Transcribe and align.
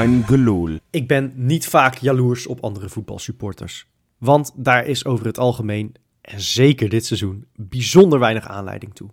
Gelul. 0.00 0.78
Ik 0.90 1.08
ben 1.08 1.32
niet 1.34 1.66
vaak 1.66 1.96
jaloers 1.96 2.46
op 2.46 2.60
andere 2.60 2.88
voetbalsupporters. 2.88 3.86
Want 4.18 4.52
daar 4.54 4.86
is 4.86 5.04
over 5.04 5.26
het 5.26 5.38
algemeen, 5.38 5.94
en 6.20 6.40
zeker 6.40 6.88
dit 6.88 7.06
seizoen, 7.06 7.46
bijzonder 7.56 8.18
weinig 8.18 8.46
aanleiding 8.46 8.94
toe. 8.94 9.08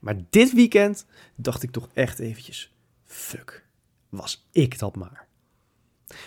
Maar 0.00 0.16
dit 0.30 0.54
weekend 0.54 1.06
dacht 1.36 1.62
ik 1.62 1.70
toch 1.70 1.88
echt 1.92 2.18
eventjes, 2.18 2.72
fuck, 3.04 3.66
was 4.08 4.48
ik 4.52 4.78
dat 4.78 4.96
maar. 4.96 5.26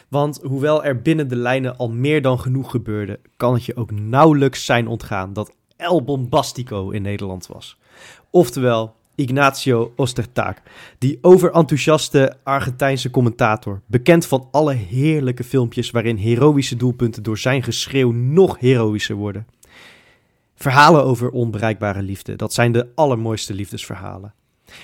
Want 0.10 0.40
hoewel 0.42 0.84
er 0.84 1.02
binnen 1.02 1.28
de 1.28 1.36
lijnen 1.36 1.78
al 1.78 1.90
meer 1.90 2.22
dan 2.22 2.40
genoeg 2.40 2.72
gebeurde, 2.72 3.20
kan 3.38 3.54
het 3.54 3.66
je 3.66 3.76
ook 3.76 3.92
nauwelijks 3.92 4.66
zijn 4.66 4.88
ontgaan 4.88 5.34
dat 5.34 5.56
El 5.76 6.04
Bombastico 6.04 6.90
in 6.90 7.02
Nederland 7.02 7.48
was. 7.48 7.78
Oftewel 8.30 8.96
Ignacio 9.20 9.94
Ostertaak, 9.96 10.62
die 10.98 11.18
overenthousiaste 11.22 12.38
Argentijnse 12.44 13.10
commentator, 13.10 13.82
bekend 13.86 14.26
van 14.26 14.48
alle 14.52 14.74
heerlijke 14.74 15.44
filmpjes 15.44 15.92
waarin 15.92 16.16
heroïsche 16.18 16.76
doelpunten 16.76 17.24
door 17.24 17.38
zijn 17.38 17.64
geschreeuw 17.64 18.12
nog 18.12 18.60
heroïscher 18.60 19.16
worden. 19.16 19.48
Verhalen 20.56 21.04
over 21.04 21.30
onbereikbare 21.30 22.02
liefde, 22.02 22.36
dat 22.36 22.54
zijn 22.54 22.72
de 22.72 22.92
allermooiste 22.96 23.54
liefdesverhalen. 23.54 24.34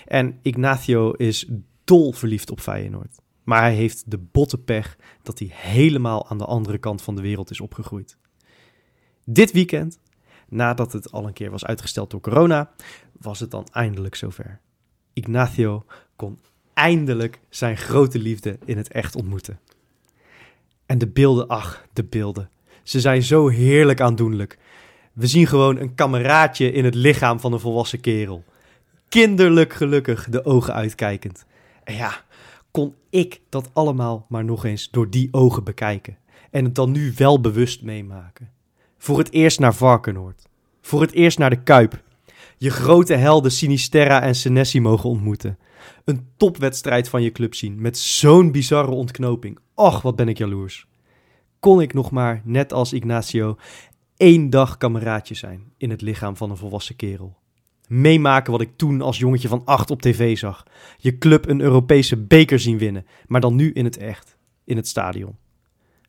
En 0.05 0.39
Ignacio 0.41 1.11
is 1.11 1.47
dol 1.83 2.11
verliefd 2.13 2.51
op 2.51 2.59
Feyenoord. 2.59 3.19
Maar 3.43 3.61
hij 3.61 3.73
heeft 3.73 4.11
de 4.11 4.17
botte 4.17 4.57
pech 4.57 4.97
dat 5.23 5.39
hij 5.39 5.49
helemaal 5.51 6.29
aan 6.29 6.37
de 6.37 6.45
andere 6.45 6.77
kant 6.77 7.01
van 7.01 7.15
de 7.15 7.21
wereld 7.21 7.51
is 7.51 7.61
opgegroeid. 7.61 8.17
Dit 9.25 9.51
weekend, 9.51 9.99
nadat 10.49 10.93
het 10.93 11.11
al 11.11 11.27
een 11.27 11.33
keer 11.33 11.51
was 11.51 11.65
uitgesteld 11.65 12.11
door 12.11 12.21
corona, 12.21 12.71
was 13.19 13.39
het 13.39 13.51
dan 13.51 13.67
eindelijk 13.71 14.15
zover. 14.15 14.59
Ignacio 15.13 15.85
kon 16.15 16.39
eindelijk 16.73 17.39
zijn 17.49 17.77
grote 17.77 18.19
liefde 18.19 18.57
in 18.65 18.77
het 18.77 18.91
echt 18.91 19.15
ontmoeten. 19.15 19.59
En 20.85 20.97
de 20.97 21.07
beelden, 21.07 21.47
ach, 21.47 21.85
de 21.93 22.03
beelden. 22.03 22.49
Ze 22.83 22.99
zijn 22.99 23.23
zo 23.23 23.47
heerlijk 23.47 24.01
aandoenlijk. 24.01 24.57
We 25.13 25.27
zien 25.27 25.47
gewoon 25.47 25.77
een 25.77 25.95
kameraadje 25.95 26.71
in 26.71 26.85
het 26.85 26.95
lichaam 26.95 27.39
van 27.39 27.53
een 27.53 27.59
volwassen 27.59 27.99
kerel. 27.99 28.43
Kinderlijk 29.09 29.73
gelukkig, 29.73 30.29
de 30.29 30.45
ogen 30.45 30.73
uitkijkend. 30.73 31.45
En 31.83 31.95
ja, 31.95 32.23
kon 32.71 32.95
ik 33.09 33.41
dat 33.49 33.69
allemaal 33.73 34.25
maar 34.29 34.45
nog 34.45 34.65
eens 34.65 34.89
door 34.89 35.09
die 35.09 35.27
ogen 35.31 35.63
bekijken. 35.63 36.17
En 36.51 36.63
het 36.63 36.75
dan 36.75 36.91
nu 36.91 37.13
wel 37.17 37.41
bewust 37.41 37.81
meemaken. 37.81 38.51
Voor 38.97 39.17
het 39.17 39.31
eerst 39.31 39.59
naar 39.59 39.73
Varkenoord. 39.73 40.47
Voor 40.81 41.01
het 41.01 41.11
eerst 41.11 41.37
naar 41.37 41.49
de 41.49 41.63
Kuip. 41.63 42.03
Je 42.65 42.71
grote 42.71 43.13
helden 43.13 43.51
Sinisterra 43.51 44.21
en 44.21 44.35
Senesi 44.35 44.81
mogen 44.81 45.09
ontmoeten. 45.09 45.57
Een 46.05 46.27
topwedstrijd 46.37 47.09
van 47.09 47.21
je 47.21 47.31
club 47.31 47.55
zien 47.55 47.81
met 47.81 47.97
zo'n 47.97 48.51
bizarre 48.51 48.91
ontknoping. 48.91 49.57
Och, 49.75 50.01
wat 50.01 50.15
ben 50.15 50.27
ik 50.27 50.37
jaloers. 50.37 50.87
Kon 51.59 51.81
ik 51.81 51.93
nog 51.93 52.11
maar, 52.11 52.41
net 52.43 52.73
als 52.73 52.93
Ignacio, 52.93 53.57
één 54.17 54.49
dag 54.49 54.77
kameraadje 54.77 55.35
zijn 55.35 55.63
in 55.77 55.89
het 55.89 56.01
lichaam 56.01 56.37
van 56.37 56.49
een 56.49 56.57
volwassen 56.57 56.95
kerel. 56.95 57.37
Meemaken 57.87 58.51
wat 58.51 58.61
ik 58.61 58.71
toen 58.75 59.01
als 59.01 59.17
jongetje 59.17 59.47
van 59.47 59.61
acht 59.65 59.91
op 59.91 60.01
tv 60.01 60.37
zag. 60.37 60.63
Je 60.97 61.17
club 61.17 61.49
een 61.49 61.61
Europese 61.61 62.17
beker 62.17 62.59
zien 62.59 62.77
winnen, 62.77 63.05
maar 63.27 63.41
dan 63.41 63.55
nu 63.55 63.71
in 63.71 63.85
het 63.85 63.97
echt, 63.97 64.37
in 64.63 64.77
het 64.77 64.87
stadion. 64.87 65.37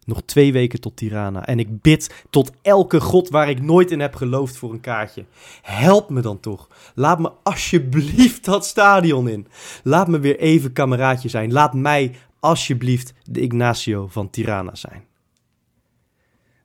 Nog 0.06 0.22
twee 0.24 0.52
weken 0.52 0.80
tot 0.80 0.96
Tirana 0.96 1.46
en 1.46 1.58
ik 1.58 1.80
bid 1.82 2.24
tot 2.30 2.52
elke 2.62 3.00
god 3.00 3.28
waar 3.28 3.48
ik 3.48 3.62
nooit 3.62 3.90
in 3.90 4.00
heb 4.00 4.14
geloofd 4.14 4.56
voor 4.56 4.72
een 4.72 4.80
kaartje. 4.80 5.24
Help 5.62 6.10
me 6.10 6.20
dan 6.20 6.40
toch. 6.40 6.68
Laat 6.94 7.18
me 7.18 7.32
alsjeblieft 7.42 8.44
dat 8.44 8.66
stadion 8.66 9.28
in. 9.28 9.46
Laat 9.82 10.08
me 10.08 10.18
weer 10.18 10.38
even 10.38 10.72
kameraadje 10.72 11.28
zijn. 11.28 11.52
Laat 11.52 11.74
mij 11.74 12.14
alsjeblieft 12.40 13.14
de 13.24 13.40
Ignacio 13.40 14.06
van 14.08 14.30
Tirana 14.30 14.74
zijn. 14.74 15.04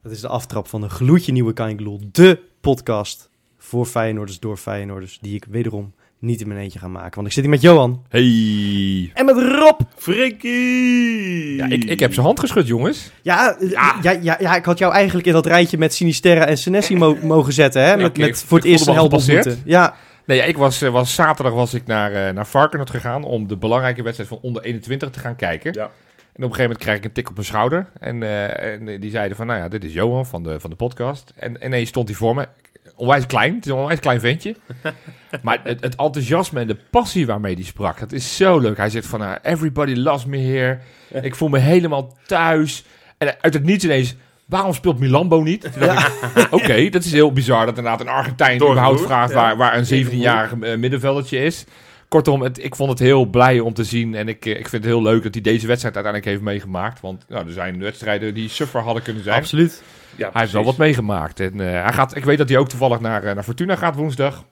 Dat 0.03 0.11
is 0.11 0.21
de 0.21 0.27
aftrap 0.27 0.67
van 0.67 0.83
een 0.83 0.89
gloedje 0.89 1.31
nieuwe 1.31 1.53
Kaingeloel, 1.53 1.99
de 2.11 2.39
podcast 2.59 3.29
voor 3.57 3.85
Feyenoorders 3.85 4.39
door 4.39 4.57
Feyenoorders, 4.57 5.19
die 5.21 5.35
ik 5.35 5.45
wederom 5.49 5.93
niet 6.21 6.41
in 6.41 6.47
mijn 6.47 6.59
eentje 6.59 6.79
ga 6.79 6.87
maken. 6.87 7.15
Want 7.15 7.27
ik 7.27 7.33
zit 7.33 7.41
hier 7.43 7.51
met 7.51 7.61
Johan 7.61 8.03
Hey. 8.09 9.11
en 9.13 9.25
met 9.25 9.35
Rob. 9.37 9.79
Frikkie! 9.97 11.55
Ja, 11.55 11.65
ik, 11.69 11.83
ik 11.83 11.99
heb 11.99 12.13
zijn 12.13 12.25
hand 12.25 12.39
geschud, 12.39 12.67
jongens. 12.67 13.11
Ja, 13.21 13.57
eh, 13.59 13.69
ja. 13.71 13.95
Ja, 14.21 14.37
ja, 14.39 14.55
ik 14.55 14.65
had 14.65 14.77
jou 14.77 14.93
eigenlijk 14.93 15.27
in 15.27 15.33
dat 15.33 15.45
rijtje 15.45 15.77
met 15.77 15.93
Sinisterra 15.93 16.45
en 16.45 16.57
Senesi 16.57 16.95
mo- 16.95 17.17
mogen 17.35 17.53
zetten, 17.53 17.83
hè? 17.83 17.97
Met, 17.97 18.17
met 18.17 18.43
voor 18.43 18.57
het 18.57 18.67
eerst 18.67 18.87
een 18.87 18.93
help 18.93 19.13
ontmoeten. 19.13 19.61
Ja, 19.65 19.93
Nee, 20.25 20.37
ja, 20.37 20.43
ik 20.43 20.57
was, 20.57 20.81
eh, 20.81 20.89
was, 20.89 21.13
zaterdag 21.15 21.53
was 21.53 21.73
ik 21.73 21.85
naar, 21.85 22.11
eh 22.13 22.33
naar 22.33 22.47
Varkenoord 22.47 22.89
gegaan 22.89 23.23
om 23.23 23.47
de 23.47 23.57
belangrijke 23.57 24.01
wedstrijd 24.03 24.29
van 24.29 24.39
onder 24.41 24.63
21 24.63 25.09
te 25.09 25.19
gaan 25.19 25.35
kijken. 25.35 25.73
Ja. 25.73 25.89
En 26.33 26.43
op 26.43 26.49
een 26.49 26.55
gegeven 26.55 26.61
moment 26.61 26.83
krijg 26.83 26.97
ik 26.97 27.05
een 27.05 27.11
tik 27.11 27.29
op 27.29 27.33
mijn 27.33 27.45
schouder. 27.45 27.89
En, 27.99 28.23
eh, 28.23 28.73
en 28.73 28.99
die 28.99 29.11
zeiden 29.11 29.37
van, 29.37 29.47
nou 29.47 29.59
ja, 29.59 29.67
dit 29.67 29.83
is 29.83 29.93
Johan 29.93 30.25
van 30.25 30.43
de, 30.43 30.59
van 30.59 30.69
de 30.69 30.75
podcast. 30.75 31.33
En 31.35 31.65
ineens 31.65 31.89
stond 31.89 32.07
hij 32.07 32.17
voor 32.17 32.35
me. 32.35 32.47
Onwijs 32.95 33.25
klein, 33.25 33.55
het 33.55 33.65
is 33.65 33.71
een 33.71 33.77
onwijs 33.77 33.99
klein 33.99 34.19
ventje. 34.19 34.55
maar 35.43 35.59
het, 35.63 35.81
het 35.81 35.95
enthousiasme 35.95 36.59
en 36.59 36.67
de 36.67 36.77
passie 36.89 37.25
waarmee 37.25 37.53
hij 37.53 37.63
sprak, 37.63 37.99
dat 37.99 38.11
is 38.11 38.35
zo 38.35 38.59
leuk. 38.59 38.77
Hij 38.77 38.89
zegt 38.89 39.07
van, 39.07 39.19
nou, 39.19 39.37
everybody 39.41 39.93
loves 39.93 40.25
me 40.25 40.37
here. 40.37 40.79
Ik 41.21 41.35
voel 41.35 41.49
me 41.49 41.59
helemaal 41.59 42.17
thuis. 42.25 42.85
En 43.17 43.35
uit 43.41 43.53
het 43.53 43.63
niets 43.63 43.83
ineens, 43.83 44.15
waarom 44.45 44.73
speelt 44.73 44.99
Milambo 44.99 45.41
niet? 45.41 45.69
Oké, 46.49 46.89
dat 46.89 47.03
is 47.03 47.11
heel 47.11 47.31
bizar 47.31 47.65
dat 47.65 47.77
inderdaad 47.77 48.01
een 48.01 48.07
Argentijn 48.07 48.55
überhaupt 48.55 49.01
vraagt 49.01 49.33
ja. 49.33 49.35
waar, 49.35 49.57
waar 49.57 49.77
een 49.77 50.05
17-jarige 50.05 50.65
eh, 50.65 50.77
middenveldertje 50.77 51.37
is. 51.37 51.65
Kortom, 52.11 52.41
het, 52.41 52.63
ik 52.63 52.75
vond 52.75 52.89
het 52.89 52.99
heel 52.99 53.25
blij 53.25 53.59
om 53.59 53.73
te 53.73 53.83
zien. 53.83 54.15
En 54.15 54.27
ik, 54.27 54.45
eh, 54.45 54.51
ik 54.51 54.69
vind 54.69 54.83
het 54.83 54.93
heel 54.93 55.01
leuk 55.01 55.23
dat 55.23 55.33
hij 55.33 55.43
deze 55.43 55.67
wedstrijd 55.67 55.95
uiteindelijk 55.95 56.25
heeft 56.25 56.41
meegemaakt. 56.41 56.99
Want 57.01 57.25
nou, 57.29 57.45
er 57.45 57.53
zijn 57.53 57.79
wedstrijden 57.79 58.33
die 58.33 58.49
suffer 58.49 58.81
hadden 58.81 59.03
kunnen 59.03 59.23
zijn. 59.23 59.35
absoluut. 59.39 59.83
Ja, 60.15 60.29
Hij 60.31 60.41
heeft 60.41 60.53
wel 60.53 60.63
wat 60.63 60.77
meegemaakt. 60.77 61.39
En 61.39 61.59
eh, 61.59 61.83
hij 61.83 61.93
gaat, 61.93 62.15
ik 62.15 62.23
weet 62.23 62.37
dat 62.37 62.49
hij 62.49 62.57
ook 62.57 62.69
toevallig 62.69 62.99
naar, 62.99 63.23
eh, 63.23 63.33
naar 63.33 63.43
Fortuna 63.43 63.75
gaat 63.75 63.95
woensdag. 63.95 64.43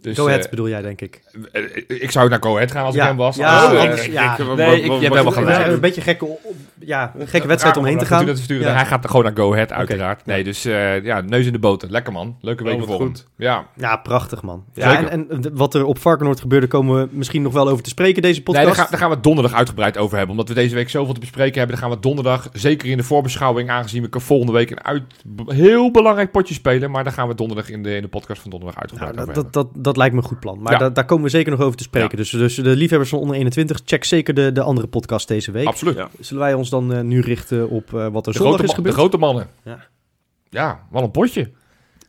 Dus, 0.00 0.18
Go 0.18 0.26
ahead 0.26 0.44
eh, 0.44 0.50
bedoel 0.50 0.68
jij, 0.68 0.82
denk 0.82 1.00
ik. 1.00 1.20
eh, 1.52 1.62
ik 1.88 2.10
zou 2.10 2.28
naar 2.28 2.42
Go 2.42 2.54
Ahead 2.56 2.70
gaan 2.70 2.84
als 2.84 2.94
Ja. 2.94 3.02
ik 3.02 3.08
hem 3.08 3.16
was. 3.16 3.36
Ja, 3.36 3.58
Anders, 3.62 3.72
eh, 3.82 3.88
anders- 3.90 4.06
ja. 4.06 4.36
Nee, 4.54 4.76
ik- 4.80 4.84
je 4.84 4.90
hebt 4.90 5.02
helemaal 5.02 5.32
gelijk. 5.32 5.56
Ja, 5.58 5.68
een 5.68 5.80
beetje 5.80 6.00
gekke, 6.00 6.26
ja, 6.78 7.12
een 7.18 7.26
gekke 7.26 7.46
wedstrijd 7.46 7.76
om 7.76 7.84
heen 7.84 7.98
te 7.98 8.04
gaan. 8.06 8.16
Fortuna 8.16 8.36
te 8.38 8.42
sturen. 8.44 8.66
Ja. 8.68 8.74
Hij 8.74 8.86
gaat 8.86 9.06
gewoon 9.06 9.24
naar 9.24 9.36
Go 9.36 9.52
Ahead, 9.52 9.72
uiteraard. 9.72 10.26
Nee, 10.26 10.44
dus 10.44 10.64
eh, 10.64 11.04
ja, 11.04 11.20
neus 11.20 11.46
in 11.46 11.52
de 11.52 11.58
boter. 11.58 11.90
Lekker 11.90 12.12
man. 12.12 12.36
Leuke 12.40 12.64
week 12.64 12.84
voor 12.84 13.00
hem. 13.00 13.12
Ja. 13.36 13.66
Ja, 13.76 13.96
prachtig 13.96 14.42
man. 14.42 14.64
Ja, 14.74 15.08
en, 15.10 15.30
en 15.30 15.50
wat 15.52 15.74
er 15.74 15.84
op 15.84 15.98
Varkenoord 15.98 16.40
gebeurde, 16.40 16.66
komen 16.66 17.00
we 17.02 17.08
misschien 17.10 17.42
nog 17.42 17.52
wel 17.52 17.68
over 17.68 17.82
te 17.82 17.90
spreken 17.90 18.22
deze 18.22 18.34
Nee, 18.34 18.42
podcast. 18.42 18.66
daar, 18.66 18.74
gaan, 18.74 18.86
daar 18.90 18.98
gaan 18.98 19.08
we 19.08 19.14
het 19.14 19.24
donderdag 19.24 19.54
uitgebreid 19.54 19.98
over 19.98 20.16
hebben. 20.16 20.30
Omdat 20.36 20.48
we 20.48 20.54
deze 20.54 20.74
week 20.74 20.90
zoveel 20.90 21.14
te 21.14 21.20
bespreken 21.20 21.58
hebben. 21.58 21.76
Dan 21.78 21.84
gaan 21.88 21.96
we 21.96 22.02
donderdag, 22.02 22.48
zeker 22.52 22.88
in 22.88 22.96
de 22.96 23.02
voorbeschouwing, 23.02 23.70
aangezien 23.70 24.02
we 24.10 24.20
volgende 24.20 24.52
week 24.52 24.70
een 24.70 24.84
uit, 24.84 25.02
heel 25.46 25.90
belangrijk 25.90 26.30
potje 26.30 26.54
spelen. 26.54 26.90
Maar 26.90 27.04
daar 27.04 27.12
gaan 27.12 27.28
we 27.28 27.34
donderdag 27.34 27.70
in 27.70 27.82
de, 27.82 27.94
in 27.96 28.02
de 28.02 28.08
podcast 28.08 28.40
van 28.42 28.50
donderdag 28.50 28.80
uitgebreid 28.80 29.14
Nou, 29.14 29.26
dat, 29.26 29.36
over 29.38 29.50
dat, 29.52 29.68
dat, 29.74 29.89
dat 29.92 29.98
lijkt 29.98 30.14
me 30.14 30.20
een 30.22 30.28
goed 30.28 30.40
plan. 30.40 30.62
Maar 30.62 30.72
Ja. 30.72 30.78
da- 30.78 30.90
daar 30.90 31.04
komen 31.04 31.24
we 31.24 31.30
zeker 31.30 31.50
nog 31.52 31.60
over 31.60 31.76
te 31.76 31.82
spreken. 31.82 32.16
Dus, 32.16 32.30
dus 32.30 32.54
de 32.54 32.76
liefhebbers 32.76 33.10
van 33.10 33.18
onder 33.18 33.36
21, 33.36 33.80
check 33.84 34.04
zeker 34.04 34.34
de, 34.34 34.52
de 34.52 34.62
andere 34.62 34.86
podcast 34.86 35.28
deze 35.28 35.50
week. 35.50 35.66
Absoluut. 35.66 35.96
Ja. 35.96 36.08
Zullen 36.20 36.42
wij 36.42 36.54
ons 36.54 36.70
dan 36.70 36.92
eh, 36.92 37.00
nu 37.00 37.20
richten 37.20 37.68
op 37.68 37.94
eh, 37.94 38.06
wat 38.08 38.26
er 38.26 38.32
De 38.32 38.38
zondag 38.38 38.54
grote, 38.56 38.62
is 38.62 38.68
ma- 38.68 38.68
de 38.68 38.74
gebeurd? 38.74 38.94
grote 38.94 39.16
mannen. 39.18 39.48
Ja. 39.64 39.78
Ja, 40.50 40.86
wat 40.90 41.02
een 41.02 41.10
potje. 41.10 41.50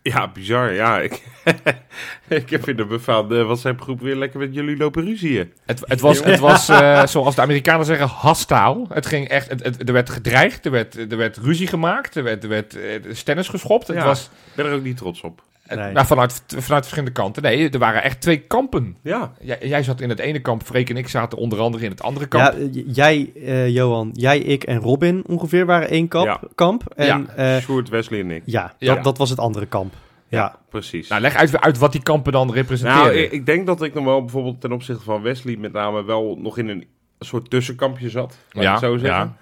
Ja, 0.04 0.32
bizar. 0.32 0.74
Ja, 0.74 1.00
ik, 1.00 1.24
ik 2.28 2.50
heb 2.50 2.68
in 2.68 2.76
de 2.76 2.86
befaamde 2.86 3.44
WhatsApp-groep 3.44 4.00
weer 4.02 4.16
lekker 4.16 4.40
met 4.40 4.54
jullie 4.54 4.78
lopen 4.78 5.06
ruzieën. 5.06 5.54
Het, 5.66 5.82
het 5.86 6.00
was, 6.02 6.24
het 6.24 6.40
was 6.40 6.70
eh, 6.80 7.06
zoals 7.06 7.36
de 7.36 7.42
Amerikanen 7.42 7.86
zeggen, 7.86 8.08
hastaal. 8.08 8.86
Het 8.90 9.06
ging 9.06 9.28
echt, 9.28 9.50
het, 9.50 9.64
het- 9.64 9.88
er 9.88 9.94
werd 9.94 10.10
gedreigd, 10.10 10.66
er 10.66 10.72
werd, 10.72 11.12
er 11.12 11.18
werd 11.18 11.38
ruzie 11.38 11.68
gemaakt, 11.68 12.16
er 12.16 12.24
werd, 12.24 12.44
er 12.44 12.50
werd 12.50 12.78
stennis 13.12 13.48
geschopt. 13.48 13.88
Het 13.88 13.96
Ja. 13.98 14.06
was 14.06 14.24
Ik 14.24 14.56
ben 14.56 14.66
er 14.66 14.74
ook 14.74 14.84
niet 14.84 14.98
trots 14.98 15.22
op. 15.22 15.44
het- 15.72 15.80
Nee. 15.80 15.92
nou, 15.94 16.06
vanuit, 16.08 16.44
vanuit 16.48 16.82
verschillende 16.84 17.12
kanten. 17.12 17.44
Nee, 17.44 17.70
er 17.70 17.80
waren 17.80 18.04
echt 18.04 18.22
twee 18.22 18.38
kampen. 18.40 18.98
Ja. 19.04 19.32
Jij, 19.42 19.58
jij 19.62 19.84
zat 19.84 20.02
in 20.02 20.10
het 20.10 20.20
ene 20.20 20.40
kamp, 20.40 20.64
Freek 20.64 20.90
en 20.90 20.98
ik 20.98 21.08
zaten 21.08 21.38
onder 21.38 21.60
andere 21.60 21.84
in 21.84 21.90
het 21.92 22.02
andere 22.02 22.26
kamp. 22.28 22.44
Ja, 22.44 22.54
eh, 22.60 22.84
jij, 22.96 23.32
eh, 23.46 23.70
Johan, 23.70 24.10
jij, 24.14 24.40
ik 24.40 24.64
en 24.64 24.78
Robin 24.80 25.24
ongeveer 25.28 25.66
waren 25.66 25.90
één 25.90 26.08
kamp. 26.08 26.26
Ja. 26.28 26.40
kamp 26.56 26.84
en 26.96 27.28
ja, 27.38 27.60
Sjoerd, 27.60 27.90
Wesley 27.90 28.20
en 28.20 28.32
ik. 28.32 28.44
ja, 28.46 28.74
Ja. 28.78 28.94
Dat, 28.96 29.04
dat 29.04 29.18
was 29.18 29.30
het 29.30 29.40
andere 29.40 29.66
kamp. 29.66 29.94
Ja, 30.28 30.56
Precies. 30.70 31.08
Nou, 31.10 31.22
leg 31.22 31.36
uit, 31.36 31.62
uit 31.62 31.78
wat 31.78 31.92
die 31.92 32.04
kampen 32.04 32.32
dan 32.32 32.52
representeren. 32.54 33.04
Nou, 33.06 33.18
ik, 33.18 33.32
ik 33.32 33.46
denk 33.46 33.66
dat 33.66 33.82
ik 33.82 33.94
nog 33.94 34.04
wel 34.06 34.20
bijvoorbeeld 34.22 34.62
ten 34.62 34.72
opzichte 34.72 35.04
van 35.04 35.22
Wesley 35.22 35.56
met 35.58 35.72
name 35.74 36.04
wel 36.04 36.38
nog 36.42 36.58
in 36.58 36.68
een 36.70 36.86
soort 37.20 37.50
tussenkampje 37.50 38.10
zat. 38.10 38.38
Laat 38.52 38.64
Ja, 38.64 38.74
ik 38.74 38.80
zo 38.80 38.98
zeggen. 38.98 39.20
ja. 39.20 39.36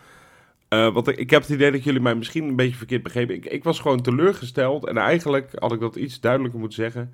Eh, 0.70 0.94
want 0.94 1.08
ik, 1.08 1.18
ik 1.18 1.30
heb 1.30 1.42
het 1.42 1.52
idee 1.52 1.72
dat 1.72 1.84
jullie 1.84 2.02
mij 2.02 2.16
misschien 2.16 2.44
een 2.48 2.56
beetje 2.56 2.76
verkeerd 2.78 3.04
begrepen. 3.04 3.36
Ik, 3.36 3.46
ik 3.46 3.64
was 3.64 3.80
gewoon 3.80 4.02
teleurgesteld. 4.02 4.88
En 4.88 4.98
eigenlijk 4.98 5.52
had 5.56 5.72
ik 5.72 5.80
dat 5.80 5.96
iets 5.96 6.20
duidelijker 6.20 6.60
moeten 6.60 6.84
zeggen. 6.84 7.14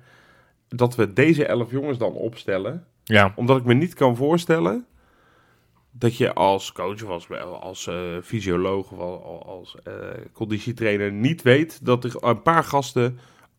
Dat 0.68 0.94
we 0.94 1.12
deze 1.12 1.46
elf 1.46 1.70
jongens 1.70 1.98
dan 1.98 2.12
opstellen. 2.12 2.86
ja. 3.04 3.32
Omdat 3.36 3.56
ik 3.58 3.64
me 3.64 3.74
niet 3.74 3.94
kan 3.94 4.16
voorstellen 4.16 4.86
dat 5.90 6.16
je 6.16 6.34
als 6.34 6.72
coach 6.72 7.02
of 7.02 7.08
als, 7.08 7.30
als 7.60 7.86
eh, 7.86 8.16
fysioloog 8.22 8.90
of 8.92 8.98
al- 8.98 9.46
als 9.46 9.76
eh, 9.84 9.94
conditietrainer 10.32 11.12
niet 11.12 11.42
weet 11.42 11.84
dat 11.84 12.04
er 12.04 12.16
een 12.24 12.42
paar 12.42 12.64
gasten 12.64 13.18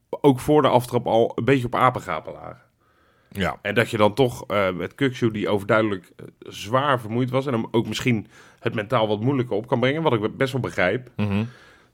ook 0.10 0.40
voor 0.40 0.62
de 0.62 0.68
aftrap 0.68 1.08
al 1.08 1.32
een 1.36 1.46
beetje 1.46 1.66
op 1.66 1.76
apengapen 1.76 2.34
lagen. 2.34 2.62
Ja. 3.30 3.60
En 3.62 3.76
dat 3.76 3.90
je 3.90 3.98
dan 3.98 4.14
toch 4.14 4.46
met 4.76 4.96
Kukshoe, 4.96 5.32
die 5.32 5.50
overduidelijk 5.50 6.12
zwaar 6.40 7.00
vermoeid 7.00 7.30
was... 7.30 7.46
en 7.46 7.54
hem 7.54 7.66
ook 7.72 7.88
misschien 7.88 8.28
het 8.68 8.76
mentaal 8.76 9.08
wat 9.08 9.22
moeilijker 9.22 9.56
op 9.56 9.68
kan 9.68 9.80
brengen... 9.80 10.02
wat 10.02 10.14
ik 10.14 10.38
best 10.38 10.52
wel 10.52 10.62
begrijp, 10.62 11.10
Mhm. 11.16 11.44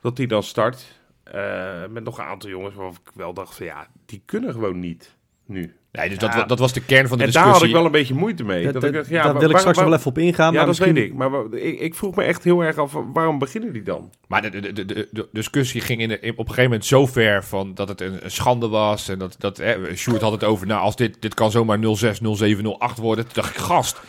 dat 0.02 0.18
hij 0.18 0.28
dan 0.28 0.44
start... 0.44 1.02
eh, 1.24 1.72
met 1.90 2.04
nog 2.04 2.18
een 2.18 2.26
aantal 2.26 2.50
jongens 2.50 2.76
waarvan 2.76 2.98
ik 3.06 3.12
wel 3.16 3.34
dacht 3.34 3.56
van... 3.56 3.66
ja, 3.66 3.88
die 4.06 4.22
kunnen 4.26 4.52
gewoon 4.52 4.80
niet 4.80 5.16
nu. 5.46 5.74
Nee, 5.92 6.10
dus 6.10 6.18
dat, 6.18 6.34
Ja. 6.34 6.44
dat 6.44 6.60
was 6.60 6.74
de 6.74 6.82
kern 6.86 7.08
van 7.08 7.18
de 7.18 7.24
En 7.24 7.32
daar 7.32 7.44
discussie. 7.44 7.54
had 7.54 7.64
ik 7.64 7.74
wel 7.76 7.86
een 7.86 7.92
beetje 8.02 8.14
moeite 8.14 8.44
mee. 8.44 8.64
Dat- 8.64 8.74
dat 8.74 8.82
dat- 8.82 8.90
ik 8.92 8.96
dacht, 8.96 9.10
ja, 9.10 9.24
daar 9.24 9.38
wil 9.40 9.50
ik 9.50 9.58
straks 9.58 9.78
waar- 9.78 9.86
wel 9.90 9.96
even 9.98 10.10
op 10.10 10.18
ingaan. 10.18 10.46
Ja, 10.54 10.58
maar 10.58 10.60
dat 10.60 10.68
misschien... 10.68 10.94
weet 10.94 11.06
ik. 11.06 11.14
Maar 11.14 11.32
ik, 11.54 11.80
ik 11.80 11.96
vroeg 11.96 12.16
me 12.16 12.24
echt 12.24 12.44
heel 12.44 12.62
erg 12.64 12.78
af, 12.78 12.94
waarom 13.14 13.40
beginnen 13.40 13.74
die 13.74 13.84
dan? 13.84 14.10
Maar 14.28 14.42
de, 14.42 14.50
de, 14.50 14.74
de, 14.74 14.86
de, 14.86 15.08
de 15.12 15.28
discussie 15.32 15.82
ging 15.82 16.02
in 16.02 16.08
de, 16.08 16.20
in- 16.20 16.32
op 16.32 16.38
een 16.40 16.46
gegeven 16.46 16.64
moment 16.64 16.86
zo 16.86 17.06
ver 17.06 17.44
van 17.44 17.74
dat 17.74 17.88
het 17.88 18.02
een, 18.02 18.24
een 18.24 18.32
schande 18.32 18.68
was. 18.68 19.10
En 19.10 19.20
dat, 19.20 19.36
dat 19.40 19.60
eh, 19.60 19.76
Sjoerd 19.96 20.22
had 20.22 20.32
het 20.32 20.44
over, 20.44 20.68
nou, 20.68 20.82
als 20.82 20.96
dit, 20.96 21.22
dit 21.22 21.34
kan 21.34 21.52
zomaar 21.52 21.80
06, 21.96 22.20
07, 22.20 22.66
08 22.80 22.98
worden. 22.98 23.24
Toen 23.26 23.34
dacht 23.34 23.50
ik, 23.50 23.62
gast, 23.62 24.02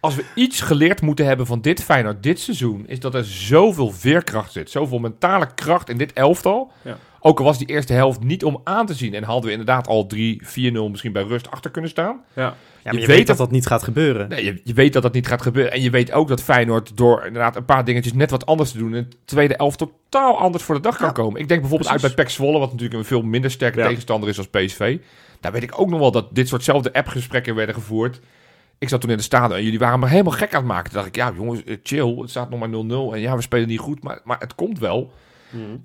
als 0.00 0.14
we 0.14 0.24
iets 0.34 0.60
geleerd 0.60 1.00
moeten 1.02 1.26
hebben 1.26 1.46
van 1.46 1.60
dit 1.60 1.82
Feyenoord 1.82 2.22
dit 2.22 2.40
seizoen, 2.40 2.84
is 2.86 3.00
dat 3.00 3.14
er 3.14 3.24
zoveel 3.24 3.90
veerkracht 3.90 4.52
zit. 4.52 4.70
Zoveel 4.70 4.98
mentale 4.98 5.54
kracht 5.54 5.88
in 5.88 5.98
dit 5.98 6.12
elftal. 6.12 6.72
Ja. 6.82 6.98
Ook 7.22 7.38
al 7.38 7.44
was 7.44 7.58
die 7.58 7.66
eerste 7.66 7.92
helft 7.92 8.22
niet 8.22 8.44
om 8.44 8.60
aan 8.64 8.86
te 8.86 8.94
zien. 8.94 9.14
En 9.14 9.22
hadden 9.22 9.44
we 9.44 9.50
inderdaad 9.50 9.86
al 9.86 10.06
3, 10.06 10.42
4-0 10.42 10.90
misschien 10.90 11.12
bij 11.12 11.22
rust 11.22 11.50
achter 11.50 11.70
kunnen 11.70 11.90
staan. 11.90 12.20
Ja. 12.34 12.42
Ja, 12.42 12.54
maar 12.84 12.94
Je 12.94 13.00
je, 13.00 13.06
weet 13.06 13.16
weet 13.16 13.26
dat 13.26 13.36
dat- 13.36 13.46
dat 13.46 13.50
niet 13.56 13.66
gaat 13.66 13.82
gebeuren. 13.82 14.28
Nee, 14.28 14.44
je, 14.44 14.60
je 14.64 14.72
weet 14.74 14.92
dat 14.92 15.02
dat 15.02 15.12
niet 15.12 15.26
gaat 15.26 15.42
gebeuren. 15.42 15.72
En 15.72 15.82
je 15.82 15.90
weet 15.90 16.12
ook 16.12 16.28
dat 16.28 16.42
Feyenoord 16.42 16.96
door 16.96 17.26
inderdaad 17.26 17.56
een 17.56 17.64
paar 17.64 17.84
dingetjes 17.84 18.12
net 18.12 18.30
wat 18.30 18.46
anders 18.46 18.72
te 18.72 18.78
doen... 18.78 18.94
in 18.94 19.06
de 19.10 19.16
tweede 19.24 19.56
elf 19.56 19.76
totaal 19.76 20.38
anders 20.38 20.64
voor 20.64 20.74
de 20.74 20.80
dag 20.80 20.96
kan 20.96 21.12
komen. 21.12 21.40
Ik 21.40 21.48
denk 21.48 21.60
bijvoorbeeld 21.60 21.90
precies. 21.90 22.06
uit 22.06 22.16
bij 22.16 22.24
PEC 22.24 22.34
Zwolle... 22.34 22.58
wat 22.58 22.70
natuurlijk 22.72 22.98
een 22.98 23.04
veel 23.06 23.22
minder 23.22 23.50
sterke 23.50 23.78
Ja. 23.78 23.86
tegenstander 23.86 24.28
is 24.28 24.38
als 24.38 24.48
PSV. 24.48 24.98
Daar 25.40 25.52
weet 25.52 25.62
ik 25.62 25.80
ook 25.80 25.88
nog 25.90 25.98
wel 26.00 26.10
dat 26.10 26.34
dit 26.34 26.48
soortzelfde 26.48 26.92
appgesprekken 26.92 27.54
werden 27.54 27.74
gevoerd. 27.74 28.20
Ik 28.80 28.88
zat 28.88 29.00
toen 29.00 29.10
in 29.10 29.16
de 29.16 29.22
stadion 29.22 29.58
en 29.58 29.64
jullie 29.64 29.78
waren 29.78 30.00
me 30.00 30.08
helemaal 30.08 30.32
gek 30.32 30.54
aan 30.54 30.60
het 30.60 30.72
maken. 30.72 30.84
Toen 30.84 30.94
dacht 30.94 31.06
ik, 31.06 31.16
ja 31.16 31.32
jongens, 31.36 31.64
eh, 31.64 31.76
chill. 31.82 32.16
Het 32.16 32.30
staat 32.30 32.50
nog 32.50 32.58
maar 32.58 32.68
0-0 32.68 33.14
en 33.14 33.20
ja, 33.20 33.36
we 33.36 33.42
spelen 33.42 33.68
niet 33.68 33.78
goed. 33.78 34.02
Maar, 34.02 34.20
maar 34.24 34.38
het 34.38 34.54
komt 34.54 34.78
wel. 34.78 35.12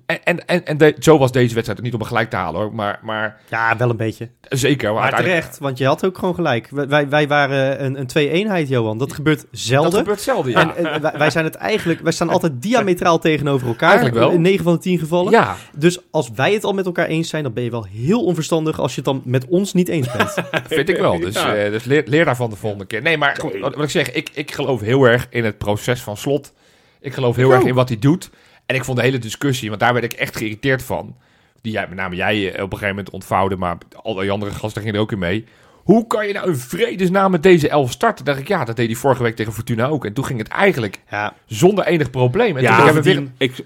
En, 0.06 0.24
en, 0.24 0.46
en, 0.46 0.64
en 0.66 0.76
de- 0.78 0.96
zo 0.98 1.18
was 1.18 1.32
deze 1.32 1.54
wedstrijd 1.54 1.82
niet 1.82 1.94
om 1.94 2.00
er 2.00 2.06
gelijk 2.06 2.30
te 2.30 2.36
halen 2.36 2.60
hoor. 2.60 2.74
Maar, 2.74 2.98
maar 3.02 3.40
Ja, 3.50 3.76
wel 3.76 3.90
een 3.90 3.96
beetje. 3.96 4.28
zeker. 4.48 4.84
Maar, 4.84 4.94
Maar 4.94 5.02
uiteindelijk- 5.02 5.40
terecht, 5.42 5.58
want 5.60 5.78
je 5.78 5.86
had 5.86 6.04
ook 6.06 6.18
gewoon 6.18 6.34
gelijk. 6.34 6.68
Wij- 6.70 7.08
Wij, 7.08 7.28
waren 7.28 7.84
een, 7.84 7.98
een 8.00 8.06
twee-eenheid, 8.06 8.68
Johan. 8.68 8.98
Dat 8.98 9.12
gebeurt 9.12 9.44
zelden. 9.50 9.90
Dat 9.90 10.00
gebeurt 10.00 10.20
zelden, 10.20 10.50
ja. 10.52 10.76
En, 10.76 10.92
en 10.94 11.00
wij, 11.02 11.12
wij 11.18 11.30
zijn 11.30 11.44
het 11.44 11.54
eigenlijk, 11.54 12.00
wij 12.00 12.12
staan 12.12 12.28
altijd 12.28 12.62
diametraal 12.62 13.18
tegenover 13.18 13.66
elkaar. 13.68 13.88
Eigenlijk 13.88 14.18
wel. 14.18 14.30
In 14.30 14.40
9 14.40 14.64
van 14.64 14.72
de 14.72 14.78
10 14.80 14.98
gevallen. 14.98 15.32
ja, 15.32 15.56
Dus 15.76 15.98
als 16.10 16.30
wij 16.34 16.52
het 16.52 16.64
al 16.64 16.72
met 16.72 16.86
elkaar 16.86 17.06
eens 17.06 17.28
zijn, 17.28 17.42
dan 17.42 17.52
ben 17.52 17.62
je 17.64 17.70
wel 17.70 17.86
heel 17.90 18.24
onverstandig 18.24 18.80
als 18.80 18.90
je 18.94 18.96
het 18.96 19.04
dan 19.04 19.22
met 19.24 19.46
ons 19.48 19.72
niet 19.72 19.88
eens 19.88 20.12
bent. 20.12 20.34
Vind 20.68 20.88
ik 20.88 20.96
wel. 20.96 21.18
Dus, 21.26 21.34
Ja. 21.34 21.54
eh, 21.54 21.70
dus 21.70 21.84
leer, 21.84 22.02
leer 22.06 22.24
daarvan 22.24 22.50
de 22.50 22.56
volgende 22.56 22.86
keer. 22.86 23.02
Nee, 23.02 23.18
maar 23.18 23.40
wat, 23.60 23.82
ik 23.82 23.90
zeg, 23.90 24.12
ik, 24.12 24.30
ik 24.32 24.52
geloof 24.52 24.80
heel 24.80 25.04
erg 25.04 25.26
in 25.30 25.44
het 25.44 25.58
proces 25.58 26.00
van 26.02 26.16
slot. 26.16 26.52
Ik 27.00 27.12
geloof 27.14 27.36
heel 27.36 27.46
Ik 27.46 27.52
erg 27.52 27.62
ook. 27.62 27.68
in 27.68 27.74
wat 27.74 27.88
hij 27.88 27.98
doet. 27.98 28.30
En 28.66 28.74
ik 28.74 28.84
vond 28.84 28.96
de 28.98 29.02
hele 29.04 29.18
discussie, 29.18 29.68
want 29.68 29.80
daar 29.80 29.92
werd 29.92 30.04
ik 30.04 30.12
echt 30.12 30.36
geïrriteerd 30.36 30.82
van. 30.82 31.16
Die 31.62 31.72
jij, 31.72 31.86
met 31.88 31.96
name 31.98 32.14
jij 32.16 32.36
eh, 32.52 32.62
op 32.62 32.72
een 32.72 32.78
gegeven 32.78 32.88
moment 32.96 33.10
ontvouwde, 33.14 33.56
maar 33.56 33.76
al 34.02 34.14
die 34.14 34.30
andere 34.30 34.50
gasten 34.50 34.80
gingen 34.82 34.96
er 34.96 35.00
ook 35.02 35.12
in 35.12 35.18
mee. 35.18 35.44
Hoe 35.72 36.06
kan 36.06 36.26
je 36.26 36.32
nou 36.32 36.48
in 36.48 36.56
vredesnaam 36.56 37.30
met 37.30 37.42
deze 37.42 37.68
elf 37.68 37.90
starten? 37.90 38.24
dacht 38.24 38.38
ik, 38.38 38.48
ja, 38.48 38.64
dat 38.64 38.76
deed 38.76 38.86
hij 38.86 38.96
vorige 38.96 39.22
week 39.22 39.36
tegen 39.36 39.52
Fortuna 39.52 39.86
ook. 39.86 40.04
En 40.04 40.12
toen 40.12 40.24
ging 40.24 40.38
het 40.38 40.48
eigenlijk 40.48 41.00
Ja, 41.10 41.34
zonder 41.46 41.86
enig 41.86 42.10
probleem. 42.10 42.56
En 42.56 42.62
Ja, 42.62 42.76
toen 42.76 42.84
hebben 42.84 43.02
we 43.02 43.14
weer, 43.14 43.28
ik, 43.38 43.64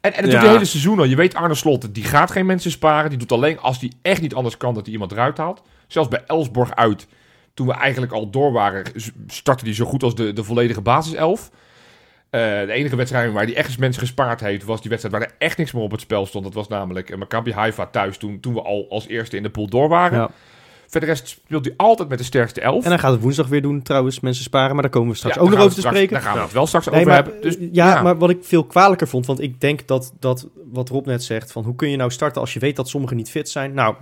en, 0.00 0.12
en 0.14 0.22
dat 0.22 0.32
Ja. 0.32 0.38
doet 0.38 0.48
de 0.48 0.54
hele 0.54 0.64
seizoen 0.64 0.98
al. 0.98 1.04
Je 1.04 1.16
weet 1.16 1.34
Arne 1.34 1.54
Slot, 1.54 1.94
die 1.94 2.04
gaat 2.04 2.30
geen 2.30 2.46
mensen 2.46 2.70
sparen. 2.70 3.10
Die 3.10 3.18
doet 3.18 3.32
alleen 3.32 3.58
als 3.58 3.78
die 3.78 3.92
echt 4.02 4.20
niet 4.20 4.34
anders 4.34 4.56
kan 4.56 4.74
dat 4.74 4.84
hij 4.84 4.92
iemand 4.92 5.12
eruit 5.12 5.36
haalt. 5.38 5.62
Zelfs 5.86 6.08
bij 6.08 6.22
Elsborg 6.26 6.74
uit, 6.74 7.06
toen 7.54 7.66
we 7.66 7.72
eigenlijk 7.72 8.12
al 8.12 8.30
door 8.30 8.52
waren, 8.52 8.84
startte 9.26 9.64
hij 9.64 9.74
zo 9.74 9.84
goed 9.84 10.02
als 10.02 10.14
de, 10.14 10.32
de 10.32 10.44
volledige 10.44 10.80
basiself. 10.80 11.50
Eh, 12.30 12.40
de 12.40 12.72
enige 12.72 12.96
wedstrijd 12.96 13.32
waar 13.32 13.44
hij 13.44 13.56
echt 13.56 13.68
eens 13.68 13.76
mensen 13.76 14.00
gespaard 14.02 14.40
heeft, 14.40 14.64
was 14.64 14.80
die 14.80 14.90
wedstrijd 14.90 15.16
waar 15.16 15.26
er 15.26 15.34
echt 15.38 15.58
niks 15.58 15.72
meer 15.72 15.82
op 15.82 15.90
het 15.90 16.00
spel 16.00 16.26
stond. 16.26 16.44
Dat 16.44 16.54
was 16.54 16.68
namelijk 16.68 17.10
eh, 17.10 17.18
Maccabi 17.18 17.52
Haifa 17.52 17.86
thuis, 17.86 18.16
toen, 18.16 18.40
toen 18.40 18.54
we 18.54 18.62
al 18.62 18.86
als 18.90 19.06
eerste 19.08 19.36
in 19.36 19.42
de 19.42 19.50
pool 19.50 19.66
door 19.68 19.88
waren. 19.88 20.18
ja. 20.18 20.30
Verder 20.88 21.08
rest 21.08 21.28
speelt 21.28 21.64
hij 21.64 21.74
altijd 21.76 22.08
met 22.08 22.18
de 22.18 22.24
sterkste 22.24 22.60
elf. 22.60 22.84
En 22.84 22.90
hij 22.90 22.98
gaat 22.98 23.12
het 23.12 23.20
woensdag 23.20 23.46
weer 23.48 23.62
doen, 23.62 23.82
trouwens, 23.82 24.20
mensen 24.20 24.44
sparen. 24.44 24.72
Maar 24.72 24.82
daar 24.82 24.90
komen 24.90 25.10
we 25.10 25.16
straks 25.16 25.34
Ja, 25.34 25.40
ook 25.42 25.48
nog 25.50 25.58
over 25.58 25.72
te 25.72 25.78
straks- 25.78 25.96
spreken. 25.96 26.14
Daar 26.14 26.24
gaan 26.26 26.36
we 26.36 26.42
het 26.42 26.52
wel 26.52 26.66
straks 26.66 26.86
Nee, 26.86 26.94
over 26.94 27.06
maar, 27.08 27.22
hebben. 27.22 27.42
Dus, 27.42 27.58
eh, 27.58 27.68
ja, 27.72 28.02
maar 28.02 28.18
wat 28.18 28.30
ik 28.30 28.38
veel 28.44 28.64
kwalijker 28.64 29.08
vond, 29.08 29.26
want 29.26 29.40
ik 29.40 29.60
denk 29.60 29.86
dat, 29.86 30.12
dat 30.18 30.46
wat 30.72 30.88
Rob 30.88 31.06
net 31.06 31.24
zegt, 31.24 31.52
van 31.52 31.64
hoe 31.64 31.74
kun 31.74 31.90
je 31.90 31.96
nou 31.96 32.10
starten 32.10 32.40
als 32.40 32.52
je 32.52 32.58
weet 32.60 32.76
dat 32.76 32.88
sommigen 32.88 33.16
niet 33.16 33.30
fit 33.30 33.48
zijn? 33.48 33.74
Nou, 33.74 33.94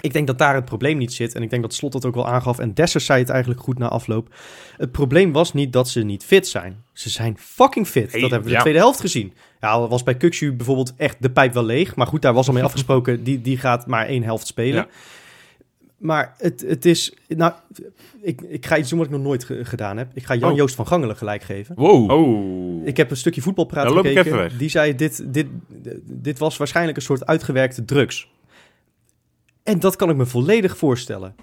ik 0.00 0.12
denk 0.12 0.26
dat 0.26 0.38
daar 0.38 0.54
het 0.54 0.64
probleem 0.64 0.98
niet 0.98 1.12
zit. 1.12 1.34
En 1.34 1.42
ik 1.42 1.50
denk 1.50 1.62
dat 1.62 1.74
Slot 1.74 1.92
dat 1.92 2.04
ook 2.04 2.14
wel 2.14 2.26
aangaf. 2.28 2.58
En 2.58 2.74
Dessers 2.74 3.04
zei 3.04 3.20
het 3.20 3.28
eigenlijk 3.28 3.60
goed 3.60 3.78
na 3.78 3.88
afloop. 3.88 4.34
Het 4.76 4.92
probleem 4.92 5.32
was 5.32 5.52
niet 5.52 5.72
dat 5.72 5.88
ze 5.88 6.00
niet 6.02 6.24
fit 6.24 6.48
zijn. 6.48 6.82
Ze 6.92 7.10
zijn 7.10 7.36
fucking 7.38 7.86
fit. 7.86 8.12
Hey, 8.12 8.20
dat 8.20 8.30
hebben 8.30 8.48
we 8.48 8.54
ja. 8.54 8.56
de 8.56 8.62
tweede 8.62 8.80
helft 8.80 9.00
gezien. 9.00 9.32
Ja, 9.60 9.88
was 9.88 10.02
bij 10.02 10.16
Kukshu 10.16 10.52
bijvoorbeeld 10.52 10.94
echt 10.96 11.16
de 11.20 11.30
pijp 11.30 11.52
wel 11.52 11.64
leeg. 11.64 11.96
Maar 11.96 12.06
goed, 12.06 12.22
daar 12.22 12.34
was 12.34 12.46
al 12.48 12.54
mee 12.54 12.62
afgesproken. 12.70 13.24
Die, 13.24 13.40
die 13.40 13.58
gaat 13.58 13.86
maar 13.86 14.06
één 14.06 14.22
helft 14.22 14.46
spelen. 14.46 14.74
Ja. 14.74 14.88
Maar 15.98 16.34
het, 16.38 16.64
het 16.66 16.84
is... 16.84 17.14
Nou, 17.28 17.52
ik, 18.22 18.40
ik 18.40 18.66
ga 18.66 18.76
iets 18.76 18.88
doen 18.88 18.98
wat 18.98 19.08
ik 19.08 19.14
nog 19.14 19.22
nooit 19.22 19.44
ge- 19.44 19.64
gedaan 19.64 19.96
heb. 19.96 20.10
Ik 20.14 20.24
ga 20.24 20.34
Jan-Joost 20.34 20.74
van 20.74 20.86
Gangelen 20.86 21.16
gelijk 21.16 21.42
geven. 21.42 21.74
wow. 21.78 22.10
oh. 22.10 22.86
Ik 22.86 22.96
heb 22.96 23.10
een 23.10 23.16
stukje 23.16 23.40
voetbalpraat 23.40 23.92
gekeken. 23.92 24.24
even 24.24 24.38
weg. 24.38 24.56
Die 24.56 24.68
zei, 24.68 24.94
dit, 24.94 25.32
dit, 25.32 25.46
dit 26.04 26.38
was 26.38 26.56
waarschijnlijk 26.56 26.96
een 26.96 27.02
soort 27.02 27.26
uitgewerkte 27.26 27.84
drugs. 27.84 28.28
En 29.68 29.80
dat 29.80 29.96
kan 29.96 30.10
ik 30.10 30.16
me 30.16 30.26
volledig 30.26 30.76
voorstellen. 30.76 31.34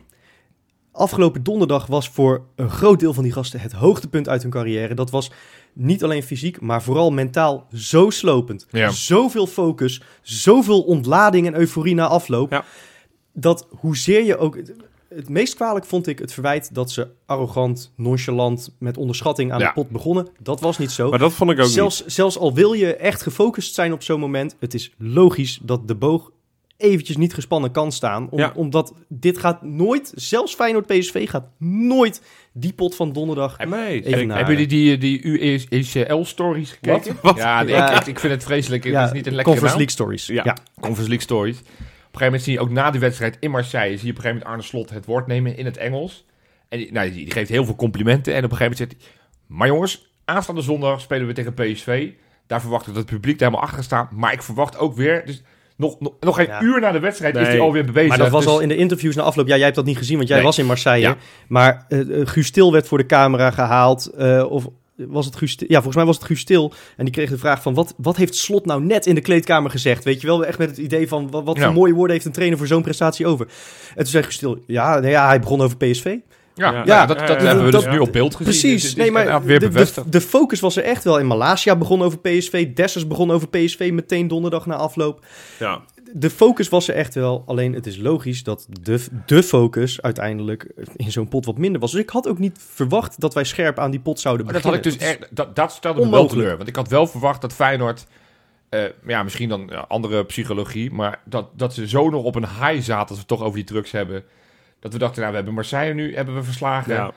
Afgelopen 0.91 1.43
donderdag 1.43 1.85
was 1.85 2.09
voor 2.09 2.45
een 2.55 2.69
groot 2.69 2.99
deel 2.99 3.13
van 3.13 3.23
die 3.23 3.31
gasten 3.31 3.59
het 3.59 3.71
hoogtepunt 3.71 4.29
uit 4.29 4.41
hun 4.41 4.51
carrière. 4.51 4.93
Dat 4.93 5.09
was 5.09 5.31
niet 5.73 6.03
alleen 6.03 6.23
fysiek, 6.23 6.61
maar 6.61 6.83
vooral 6.83 7.11
mentaal 7.11 7.67
zo 7.73 8.09
slopend. 8.09 8.67
Ja. 8.71 8.89
Zoveel 8.89 9.47
focus, 9.47 10.01
zoveel 10.21 10.81
ontlading 10.81 11.47
en 11.47 11.55
euforie 11.55 11.95
na 11.95 12.07
afloop. 12.07 12.51
Ja. 12.51 12.65
Dat 13.33 13.67
hoezeer 13.79 14.23
je 14.23 14.37
ook... 14.37 14.57
Het 15.09 15.29
meest 15.29 15.55
kwalijk 15.55 15.85
vond 15.85 16.07
ik 16.07 16.19
het 16.19 16.33
verwijt 16.33 16.73
dat 16.73 16.91
ze 16.91 17.07
arrogant, 17.25 17.91
nonchalant, 17.95 18.75
met 18.79 18.97
onderschatting 18.97 19.51
aan 19.51 19.59
Ja. 19.59 19.67
de 19.67 19.73
pot 19.73 19.89
begonnen. 19.89 20.27
Dat 20.39 20.59
was 20.61 20.77
niet 20.77 20.91
zo. 20.91 21.09
Maar 21.09 21.19
dat 21.19 21.33
vond 21.33 21.51
ik 21.51 21.59
ook 21.59 21.65
Zelfs, 21.65 22.05
zelfs 22.05 22.37
al 22.37 22.53
wil 22.53 22.73
je 22.73 22.95
echt 22.95 23.21
gefocust 23.21 23.73
zijn 23.73 23.93
op 23.93 24.03
zo'n 24.03 24.19
moment, 24.19 24.55
het 24.59 24.73
is 24.73 24.93
logisch 24.97 25.59
dat 25.61 25.87
de 25.87 25.95
boog 25.95 26.31
eventjes 26.77 27.17
niet 27.17 27.33
gespannen 27.33 27.71
kan 27.71 27.91
staan. 27.91 28.29
Om- 28.29 28.39
Ja. 28.39 28.51
Omdat 28.55 28.93
dit 29.07 29.37
gaat 29.37 29.61
nooit, 29.63 30.11
zelfs 30.15 30.55
Feyenoord 30.55 30.85
PSV 30.85 31.29
gaat 31.29 31.45
nooit 31.59 32.21
die 32.53 32.73
pot 32.73 32.95
van 32.95 33.13
donderdag. 33.13 33.57
Nee, 33.57 33.87
Even 33.99 34.09
zeker. 34.09 34.25
naar- 34.25 34.37
Hebben 34.37 34.53
jullie 34.55 34.97
die, 34.97 34.97
die 34.97 35.21
UECL-stories 35.23 36.71
gekeken? 36.71 37.13
Wat? 37.13 37.21
Wat? 37.21 37.37
Ja, 37.37 37.61
Ja. 37.61 37.91
Ik, 37.93 37.99
ik, 37.99 38.07
ik 38.07 38.19
vind 38.19 38.33
het 38.33 38.43
vreselijk. 38.43 38.83
Het 38.83 38.93
is 38.93 39.11
niet 39.11 39.27
een 39.27 39.33
lekkere 39.35 39.43
Conference. 39.43 39.75
League 39.77 39.89
stories. 39.89 40.25
Ja. 40.25 40.41
Ja. 40.43 40.53
Conference 40.73 41.09
League 41.09 41.21
stories. 41.21 41.59
Op 41.59 41.65
een 41.67 41.75
gegeven 42.21 42.25
moment 42.25 42.43
zie 42.43 42.53
je 42.53 42.59
ook 42.59 42.69
na 42.69 42.91
die 42.91 42.99
wedstrijd 42.99 43.37
in 43.39 43.51
Marseille... 43.51 43.97
zie 43.97 44.05
je 44.05 44.11
op 44.11 44.17
een 44.17 44.23
gegeven 44.23 44.29
moment 44.47 44.49
Arne 44.49 44.61
Slot 44.61 44.89
het 44.89 45.05
woord 45.05 45.27
nemen 45.27 45.57
in 45.57 45.65
het 45.65 45.77
Engels. 45.77 46.25
En 46.69 46.77
die, 46.77 46.91
nou, 46.91 47.11
die, 47.11 47.23
die 47.23 47.31
geeft 47.33 47.49
heel 47.49 47.65
veel 47.65 47.75
complimenten. 47.75 48.33
En 48.33 48.43
op 48.45 48.51
een 48.51 48.57
gegeven 48.57 48.77
moment 48.85 48.97
zegt 48.99 49.11
hij... 49.13 49.21
Maar 49.47 49.67
jongens, 49.67 50.13
aanstaande 50.25 50.61
zondag 50.61 51.01
spelen 51.01 51.27
we 51.27 51.33
tegen 51.33 51.53
PSV. 51.53 52.09
Daar 52.47 52.61
verwacht 52.61 52.87
ik 52.87 52.93
dat 52.93 53.01
het 53.03 53.11
publiek 53.11 53.35
er 53.39 53.45
helemaal 53.45 53.65
achter 53.67 53.83
staat. 53.83 54.11
Maar 54.11 54.33
ik 54.33 54.41
verwacht 54.43 54.77
ook 54.77 54.95
weer... 54.95 55.25
Dus 55.25 55.41
nog, 55.77 55.99
nog, 55.99 56.13
nog 56.19 56.35
geen 56.35 56.45
Ja. 56.47 56.61
uur 56.61 56.79
na 56.79 56.91
de 56.91 56.99
wedstrijd 56.99 57.35
is 57.35 57.47
hij 57.47 57.59
alweer 57.59 57.85
bewezen. 57.85 58.09
Maar 58.09 58.17
dat 58.17 58.29
was 58.29 58.43
Dus- 58.43 58.53
al 58.53 58.59
in 58.59 58.67
de 58.67 58.75
interviews 58.75 59.15
na 59.15 59.23
afloop. 59.23 59.47
Ja, 59.47 59.55
jij 59.55 59.63
hebt 59.63 59.75
dat 59.75 59.85
niet 59.85 59.97
gezien, 59.97 60.15
want 60.17 60.27
jij 60.27 60.37
Nee. 60.37 60.45
was 60.45 60.57
in 60.57 60.65
Marseille. 60.65 61.07
Ja. 61.07 61.15
Maar 61.47 61.85
eh 61.89 61.99
eh, 62.21 62.27
Guus 62.27 62.51
Til 62.51 62.71
werd 62.71 62.87
voor 62.87 62.97
de 62.97 63.05
camera 63.05 63.51
gehaald. 63.51 64.05
eh, 64.05 64.45
of 64.49 64.67
was 64.95 65.25
het 65.25 65.35
Guus 65.35 65.55
Til? 65.55 65.67
Ja, 65.67 65.75
volgens 65.75 65.95
mij 65.95 66.05
was 66.05 66.15
het 66.15 66.25
Guus 66.25 66.43
Til. 66.43 66.73
En 66.97 67.05
die 67.05 67.13
kreeg 67.13 67.29
de 67.29 67.37
vraag 67.37 67.61
van, 67.61 67.73
wat, 67.73 67.93
wat 67.97 68.15
heeft 68.15 68.35
Slot 68.35 68.65
nou 68.65 68.81
net 68.83 69.05
in 69.05 69.15
de 69.15 69.21
kleedkamer 69.21 69.71
gezegd? 69.71 70.03
Weet 70.03 70.21
je 70.21 70.27
wel, 70.27 70.45
echt 70.45 70.57
met 70.57 70.69
het 70.69 70.77
idee 70.77 71.07
van, 71.07 71.31
wat, 71.31 71.43
wat 71.43 71.57
Ja. 71.57 71.63
voor 71.63 71.73
mooie 71.73 71.93
woorden 71.93 72.13
heeft 72.13 72.25
een 72.25 72.31
trainer 72.31 72.57
voor 72.57 72.67
zo'n 72.67 72.81
prestatie 72.81 73.27
over? 73.27 73.45
En 73.89 73.95
toen 73.95 74.05
zei 74.05 74.23
Guus 74.23 74.37
Til, 74.37 74.59
ja, 74.67 74.99
nee, 74.99 75.11
ja, 75.11 75.27
hij 75.27 75.39
begon 75.39 75.61
over 75.61 75.77
PSV. 75.77 76.15
Ja, 76.55 76.71
Ja. 76.71 76.83
ja, 76.85 77.05
dat, 77.05 77.19
dat 77.19 77.27
Ja, 77.27 77.35
ja, 77.35 77.43
hebben 77.43 77.65
we 77.65 77.71
dus 77.71 77.85
nu 77.85 77.99
op 77.99 78.11
beeld 78.11 78.35
gezien. 78.35 78.71
Precies. 78.71 78.95
Nee, 78.95 79.11
maar 79.11 79.43
weer 79.43 79.59
de, 79.59 79.87
de, 80.09 80.21
focus 80.21 80.59
was 80.59 80.75
er 80.75 80.83
echt 80.83 81.03
wel. 81.03 81.19
In 81.19 81.27
Malasia 81.27 81.75
begon 81.75 82.01
over 82.01 82.19
PSV. 82.19 82.73
Dessers 82.73 83.07
begon 83.07 83.31
over 83.31 83.47
PSV 83.47 83.89
meteen 83.93 84.27
donderdag 84.27 84.65
na 84.65 84.75
afloop. 84.75 85.25
Ja. 85.59 85.81
De 86.13 86.29
focus 86.29 86.69
was 86.69 86.87
er 86.87 86.95
echt 86.95 87.15
wel. 87.15 87.43
Alleen 87.45 87.73
het 87.73 87.85
is 87.85 87.97
logisch 87.97 88.43
dat 88.43 88.67
de, 88.81 89.05
de 89.25 89.43
focus 89.43 90.01
uiteindelijk 90.01 90.71
in 90.95 91.11
zo'n 91.11 91.27
pot 91.27 91.45
wat 91.45 91.57
minder 91.57 91.81
was. 91.81 91.91
Dus 91.91 92.01
ik 92.01 92.09
had 92.09 92.27
ook 92.27 92.39
niet 92.39 92.59
verwacht 92.73 93.19
dat 93.19 93.33
wij 93.33 93.43
scherp 93.43 93.79
aan 93.79 93.91
die 93.91 93.99
pot 93.99 94.19
zouden 94.19 94.45
Maar 94.45 94.53
dat 94.53 94.63
had 94.63 94.71
beginnen. 94.71 94.99
ik 94.99 94.99
dus 94.99 95.27
echt, 95.27 95.35
dat, 95.35 95.55
dat 95.55 95.71
stelde 95.71 96.05
me 96.05 96.11
wel 96.11 96.27
teleur. 96.27 96.57
Want 96.57 96.69
ik 96.69 96.75
had 96.75 96.87
wel 96.87 97.07
verwacht 97.07 97.41
dat 97.41 97.53
Feyenoord, 97.53 98.05
eh, 98.69 98.83
ja, 99.07 99.23
misschien 99.23 99.49
dan 99.49 99.67
ja, 99.69 99.85
andere 99.87 100.25
psychologie, 100.25 100.91
maar 100.91 101.21
dat, 101.25 101.47
dat 101.53 101.73
ze 101.73 101.87
zo 101.87 102.09
nog 102.09 102.23
op 102.23 102.35
een 102.35 102.47
high 102.47 102.81
zaten 102.81 102.99
als 102.99 103.09
we 103.09 103.15
het 103.15 103.27
toch 103.27 103.41
over 103.41 103.55
die 103.55 103.63
drugs 103.63 103.91
hebben. 103.91 104.23
Dat 104.79 104.93
we 104.93 104.99
dachten, 104.99 105.17
nou, 105.19 105.29
we 105.29 105.35
hebben 105.35 105.53
Marseille 105.55 105.93
nu 105.93 106.15
hebben 106.15 106.35
we 106.35 106.43
verslagen. 106.43 106.93
Ja. 106.93 107.11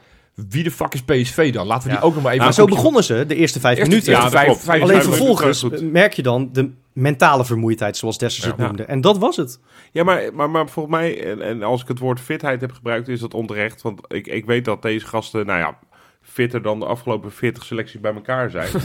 Wie 0.48 0.62
de 0.62 0.70
fuck 0.70 0.94
is 0.94 1.02
PSV 1.02 1.52
dan? 1.52 1.66
Laten 1.66 1.88
we 1.88 1.94
die 1.94 2.04
ook 2.04 2.14
nog 2.14 2.22
maar 2.22 2.32
even... 2.32 2.38
Maar 2.44 2.46
een 2.58 2.68
zo 2.68 2.74
begonnen 2.74 3.04
ze 3.04 3.24
de 3.26 3.34
eerste 3.34 3.60
vijf 3.60 3.78
Eerste- 3.78 3.90
minuten. 3.94 4.12
Ja, 4.12 4.30
vijf- 4.30 4.60
vijf- 4.60 4.82
Alleen 4.82 4.94
vijf- 4.94 5.08
vervolgens 5.08 5.64
merk 5.80 6.12
je 6.12 6.22
dan 6.22 6.48
de 6.52 6.70
mentale 6.92 7.44
vermoeidheid, 7.44 7.96
zoals 7.96 8.18
Dessers 8.18 8.46
het 8.46 8.56
noemde. 8.56 8.84
En 8.84 9.00
dat 9.00 9.18
was 9.18 9.36
het. 9.36 9.60
Ja, 9.92 10.04
maar, 10.04 10.34
maar, 10.34 10.50
maar 10.50 10.68
volgens 10.68 10.94
mij, 10.96 11.24
en, 11.30 11.42
en 11.42 11.62
als 11.62 11.82
ik 11.82 11.88
het 11.88 11.98
woord 11.98 12.20
fitheid 12.20 12.60
heb 12.60 12.72
gebruikt, 12.72 13.08
is 13.08 13.20
dat 13.20 13.34
onterecht. 13.34 13.82
Want 13.82 14.00
ik, 14.08 14.26
ik 14.26 14.44
weet 14.46 14.64
dat 14.64 14.82
deze 14.82 15.06
gasten, 15.06 15.46
nou 15.46 15.58
ja, 15.58 15.78
fitter 16.38 16.62
dan 16.62 16.80
de 16.80 16.86
afgelopen 16.86 17.32
40 17.32 17.64
selecties 17.64 18.00
bij 18.00 18.14
elkaar 18.14 18.50
zijn. 18.50 18.68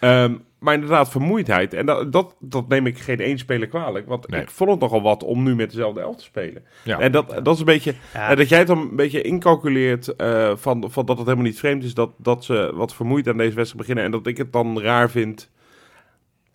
Ehm, 0.00 0.34
maar 0.58 0.74
inderdaad, 0.74 1.10
vermoeidheid. 1.10 1.74
En 1.74 1.86
dat, 1.86 2.12
dat, 2.12 2.34
dat 2.40 2.68
neem 2.68 2.86
ik 2.86 2.98
geen 2.98 3.20
één 3.20 3.38
speler 3.38 3.68
kwalijk. 3.68 4.06
Want 4.08 4.28
Nee. 4.28 4.40
ik 4.40 4.50
vond 4.50 4.70
het 4.70 4.80
nogal 4.80 5.02
wat 5.02 5.22
om 5.24 5.42
nu 5.42 5.54
met 5.54 5.70
dezelfde 5.70 6.00
elf 6.00 6.16
te 6.16 6.24
spelen. 6.24 6.64
Ja. 6.84 6.98
En 6.98 7.12
dat, 7.12 7.40
dat 7.42 7.54
is 7.54 7.58
een 7.60 7.64
beetje... 7.66 7.94
Ja. 8.14 8.34
dat 8.34 8.48
jij 8.48 8.58
het 8.58 8.66
dan 8.66 8.78
een 8.78 8.96
beetje 8.96 9.22
incalculeert 9.22 10.16
eh, 10.16 10.52
van, 10.56 10.84
van 10.90 11.06
dat 11.06 11.16
het 11.16 11.26
helemaal 11.26 11.46
niet 11.48 11.58
vreemd 11.58 11.84
is 11.84 11.94
dat, 11.94 12.10
dat 12.16 12.44
ze 12.44 12.72
wat 12.74 12.94
vermoeid 12.94 13.28
aan 13.28 13.36
deze 13.36 13.54
wedstrijd 13.54 13.86
beginnen. 13.86 14.04
En 14.04 14.10
dat 14.10 14.26
ik 14.26 14.36
het 14.36 14.52
dan 14.52 14.80
raar 14.80 15.10
vind. 15.10 15.50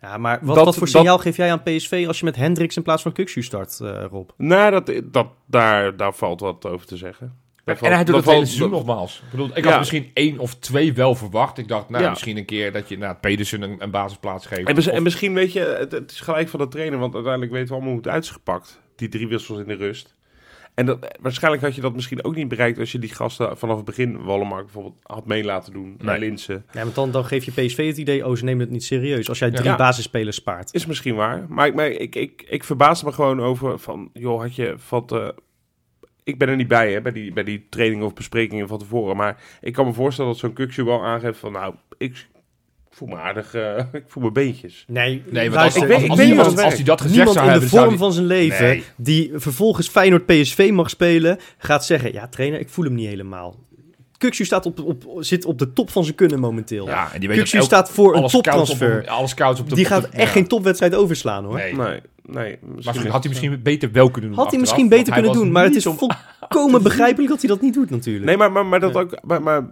Ja, 0.00 0.18
maar 0.18 0.38
wat, 0.42 0.54
Dat- 0.56 0.64
wat 0.64 0.74
voor 0.74 0.86
dat- 0.86 0.94
signaal 0.96 1.18
geef 1.18 1.36
jij 1.36 1.50
aan 1.52 1.62
PSV 1.62 2.04
als 2.06 2.18
je 2.18 2.24
met 2.24 2.36
Hendricks 2.36 2.76
in 2.76 2.82
plaats 2.82 3.02
van 3.02 3.12
Kukshu 3.12 3.42
start, 3.42 3.80
eh, 3.80 4.04
Rob? 4.10 4.30
Nou, 4.36 4.70
dat, 4.70 4.92
dat, 5.04 5.26
daar, 5.46 5.96
daar 5.96 6.14
valt 6.14 6.40
wat 6.40 6.66
over 6.66 6.86
te 6.86 6.96
zeggen. 6.96 7.42
En 7.64 7.76
valt- 7.76 7.92
hij 7.94 8.04
doet 8.04 8.16
het 8.16 8.24
hele 8.24 8.46
seizoen 8.46 8.70
nogmaals. 8.70 9.16
Ik, 9.24 9.30
bedoel, 9.30 9.50
ik 9.54 9.64
Ja. 9.64 9.70
had 9.70 9.78
misschien 9.78 10.10
één 10.14 10.38
of 10.38 10.54
twee 10.54 10.92
wel 10.92 11.14
verwacht. 11.14 11.58
Ik 11.58 11.68
dacht, 11.68 11.88
nou, 11.88 12.02
Ja. 12.04 12.08
misschien 12.10 12.36
een 12.36 12.44
keer 12.44 12.72
dat 12.72 12.88
je 12.88 12.98
nou, 12.98 13.14
Pedersen 13.20 13.62
een, 13.62 13.76
een 13.78 13.90
basisplaats 13.90 14.46
geeft. 14.46 14.68
En, 14.68 14.74
mis- 14.74 14.86
Of- 14.88 14.92
en 14.94 15.02
misschien 15.02 15.34
weet 15.34 15.52
je, 15.52 15.60
het, 15.78 15.92
het 15.92 16.10
is 16.10 16.20
gelijk 16.20 16.48
van 16.48 16.60
de 16.60 16.68
trainer, 16.68 16.98
want 16.98 17.14
uiteindelijk 17.14 17.52
weten 17.52 17.68
we 17.68 17.74
allemaal 17.74 17.92
hoe 17.92 18.00
het 18.02 18.08
uit 18.12 18.24
is 18.24 18.30
gepakt. 18.30 18.80
Die 18.96 19.08
drie 19.08 19.28
wissels 19.28 19.58
in 19.58 19.66
de 19.68 19.74
rust. 19.74 20.14
En 20.74 20.86
dat, 20.86 21.16
waarschijnlijk 21.20 21.62
had 21.62 21.74
je 21.74 21.80
dat 21.80 21.94
misschien 21.94 22.24
ook 22.24 22.34
niet 22.34 22.48
bereikt 22.48 22.78
als 22.78 22.92
je 22.92 22.98
die 22.98 23.14
gasten 23.14 23.58
vanaf 23.58 23.76
het 23.76 23.84
begin, 23.84 24.22
Wallenmark 24.24 24.64
bijvoorbeeld, 24.64 24.94
had 25.02 25.26
mee 25.26 25.44
laten 25.44 25.72
doen. 25.72 25.84
Nee. 25.88 25.96
Bij 26.06 26.18
Linsen. 26.18 26.64
Ja, 26.72 26.82
want 26.82 26.94
dan, 26.94 27.10
dan 27.10 27.24
geef 27.24 27.44
je 27.44 27.50
PSV 27.52 27.86
het 27.86 27.96
idee, 27.96 28.26
oh, 28.26 28.36
ze 28.36 28.44
nemen 28.44 28.60
het 28.60 28.70
niet 28.70 28.84
serieus. 28.84 29.28
Als 29.28 29.38
jij 29.38 29.50
drie 29.50 29.64
Ja. 29.68 29.76
basisspelers 29.76 30.36
spaart. 30.36 30.74
Is 30.74 30.86
misschien 30.86 31.14
waar. 31.14 31.46
Maar, 31.48 31.66
ik- 31.66 31.74
maar 31.74 31.86
ik, 31.86 32.14
ik, 32.14 32.44
ik 32.48 32.64
verbaasde 32.64 33.06
me 33.06 33.12
gewoon 33.12 33.40
over 33.40 33.78
van, 33.78 34.10
joh, 34.12 34.40
had 34.40 34.54
je 34.54 34.74
van 34.76 35.32
Ik 36.24 36.38
ben 36.38 36.48
er 36.48 36.56
niet 36.56 36.68
bij, 36.68 36.92
hè, 36.92 37.00
bij 37.00 37.12
die, 37.12 37.32
bij 37.32 37.44
die 37.44 37.66
trainingen 37.68 38.06
of 38.06 38.14
besprekingen 38.14 38.68
van 38.68 38.78
tevoren. 38.78 39.16
Maar 39.16 39.42
ik 39.60 39.72
kan 39.72 39.86
me 39.86 39.92
voorstellen 39.92 40.30
dat 40.30 40.40
zo'n 40.40 40.52
Kuksje 40.52 40.84
wel 40.84 41.04
aangeeft 41.04 41.38
van, 41.38 41.52
nou, 41.52 41.74
ik 41.98 42.26
voel 42.90 43.08
me 43.08 43.16
aardig, 43.16 43.54
eh, 43.54 43.78
ik 43.92 44.04
voel 44.06 44.22
me 44.22 44.32
beentjes. 44.32 44.84
Nee, 44.88 45.22
Nee, 45.30 45.50
want 45.50 45.62
als, 45.62 45.76
ik 45.76 45.82
weet- 45.82 46.08
als, 46.08 46.18
hij 46.74 46.84
dat 46.84 47.00
gezegd 47.00 47.16
Niemand 47.16 47.36
zou 47.36 47.46
in 47.46 47.52
de 47.52 47.60
hebben, 47.60 47.68
vorm 47.68 47.96
van 47.98 48.12
zijn 48.12 48.26
leven, 48.26 48.66
Nee. 48.66 48.82
die 48.96 49.30
vervolgens 49.34 49.88
Feyenoord 49.88 50.26
PSV 50.26 50.70
mag 50.72 50.90
spelen, 50.90 51.38
gaat 51.58 51.84
zeggen, 51.84 52.12
ja 52.12 52.28
trainer, 52.28 52.60
ik 52.60 52.68
voel 52.68 52.84
hem 52.84 52.94
niet 52.94 53.08
helemaal. 53.08 53.56
Kukshu 54.24 54.44
staat 54.44 54.66
op, 54.66 54.80
op, 54.84 55.04
zit 55.18 55.44
op 55.44 55.58
de 55.58 55.72
top 55.72 55.90
van 55.90 56.04
zijn 56.04 56.16
kunnen 56.16 56.40
momenteel. 56.40 56.86
Ja, 56.86 57.12
en 57.12 57.20
die 57.20 57.28
weet 57.28 57.52
elk- 57.52 57.64
staat 57.64 57.90
voor 57.90 58.14
een 58.14 58.18
alle 58.18 58.28
scouts 58.28 58.46
op 58.48 58.54
toptransfer. 58.54 58.90
hem- 58.90 59.08
Alle 59.08 59.26
scouts 59.26 59.60
op 59.60 59.68
de 59.68 59.74
Die 59.74 59.84
op 59.84 59.90
gaat 59.90 60.02
de- 60.02 60.08
echt 60.08 60.26
ja. 60.26 60.32
geen 60.32 60.46
topwedstrijd 60.46 60.94
overslaan 60.94 61.44
hoor. 61.44 61.54
Nee. 61.54 61.74
Nee, 61.74 62.00
nee. 62.22 62.58
Maar 62.60 62.70
Misschien 62.74 63.10
had 63.10 63.22
hij 63.22 63.28
misschien 63.32 63.60
beter 63.62 63.92
wel 63.92 64.10
kunnen 64.10 64.30
doen 64.30 64.38
Had 64.38 64.50
hij 64.50 64.60
misschien 64.60 64.88
beter 64.88 65.12
kunnen 65.12 65.32
doen, 65.32 65.52
maar 65.52 65.64
het 65.64 65.76
is 65.76 65.86
om- 65.86 65.98
volkomen 65.98 66.82
begrijpelijk 66.88 67.28
dat 67.30 67.40
hij 67.40 67.48
dat 67.48 67.60
niet 67.60 67.74
doet 67.74 67.90
natuurlijk. 67.90 68.24
Nee, 68.24 68.36
maar, 68.36 68.52
maar, 68.52 68.66
maar 68.66 68.80
dat 68.80 68.94
ook. 68.94 69.18
Maar, 69.22 69.42
maar 69.42 69.66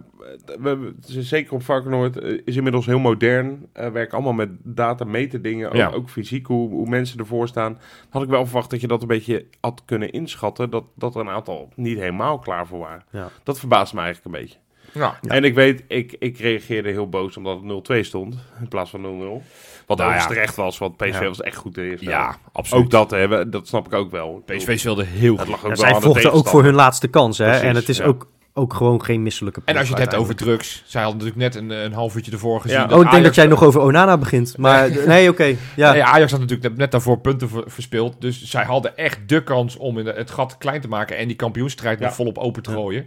we, 0.59 0.77
we- 0.77 1.21
zeker 1.21 1.53
op 1.53 1.63
Varkenoord 1.63 2.19
eh, 2.19 2.41
is 2.45 2.55
inmiddels 2.55 2.85
heel 2.85 2.99
modern. 2.99 3.65
Eh 3.73 3.89
werken 3.89 4.13
allemaal 4.13 4.33
met 4.33 4.49
data, 4.63 5.05
meten 5.05 5.41
dingen. 5.41 5.67
Ook, 5.69 5.75
Ja. 5.75 5.89
ook 5.91 6.09
fysiek, 6.09 6.45
hoe, 6.47 6.69
hoe 6.69 6.89
mensen 6.89 7.19
ervoor 7.19 7.47
staan. 7.47 7.79
Had 8.09 8.23
ik 8.23 8.29
wel 8.29 8.45
verwacht 8.45 8.69
dat 8.69 8.81
je 8.81 8.87
dat 8.87 9.01
een 9.01 9.07
beetje 9.07 9.45
had 9.61 9.81
kunnen 9.85 10.11
inschatten. 10.11 10.69
Dat, 10.69 10.83
dat 10.95 11.15
er 11.15 11.21
een 11.21 11.29
aantal 11.29 11.69
niet 11.75 11.97
helemaal 11.97 12.39
klaar 12.39 12.67
voor 12.67 12.79
waren. 12.79 13.03
Ja. 13.11 13.29
Dat 13.43 13.59
verbaast 13.59 13.93
me 13.93 14.01
eigenlijk 14.01 14.35
een 14.35 14.41
beetje. 14.41 14.57
Ja. 14.93 15.17
En 15.27 15.43
ik 15.43 15.53
weet, 15.55 15.83
ik, 15.87 16.15
ik 16.19 16.37
reageerde 16.37 16.89
heel 16.89 17.09
boos 17.09 17.37
omdat 17.37 17.59
het 17.61 17.91
0-2 17.91 17.99
stond. 18.05 18.35
In 18.59 18.67
plaats 18.67 18.89
van 18.89 19.01
0-0. 19.41 19.43
Wat 19.87 19.97
Nou 19.97 20.11
ja. 20.13 20.25
terecht 20.27 20.55
was, 20.55 20.77
want 20.77 20.97
PSV 20.97 21.19
Ja. 21.21 21.27
was 21.27 21.41
echt 21.41 21.55
goed 21.55 21.75
de 21.75 21.83
eerste 21.89 22.05
Ja, 22.05 22.35
absoluut. 22.51 22.83
Ook 22.83 22.89
dat 22.89 23.11
hebben, 23.11 23.49
dat 23.51 23.67
snap 23.67 23.85
ik 23.85 23.93
ook 23.93 24.11
wel. 24.11 24.43
PSV 24.45 24.79
speelde 24.79 25.03
heel 25.05 25.31
Het 25.37 25.41
goed. 25.41 25.49
lag 25.49 25.65
ook 25.65 25.75
Ja, 25.75 25.81
wel 25.83 25.91
zij 25.93 26.01
vochten 26.01 26.31
ook 26.31 26.47
voor 26.47 26.63
hun 26.63 26.73
laatste 26.73 27.07
kans. 27.07 27.37
Hè? 27.37 27.45
Precies, 27.45 27.63
en 27.67 27.75
het 27.75 27.89
is 27.89 27.97
ja. 27.97 28.05
ook, 28.05 28.27
ook 28.53 28.73
gewoon 28.73 29.03
geen 29.03 29.23
misselijke 29.23 29.61
En 29.65 29.77
als 29.77 29.87
je 29.87 29.93
het 29.93 30.01
hebt 30.03 30.15
over 30.15 30.35
drugs. 30.35 30.83
Zij 30.85 31.01
hadden 31.03 31.19
natuurlijk 31.25 31.53
net 31.53 31.63
een, 31.63 31.85
een 31.85 31.93
half 31.93 32.15
uurtje 32.15 32.31
ervoor 32.31 32.61
gezien. 32.61 32.77
Ja. 32.77 32.87
Oh, 32.95 33.01
ik 33.03 33.11
denk 33.11 33.23
dat 33.23 33.35
jij 33.35 33.47
nog 33.47 33.63
over 33.63 33.81
Onana 33.81 34.17
begint. 34.17 34.57
Maar 34.57 34.89
nee, 35.07 35.29
oké. 35.29 35.55
ja. 35.75 35.91
Nee, 35.91 36.03
Ajax 36.03 36.31
had 36.31 36.39
natuurlijk 36.39 36.77
net 36.77 36.91
daarvoor 36.91 37.19
punten 37.19 37.49
ver- 37.49 37.63
verspeeld. 37.67 38.15
Dus 38.21 38.43
zij 38.43 38.63
hadden 38.63 38.97
echt 38.97 39.19
de 39.29 39.43
kans 39.43 39.77
om 39.77 39.97
in 39.97 40.05
de- 40.05 40.13
het 40.15 40.31
gat 40.31 40.57
klein 40.57 40.81
te 40.81 40.87
maken 40.87 41.17
en 41.17 41.27
die 41.27 41.35
kampioenstrijd 41.35 41.99
Ja. 41.99 42.05
nog 42.05 42.15
volop 42.15 42.37
open 42.37 42.63
te 42.63 42.71
gooien. 42.71 43.05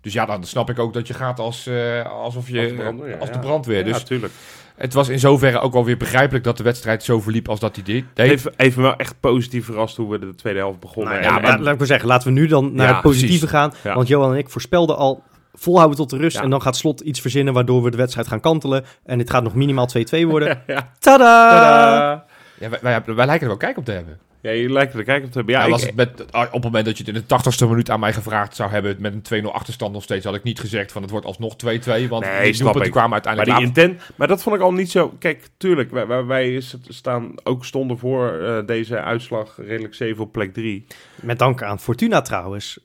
Dus 0.00 0.12
ja, 0.12 0.26
dan 0.26 0.44
snap 0.44 0.70
ik 0.70 0.78
ook 0.78 0.92
dat 0.92 1.06
je 1.06 1.14
gaat 1.14 1.38
als, 1.38 1.66
eh, 1.66 2.06
alsof 2.06 2.48
je 2.48 2.58
Als 2.60 2.68
de 2.68 2.74
brandweer, 2.74 3.18
als 3.18 3.28
de 3.28 3.34
ja. 3.34 3.40
brandweer. 3.40 3.78
Ja, 3.78 3.84
Dus 3.84 3.92
natuurlijk. 3.92 4.32
Het 4.80 4.92
was 4.94 5.08
in 5.08 5.18
zoverre 5.18 5.58
ook 5.58 5.72
wel 5.72 5.84
weer 5.84 5.96
begrijpelijk 5.96 6.44
dat 6.44 6.56
de 6.56 6.62
wedstrijd 6.62 7.02
zo 7.02 7.20
verliep 7.20 7.48
als 7.48 7.60
dat 7.60 7.74
hij 7.74 7.84
deed. 7.84 8.04
Even, 8.14 8.52
even 8.56 8.82
wel 8.82 8.96
echt 8.96 9.14
positief 9.20 9.64
verrast 9.64 9.96
hoe 9.96 10.10
we 10.10 10.18
de 10.18 10.34
tweede 10.34 10.58
helft 10.58 10.80
begonnen. 10.80 11.12
Nou, 11.12 11.24
En- 11.24 11.30
ja, 11.30 11.36
en- 11.36 11.42
maar 11.42 11.60
laat 11.60 11.72
ik 11.72 11.78
maar 11.78 11.86
zeggen, 11.86 12.08
laten 12.08 12.28
we 12.34 12.40
nu 12.40 12.46
dan 12.46 12.74
naar 12.74 12.86
Ja, 12.86 12.92
het 12.92 13.02
positieve 13.02 13.46
precies. 13.46 13.50
gaan. 13.58 13.72
Ja. 13.82 13.94
Want 13.94 14.08
Johan 14.08 14.32
en 14.32 14.38
ik 14.38 14.50
voorspelden 14.50 14.96
al 14.96 15.22
volhouden 15.52 15.96
tot 15.96 16.10
de 16.10 16.16
rust. 16.16 16.36
Ja. 16.36 16.42
En 16.42 16.50
dan 16.50 16.62
gaat 16.62 16.76
Slot 16.76 17.00
iets 17.00 17.20
verzinnen 17.20 17.54
waardoor 17.54 17.82
we 17.82 17.90
de 17.90 17.96
wedstrijd 17.96 18.28
gaan 18.28 18.40
kantelen. 18.40 18.84
En 19.04 19.18
het 19.18 19.30
gaat 19.30 19.42
nog 19.42 19.54
minimaal 19.54 19.86
2-2 19.86 20.26
worden. 20.26 20.48
ja. 20.66 20.90
Tada! 20.98 21.50
Tadaa! 21.50 22.24
Ja, 22.60 22.68
wij, 22.68 22.78
wij, 22.82 23.02
wij 23.14 23.26
lijken 23.26 23.40
er 23.42 23.48
wel 23.48 23.56
kijk 23.56 23.76
op 23.76 23.84
te 23.84 23.92
hebben. 23.92 24.18
Ja, 24.42 24.50
je 24.50 24.70
lijkt 24.72 24.94
er 24.94 25.04
kijk 25.04 25.24
op 25.24 25.30
te 25.30 25.36
hebben. 25.36 25.54
Ja, 25.54 25.60
Ja, 25.60 25.66
ik- 25.66 25.72
was 25.72 25.82
het 25.82 25.94
met, 25.94 26.20
op 26.32 26.52
het 26.52 26.62
moment 26.62 26.84
dat 26.84 26.98
je 26.98 27.04
het 27.04 27.14
in 27.14 27.20
de 27.20 27.26
80ste 27.26 27.66
minuut 27.68 27.90
aan 27.90 28.00
mij 28.00 28.12
gevraagd 28.12 28.56
zou 28.56 28.70
hebben 28.70 28.96
met 28.98 29.12
een 29.12 29.22
2-0 29.22 29.52
achterstand 29.52 29.92
nog 29.92 30.02
steeds, 30.02 30.24
had 30.24 30.34
ik 30.34 30.42
niet 30.42 30.60
gezegd 30.60 30.92
van 30.92 31.02
het 31.02 31.10
wordt 31.10 31.26
alsnog 31.26 31.54
2-2. 31.56 32.08
Want 32.08 32.24
Nee, 32.24 32.52
die 32.52 32.62
kwamen 32.62 32.92
maar, 32.92 33.12
uiteindelijk 33.12 33.24
die 33.34 33.66
later. 33.66 33.82
intent, 33.82 34.00
maar 34.16 34.28
dat 34.28 34.42
vond 34.42 34.56
ik 34.56 34.62
al 34.62 34.72
niet 34.72 34.90
zo. 34.90 35.14
Kijk, 35.18 35.48
tuurlijk, 35.56 35.90
wij, 35.90 36.24
wij, 36.24 36.62
staan 36.88 37.34
ook 37.42 37.64
stonden 37.64 37.98
voor 37.98 38.32
eh, 38.32 38.66
deze 38.66 39.00
uitslag 39.00 39.58
redelijk 39.66 39.94
7 39.94 40.22
op 40.22 40.32
plek 40.32 40.52
3. 40.52 40.86
Met 41.22 41.38
dank 41.38 41.62
aan 41.62 41.80
Fortuna 41.80 42.20
trouwens. 42.22 42.78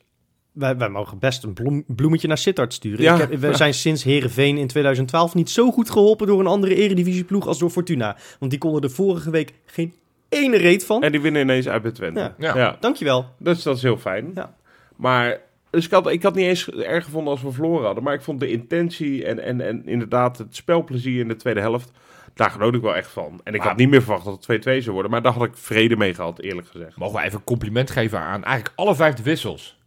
Wij, 0.52 0.76
wij 0.76 0.88
mogen 0.88 1.18
best 1.18 1.42
een 1.44 1.52
bloem- 1.52 1.84
bloemetje 1.86 2.28
naar 2.28 2.38
Sittard 2.38 2.72
sturen. 2.74 3.02
Ja. 3.02 3.14
Ik 3.14 3.20
heb- 3.20 3.40
we 3.40 3.54
zijn 3.54 3.74
sinds 3.74 4.02
Herenveen 4.04 4.58
in 4.58 4.66
2012 4.66 5.34
niet 5.34 5.50
zo 5.50 5.70
goed 5.70 5.90
geholpen 5.90 6.26
door 6.26 6.40
een 6.40 6.46
andere 6.46 6.74
eredivisieploeg 6.74 7.46
als 7.46 7.58
door 7.58 7.70
Fortuna. 7.70 8.16
Want 8.38 8.50
die 8.50 8.60
konden 8.60 8.82
er 8.82 8.90
vorige 8.90 9.30
week 9.30 9.52
geen 9.66 9.92
ene 10.36 10.56
reet 10.56 10.84
van. 10.86 11.02
En 11.02 11.12
die 11.12 11.20
winnen 11.20 11.42
ineens 11.42 11.68
uit 11.68 11.82
bij 11.82 11.92
Twente. 11.92 12.20
Ja. 12.20 12.34
Ja, 12.38 12.56
Ja. 12.56 12.76
Dankjewel. 12.80 13.26
dus 13.38 13.62
dat 13.62 13.76
is 13.76 13.82
heel 13.82 13.96
fijn. 13.98 14.30
Ja. 14.34 14.54
Maar 14.96 15.40
dus 15.70 15.84
ik 15.84 15.90
had, 15.90 16.10
ik 16.10 16.22
had 16.22 16.34
niet 16.34 16.46
eens 16.46 16.70
erg 16.70 17.04
gevonden 17.04 17.32
als 17.32 17.42
we 17.42 17.52
verloren 17.52 17.84
hadden. 17.84 18.02
Maar 18.04 18.14
ik 18.14 18.22
vond 18.22 18.40
de 18.40 18.50
intentie 18.50 19.24
en, 19.26 19.38
en, 19.42 19.60
en 19.60 19.82
inderdaad 19.88 20.38
het 20.38 20.56
spelplezier 20.56 21.20
in 21.20 21.28
de 21.28 21.36
tweede 21.36 21.60
helft. 21.60 21.90
Daar 22.34 22.50
genoot 22.50 22.74
ik 22.74 22.80
wel 22.82 22.96
echt 22.96 23.10
van. 23.10 23.40
En 23.44 23.52
ik 23.54 23.58
Maar- 23.58 23.68
had 23.68 23.76
niet 23.76 23.88
meer 23.88 24.02
verwacht 24.02 24.24
dat 24.24 24.46
het 24.46 24.66
2-2 24.68 24.82
zou 24.82 24.92
worden. 24.92 25.10
Maar 25.10 25.22
daar 25.22 25.32
had 25.32 25.44
ik 25.44 25.56
vrede 25.56 25.96
mee 25.96 26.14
gehad, 26.14 26.40
eerlijk 26.40 26.68
gezegd. 26.68 26.96
Mogen 26.96 27.18
we 27.20 27.24
even 27.24 27.38
een 27.38 27.44
compliment 27.44 27.90
geven 27.90 28.18
aan 28.18 28.44
eigenlijk 28.44 28.74
alle 28.76 28.94
vijf 28.94 29.14
de 29.14 29.22
wissels. 29.22 29.78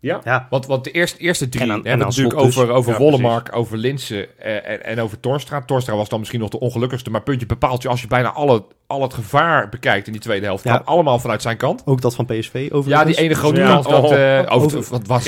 Ja, 0.00 0.20
Ja, 0.24 0.46
Want, 0.50 0.66
want 0.66 0.84
de 0.84 0.90
eerste, 0.90 1.18
eerste 1.18 1.48
drie 1.48 1.62
En 1.62 1.70
aan- 1.70 1.74
hebben 1.86 1.98
we 1.98 2.04
natuurlijk 2.04 2.36
dus. 2.38 2.58
over, 2.58 2.70
over 2.74 2.92
Ja, 2.92 2.98
Wollemark, 2.98 3.56
over 3.56 3.76
Linsen 3.76 4.38
eh, 4.38 4.70
en, 4.70 4.84
en 4.84 5.00
over 5.00 5.20
Torstra. 5.20 5.60
Torstra 5.62 5.96
was 5.96 6.08
dan 6.08 6.18
misschien 6.18 6.40
nog 6.40 6.48
de 6.50 6.60
ongelukkigste, 6.60 7.10
maar 7.10 7.22
puntje 7.22 7.46
bepaalt 7.46 7.82
je 7.82 7.88
als 7.88 8.00
je 8.00 8.06
bijna 8.06 8.32
alle, 8.32 8.64
al 8.88 9.02
het 9.02 9.14
gevaar 9.14 9.68
bekijkt 9.68 10.06
in 10.06 10.12
die 10.12 10.20
tweede 10.22 10.46
helft. 10.46 10.64
Ja. 10.64 10.82
allemaal 10.84 11.18
vanuit 11.18 11.42
zijn 11.42 11.56
kant. 11.56 11.82
ook 11.84 12.00
dat 12.00 12.14
van 12.14 12.24
PSV 12.26 12.54
overigens. 12.72 12.86
Ja, 12.86 13.04
die 13.04 13.16
ene 13.18 13.34
grote 13.34 13.60
Ja. 13.60 13.68
kans 13.68 13.86
dat... 13.86 14.02
Oh. 14.04 14.12
eh 14.38 14.46
over, 14.56 14.78
Over- 14.78 14.90
wat 14.90 15.06
was. 15.06 15.24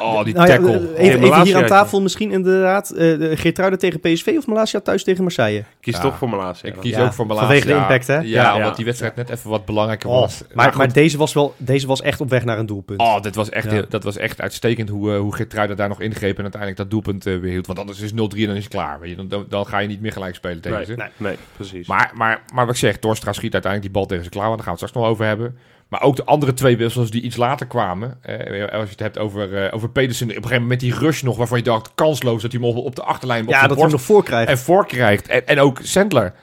Oh, 0.00 0.24
die 0.24 0.34
Nou 0.34 0.48
ja, 0.48 0.56
tackle. 0.56 0.68
eh, 0.72 0.74
even, 0.82 0.96
even 0.96 1.18
hier 1.20 1.28
Malasia 1.28 1.56
aan 1.60 1.66
tafel 1.66 2.02
misschien 2.02 2.30
inderdaad. 2.32 2.90
eh 2.90 2.98
de 2.98 3.36
Geertruiden 3.36 3.78
tegen 3.78 4.00
PSV 4.00 4.34
of 4.38 4.46
Malasia 4.46 4.80
thuis 4.80 5.04
tegen 5.04 5.22
Marseille? 5.22 5.64
kies 5.80 5.96
Ja. 5.96 6.00
toch 6.02 6.18
voor 6.18 6.28
laatste. 6.30 6.66
Ik 6.66 6.74
ja. 6.74 6.80
kies 6.80 6.90
Ja, 6.94 7.04
ook 7.04 7.12
voor 7.12 7.26
Malasia. 7.26 7.46
vanwege 7.48 7.66
de 7.66 7.74
impact, 7.80 8.06
hè? 8.06 8.14
Ja, 8.14 8.22
Ja, 8.22 8.54
omdat 8.54 8.68
ja. 8.70 8.74
die 8.76 8.84
wedstrijd 8.84 9.16
net 9.16 9.30
even 9.30 9.50
wat 9.50 9.64
belangrijker 9.64 10.08
Oh, 10.10 10.20
was. 10.20 10.42
maar, 10.54 10.76
maar 10.76 10.92
deze, 10.92 11.18
was 11.18 11.32
wel, 11.32 11.54
deze 11.56 11.86
was 11.86 12.00
echt 12.02 12.20
op 12.20 12.30
weg 12.30 12.44
naar 12.44 12.58
een 12.58 12.66
doelpunt. 12.66 13.00
Oh, 13.00 13.20
dit 13.20 13.34
was 13.34 13.50
echt, 13.50 13.64
Ja. 13.64 13.70
heel- 13.72 13.84
dat 13.88 14.04
was 14.04 14.16
echt 14.16 14.40
uitstekend 14.40 14.88
hoe, 14.88 15.12
uh, 15.12 15.18
hoe 15.18 15.34
daar 15.76 15.88
nog 15.88 16.00
ingreep 16.00 16.36
en 16.36 16.42
uiteindelijk 16.42 16.80
dat 16.80 16.90
doelpunt 16.90 17.24
weer 17.24 17.40
hield. 17.42 17.66
Want 17.66 17.78
anders 17.78 18.00
is 18.00 18.12
0-3 18.12 18.16
en 18.42 18.46
dan 18.46 18.56
is 18.56 18.64
het 18.64 18.72
klaar. 18.72 19.00
Weet 19.00 19.10
je. 19.10 19.16
Dan, 19.16 19.28
dan, 19.28 19.44
dan 19.48 19.66
ga 19.66 19.78
je 19.78 19.88
niet 19.88 20.00
meer 20.00 20.12
gelijk 20.12 20.34
spelen 20.34 20.60
tegen 20.60 20.76
Nee, 20.78 20.86
ze. 20.86 20.94
nee, 20.96 21.08
nee, 21.16 21.36
precies. 21.56 21.86
Maar, 21.86 22.10
maar, 22.14 22.42
maar 22.54 22.66
zeg, 22.82 22.98
Torstra 22.98 23.32
schiet 23.32 23.52
uiteindelijk 23.52 23.92
die 23.92 24.00
bal 24.00 24.08
tegen 24.08 24.22
zijn 24.22 24.34
klauwen. 24.34 24.56
Daar 24.56 24.66
gaan 24.66 24.74
we 24.74 24.80
het 24.80 24.88
straks 24.88 25.06
nog 25.06 25.14
over 25.14 25.26
hebben. 25.26 25.58
Maar 25.88 26.02
ook 26.02 26.16
de 26.16 26.24
andere 26.24 26.54
twee 26.54 26.76
wissels 26.76 27.10
die 27.10 27.22
iets 27.22 27.36
later 27.36 27.66
kwamen. 27.66 28.18
Eh, 28.22 28.72
als 28.72 28.84
je 28.84 28.90
het 28.90 29.00
hebt 29.00 29.18
over, 29.18 29.64
eh, 29.64 29.74
over 29.74 29.90
Pedersen. 29.90 30.26
Op 30.26 30.36
een 30.36 30.42
gegeven 30.42 30.62
moment 30.62 30.82
met 30.82 30.90
die 30.90 30.98
rush 30.98 31.22
nog 31.22 31.36
waarvan 31.36 31.58
je 31.58 31.64
dacht 31.64 31.90
kansloos 31.94 32.42
dat 32.42 32.52
hij 32.52 32.60
hem 32.60 32.76
op, 32.76 32.96
de 32.96 33.02
achterlijn 33.02 33.42
op 33.42 33.50
ja, 33.50 33.62
de 33.62 33.68
dat 33.68 33.76
we 33.76 33.82
hem 33.82 33.92
nog 33.92 34.02
voor 34.02 34.24
krijgen. 34.24 34.52
en 34.52 34.58
voor 34.58 34.86
krijgt. 34.86 35.28
En, 35.28 35.46
en 35.46 35.60
ook 35.60 35.78
Sandler. 35.82 36.34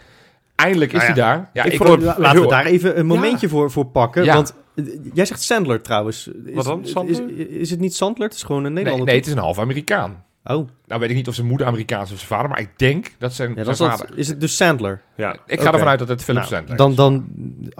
Eindelijk 0.55 0.91
is 0.91 0.97
Nou 0.97 1.11
hij 1.11 1.21
daar. 1.21 1.49
Ja, 1.53 1.63
ik 1.63 1.71
ik, 1.71 1.77
vond 1.77 2.01
Laten 2.01 2.41
we 2.41 2.47
daar 2.47 2.65
even 2.65 2.99
een 2.99 3.05
momentje 3.05 3.49
voor, 3.49 3.71
voor 3.71 3.85
pakken. 3.85 4.23
Ja. 4.23 4.33
Want 4.33 4.53
eh, 4.75 4.85
jij 5.13 5.25
zegt 5.25 5.41
Sandler 5.41 5.81
trouwens. 5.81 6.27
Is, 6.45 6.53
Wat 6.53 6.65
dan, 6.65 6.85
Sandler? 6.85 7.37
Is, 7.37 7.45
is 7.47 7.69
het 7.69 7.79
niet 7.79 7.95
Sandler? 7.95 8.27
Het 8.27 8.37
is 8.37 8.43
gewoon 8.43 8.63
een 8.63 8.73
nee, 8.73 8.83
Nederlander. 8.83 9.07
nee, 9.07 9.17
het 9.17 9.25
is 9.25 9.33
een 9.33 9.39
half 9.39 9.59
Amerikaan. 9.59 10.23
Oh, 10.43 10.67
nou 10.89 11.01
weet 11.01 11.09
ik 11.09 11.15
niet 11.15 11.27
of 11.27 11.35
zijn 11.35 11.47
moeder 11.47 11.67
Amerikaans 11.67 12.07
is 12.07 12.13
of 12.13 12.17
zijn 12.17 12.29
vader, 12.31 12.49
maar 12.49 12.59
ik 12.59 12.69
denk 12.75 13.11
dat 13.17 13.33
zijn, 13.33 13.49
Ja, 13.49 13.55
zijn 13.55 13.65
dat 13.65 13.73
is, 13.73 13.79
dat, 13.79 13.99
vader... 13.99 14.17
is 14.17 14.27
het 14.27 14.39
dus 14.41 14.55
Sandler? 14.55 15.01
Ja. 15.15 15.35
Ik 15.45 15.61
ga 15.61 15.71
ervan 15.73 15.87
uit 15.87 15.99
dat 15.99 16.07
het 16.07 16.23
Philip 16.23 16.41
Nou, 16.41 16.53
Sandler 16.53 16.77
dan, 16.77 16.89
is. 16.91 16.95
dan, 16.95 17.25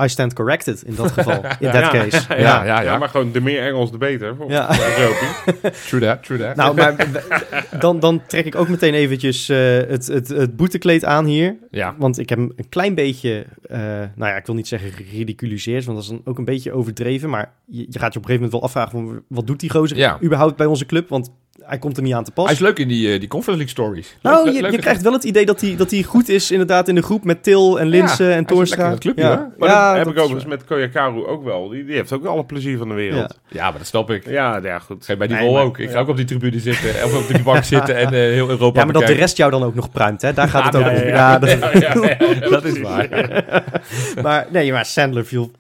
I 0.06 0.10
stand 0.10 0.34
corrected 0.34 0.82
in 0.84 0.96
dat 0.96 1.12
geval. 1.12 1.34
In 1.60 1.72
that 1.72 1.74
Ja. 1.74 1.90
case. 1.92 2.26
Ja, 2.30 2.36
ja, 2.38 2.64
ja. 2.64 2.82
Ja, 2.82 2.98
maar 2.98 3.10
gewoon 3.10 3.32
de 3.32 3.42
meer 3.42 3.62
Engels, 3.64 3.92
de 3.92 3.98
beter. 3.98 4.36
Voor, 4.36 4.50
Ja. 4.52 4.68
True 5.88 6.02
that, 6.02 6.24
true 6.24 6.38
that. 6.40 6.56
Nou, 6.56 6.76
maar 6.76 6.96
dan, 7.80 8.00
dan 8.00 8.22
trek 8.28 8.46
ik 8.46 8.56
ook 8.56 8.68
meteen 8.70 8.94
eventjes 8.94 9.50
eh, 9.50 9.58
het, 9.78 10.08
het, 10.08 10.28
het 10.28 10.56
boetekleed 10.56 11.06
aan 11.06 11.26
hier. 11.26 11.56
ja. 11.72 11.96
Want 11.98 12.20
ik 12.20 12.30
heb 12.30 12.38
hem 12.38 12.52
een 12.56 12.70
klein 12.70 12.96
beetje, 12.96 13.46
eh, 13.70 13.80
nou 14.16 14.32
ja, 14.32 14.36
ik 14.36 14.46
wil 14.46 14.56
niet 14.56 14.68
zeggen 14.68 14.92
geridiculiseerd, 14.92 15.86
want 15.86 15.98
dat 15.98 16.06
is 16.06 16.12
dan 16.14 16.22
ook 16.26 16.38
een 16.38 16.46
beetje 16.46 16.72
overdreven. 16.72 17.30
Maar 17.30 17.52
je, 17.66 17.86
je 17.90 18.00
gaat 18.00 18.14
je 18.14 18.20
op 18.20 18.26
een 18.26 18.30
gegeven 18.32 18.34
moment 18.36 18.52
wel 18.52 18.64
afvragen, 18.64 18.92
van, 18.92 19.22
wat 19.28 19.48
doet 19.48 19.60
die 19.60 19.70
gozer 19.70 19.98
Ja. 19.98 20.18
überhaupt 20.24 20.56
bij 20.56 20.66
onze 20.66 20.86
club? 20.86 21.10
Want 21.10 21.30
hij 21.64 21.78
komt 21.80 21.98
er 21.98 22.04
niet 22.04 22.14
aan 22.14 22.24
te 22.24 22.32
pas. 22.32 22.46
Hij 22.46 22.54
is 22.54 22.60
leuk 22.60 22.80
in 22.80 22.88
die, 22.88 22.99
eh, 23.08 23.20
die 23.20 23.28
Conference 23.28 23.64
League 23.66 23.68
stories. 23.68 24.16
nou, 24.22 24.46
Leuk- 24.46 24.56
je, 24.56 24.62
leuk- 24.62 24.72
je 24.72 24.78
krijgt 24.78 25.02
wel 25.02 25.14
het 25.14 25.24
idee 25.24 25.46
dat 25.46 25.62
hij, 25.62 25.76
dat 25.76 25.92
hij 25.92 26.04
goed 26.04 26.30
is 26.30 26.52
inderdaad 26.52 26.88
in 26.88 26.96
de 26.96 27.02
groep 27.02 27.24
met 27.24 27.44
Til 27.44 27.80
en 27.80 27.88
Linse 27.88 28.24
Ja, 28.24 28.30
hij 28.30 28.38
en 28.38 28.46
Toornstra. 28.46 28.96
ja. 29.16 29.28
hoor. 29.28 29.48
Maar 29.58 29.70
ja, 29.70 29.88
dat 29.88 29.96
heb 29.96 30.06
dat 30.06 30.14
ik 30.14 30.20
overigens 30.20 30.46
met 30.52 30.64
Koyakaru 30.66 31.26
ook 31.26 31.44
wel. 31.44 31.70
Die, 31.70 31.86
die 31.86 31.96
heeft 31.96 32.12
ook 32.14 32.26
alle 32.26 32.46
plezier 32.46 32.78
van 32.78 32.88
de 32.88 32.94
wereld. 32.94 33.40
Ja, 33.48 33.70
maar 33.70 33.78
dat 33.78 33.88
snap 33.88 34.10
ik. 34.12 34.30
Ja, 34.30 34.60
ja, 34.64 34.80
goed. 34.80 35.06
Geen 35.06 35.18
bij 35.18 35.28
die 35.28 35.38
rol 35.38 35.60
ook. 35.60 35.78
Ik 35.78 35.90
ga 35.90 36.00
ook 36.00 36.08
op 36.08 36.16
die 36.18 36.26
tribune 36.26 36.60
zitten, 36.60 36.90
of 37.06 37.22
op 37.22 37.28
die 37.34 37.44
bank 37.44 37.64
zitten 37.64 37.96
en 37.96 38.06
eh, 38.08 38.12
heel 38.12 38.50
Europa 38.50 38.80
Ja, 38.80 38.86
maar 38.86 38.94
dat 38.94 39.08
de 39.08 39.14
rest 39.14 39.38
jou 39.38 39.52
dan 39.52 39.64
ook 39.64 39.76
nog 39.76 39.92
pruimt, 39.92 40.22
hè? 40.22 40.34
Daar 40.34 40.48
gaat 40.48 40.66
het 40.66 40.76
ook 40.76 40.82
Ja, 40.82 40.90
om. 40.92 40.96
ja, 40.98 41.08
Ja, 41.08 41.32
ja. 41.32 41.40
dat, 41.40 41.50
Ja, 41.50 41.94
ja, 41.94 42.16
ja, 42.42 42.50
dat 42.50 42.64
is 42.66 42.80
waar. 42.82 43.08
maar 44.24 44.48
nee, 44.52 44.72
maar 44.72 44.86
Sandler 44.86 45.26
viel, 45.26 45.52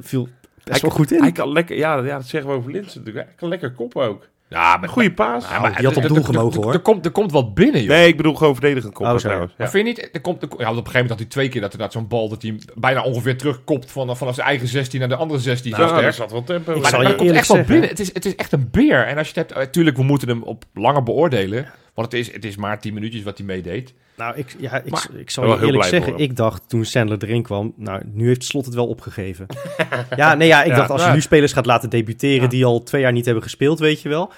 viel 0.00 0.28
best 0.64 0.82
wel 0.82 0.90
goed 0.90 1.12
in. 1.12 1.20
Hij 1.22 1.32
kan 1.32 1.52
lekker, 1.52 1.76
ja, 1.76 1.96
ja, 1.98 2.16
dat 2.16 2.26
zeggen 2.26 2.50
we 2.50 2.56
over 2.56 2.70
Linsen 2.70 2.98
natuurlijk. 2.98 3.26
Hij 3.26 3.34
kan 3.38 3.48
lekker 3.48 3.72
koppen 3.72 4.02
ook. 4.02 4.28
Ja, 4.52 4.76
maar 4.76 4.88
goede 4.88 5.12
paas. 5.12 5.44
Ja, 5.48 5.70
die 5.70 5.86
had 5.86 5.96
op 5.96 6.02
er- 6.02 6.08
doel 6.08 6.22
gemogen, 6.22 6.62
hoor. 6.62 6.72
Er 6.72 6.80
komt, 6.80 7.04
er 7.04 7.10
komt 7.10 7.32
wat 7.32 7.54
binnen, 7.54 7.80
joh. 7.80 7.88
Nee, 7.90 8.06
ik 8.08 8.16
bedoel 8.16 8.34
gewoon 8.34 8.52
verdedigend 8.54 8.92
koppen 8.92 9.14
Oh, 9.14 9.20
zo. 9.20 9.24
trouwens. 9.26 9.50
Ja. 9.52 9.56
Maar 9.58 9.70
vind 9.70 9.86
je 9.86 9.92
niet? 10.02 10.08
Er 10.14 10.20
komt, 10.20 10.42
er, 10.42 10.48
ja, 10.48 10.54
op 10.54 10.60
een 10.60 10.66
gegeven 10.76 10.92
moment 10.92 11.08
had 11.10 11.18
hij 11.18 11.28
twee 11.28 11.48
keer 11.48 11.60
dat 11.60 11.72
er 11.72 11.78
dat 11.78 11.92
zo'n 11.92 12.08
bal 12.08 12.28
dat 12.28 12.42
hij 12.42 12.58
bijna 12.74 13.02
ongeveer 13.02 13.36
terugkopt 13.38 13.90
van, 13.92 14.16
vanaf 14.16 14.34
zijn 14.34 14.46
eigen 14.46 14.68
16 14.68 15.00
naar 15.00 15.08
de 15.08 15.16
andere 15.16 15.40
16. 15.40 15.70
Nou, 15.70 15.88
zo 15.88 15.94
sterk. 15.96 16.12
zat 16.14 16.30
wel 16.30 16.44
tempo. 16.44 16.80
Maar 16.80 16.92
er 17.04 17.14
komt 17.14 17.30
echt 17.30 17.46
wat 17.48 17.56
zeggen- 17.56 17.66
binnen. 17.66 17.88
Het 17.88 18.00
is, 18.00 18.14
het 18.14 18.24
is 18.24 18.36
echt 18.36 18.52
een 18.52 18.68
beer. 18.70 19.06
En 19.06 19.18
als 19.18 19.28
je 19.30 19.38
het 19.40 19.48
hebt, 19.48 19.60
natuurlijk, 19.60 19.96
we 19.96 20.02
moeten 20.02 20.28
hem 20.28 20.42
op 20.42 20.64
langer 20.74 21.02
beoordelen. 21.02 21.66
Want 21.94 22.12
het 22.12 22.20
is, 22.20 22.32
het 22.32 22.44
is 22.44 22.56
maar 22.56 22.80
10 22.80 22.94
minuutjes 22.94 23.22
wat 23.22 23.38
hij 23.38 23.46
meedeed. 23.46 23.94
Nou, 24.16 24.36
ik, 24.36 24.56
ja, 24.58 24.76
ik, 24.82 24.90
Maar- 24.90 25.06
ik 25.16 25.30
zal 25.30 25.44
je 25.46 25.56
heel 25.58 25.66
eerlijk 25.66 25.84
zeggen, 25.84 26.16
ik 26.18 26.36
dacht 26.36 26.68
toen 26.68 26.84
Sandler 26.84 27.18
erin 27.24 27.42
kwam, 27.42 27.72
nou, 27.76 28.02
nu 28.12 28.26
heeft 28.26 28.44
Slot 28.44 28.64
het 28.64 28.74
wel 28.74 28.86
opgegeven. 28.88 29.46
ja, 30.16 30.34
nee, 30.34 30.48
ja, 30.48 30.62
ik 30.62 30.70
Ja, 30.70 30.76
dacht 30.76 30.90
als 30.90 31.04
je 31.04 31.10
nu 31.10 31.20
spelers 31.20 31.52
gaat 31.52 31.66
laten 31.66 31.90
debuteren 31.90 32.42
Ja. 32.42 32.48
die 32.48 32.64
al 32.64 32.82
twee 32.82 33.00
jaar 33.02 33.12
niet 33.12 33.24
hebben 33.24 33.42
gespeeld, 33.42 33.78
weet 33.78 34.02
je 34.02 34.08
wel. 34.08 34.32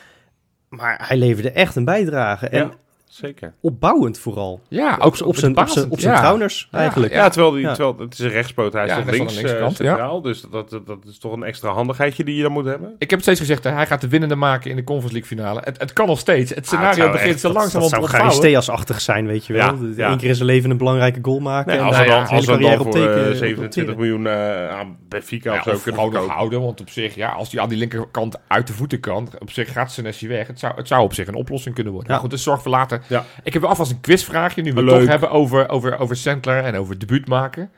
Maar 0.69 1.05
hij 1.09 1.17
leverde 1.17 1.51
echt 1.51 1.77
een 1.77 1.85
bijdrage. 1.85 2.49
En 2.49 2.59
Ja, 2.59 2.71
zeker. 3.15 3.55
opbouwend 3.61 4.19
vooral. 4.19 4.61
Ja, 4.69 4.95
Op, 4.95 5.03
op, 5.03 5.17
zijn, 5.17 5.57
op, 5.57 5.69
zijn, 5.69 5.91
op 5.91 6.01
zijn 6.01 6.15
Ja, 6.15 6.59
eigenlijk. 6.71 7.13
Ja, 7.13 7.29
terwijl, 7.29 7.53
die, 7.53 7.63
Ja. 7.63 7.75
terwijl 7.75 7.99
het 7.99 8.13
is 8.13 8.19
een 8.19 8.29
rechtspoot, 8.29 8.73
hij 8.73 8.85
is 8.87 8.93
hij 8.93 9.05
links 9.05 9.37
eh, 9.43 9.69
centraal. 9.69 10.21
Dus 10.21 10.41
dat, 10.51 10.71
dat, 10.71 10.87
dat 10.87 10.99
is 11.09 11.19
toch 11.19 11.33
een 11.33 11.43
extra 11.43 11.71
handigheidje 11.71 12.25
die 12.25 12.37
je 12.37 12.43
dan 12.43 12.53
moet 12.53 12.65
hebben. 12.65 12.89
Ik 12.99 13.11
heb 13.11 13.11
het 13.11 13.23
steeds 13.23 13.41
gezegd, 13.41 13.65
hij 13.65 13.87
gaat 13.87 14.01
de 14.01 14.09
winnende 14.09 14.35
maken 14.35 14.71
in 14.71 14.77
de 14.77 14.85
Conference 14.85 15.19
League 15.19 15.37
finale. 15.37 15.61
Het, 15.65 15.81
het 15.81 15.93
kan 15.93 16.07
nog 16.07 16.19
steeds. 16.19 16.55
Het 16.55 16.67
scenario 16.67 16.95
zou 16.95 17.11
begint 17.13 17.31
echt- 17.31 17.41
zo 17.41 17.53
langzaam 17.53 17.81
dat 17.81 17.83
op 17.83 17.89
zou 17.91 18.03
te 18.03 18.09
Gary 18.09 18.23
ontvouwen. 18.25 18.51
Steas-achtig 18.63 19.01
zijn, 19.01 19.27
weet 19.27 19.47
je 19.47 19.53
wel. 19.53 19.63
Ja, 19.97 20.11
Eén 20.11 20.19
keer 20.19 20.29
in 20.29 20.35
zijn 20.35 20.49
leven 20.49 20.71
een 20.71 20.77
belangrijke 20.77 21.19
goal 21.23 21.41
maken. 21.41 21.67
Nee, 21.71 21.79
en 21.79 21.85
als 21.85 21.97
dan 21.97 22.05
we 22.05 22.11
ja, 22.11 22.19
dan, 22.25 22.37
als 22.37 22.45
dan 22.47 22.61
voor 22.63 22.87
op 22.87 22.87
eh, 22.87 22.93
teken- 22.93 23.37
27 23.37 23.95
op 23.95 24.01
miljoen 24.01 24.27
eh, 24.27 24.69
aan 24.69 24.97
Benfica 25.09 25.55
of 25.57 25.63
zo 25.63 25.79
kunnen 25.83 26.29
houden, 26.31 26.61
want 26.63 26.81
op 26.81 26.89
zich, 26.91 27.15
ja, 27.15 27.29
als 27.31 27.53
hij 27.53 27.61
aan 27.63 27.69
die 27.69 27.79
linkerkant 27.79 28.37
uit 28.49 28.67
de 28.67 28.73
voeten 28.73 29.01
kan, 29.01 29.29
op 29.39 29.51
zich 29.51 29.73
gaat 29.73 29.93
Senesi 29.93 30.29
weg. 30.29 30.47
Het 30.47 30.59
zou, 30.59 30.73
het 30.77 30.89
zou 30.89 31.03
op 31.03 31.15
zich 31.15 31.27
een 31.27 31.35
oplossing 31.35 31.75
kunnen 31.75 31.93
worden. 31.93 32.11
Ja. 32.11 32.15
Maar 32.19 32.25
goed, 32.29 32.35
dus 32.35 32.43
zorg 32.45 32.63
voor 32.63 32.71
later. 32.71 33.03
Ja. 33.07 33.25
Ik 33.43 33.53
heb 33.53 33.65
alvast 33.65 33.91
een 33.91 34.01
quizvraagje, 34.01 34.63
nu 34.63 34.73
we 34.73 34.81
het 34.81 34.89
toch 34.89 35.07
hebben 35.07 35.31
over, 35.31 35.69
over, 35.69 35.99
over 35.99 36.17
Sandler 36.17 36.65
en 36.65 36.77
over 36.77 36.99
debuut 36.99 37.29
maken. 37.29 37.71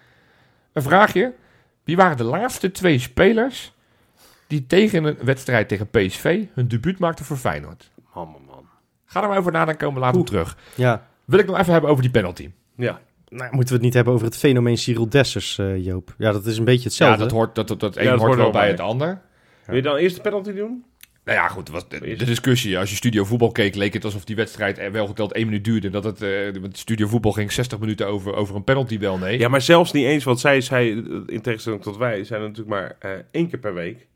Een 0.73 0.83
vraagje. 0.83 1.33
Wie 1.85 1.97
waren 1.97 2.17
de 2.17 2.25
laatste 2.25 2.71
twee 2.71 2.99
spelers 2.99 3.73
die 4.47 4.67
tegen 4.67 5.05
een 5.05 5.17
wedstrijd 5.23 5.69
tegen 5.69 5.89
PSV 5.91 6.45
hun 6.55 6.69
debuut 6.69 6.99
maakten 6.99 7.25
voor 7.25 7.37
Feyenoord? 7.37 7.91
Man, 8.15 8.29
man, 8.29 8.43
man. 8.47 8.65
Ga 9.07 9.23
er 9.23 9.29
maar 9.29 9.39
over 9.39 9.53
nadenken, 9.53 9.87
komen 9.87 10.01
we 10.01 10.07
later 10.07 10.25
terug. 10.25 10.57
Ja. 10.75 11.07
Wil 11.25 11.39
ik 11.39 11.47
nog 11.47 11.59
even 11.59 11.73
hebben 11.73 11.91
over 11.91 12.03
die 12.03 12.13
penalty. 12.13 12.51
Ja. 12.77 13.01
Nou, 13.29 13.51
moeten 13.51 13.69
we 13.69 13.75
het 13.75 13.83
niet 13.83 13.95
hebben 13.95 14.13
over 14.13 14.27
het 14.27 14.37
fenomeen 14.37 14.77
Cyril 14.77 15.09
Dessers, 15.09 15.59
eh, 15.59 15.85
Joop? 15.85 16.15
Ja, 16.19 16.33
dat 16.33 16.47
is 16.47 16.59
een 16.59 16.65
beetje 16.65 16.85
hetzelfde. 16.85 17.17
Ja, 17.17 17.23
dat 17.23 17.33
hoort, 17.33 17.55
dat, 17.55 17.69
dat, 17.69 17.81
dat 17.81 17.97
een 17.97 18.05
dat 18.05 18.13
hoort 18.13 18.23
hoort 18.23 18.39
wel 18.39 18.51
bij. 18.51 18.69
het 18.69 18.81
ander. 18.81 19.21
Wil 19.67 19.77
je 19.77 19.83
dan 19.83 19.97
eerst 19.97 20.17
de 20.17 20.23
penalty 20.23 20.53
doen? 20.53 20.85
Nou 21.27 21.39
ja, 21.39 21.49
goed. 21.49 21.69
Was 21.69 21.89
de, 21.89 21.99
de 22.17 22.25
discussie. 22.25 22.79
Als 22.79 22.91
je 22.91 22.97
Studio 22.97 23.25
Voetbal 23.25 23.53
keek, 23.53 23.75
leek 23.75 23.93
het 23.93 24.05
alsof 24.05 24.25
die 24.25 24.37
wedstrijd 24.37 24.91
wel 24.91 25.07
geteld 25.07 25.33
één 25.33 25.45
minuut 25.45 25.65
duurde. 25.65 25.91
Dat 25.91 26.05
het, 26.05 26.23
eh 26.23 26.61
want 26.61 26.79
Studio 26.79 27.07
Voetbal 27.07 27.33
ging 27.33 27.53
60 27.53 27.79
minuten 27.79 28.07
over, 28.07 28.35
over 28.35 28.57
een 28.57 28.65
penalty 28.65 28.99
wel, 28.99 29.19
nee. 29.19 29.39
Ja, 29.39 29.49
maar 29.49 29.61
zelfs 29.61 29.93
niet 29.93 30.05
eens, 30.07 30.25
want 30.25 30.41
zij, 30.41 30.61
zij 30.61 30.89
in 31.27 31.41
tegenstelling 31.43 31.83
tot 31.83 31.97
wij, 31.97 32.25
zijn 32.25 32.41
er 32.41 32.49
natuurlijk 32.49 32.77
maar 32.77 32.97
eh, 32.99 33.11
één 33.31 33.49
keer 33.49 33.59
per 33.59 33.75
week. 33.75 34.07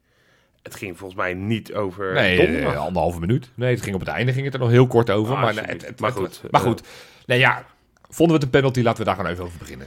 Het 0.63 0.75
ging 0.75 0.99
volgens 0.99 1.21
mij 1.21 1.35
niet 1.35 1.73
over 1.75 2.13
nee, 2.13 2.37
donderdag. 2.37 2.73
eh, 2.73 2.81
anderhalve 2.81 3.21
minuut. 3.21 3.51
Nee, 3.55 3.75
het 3.75 3.83
ging 3.83 3.95
op 3.95 4.01
het 4.01 4.11
einde 4.11 4.33
ging 4.33 4.45
het 4.45 4.55
er 4.55 4.61
nog 4.61 4.71
heel 4.71 4.87
kort 4.87 5.11
over. 5.11 5.35
Ah, 5.35 5.43
maar, 5.43 5.55
nee, 5.55 5.65
het, 5.65 5.87
het- 5.87 6.01
Maar 6.01 6.11
het- 6.11 6.19
goed, 6.19 6.43
maar 6.51 6.61
goed. 6.61 6.83
Nee, 7.27 7.39
ja. 7.39 7.65
Vonden 8.09 8.37
we 8.37 8.43
het 8.45 8.55
een 8.55 8.61
penalty? 8.61 8.81
Laten 8.83 8.99
we 8.99 9.05
daar 9.05 9.15
gewoon 9.17 9.31
even 9.31 9.45
over 9.45 9.59
beginnen. 9.59 9.87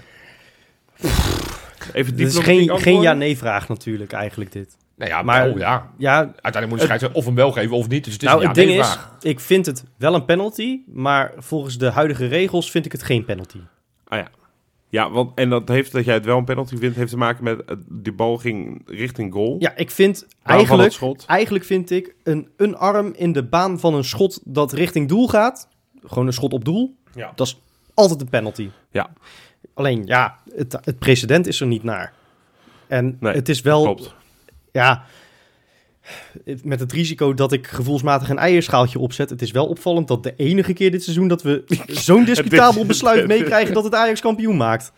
Even 1.93 2.15
Dit 2.15 2.27
is 2.27 2.33
diplomatiek 2.33 2.69
geen, 2.71 2.79
geen 2.79 3.01
ja-nee-vraag 3.01 3.67
natuurlijk, 3.67 4.11
eigenlijk 4.11 4.51
dit. 4.51 4.77
Nou 4.95 5.11
ja, 5.11 5.21
Maar- 5.21 5.57
ja. 5.57 5.89
Ja, 5.97 6.17
Uiteindelijk 6.17 6.67
moet 6.69 6.77
de 6.79 6.83
scheidsrechter 6.85 7.19
of 7.19 7.25
hem 7.25 7.35
wel 7.35 7.51
geven 7.51 7.77
of 7.77 7.87
niet. 7.87 8.03
Dus 8.03 8.13
het 8.13 8.21
is 8.23 8.27
nou, 8.29 8.41
een 8.41 8.47
het 8.47 8.55
ding 8.55 8.71
is, 8.71 8.97
ik 9.21 9.39
vind 9.39 9.65
het 9.65 9.83
wel 9.97 10.13
een 10.13 10.25
penalty, 10.25 10.79
maar 10.85 11.33
volgens 11.37 11.77
de 11.77 11.89
huidige 11.89 12.25
regels 12.25 12.71
vind 12.71 12.85
ik 12.85 12.91
het 12.91 13.03
geen 13.03 13.25
penalty. 13.25 13.59
Ja, 14.93 15.09
want, 15.11 15.31
en 15.35 15.49
dat 15.49 15.67
heeft 15.67 15.91
dat 15.91 16.05
jij 16.05 16.13
het 16.13 16.25
wel 16.25 16.37
een 16.37 16.43
penalty 16.43 16.77
vindt, 16.77 16.95
heeft 16.95 17.09
te 17.09 17.17
maken 17.17 17.43
met 17.43 17.63
eh, 17.63 17.75
die 17.89 18.13
bal 18.13 18.37
ging 18.37 18.81
richting 18.85 19.33
goal. 19.33 19.55
Ja, 19.59 19.75
ik 19.75 19.91
vind 19.91 20.27
eigenlijk, 20.43 21.23
eigenlijk 21.25 21.65
vind 21.65 21.91
ik 21.91 22.15
een, 22.23 22.49
een 22.57 22.75
arm 22.77 23.13
in 23.15 23.31
de 23.31 23.43
baan 23.43 23.79
van 23.79 23.93
een 23.93 24.03
schot 24.03 24.39
dat 24.43 24.71
richting 24.71 25.07
doel 25.07 25.27
gaat, 25.27 25.67
gewoon 26.03 26.27
een 26.27 26.33
schot 26.33 26.53
op 26.53 26.65
doel, 26.65 26.95
Ja. 27.15 27.31
dat 27.35 27.47
is 27.47 27.61
altijd 27.93 28.21
een 28.21 28.29
penalty. 28.29 28.69
Ja. 28.91 29.09
Alleen, 29.73 30.05
ja, 30.05 30.37
het, 30.55 30.77
het 30.81 30.99
precedent 30.99 31.47
is 31.47 31.61
er 31.61 31.67
niet 31.67 31.83
naar. 31.83 32.13
En 32.87 33.17
Nee, 33.19 33.33
het 33.33 33.49
is 33.49 33.61
wel, 33.61 33.83
Klopt. 33.83 34.15
Ja, 34.73 35.03
met 36.63 36.79
het 36.79 36.91
risico 36.91 37.33
dat 37.33 37.51
ik 37.51 37.67
gevoelsmatig 37.67 38.29
een 38.29 38.37
eierschaaltje 38.37 38.99
opzet. 38.99 39.29
Het 39.29 39.41
is 39.41 39.51
wel 39.51 39.67
opvallend 39.67 40.07
dat 40.07 40.23
de 40.23 40.33
enige 40.37 40.73
keer 40.73 40.91
dit 40.91 41.03
seizoen 41.03 41.27
dat 41.27 41.41
we 41.41 41.63
zo'n 41.87 42.25
discutabel 42.25 42.85
besluit 42.85 43.27
meekrijgen 43.27 43.73
dat 43.73 43.83
het 43.83 43.95
Ajax 43.95 44.21
kampioen 44.21 44.57
maakt. 44.57 44.91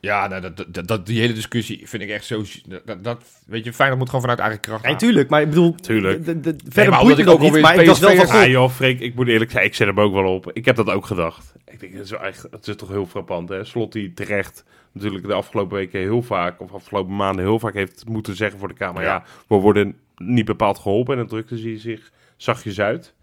Ja, 0.00 0.26
nou, 0.26 0.40
dat, 0.40 0.64
dat, 0.74 0.88
dat, 0.88 1.06
die 1.06 1.20
hele 1.20 1.32
discussie 1.32 1.82
vind 1.88 2.02
ik 2.02 2.08
echt 2.08 2.24
zo... 2.24 2.42
Dat, 2.84 3.04
dat, 3.04 3.22
weet 3.46 3.64
je, 3.64 3.72
Feyenoord 3.72 3.98
moet 3.98 4.08
gewoon 4.08 4.20
vanuit 4.20 4.40
eigen 4.40 4.60
kracht 4.60 4.84
Nee, 4.84 4.96
tuurlijk, 4.96 5.30
maar 5.30 5.40
ik 5.42 5.48
bedoel, 5.48 5.74
Tuurlijk. 5.74 6.24
de- 6.24 6.40
de- 6.40 6.50
maar 6.50 6.72
verder 6.72 6.98
boeit 7.00 7.18
ik 7.18 7.24
het 7.24 7.34
ook 7.34 7.40
niet. 7.40 7.60
Maar 7.60 7.76
ik 7.80 7.86
dacht 7.86 8.00
wel 8.00 8.16
van, 8.16 8.26
Ah 8.40 8.46
joh, 8.48 8.70
Freek, 8.70 9.00
ik 9.00 9.14
moet 9.14 9.28
eerlijk 9.28 9.50
zijn, 9.50 9.64
ik 9.64 9.74
zet 9.74 9.86
hem 9.86 10.00
ook 10.00 10.12
wel 10.14 10.34
op. 10.34 10.50
Ik 10.52 10.64
heb 10.64 10.76
dat 10.76 10.90
ook 10.90 11.06
gedacht. 11.06 11.52
Ik 11.66 11.80
denk, 11.80 11.96
dat 11.96 12.04
is, 12.04 12.10
echt, 12.12 12.46
is 12.62 12.76
toch 12.76 12.88
heel 12.88 13.06
frappant, 13.06 13.48
hè? 13.48 13.64
Slot 13.64 13.92
die 13.92 14.12
terecht 14.14 14.64
natuurlijk 14.92 15.26
de 15.26 15.32
afgelopen 15.34 15.76
weken 15.76 16.00
heel 16.00 16.22
vaak, 16.22 16.60
of 16.60 16.72
afgelopen 16.74 17.16
maanden 17.16 17.44
heel 17.44 17.58
vaak 17.58 17.74
heeft 17.74 18.08
moeten 18.08 18.36
zeggen 18.36 18.58
voor 18.58 18.68
de 18.68 18.74
Kamer. 18.74 19.02
Ja, 19.02 19.08
Ja. 19.08 19.24
we 19.48 19.54
worden 19.54 19.96
niet 20.16 20.44
bepaald 20.44 20.78
geholpen 20.78 21.12
en 21.12 21.18
dan 21.18 21.28
drukte 21.28 21.58
ze 21.58 21.76
zich 21.78 22.12
zachtjes 22.36 22.80
uit. 22.80 23.14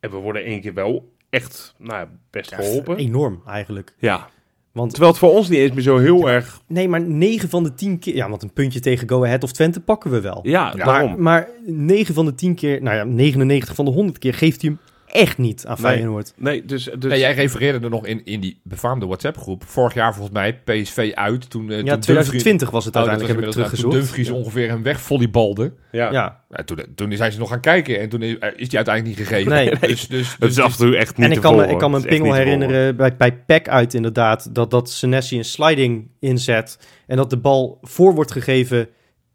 En 0.00 0.10
we 0.10 0.16
worden 0.16 0.44
één 0.44 0.60
keer 0.60 0.74
wel 0.74 1.12
echt, 1.30 1.74
nou 1.78 1.98
ja, 1.98 2.08
best 2.30 2.50
Ja, 2.50 2.56
geholpen. 2.56 2.96
enorm 2.96 3.42
eigenlijk. 3.46 3.94
Ja, 3.98 4.28
Want 4.72 4.90
terwijl 4.90 5.10
het 5.12 5.20
voor 5.20 5.30
ons 5.32 5.48
niet 5.48 5.58
eens 5.58 5.72
meer 5.72 5.82
zo 5.82 5.98
heel 5.98 6.28
erg... 6.30 6.60
nee, 6.66 6.88
maar 6.88 7.00
9 7.00 7.48
van 7.48 7.62
de 7.62 7.74
10 7.74 7.98
keer, 7.98 8.14
ja, 8.14 8.28
want 8.28 8.42
een 8.42 8.52
puntje 8.52 8.80
tegen 8.80 9.08
Go 9.08 9.24
Ahead 9.24 9.42
of 9.42 9.52
Twente 9.52 9.80
pakken 9.80 10.10
we 10.10 10.20
wel. 10.20 10.40
Ja, 10.42 10.72
Ja, 10.76 10.84
daarom. 10.84 11.08
maar, 11.10 11.18
maar 11.20 11.48
9 11.66 12.14
van 12.14 12.24
de 12.24 12.34
10 12.34 12.54
keer, 12.54 12.82
nou 12.82 12.96
ja, 12.96 13.04
99 13.04 13.74
van 13.74 13.84
de 13.84 13.90
100 13.90 14.18
keer 14.18 14.34
geeft 14.34 14.62
hij 14.62 14.70
hem 14.70 14.80
echt 15.14 15.38
niet 15.38 15.66
aan 15.66 15.76
Nee. 15.82 15.92
Feyenoord. 15.92 16.32
Nee, 16.36 16.64
dus... 16.64 16.84
dus 16.98 17.10
Nee, 17.10 17.18
jij 17.18 17.34
refereerde 17.34 17.84
er 17.84 17.90
nog 17.90 18.06
in, 18.06 18.24
in 18.24 18.40
die 18.40 18.60
befaamde 18.62 19.06
WhatsApp-groep. 19.06 19.62
Vorig 19.66 19.94
jaar 19.94 20.14
volgens 20.14 20.34
mij 20.34 20.54
PSV 20.64 21.12
uit. 21.14 21.50
Toen, 21.50 21.70
eh, 21.70 21.82
Ja, 21.82 21.92
toen 21.92 22.00
2020 22.00 22.70
was 22.70 22.84
het 22.84 22.92
Dumfries- 22.92 23.18
uiteindelijk, 23.18 23.30
oh, 23.30 23.36
heb 23.36 23.46
ik 23.46 23.52
teruggezocht. 23.52 23.92
Toen 23.92 24.00
Dumfries 24.00 24.30
ongeveer 24.30 24.68
hem 24.68 24.82
wegvolleybalde. 24.82 25.72
ja. 25.92 26.12
Ja, 26.12 26.42
Ja, 26.50 26.64
toen, 26.64 26.78
toen 26.94 27.12
zijn 27.16 27.32
ze 27.32 27.38
nog 27.38 27.48
gaan 27.48 27.60
kijken 27.60 28.00
en 28.00 28.08
toen 28.08 28.22
is, 28.22 28.38
eh, 28.38 28.48
is 28.56 28.68
die 28.68 28.76
uiteindelijk 28.76 29.18
niet 29.18 29.28
gegeven. 29.28 29.52
Nee. 29.52 29.70
Dus, 29.88 30.06
dus, 30.08 30.30
Het 30.30 30.40
dus, 30.40 30.50
is 30.50 30.58
af 30.60 30.70
en 30.72 30.86
toe 30.86 30.96
echt 30.96 31.16
niet 31.16 31.26
en 31.26 31.32
ik 31.32 31.40
kan, 31.40 31.56
me, 31.56 31.66
ik 31.66 31.78
kan 31.78 31.90
me 31.90 31.96
Het 31.96 32.04
een 32.04 32.16
pingel 32.16 32.32
herinneren 32.34 32.96
bij, 32.96 33.16
bij 33.16 33.32
PEC 33.32 33.68
uit 33.68 33.94
inderdaad, 33.94 34.54
dat, 34.54 34.70
dat 34.70 34.90
Senesi 34.90 35.36
een 35.38 35.44
sliding 35.44 36.10
inzet 36.20 36.78
en 37.06 37.16
dat 37.16 37.30
de 37.30 37.38
bal 37.38 37.78
voor 37.82 38.14
wordt 38.14 38.32
gegeven 38.32 38.88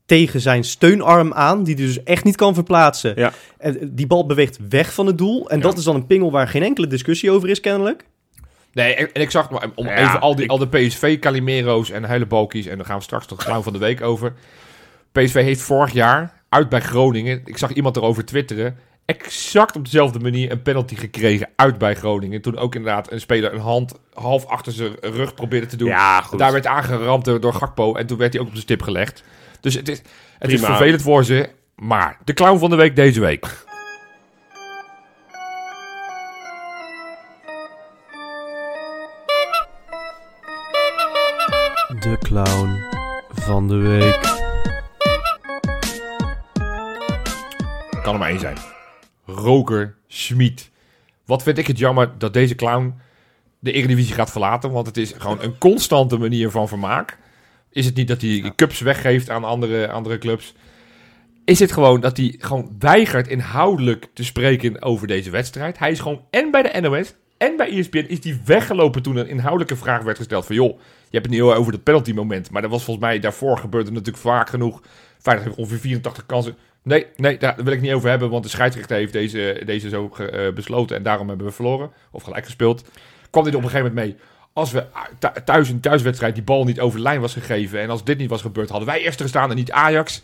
tegen 0.09 0.39
zijn 0.41 0.63
steunarm 0.63 1.33
aan, 1.33 1.63
die 1.63 1.75
hij 1.75 1.85
dus 1.85 2.03
echt 2.03 2.23
niet 2.23 2.35
kan 2.35 2.53
verplaatsen. 2.53 3.13
Ja. 3.15 3.31
En 3.57 3.91
die 3.95 4.07
bal 4.07 4.25
beweegt 4.25 4.59
weg 4.69 4.93
van 4.93 5.05
het 5.05 5.17
doel 5.17 5.49
en 5.49 5.57
Ja. 5.57 5.63
dat 5.63 5.77
is 5.77 5.83
dan 5.83 5.95
een 5.95 6.07
pingel 6.07 6.31
waar 6.31 6.47
geen 6.47 6.63
enkele 6.63 6.87
discussie 6.87 7.31
over 7.31 7.49
is 7.49 7.59
kennelijk. 7.59 8.03
Nee, 8.73 8.95
en, 8.95 9.21
ik 9.21 9.31
zag 9.31 9.49
maar 9.49 9.67
om 9.75 9.85
Ja, 9.85 9.97
even 9.97 10.19
al, 10.21 10.35
die, 10.35 10.43
ik- 10.45 10.51
al 10.51 10.57
de 10.57 10.67
PSV 10.67 11.19
Calimero's 11.19 11.89
en 11.91 12.03
Huilenbalkies 12.03 12.65
en 12.65 12.77
dan 12.77 12.85
gaan 12.85 12.97
we 12.97 13.03
straks 13.03 13.25
tot 13.25 13.43
clown 13.43 13.63
van 13.63 13.73
de 13.73 13.79
week 13.79 14.01
over. 14.01 14.33
PSV 15.11 15.33
heeft 15.33 15.61
vorig 15.61 15.93
jaar 15.93 16.33
uit 16.49 16.69
bij 16.69 16.81
Groningen. 16.81 17.41
Ik 17.45 17.57
zag 17.57 17.73
iemand 17.73 17.95
erover 17.97 18.25
twitteren. 18.25 18.77
exact 19.05 19.75
op 19.75 19.83
dezelfde 19.83 20.19
manier 20.19 20.51
een 20.51 20.61
penalty 20.61 20.95
gekregen 20.95 21.49
uit 21.55 21.77
bij 21.77 21.95
Groningen. 21.95 22.41
Toen 22.41 22.57
ook 22.57 22.75
inderdaad 22.75 23.11
een 23.11 23.19
speler 23.19 23.53
een 23.53 23.59
hand 23.59 23.93
half 24.13 24.45
achter 24.45 24.71
zijn 24.71 24.95
rug 25.01 25.33
probeerde 25.33 25.65
te 25.67 25.75
doen. 25.77 25.87
Ja, 25.87 26.21
goed. 26.21 26.39
Daar 26.39 26.51
werd 26.51 26.65
aangeramd 26.67 27.25
door, 27.25 27.39
door 27.39 27.53
Gakpo 27.53 27.95
en 27.95 28.07
toen 28.07 28.17
werd 28.17 28.33
hij 28.33 28.41
ook 28.41 28.47
op 28.47 28.53
de 28.55 28.59
stip 28.61 28.81
gelegd. 28.81 29.23
Dus 29.59 29.73
het 29.73 29.89
is, 29.89 30.01
het 30.39 30.51
is 30.51 30.61
vervelend 30.61 31.01
voor 31.01 31.23
ze. 31.23 31.49
Maar 31.75 32.17
de 32.23 32.33
clown 32.33 32.59
van 32.59 32.69
de 32.69 32.75
week 32.75 32.95
deze 32.95 33.19
week. 33.19 33.67
De 41.99 42.17
clown 42.19 42.83
van 43.29 43.67
de 43.67 43.75
week. 43.75 44.21
Kan 48.03 48.13
er 48.13 48.19
maar 48.19 48.29
één 48.29 48.39
zijn. 48.39 48.57
Roker 49.25 49.95
Schmid. 50.07 50.69
Wat 51.25 51.43
vind 51.43 51.57
ik 51.57 51.67
het 51.67 51.77
jammer 51.77 52.17
dat 52.17 52.33
deze 52.33 52.55
clown 52.55 52.99
de 53.59 53.71
Eredivisie 53.71 54.13
gaat 54.13 54.31
verlaten. 54.31 54.71
Want 54.71 54.87
het 54.87 54.97
is 54.97 55.13
gewoon 55.17 55.41
een 55.41 55.57
constante 55.57 56.17
manier 56.17 56.51
van 56.51 56.67
vermaak. 56.67 57.17
Is 57.71 57.85
het 57.85 57.95
niet 57.95 58.07
dat 58.07 58.21
hij 58.21 58.51
cups 58.55 58.79
weggeeft 58.79 59.29
aan 59.29 59.43
andere, 59.43 59.91
andere 59.91 60.17
clubs? 60.17 60.53
Is 61.45 61.59
het 61.59 61.71
gewoon 61.71 61.99
dat 61.99 62.17
hij 62.17 62.35
gewoon 62.37 62.75
weigert 62.79 63.27
inhoudelijk 63.27 64.07
te 64.13 64.23
spreken 64.23 64.81
over 64.81 65.07
deze 65.07 65.29
wedstrijd? 65.29 65.79
Hij 65.79 65.91
is 65.91 65.99
gewoon 65.99 66.25
en 66.29 66.51
bij 66.51 66.61
de 66.61 66.81
NOS 66.81 67.13
en 67.37 67.57
bij 67.57 67.69
ESPN 67.69 68.05
is 68.07 68.23
hij 68.23 68.39
weggelopen 68.45 69.01
toen 69.01 69.15
een 69.15 69.27
inhoudelijke 69.27 69.75
vraag 69.75 70.03
werd 70.03 70.17
gesteld 70.17 70.45
van... 70.45 70.55
joh, 70.55 70.77
je 70.77 71.17
hebt 71.17 71.25
het 71.25 71.29
niet 71.29 71.39
heel 71.39 71.53
over 71.53 71.71
dat 71.71 71.83
penalty 71.83 72.11
moment. 72.11 72.51
Maar 72.51 72.61
dat 72.61 72.71
was 72.71 72.83
volgens 72.83 73.05
mij 73.05 73.19
daarvoor 73.19 73.57
gebeurde 73.57 73.91
natuurlijk 73.91 74.17
vaak 74.17 74.49
genoeg. 74.49 74.81
Feyenoord 75.19 75.47
heeft 75.47 75.59
ongeveer 75.59 75.79
84 75.79 76.25
kansen. 76.25 76.55
Nee, 76.83 77.05
nee, 77.15 77.37
daar 77.37 77.55
wil 77.63 77.73
ik 77.73 77.81
niet 77.81 77.93
over 77.93 78.09
hebben, 78.09 78.29
want 78.29 78.43
de 78.43 78.49
scheidsrechter 78.49 78.97
heeft 78.97 79.13
deze, 79.13 79.61
deze 79.65 79.89
zo 79.89 80.09
eh, 80.09 80.53
besloten 80.53 80.95
en 80.95 81.03
daarom 81.03 81.27
hebben 81.27 81.45
we 81.45 81.51
verloren. 81.51 81.91
Of 82.11 82.23
gelijk 82.23 82.45
gespeeld. 82.45 82.83
Kwam 83.29 83.43
dit 83.43 83.55
op 83.55 83.63
een 83.63 83.69
gegeven 83.69 83.93
moment 83.93 84.07
mee. 84.07 84.27
Als 84.59 84.71
we 84.71 84.85
thu- 85.19 85.41
thuis 85.45 85.69
in 85.69 85.79
thuiswedstrijd 85.79 86.33
die 86.33 86.43
bal 86.43 86.63
niet 86.63 86.79
over 86.79 86.97
de 86.97 87.03
lijn 87.03 87.21
was 87.21 87.33
gegeven 87.33 87.81
en 87.81 87.89
als 87.89 88.03
dit 88.03 88.17
niet 88.17 88.29
was 88.29 88.41
gebeurd, 88.41 88.69
hadden 88.69 88.87
wij 88.87 89.01
eerst 89.01 89.21
gestaan 89.21 89.49
en 89.49 89.55
niet 89.55 89.71
Ajax. 89.71 90.21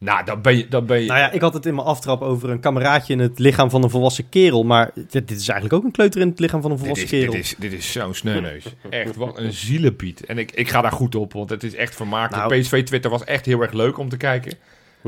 Nou, 0.00 0.24
dan 0.24 0.42
ben 0.42 0.56
je... 0.56 0.68
Dan 0.68 0.86
ben 0.86 1.00
je 1.00 1.06
Nou 1.06 1.18
ja, 1.18 1.30
ik 1.30 1.40
had 1.40 1.54
het 1.54 1.66
in 1.66 1.74
mijn 1.74 1.86
aftrap 1.86 2.22
over 2.22 2.50
een 2.50 2.60
kameraadje 2.60 3.12
in 3.12 3.18
het 3.18 3.38
lichaam 3.38 3.70
van 3.70 3.82
een 3.82 3.90
volwassen 3.90 4.28
kerel. 4.28 4.64
Maar 4.64 4.90
dit, 4.94 5.12
dit 5.12 5.30
is 5.30 5.48
eigenlijk 5.48 5.72
ook 5.72 5.84
een 5.84 5.90
kleuter 5.90 6.20
in 6.20 6.28
het 6.28 6.38
lichaam 6.38 6.62
van 6.62 6.70
een 6.70 6.76
dit, 6.76 6.86
volwassen 6.86 7.18
is, 7.18 7.24
kerel. 7.24 7.34
dit, 7.34 7.44
is, 7.44 7.54
dit 7.58 7.72
is 7.72 7.92
zo'n 7.92 8.14
sneuneus. 8.14 8.64
Echt, 8.90 9.16
wat 9.16 9.38
een 9.38 9.52
zielepiet. 9.52 10.26
En 10.26 10.38
ik, 10.38 10.50
ik 10.52 10.68
ga 10.68 10.80
daar 10.80 10.92
goed 10.92 11.14
op, 11.14 11.32
want 11.32 11.50
het 11.50 11.62
is 11.62 11.74
echt 11.74 11.94
vermakelijk. 11.94 12.48
Nou. 12.48 12.60
PSV-Twitter 12.60 13.10
was 13.10 13.24
echt 13.24 13.46
heel 13.46 13.60
erg 13.60 13.72
leuk 13.72 13.98
om 13.98 14.08
te 14.08 14.16
kijken. 14.16 14.52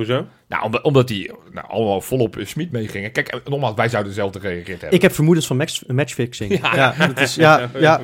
Hoezo? 0.07 0.27
Nou, 0.49 0.63
omdat, 0.65 0.83
omdat 0.83 1.09
die 1.09 1.31
nou, 1.53 1.67
allemaal 1.69 2.01
volop 2.01 2.37
Smit 2.43 2.73
meegingen. 2.73 3.13
Kijk, 3.13 3.29
en 3.29 3.41
nogmaals, 3.45 3.75
wij 3.75 3.89
zouden 3.89 4.13
dezelfde 4.13 4.41
gereageerd 4.41 4.69
hebben. 4.81 4.93
Ik 4.93 5.03
heb 5.03 5.13
vermoedens 5.13 5.47
van 5.47 5.57
match, 5.57 5.87
matchfixing. 5.87 6.61
Ja. 6.61 6.75
Ja, 6.77 7.07
dat 7.07 7.21
is, 7.21 7.35
ja, 7.35 7.71
ja. 7.79 8.01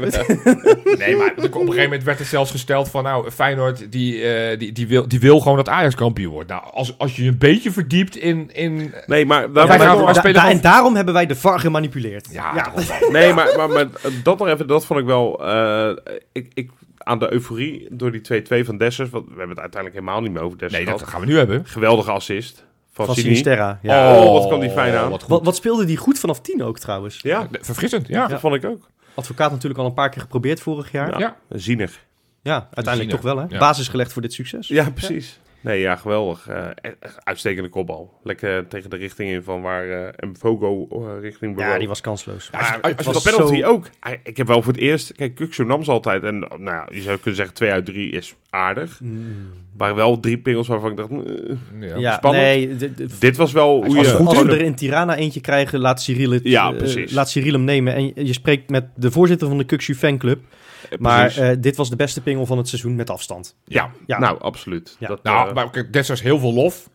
Nee, 0.98 1.16
maar 1.16 1.32
op 1.36 1.42
een 1.44 1.52
gegeven 1.52 1.82
moment 1.82 2.02
werd 2.04 2.18
er 2.18 2.24
zelfs 2.24 2.50
gesteld 2.50 2.88
van... 2.88 3.02
Nou, 3.02 3.30
Feyenoord, 3.30 3.92
die, 3.92 4.22
eh, 4.22 4.58
die, 4.58 4.72
die, 4.72 4.86
wil, 4.86 5.08
die 5.08 5.20
wil 5.20 5.40
gewoon 5.40 5.56
dat 5.56 5.68
Ajax 5.68 5.94
kampioen 5.94 6.32
wordt. 6.32 6.48
Nou, 6.48 6.62
als, 6.72 6.98
als 6.98 7.16
je 7.16 7.22
je 7.24 7.28
een 7.30 7.38
beetje 7.38 7.70
verdiept 7.72 8.16
in... 8.16 8.50
in 8.52 8.94
Nee, 9.06 9.26
maar, 9.26 9.52
wij 9.52 9.66
maar 9.66 9.78
gaan- 9.80 9.96
da- 9.98 10.04
wij 10.04 10.12
da- 10.12 10.20
spelen 10.20 10.42
en 10.42 10.60
daarom 10.60 10.94
hebben 10.94 11.14
wij 11.14 11.26
de 11.26 11.34
VAR 11.36 11.60
gemanipuleerd. 11.60 12.28
ja. 12.32 12.72
Nee, 13.10 13.32
maar, 13.32 13.52
maar, 13.56 13.68
maar 13.68 13.86
dat 14.22 14.38
nog 14.38 14.48
even, 14.48 14.66
dat 14.66 14.86
vond 14.86 15.00
ik 15.00 15.06
wel. 15.06 15.46
eh, 15.46 15.90
ik, 16.32 16.50
ik, 16.54 16.70
aan 17.06 17.18
de 17.18 17.32
euforie 17.32 17.86
door 17.90 18.12
die 18.12 18.42
2-2 18.62 18.66
van 18.66 18.76
Dessers. 18.78 19.10
Want 19.10 19.24
we 19.24 19.30
hebben 19.30 19.48
het 19.48 19.58
uiteindelijk 19.58 20.02
helemaal 20.02 20.22
niet 20.22 20.32
meer 20.32 20.42
over 20.42 20.58
Dessers. 20.58 20.76
Nee, 20.76 20.84
dat 20.90 20.94
gehad. 20.98 21.12
gaan 21.12 21.20
we 21.20 21.26
nu 21.26 21.36
hebben. 21.36 21.66
Geweldige 21.66 22.10
assist 22.10 22.64
van, 22.92 23.06
Van 23.06 23.14
Sini. 23.14 23.26
Sinisterra. 23.26 23.78
Ja. 23.82 24.16
Oh, 24.16 24.32
wat 24.32 24.46
kwam 24.46 24.60
die 24.60 24.70
fijn 24.70 24.94
aan. 24.94 25.10
Wat. 25.10 25.26
Wat, 25.26 25.44
wat 25.44 25.56
speelde 25.56 25.84
die 25.84 25.96
goed 25.96 26.18
vanaf 26.18 26.40
10 26.40 26.62
ook 26.62 26.78
trouwens? 26.78 27.18
Ja, 27.22 27.48
Verfrissend, 27.60 28.08
ja. 28.08 28.26
dat 28.26 28.40
vond 28.40 28.54
ik 28.54 28.64
ook. 28.64 28.88
Advocaat 29.14 29.50
natuurlijk 29.50 29.80
al 29.80 29.86
een 29.86 29.94
paar 29.94 30.10
keer 30.10 30.20
geprobeerd 30.20 30.60
vorig 30.60 30.92
jaar. 30.92 31.08
Ja, 31.10 31.18
Ja, 31.18 31.36
Ja. 31.48 31.58
Zienig. 31.58 32.04
uiteindelijk 32.42 32.96
Ziener. 32.96 33.14
toch 33.16 33.22
wel 33.22 33.36
hè. 33.36 33.46
Ja. 33.48 33.58
Basis 33.58 33.88
gelegd 33.88 34.12
voor 34.12 34.22
dit 34.22 34.32
succes. 34.32 34.68
Ja, 34.68 34.90
precies. 34.90 35.38
Nee, 35.66 35.80
ja, 35.80 35.96
geweldig. 35.96 36.48
Eh, 36.48 36.66
echt 37.00 37.16
uitstekende 37.24 37.68
kopbal. 37.68 38.18
Lekker 38.22 38.68
tegen 38.68 38.90
de 38.90 38.96
richting 38.96 39.30
in 39.30 39.42
van 39.42 39.62
waar 39.62 39.88
eh 39.90 40.28
Mvogo 40.30 40.86
eh, 40.90 41.20
richting 41.20 41.58
Ja, 41.60 41.78
die 41.78 41.88
was 41.88 42.00
kansloos. 42.00 42.50
Maar 42.50 42.78
Als 42.82 43.06
je- 43.06 43.12
dat 43.12 43.22
penalty 43.22 43.60
zo- 43.60 43.66
ook. 43.66 43.88
Ik 44.22 44.36
heb 44.36 44.46
wel 44.46 44.62
voor 44.62 44.72
het 44.72 44.82
eerst... 44.82 45.12
Kijk, 45.12 45.34
Kukshow 45.34 45.66
nam 45.66 45.84
ze 45.84 45.90
altijd. 45.90 46.22
En 46.22 46.38
nou 46.38 46.64
ja, 46.64 46.88
je 46.92 47.00
zou 47.00 47.16
kunnen 47.16 47.36
zeggen 47.36 47.54
2 47.54 47.70
uit 47.70 47.84
3 47.86 48.10
is 48.10 48.34
aardig. 48.50 49.00
Mm. 49.00 49.26
Maar 49.76 49.94
wel 49.94 50.20
drie 50.20 50.38
pingels 50.38 50.68
waarvan 50.68 50.90
ik 50.90 50.96
dacht... 50.96 51.10
eh, 51.10 51.54
Ja. 51.80 51.96
Ja, 51.96 52.12
spannend. 52.16 52.44
nee, 52.44 52.76
dit 53.18 53.36
was 53.36 53.52
wel 53.52 53.84
hoe 53.84 53.98
als, 53.98 54.06
je... 54.08 54.12
als 54.16 54.38
we 54.38 54.44
een- 54.44 54.50
er 54.50 54.60
in 54.60 54.74
Tirana 54.74 55.16
eentje 55.16 55.40
krijgen, 55.40 55.78
laat 55.78 56.02
Cyril, 56.02 56.30
het, 56.30 56.44
Ja, 56.44 56.70
eh, 56.70 56.76
precies. 56.76 57.12
laat 57.12 57.30
Cyril 57.30 57.52
hem 57.52 57.64
nemen. 57.64 57.94
En 57.94 58.12
je, 58.26 58.32
spreekt 58.32 58.70
met 58.70 58.84
de 58.94 59.10
voorzitter 59.10 59.48
van 59.48 59.58
de 59.58 59.64
Kukshu 59.64 59.94
fanclub. 59.94 60.40
Maar 60.98 61.20
precies. 61.24 61.40
eh, 61.40 61.56
dit 61.58 61.76
was 61.76 61.90
de 61.90 61.96
beste 61.96 62.20
pingel 62.20 62.46
van 62.46 62.58
het 62.58 62.68
seizoen 62.68 62.94
met 62.96 63.10
afstand. 63.10 63.56
ja, 63.64 63.90
ja. 64.06 64.18
nou, 64.18 64.40
absoluut. 64.40 64.96
Ja. 64.98 65.08
Dat, 65.08 65.22
Nou, 65.22 65.48
eh, 65.48 65.54
maar 65.54 65.70
kijk, 65.70 65.92
Dessers 65.92 66.22
heel 66.22 66.38
veel 66.38 66.52
lof. 66.52 66.88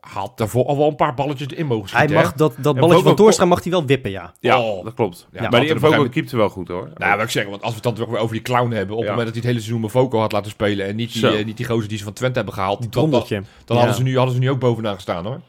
Had 0.00 0.32
daarvoor 0.38 0.66
al 0.66 0.76
wel 0.78 0.88
een 0.88 0.96
paar 0.96 1.14
balletjes 1.14 1.48
erin 1.50 1.66
mogen 1.66 1.88
Hij 1.90 1.96
schieten. 2.06 2.16
mag 2.16 2.30
hè? 2.30 2.36
dat, 2.36 2.54
dat 2.58 2.76
balletje 2.76 3.02
van 3.02 3.14
Toornstra 3.16 3.44
mag 3.44 3.62
hij 3.62 3.72
wel 3.72 3.84
wippen, 3.86 4.10
ja. 4.10 4.32
ja, 4.40 4.60
Oh. 4.60 4.84
dat 4.84 4.94
klopt. 4.94 5.28
Ja, 5.32 5.48
maar 5.48 5.60
die 5.60 5.78
Vogo 5.78 6.08
keepte 6.08 6.36
wel 6.36 6.48
goed, 6.48 6.68
hoor. 6.68 6.90
Nou, 6.94 7.14
wat 7.16 7.24
ik 7.24 7.30
zeggen, 7.30 7.50
want 7.50 7.62
als 7.62 7.70
we 7.74 7.76
het 7.76 7.84
dan 7.84 7.94
toch 7.94 8.08
weer 8.14 8.18
over 8.22 8.34
die 8.34 8.42
clown 8.44 8.70
hebben. 8.70 8.96
Op 8.96 9.02
Ja. 9.02 9.08
het 9.08 9.16
moment 9.16 9.34
dat 9.34 9.34
hij 9.34 9.36
het 9.36 9.44
hele 9.44 9.58
seizoen 9.58 9.80
met 9.80 9.90
Voco 9.90 10.18
had 10.18 10.32
laten 10.32 10.50
spelen. 10.50 10.86
En 10.86 10.96
niet 10.96 11.12
die, 11.12 11.28
eh, 11.36 11.44
niet 11.44 11.56
die 11.56 11.66
gozer 11.66 11.88
die 11.88 11.98
ze 11.98 12.04
van 12.04 12.12
Twente 12.12 12.36
hebben 12.36 12.54
gehaald. 12.54 12.80
Die 12.80 12.90
dan, 12.90 13.10
dan, 13.10 13.24
dan 13.28 13.42
Ja. 13.64 13.74
hadden, 13.76 13.94
ze 13.94 14.02
nu, 14.02 14.16
hadden 14.16 14.34
ze 14.34 14.40
nu 14.40 14.50
ook 14.50 14.58
bovenaan 14.58 14.94
gestaan 14.94 15.24
hoor. 15.26 15.40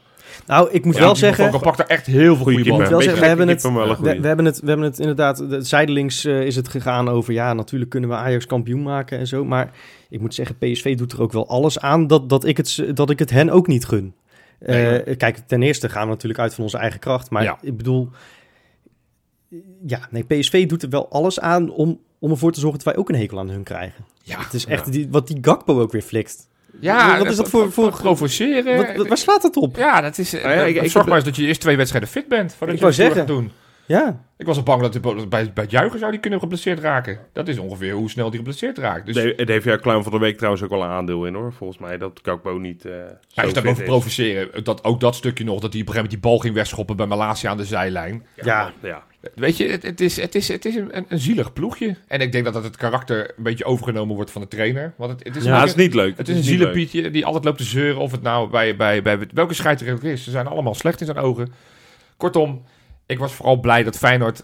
Nou, 0.46 0.70
ik 0.72 0.86
moet 0.86 0.96
Ja, 0.96 1.00
wel 1.02 1.16
zeggen... 1.16 1.46
Voco 1.46 1.60
pakt 1.60 1.80
er 1.80 1.86
echt 1.86 2.06
heel 2.06 2.36
veel 2.36 2.46
goede 2.46 2.70
ballen. 2.70 2.90
wel 2.90 3.02
zeggen, 3.02 3.22
we 3.22 3.28
hebben, 3.28 3.48
het, 3.48 3.62
we, 3.62 4.28
hebben 4.28 4.46
het, 4.46 4.60
we 4.60 4.68
hebben 4.68 4.86
het 4.86 5.00
inderdaad, 5.00 5.50
de, 5.50 5.62
zijdelings 5.62 6.26
eh, 6.26 6.42
is 6.42 6.56
het 6.56 6.68
gegaan 6.68 7.10
over, 7.10 7.34
ja, 7.34 7.54
natuurlijk 7.54 7.92
kunnen 7.92 8.10
we 8.10 8.16
Ajax 8.16 8.46
kampioen 8.46 8.84
maken 8.84 9.20
en 9.20 9.28
zo. 9.28 9.46
Maar 9.46 9.72
ik 10.10 10.20
moet 10.20 10.34
zeggen, 10.34 10.58
PSV 10.58 10.98
doet 10.98 11.12
er 11.12 11.22
ook 11.22 11.32
wel 11.32 11.48
alles 11.48 11.80
aan 11.80 12.08
dat, 12.08 12.30
dat, 12.30 12.46
ik, 12.46 12.58
het, 12.58 12.84
dat 12.94 13.10
ik 13.10 13.20
het 13.20 13.30
hen 13.30 13.50
ook 13.50 13.68
niet 13.68 13.86
gun. 13.86 14.14
Eh, 14.60 15.18
kijk, 15.18 15.38
ten 15.48 15.64
eerste 15.64 15.90
gaan 15.90 16.04
we 16.04 16.10
natuurlijk 16.14 16.40
uit 16.40 16.54
van 16.54 16.64
onze 16.64 16.78
eigen 16.78 17.00
kracht. 17.00 17.30
Maar 17.30 17.44
Ja. 17.44 17.58
ik 17.62 17.78
bedoel, 17.78 18.10
ja, 19.86 20.08
nee, 20.10 20.24
PSV 20.24 20.68
doet 20.68 20.84
er 20.84 20.90
wel 20.90 21.10
alles 21.10 21.40
aan 21.40 21.70
om, 21.72 22.00
om 22.20 22.32
ervoor 22.32 22.52
te 22.52 22.60
zorgen 22.60 22.80
dat 22.84 22.94
wij 22.94 23.02
ook 23.02 23.10
een 23.10 23.16
hekel 23.16 23.40
aan 23.40 23.50
hun 23.50 23.64
krijgen. 23.64 24.06
Ja, 24.22 24.40
Het 24.40 24.54
is 24.54 24.66
echt 24.66 24.92
die, 24.92 25.08
wat 25.12 25.28
die 25.28 25.38
Gakpo 25.42 25.82
ook 25.82 25.92
weer 25.92 26.02
flikt. 26.02 26.48
Ja 26.80 27.18
wat 27.18 27.28
is 27.28 27.36
dat 27.36 27.50
voor- 27.50 27.72
voor- 27.72 27.92
provoceren? 28.02 28.78
Wat, 28.78 28.96
wat- 28.96 29.08
waar 29.08 29.18
slaat 29.18 29.42
dat 29.42 29.56
op? 29.56 29.76
ja, 29.78 30.02
dat 30.02 30.18
is. 30.18 30.32
Nou 30.32 30.44
ja, 30.50 30.52
ik- 30.64 30.76
ik, 30.76 30.82
ik- 30.84 30.92
zorg 30.92 31.06
maar 31.06 31.16
eens 31.16 31.26
dat 31.26 31.36
je 31.36 31.46
eerst 31.46 31.62
twee 31.62 31.78
wedstrijden 31.78 32.10
fit 32.10 32.28
bent. 32.28 32.56
Voordat 32.56 32.76
Ik 32.76 32.82
je 32.82 32.88
wou 32.88 32.96
het 32.98 33.06
gaat 33.08 33.16
zeggen. 33.28 33.36
doen. 33.44 33.52
Ja, 33.88 34.24
Ik 34.38 34.46
was 34.46 34.58
al 34.58 34.64
bang 34.64 34.82
dat 34.82 34.94
hij 34.94 35.02
bij, 35.02 35.52
bij 35.54 35.64
het 35.64 35.72
juichen 35.72 36.00
zou 36.00 36.12
die 36.12 36.20
kunnen 36.20 36.40
geblesseerd 36.40 36.80
raken. 36.80 37.20
Dat 37.34 37.48
is 37.48 37.58
ongeveer 37.58 37.94
hoe 37.94 38.10
snel 38.10 38.28
die 38.30 38.38
geblesseerd 38.38 38.78
raakt. 38.78 39.06
Dus 39.06 39.16
De- 39.16 39.44
heeft 39.46 39.64
jouw 39.66 39.78
clown 39.80 40.04
van 40.04 40.12
de 40.12 40.18
week 40.18 40.36
trouwens 40.36 40.64
ook 40.64 40.70
wel 40.70 40.84
een 40.84 40.90
aandeel 40.90 41.26
in, 41.26 41.34
hoor. 41.34 41.54
Volgens 41.54 41.80
mij 41.80 41.98
dat 41.98 42.22
Kakbo 42.22 42.52
niet 42.58 42.86
eh 42.86 42.92
hij 43.34 43.46
is 43.48 43.54
daarover 43.54 43.84
provoceren. 43.84 44.64
Dat, 44.64 44.84
ook 44.84 45.00
dat 45.00 45.16
stukje 45.16 45.44
nog, 45.44 45.60
dat 45.60 45.74
hij 45.74 45.82
op 45.82 45.88
een 45.88 45.94
gegeven 45.94 46.04
moment 46.04 46.22
die 46.22 46.32
bal 46.32 46.38
ging 46.40 46.54
wegschoppen 46.56 46.96
bij 46.96 47.06
Malasia 47.06 47.50
aan 47.50 47.58
de 47.58 47.66
zijlijn. 47.66 48.26
ja. 48.44 48.72
ja. 48.82 49.04
Weet 49.36 49.58
je, 49.58 49.68
het, 49.68 49.84
het 49.84 50.02
is, 50.02 50.16
het 50.16 50.36
is, 50.36 50.48
het 50.48 50.66
is 50.66 50.76
een, 50.76 51.06
een, 51.08 51.20
zielig 51.20 51.54
ploegje. 51.54 51.96
En 52.08 52.20
ik 52.20 52.32
denk 52.32 52.46
dat 52.46 52.54
dat 52.54 52.64
het 52.64 52.78
karakter 52.78 53.34
een 53.38 53.44
beetje 53.44 53.66
overgenomen 53.66 54.16
wordt 54.16 54.32
van 54.32 54.42
de 54.42 54.48
trainer. 54.48 54.94
Want 54.96 55.12
het, 55.12 55.24
het 55.24 55.36
is, 55.36 55.44
Ja, 55.44 55.60
het 55.60 55.70
is 55.70 55.76
niet 55.76 55.94
leuk. 55.94 56.18
het 56.18 56.30
is 56.30 56.38
een 56.38 56.44
zielepietje 56.44 57.12
die 57.12 57.26
altijd 57.26 57.46
loopt 57.46 57.58
te 57.58 57.64
zeuren. 57.64 58.02
Of 58.02 58.12
het 58.12 58.22
nou 58.22 58.50
bij, 58.50 58.76
bij, 58.76 59.02
bij 59.02 59.20
welke 59.34 59.54
scheidsrechter 59.54 60.12
is. 60.12 60.24
Ze 60.24 60.32
zijn 60.32 60.48
allemaal 60.48 60.76
slecht 60.76 61.00
in 61.00 61.06
zijn 61.06 61.18
ogen. 61.18 61.54
Kortom, 62.18 62.64
ik 63.08 63.20
was 63.20 63.34
vooral 63.34 63.60
blij 63.60 63.84
dat 63.84 63.98
Feyenoord 63.98 64.44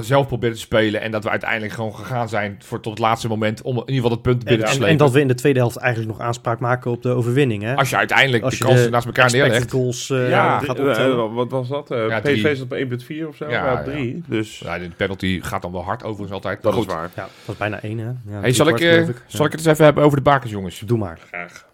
zelf 0.00 0.26
probeerde 0.26 0.54
te 0.54 0.60
spelen. 0.60 1.00
En 1.00 1.10
dat 1.10 1.24
we 1.24 1.30
uiteindelijk 1.30 1.72
gewoon 1.72 1.94
gegaan 1.94 2.28
zijn 2.28 2.56
voor 2.64 2.80
tot 2.80 2.92
het 2.92 3.00
laatste 3.00 3.28
moment. 3.28 3.62
Om 3.62 3.74
in 3.74 3.80
ieder 3.80 3.94
geval 3.94 4.10
het 4.10 4.22
punt 4.22 4.44
binnen 4.44 4.58
te 4.60 4.64
En, 4.66 4.70
slepen. 4.72 4.88
en 4.92 4.96
dat 4.96 5.10
we 5.12 5.20
in 5.20 5.28
de 5.28 5.34
tweede 5.34 5.58
helft 5.58 5.76
eigenlijk 5.76 6.16
nog 6.18 6.26
aanspraak 6.26 6.58
maken 6.60 6.90
op 6.90 7.02
de 7.02 7.08
overwinning. 7.08 7.62
Hè? 7.62 7.74
Als 7.76 7.90
je 7.90 7.96
uiteindelijk 7.96 8.42
Als 8.44 8.52
de 8.52 8.58
je 8.58 8.64
kansen 8.64 8.84
de 8.84 8.90
naast 8.90 9.06
elkaar 9.06 9.30
neerlegt. 9.32 9.70
goals 9.70 10.10
eh, 10.10 10.28
Ja, 10.28 10.58
gaat 10.58 10.68
optellen. 10.78 11.18
eh, 11.28 11.34
wat 11.34 11.50
was 11.50 11.68
dat? 11.68 11.90
Eh, 11.90 12.08
Ja, 12.08 12.20
PSV 12.20 12.44
is 12.44 12.60
op 12.60 12.72
1.4 12.74 13.28
of 13.28 13.36
zo? 13.36 13.44
Ja, 13.48 13.64
Ja, 13.64 13.72
ja. 13.72 13.82
3. 13.82 14.22
Dus 14.26 14.58
Ja, 14.58 14.78
de 14.78 14.90
penalty 14.96 15.40
gaat 15.42 15.62
dan 15.62 15.72
wel 15.72 15.84
hard 15.84 16.02
overigens 16.04 16.32
altijd. 16.32 16.62
dat 16.62 16.74
Goed. 16.74 16.86
is 16.86 16.92
waar. 16.94 17.10
Ja, 17.16 17.22
dat 17.22 17.30
was 17.44 17.56
bijna 17.56 17.80
één, 17.80 17.98
hè? 17.98 18.04
Ja, 18.06 18.40
Hey, 18.40 18.52
zal, 18.52 18.68
ik, 18.68 18.74
kwart, 18.74 18.90
eh, 18.90 18.98
geloof 19.00 19.16
zal 19.26 19.44
ik 19.46 19.50
het 19.52 19.60
eens 19.60 19.70
even 19.70 19.84
hebben 19.84 20.04
over 20.04 20.16
de 20.16 20.22
bakens, 20.22 20.52
jongens? 20.52 20.78
Doe 20.86 20.98
maar. 20.98 21.18
Graag. 21.28 21.66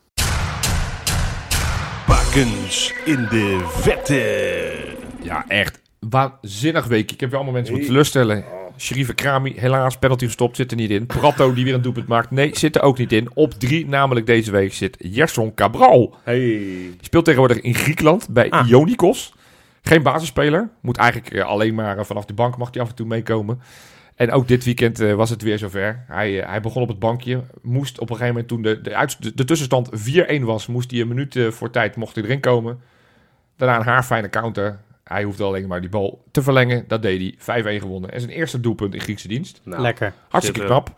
Bakens 2.07 2.93
in 3.05 3.27
de 3.31 3.61
vette. 3.67 4.73
Ja, 5.23 5.45
echt 5.49 5.81
waanzinnig 6.11 6.87
week. 6.87 7.13
Ik 7.13 7.21
heb 7.21 7.29
wel 7.31 7.39
allemaal 7.39 7.55
mensen 7.55 7.73
moeten 7.75 7.91
teleurstellen. 7.93 8.45
Sheriff 8.79 9.15
Krami, 9.15 9.53
helaas, 9.57 9.99
penalty 9.99 10.25
gestopt, 10.25 10.57
zit 10.57 10.71
er 10.71 10.77
niet 10.77 10.91
in. 10.91 11.07
Prato, 11.07 11.55
die 11.55 11.65
weer 11.65 11.75
een 11.75 11.83
doelpunt 11.83 12.07
maakt, 12.07 12.31
nee, 12.31 12.51
zit 12.57 12.77
er 12.77 12.83
ook 12.83 12.99
niet 12.99 13.13
in. 13.13 13.29
Op 13.35 13.53
drie, 13.53 13.87
namelijk 13.87 14.27
deze 14.27 14.51
week, 14.51 14.73
zit 14.75 14.97
Gerson 15.01 15.55
Cabral. 15.55 16.15
Hey. 16.23 16.39
Die 16.39 16.97
speelt 17.01 17.25
tegenwoordig 17.25 17.61
in 17.61 17.75
Griekenland 17.75 18.29
bij 18.29 18.51
Ah. 18.51 18.69
Ionikos. 18.69 19.35
Geen 19.83 20.03
basisspeler. 20.03 20.69
Moet 20.81 20.97
eigenlijk 20.97 21.35
eh, 21.35 21.45
alleen 21.45 21.75
maar 21.75 21.99
eh, 21.99 22.05
vanaf 22.05 22.25
de 22.25 22.33
bank 22.35 22.57
mag 22.57 22.69
hij 22.73 22.83
af 22.83 22.89
en 22.89 22.95
toe 22.95 23.07
meekomen. 23.07 23.61
En 24.15 24.31
ook 24.33 24.49
dit 24.49 24.65
weekend 24.65 25.01
eh, 25.01 25.15
was 25.15 25.31
het 25.31 25.43
weer 25.43 25.59
zover. 25.59 26.05
Hij, 26.09 26.33
hij 26.33 26.61
begon 26.61 26.83
op 26.83 26.89
het 26.89 26.99
bankje. 26.99 27.41
Moest 27.63 27.99
op 28.01 28.11
een 28.11 28.17
gegeven 28.17 28.29
moment, 28.35 28.49
toen 28.49 28.63
de, 28.63 28.81
de, 28.81 28.95
uit- 28.97 29.23
de, 29.23 29.35
de 29.35 29.45
tussenstand 29.45 29.91
4-1 30.39 30.41
was, 30.41 30.67
moest 30.67 30.91
hij 30.91 31.01
een 31.01 31.09
minuut 31.09 31.39
voor 31.51 31.71
tijd 31.71 31.97
mocht 31.97 32.15
hij 32.15 32.25
erin 32.25 32.41
komen. 32.41 32.81
Daarna 33.57 33.77
een 33.79 33.85
haarfijne 33.87 34.29
counter. 34.31 34.79
Hij 35.05 35.23
hoefde 35.25 35.45
alleen 35.45 35.67
maar 35.67 35.81
die 35.81 35.91
bal 35.91 36.25
te 36.31 36.43
verlengen. 36.43 36.85
Dat 36.89 37.03
deed 37.03 37.37
hij. 37.47 37.63
5-1 37.79 37.81
gewonnen. 37.81 38.11
En 38.13 38.21
zijn 38.21 38.33
eerste 38.33 38.61
doelpunt 38.61 38.95
in 38.95 39.01
Griekse 39.01 39.29
dienst. 39.29 39.61
Nou, 39.65 39.83
Lekker. 39.83 40.13
Hartstikke 40.29 40.61
Zit, 40.61 40.69
knap. 40.71 40.95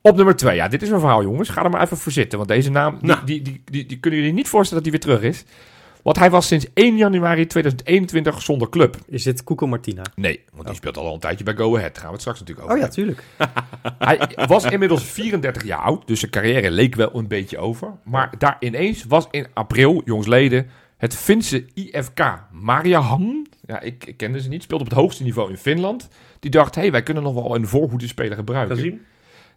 Op 0.00 0.16
nummer 0.16 0.36
2. 0.36 0.56
Ja, 0.56 0.68
dit 0.68 0.82
is 0.82 0.88
een 0.90 1.00
verhaal, 1.00 1.22
jongens. 1.22 1.48
Ga 1.48 1.64
er 1.64 1.70
maar 1.70 1.82
even 1.82 1.96
voor 1.96 2.12
zitten. 2.12 2.38
Want 2.38 2.50
deze 2.50 2.70
naam, 2.70 2.98
die, 2.98 3.06
Nou. 3.08 3.24
die, 3.24 3.42
die, 3.42 3.62
die, 3.64 3.86
die 3.86 3.98
kunnen 4.00 4.20
jullie 4.20 4.34
niet 4.34 4.48
voorstellen 4.48 4.82
dat 4.84 4.92
hij 4.92 5.00
weer 5.00 5.16
terug 5.16 5.30
is. 5.30 5.44
Want 6.02 6.18
hij 6.18 6.30
was 6.30 6.46
sinds 6.46 6.66
1 6.74 6.96
januari 6.96 7.46
2021 7.46 8.42
zonder 8.42 8.68
club. 8.68 8.96
Is 9.06 9.22
dit 9.22 9.44
Cuco 9.44 9.66
Martina? 9.66 10.02
Nee, 10.14 10.44
want 10.52 10.66
die 10.66 10.76
speelt 10.76 10.96
al 10.96 11.14
een 11.14 11.20
tijdje 11.20 11.44
bij 11.44 11.54
Go 11.54 11.76
Ahead. 11.76 11.92
Daar 11.94 12.00
gaan 12.02 12.06
we 12.06 12.12
het 12.12 12.20
straks 12.20 12.38
natuurlijk 12.40 12.68
over 12.68 12.80
Oh 12.80 12.88
ja, 12.88 12.94
hebben. 12.94 13.04
tuurlijk. 13.04 13.24
Hij 14.38 14.46
was 14.46 14.64
inmiddels 14.64 15.04
34 15.04 15.64
jaar 15.64 15.78
oud, 15.78 16.06
dus 16.06 16.18
zijn 16.18 16.30
carrière 16.30 16.70
leek 16.70 16.94
wel 16.94 17.10
een 17.14 17.28
beetje 17.28 17.58
over. 17.58 17.92
Maar 18.04 18.32
daar 18.38 18.56
ineens 18.60 19.04
was 19.04 19.26
in 19.30 19.46
april, 19.54 20.02
jongsleden, 20.04 20.70
het 21.02 21.14
Finse 21.16 21.64
IFK 21.74 22.42
Mariehamn. 22.50 23.46
Ja, 23.66 23.80
ik, 23.80 24.04
ik 24.06 24.16
kende 24.16 24.40
ze 24.40 24.48
niet. 24.48 24.62
Speelde 24.62 24.84
op 24.84 24.90
het 24.90 24.98
hoogste 24.98 25.22
niveau 25.22 25.50
in 25.50 25.56
Finland. 25.56 26.08
Die 26.40 26.50
dacht, 26.50 26.74
hé, 26.74 26.80
hey, 26.80 26.90
wij 26.90 27.02
kunnen 27.02 27.22
nog 27.22 27.34
wel 27.34 27.54
een 27.54 27.66
voorhoedenspeler 27.66 28.36
gebruiken. 28.36 28.76
Gezien? 28.76 29.02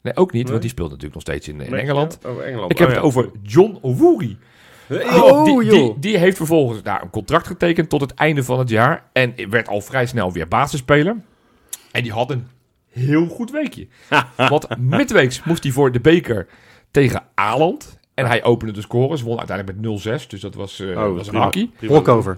Nee, 0.01 0.15
ook 0.15 0.31
niet, 0.31 0.41
Nee? 0.41 0.51
want 0.51 0.61
die 0.61 0.71
speelt 0.71 0.87
natuurlijk 0.89 1.13
nog 1.13 1.23
steeds 1.23 1.47
in, 1.47 1.61
in 1.61 1.71
Nee, 1.71 1.81
Engeland. 1.81 2.17
ja, 2.21 2.29
Engeland. 2.29 2.71
Ik 2.71 2.77
heb 2.77 2.87
Oh, 2.87 2.93
het 2.93 3.03
over 3.03 3.29
John 3.43 3.77
Owuri. 3.81 4.37
Oh, 4.89 5.59
die, 5.59 5.99
die, 5.99 6.17
heeft 6.17 6.37
vervolgens 6.37 6.83
daar 6.83 7.01
een 7.01 7.09
contract 7.09 7.47
getekend 7.47 7.89
tot 7.89 8.01
het 8.01 8.13
einde 8.13 8.43
van 8.43 8.59
het 8.59 8.69
jaar. 8.69 9.09
En 9.13 9.49
werd 9.49 9.67
al 9.67 9.81
vrij 9.81 10.05
snel 10.05 10.31
weer 10.31 10.47
basisspeler. 10.47 11.15
En 11.91 12.03
die 12.03 12.11
had 12.11 12.29
een 12.31 12.47
heel 12.91 13.27
goed 13.27 13.51
weekje. 13.51 13.87
Want 14.49 14.77
midweeks 14.79 15.43
moest 15.43 15.63
hij 15.63 15.71
voor 15.71 15.91
de 15.91 15.99
beker 15.99 16.47
tegen 16.91 17.23
Aland. 17.33 17.99
En 18.15 18.25
hij 18.25 18.43
opende 18.43 18.73
de 18.73 18.81
scores, 18.81 19.21
won 19.21 19.37
uiteindelijk 19.37 19.77
met 19.81 20.21
0-6. 20.23 20.27
Dus 20.27 20.41
dat 20.41 20.55
was, 20.55 20.79
eh 20.79 20.87
Oh, 21.03 21.15
was 21.15 21.27
een 21.27 21.35
hakkie. 21.35 21.71
Walkover. 21.79 22.37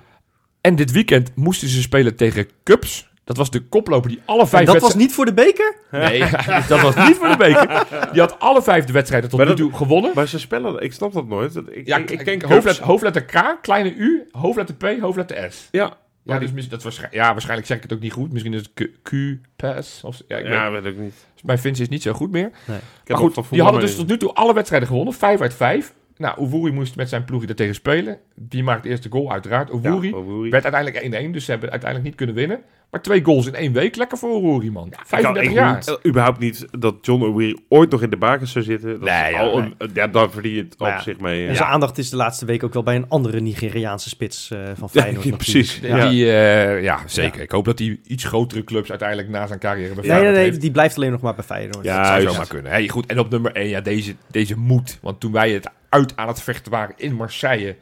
En 0.61 0.75
dit 0.75 0.91
weekend 0.91 1.31
moesten 1.35 1.67
ze 1.67 1.81
spelen 1.81 2.15
tegen 2.15 2.47
Cubs. 2.63 3.09
Dat 3.23 3.37
was 3.37 3.49
de 3.49 3.59
koploper 3.61 4.09
die 4.09 4.21
alle 4.25 4.41
En 4.41 4.47
vijf 4.47 4.65
dat 4.65 4.73
was 4.73 4.93
wedstrijden... 4.93 5.01
niet 5.07 5.13
voor 5.15 5.25
de 5.25 5.33
beker? 5.33 5.75
Nee, 5.91 6.19
dat 6.67 6.81
was 6.81 6.95
niet 6.95 7.15
voor 7.17 7.27
de 7.29 7.37
beker. 7.37 7.85
Die 8.11 8.21
had 8.21 8.39
alle 8.39 8.61
vijf 8.61 8.85
de 8.85 8.93
wedstrijden 8.93 9.29
tot 9.29 9.39
Maar 9.39 9.47
nu 9.47 9.53
dat- 9.55 9.61
toe 9.69 9.73
gewonnen. 9.77 10.11
Maar 10.15 10.27
ze 10.27 10.39
spellen, 10.39 10.81
ik 10.83 10.93
snap 10.93 11.13
dat 11.13 11.27
nooit. 11.27 11.55
Ik, 11.55 11.87
Ja, 11.87 11.97
ik, 11.97 12.11
ik 12.11 12.19
ik 12.27 12.39
ken 12.39 12.49
hoofdletter, 12.49 12.83
hoofdletter 12.85 13.23
K, 13.25 13.57
kleine 13.61 13.93
U, 13.93 14.27
hoofdletter 14.31 14.75
P, 14.75 14.99
hoofdletter 15.01 15.51
S. 15.51 15.67
Ja, 15.71 15.97
Ja, 16.27 16.39
dus 16.39 16.51
mis- 16.51 16.69
dat 16.69 16.83
waarschijnlijk, 16.83 17.21
ja, 17.21 17.31
waarschijnlijk 17.31 17.67
zeg 17.67 17.77
ik 17.77 17.83
het 17.83 17.93
ook 17.93 17.99
niet 17.99 18.11
goed. 18.13 18.31
Misschien 18.31 18.53
is 18.53 18.61
het 18.61 18.71
Q, 18.73 19.03
Q 19.03 19.11
PAS. 19.55 20.01
Of, 20.03 20.21
ja, 20.27 20.37
ik 20.37 20.47
ja, 20.47 20.71
weet, 20.71 20.83
weet 20.83 20.93
ik 20.93 20.99
niet. 20.99 21.25
mijn 21.43 21.59
Fins 21.59 21.79
is 21.79 21.89
niet 21.89 22.01
zo 22.01 22.13
goed 22.13 22.31
meer. 22.31 22.45
Ik 22.47 22.53
heb 22.67 22.81
Maar 23.07 23.17
goed, 23.17 23.49
die 23.49 23.61
hadden 23.61 23.81
dus 23.81 23.95
tot 23.95 24.07
nu 24.07 24.17
toe 24.17 24.33
alle 24.33 24.53
wedstrijden 24.53 24.87
gewonnen. 24.87 25.13
Vijf 25.13 25.41
uit 25.41 25.53
vijf. 25.53 25.93
Nou, 26.17 26.37
Owoeri 26.37 26.71
moest 26.71 26.95
met 26.95 27.09
zijn 27.09 27.25
ploegje 27.25 27.47
er 27.47 27.55
tegen 27.55 27.75
spelen. 27.75 28.17
Die 28.35 28.63
maakte 28.63 28.89
eerst 28.89 29.03
de 29.03 29.09
goal, 29.09 29.31
uiteraard. 29.31 29.71
Owoeri 29.71 30.09
Ja, 30.09 30.15
Owoeri. 30.15 30.49
werd 30.49 30.63
uiteindelijk 30.73 31.27
1-1, 31.29 31.31
dus 31.31 31.45
ze 31.45 31.51
hebben 31.51 31.69
uiteindelijk 31.69 32.09
niet 32.09 32.17
kunnen 32.17 32.35
winnen. 32.35 32.59
Maar 32.91 33.01
twee 33.01 33.23
goals 33.23 33.45
in 33.47 33.55
één 33.55 33.73
week, 33.73 33.95
lekker 33.95 34.17
voor 34.17 34.29
Owoeri, 34.29 34.71
man. 34.71 34.89
Kan 34.89 34.99
35 35.05 35.43
echt 35.43 35.53
jaar. 35.53 35.75
niet- 35.75 35.87
eh, 35.87 36.09
überhaupt 36.09 36.39
niet 36.39 36.65
dat 36.79 36.95
John 37.01 37.23
O'Weary 37.23 37.57
ooit 37.69 37.91
nog 37.91 38.01
in 38.01 38.09
de 38.09 38.17
bakens 38.17 38.51
zou 38.51 38.65
zitten. 38.65 38.89
Dat 38.89 38.99
Nee, 39.09 39.23
is 39.31 39.37
ja, 39.37 39.39
al 39.39 39.59
nee. 39.59 39.73
een, 39.77 39.89
ja, 39.93 40.07
daar 40.07 40.29
verdien 40.31 40.51
je 40.53 40.61
het 40.61 40.75
Maar 40.79 40.89
op 40.89 40.95
ja, 40.97 41.01
zich 41.01 41.19
mee. 41.19 41.43
En 41.43 41.49
eh. 41.49 41.55
zijn 41.55 41.69
aandacht 41.69 41.97
is 41.97 42.09
de 42.09 42.15
laatste 42.15 42.45
week 42.45 42.63
ook 42.63 42.73
wel 42.73 42.83
bij 42.83 42.95
een 42.95 43.05
andere 43.09 43.39
Nigeriaanse 43.39 44.09
spits 44.09 44.51
eh, 44.51 44.59
van 44.75 44.89
Feyenoord. 44.89 45.23
Ja, 45.29 45.35
precies. 45.35 45.79
Die, 45.79 45.89
Ja. 45.89 46.09
die, 46.09 46.25
eh, 46.31 46.83
ja, 46.83 46.99
zeker. 47.05 47.41
Ik 47.41 47.51
hoop 47.51 47.65
dat 47.65 47.79
hij 47.79 47.99
iets 48.07 48.23
grotere 48.23 48.63
clubs 48.63 48.89
uiteindelijk 48.89 49.29
na 49.29 49.47
zijn 49.47 49.59
carrière 49.59 49.87
bij 49.93 49.95
Nee, 49.95 50.03
Feyenoord 50.05 50.25
nee, 50.31 50.39
nee, 50.41 50.49
heeft. 50.49 50.61
die 50.61 50.71
blijft 50.71 50.95
alleen 50.95 51.11
nog 51.11 51.21
maar 51.21 51.35
bij 51.35 51.43
Feyenoord. 51.43 51.85
Ja, 51.85 51.97
Dat 51.97 52.21
zou 52.21 52.33
zomaar 52.33 52.47
kunnen. 52.47 52.71
Hey, 52.71 52.87
goed, 52.87 53.05
en 53.05 53.19
op 53.19 53.29
nummer 53.29 53.51
1, 53.55 53.67
ja, 53.69 53.81
deze, 53.81 54.15
deze 54.31 54.57
moet. 54.57 54.97
Want 55.01 55.19
toen 55.19 55.31
wij 55.31 55.51
het 55.51 55.69
uit 55.97 56.13
aan 56.15 56.27
het 56.27 56.41
vechten 56.41 56.71
waren 56.71 56.93
in 56.97 57.13
Marseille 57.15 57.75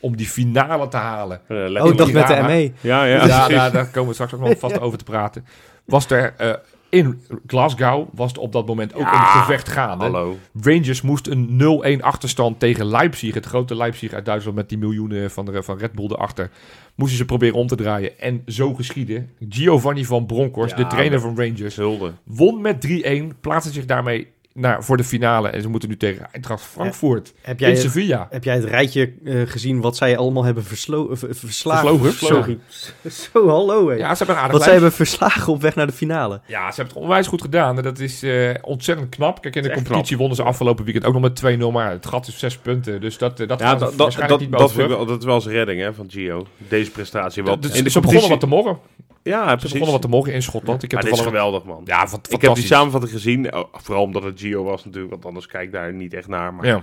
om 0.00 0.16
die 0.16 0.26
finale 0.26 0.88
te 0.88 0.96
halen. 0.96 1.40
Eh, 1.48 1.84
Oh, 1.84 1.96
dacht 1.96 2.12
met 2.12 2.26
de. 2.26 2.42
ME. 2.42 2.72
ja, 2.80 3.04
ja, 3.04 3.26
daar, 3.48 3.72
daar 3.72 3.86
komen 3.86 4.08
we 4.08 4.14
straks 4.14 4.32
ook 4.34 4.40
nog 4.40 4.58
vast 4.58 4.80
over 4.80 4.98
te 4.98 5.04
praten. 5.04 5.44
Was 5.84 6.10
er 6.10 6.34
eh, 6.36 6.52
in 6.88 7.22
Glasgow, 7.46 8.08
was 8.12 8.32
er 8.32 8.38
op 8.40 8.52
dat 8.52 8.66
moment 8.66 8.94
ook 8.94 9.00
Ja, 9.02 9.34
een 9.34 9.40
gevecht 9.40 9.68
gaande. 9.68 10.04
Hallo. 10.04 10.38
Rangers 10.62 11.02
moest 11.02 11.26
een 11.26 11.60
0-1 11.98 12.02
achterstand 12.02 12.58
tegen 12.60 12.86
Leipzig, 12.86 13.34
het 13.34 13.46
grote 13.46 13.74
Leipzig 13.76 14.12
uit 14.12 14.24
Duitsland 14.24 14.56
met 14.56 14.68
die 14.68 14.78
miljoenen 14.78 15.30
van, 15.30 15.44
de, 15.44 15.62
van 15.62 15.78
Red 15.78 15.92
Bull 15.92 16.06
erachter. 16.10 16.50
Moesten 16.94 17.18
ze 17.18 17.24
proberen 17.24 17.54
om 17.54 17.66
te 17.66 17.76
draaien. 17.76 18.18
En 18.18 18.42
zo 18.46 18.74
geschiedde. 18.74 19.26
Giovanni 19.48 20.04
van 20.04 20.26
Bronckhorst, 20.26 20.76
Ja, 20.76 20.82
de 20.82 20.88
trainer 20.88 21.20
van 21.20 21.36
Rangers, 21.36 21.76
Hulde. 21.76 22.12
won 22.24 22.60
met 22.60 22.86
3-1, 23.34 23.40
plaatste 23.40 23.72
zich 23.72 23.84
daarmee 23.84 24.28
naar, 24.56 24.84
voor 24.84 24.96
de 24.96 25.04
finale. 25.04 25.48
En 25.48 25.62
ze 25.62 25.68
moeten 25.68 25.88
nu 25.88 25.96
tegen 25.96 26.28
Eintracht 26.32 26.62
Frankfurt 26.62 27.32
Heb 27.42 27.58
jij, 27.60 27.68
in 27.68 27.74
het, 27.74 27.84
Sevilla. 27.84 28.26
heb 28.30 28.44
jij 28.44 28.54
het 28.54 28.64
rijtje 28.64 29.12
eh, 29.24 29.40
gezien 29.44 29.80
wat 29.80 29.96
zij 29.96 30.16
allemaal 30.16 30.44
hebben 30.44 30.64
verslo 30.64 31.08
v- 31.14 31.22
verslagen? 31.30 31.98
Verslogen? 32.00 32.60
Zo, 33.32 33.48
hallo 33.48 33.88
hé. 33.88 33.94
Ja, 33.94 34.10
ze 34.14 34.16
hebben 34.16 34.34
een 34.36 34.40
aardig 34.42 34.52
wat 34.52 34.62
zij 34.62 34.72
hebben 34.72 34.92
verslagen 34.92 35.52
op 35.52 35.60
weg 35.62 35.74
naar 35.74 35.86
de 35.86 35.92
finale. 35.92 36.40
Ja, 36.46 36.70
ze 36.70 36.76
hebben 36.76 36.94
het 36.94 37.02
onwijs 37.04 37.26
goed 37.26 37.40
gedaan. 37.42 37.76
En 37.76 37.82
dat 37.82 37.98
is 37.98 38.22
eh, 38.22 38.50
ontzettend 38.62 39.08
knap. 39.08 39.40
Kijk, 39.42 39.56
in 39.56 39.62
de 39.62 39.72
competitie 39.72 40.16
wonnen 40.16 40.36
ze 40.36 40.42
afgelopen 40.42 40.84
weekend 40.84 41.04
ook 41.04 41.12
nog 41.12 41.22
met 41.22 41.58
2-0. 41.58 41.72
Maar 41.72 41.90
het 41.90 42.06
gat 42.06 42.26
is 42.26 42.38
zes 42.38 42.56
punten. 42.56 43.00
Dus 43.00 43.18
dat, 43.18 43.40
eh, 43.40 43.48
dat 43.48 43.60
Ja, 43.60 43.70
dat, 43.70 43.80
dat, 43.80 43.94
waarschijnlijk 43.94 44.40
dat, 44.40 44.50
niet 44.50 44.58
dat, 44.58 44.72
vind 44.72 44.90
ik 44.90 44.96
wel, 44.96 45.06
dat 45.06 45.18
is 45.18 45.24
wel 45.24 45.40
zijn 45.40 45.54
redding 45.54 45.80
hè, 45.80 45.94
van 45.94 46.10
Gio. 46.10 46.46
Deze 46.68 46.90
prestatie. 46.90 47.42
Want 47.42 47.62
dus 47.62 47.72
in 47.72 47.84
de 47.84 47.90
ze 47.90 48.00
begonnen 48.00 48.28
wat 48.28 48.40
te 48.40 48.46
morgen. 48.46 48.78
Ja, 49.26 49.40
Ze 49.50 49.54
precies. 49.56 49.70
begonnen 49.72 49.92
wat 49.92 50.02
te 50.02 50.08
morgen 50.08 50.32
in 50.32 50.42
Schotland. 50.42 50.82
Ik 50.82 50.90
heb 50.90 51.00
Maar 51.00 51.10
dit 51.10 51.18
is 51.20 51.26
geweldig, 51.26 51.64
man. 51.64 51.80
Ja, 51.84 52.06
wat, 52.06 52.32
ik 52.32 52.40
heb 52.42 52.54
die 52.54 52.64
samenvatting 52.64 53.12
gezien. 53.12 53.54
oh, 53.54 53.64
vooral 53.72 54.02
omdat 54.04 54.22
het 54.22 54.40
Gio 54.40 54.64
was 54.64 54.84
natuurlijk. 54.84 55.12
Want 55.12 55.26
anders 55.26 55.46
kijk 55.46 55.64
ik 55.64 55.72
daar 55.72 55.92
niet 55.92 56.14
echt 56.14 56.28
naar. 56.28 56.54
Maar 56.54 56.66
ja, 56.66 56.82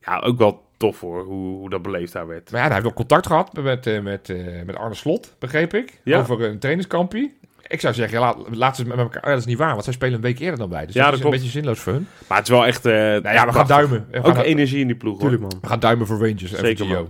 Ja. 0.00 0.18
ook 0.18 0.38
wel 0.38 0.64
tof 0.76 1.00
hoor. 1.00 1.22
Hoe, 1.24 1.56
hoe 1.58 1.70
dat 1.70 1.82
beleefd 1.82 2.12
daar 2.12 2.26
werd. 2.26 2.50
Maar 2.50 2.60
ja, 2.60 2.64
hij 2.66 2.74
heeft 2.74 2.86
wel 2.86 2.96
contact 2.96 3.26
gehad 3.26 3.52
met, 3.62 3.86
eh, 3.86 4.00
met, 4.00 4.30
eh, 4.30 4.36
met 4.66 4.76
Arne 4.76 4.94
Slot, 4.94 5.34
begreep 5.38 5.74
ik. 5.74 6.00
Ja. 6.04 6.18
Over 6.18 6.42
een 6.44 6.58
trainingskampie. 6.58 7.38
Ik 7.68 7.80
zou 7.80 7.94
zeggen, 7.94 8.18
laat, 8.18 8.36
laat 8.50 8.76
ze 8.76 8.86
met 8.86 8.98
elkaar... 8.98 9.22
Oh, 9.22 9.28
dat 9.30 9.38
is 9.38 9.44
niet 9.44 9.58
waar, 9.58 9.70
want 9.72 9.84
zij 9.84 9.92
spelen 9.92 10.14
een 10.14 10.20
week 10.20 10.38
eerder 10.38 10.58
dan 10.58 10.70
wij. 10.70 10.86
Dus 10.86 10.94
Ja, 10.94 11.00
dat 11.02 11.10
dat 11.10 11.18
is 11.18 11.24
een 11.24 11.30
beetje 11.30 11.48
zinloos 11.50 11.78
voor 11.80 11.92
hun. 11.92 12.06
Maar 12.28 12.38
het 12.38 12.46
is 12.46 12.52
wel 12.52 12.66
echt... 12.66 12.86
eh 12.86 12.92
Nou 12.92 13.30
ja, 13.30 13.46
we 13.46 13.52
gaan 13.52 13.66
duimen. 13.66 14.06
We 14.10 14.18
Ook 14.22 14.26
gaan, 14.34 14.40
energie 14.44 14.80
in 14.80 14.86
die 14.86 14.96
ploeg. 14.96 15.18
Tuurlijk 15.18 15.42
man. 15.42 15.52
we 15.60 15.66
gaan 15.66 15.80
duimen 15.80 16.06
voor 16.06 16.16
Rangers 16.18 16.52
en 16.52 16.58
Zeker, 16.64 17.06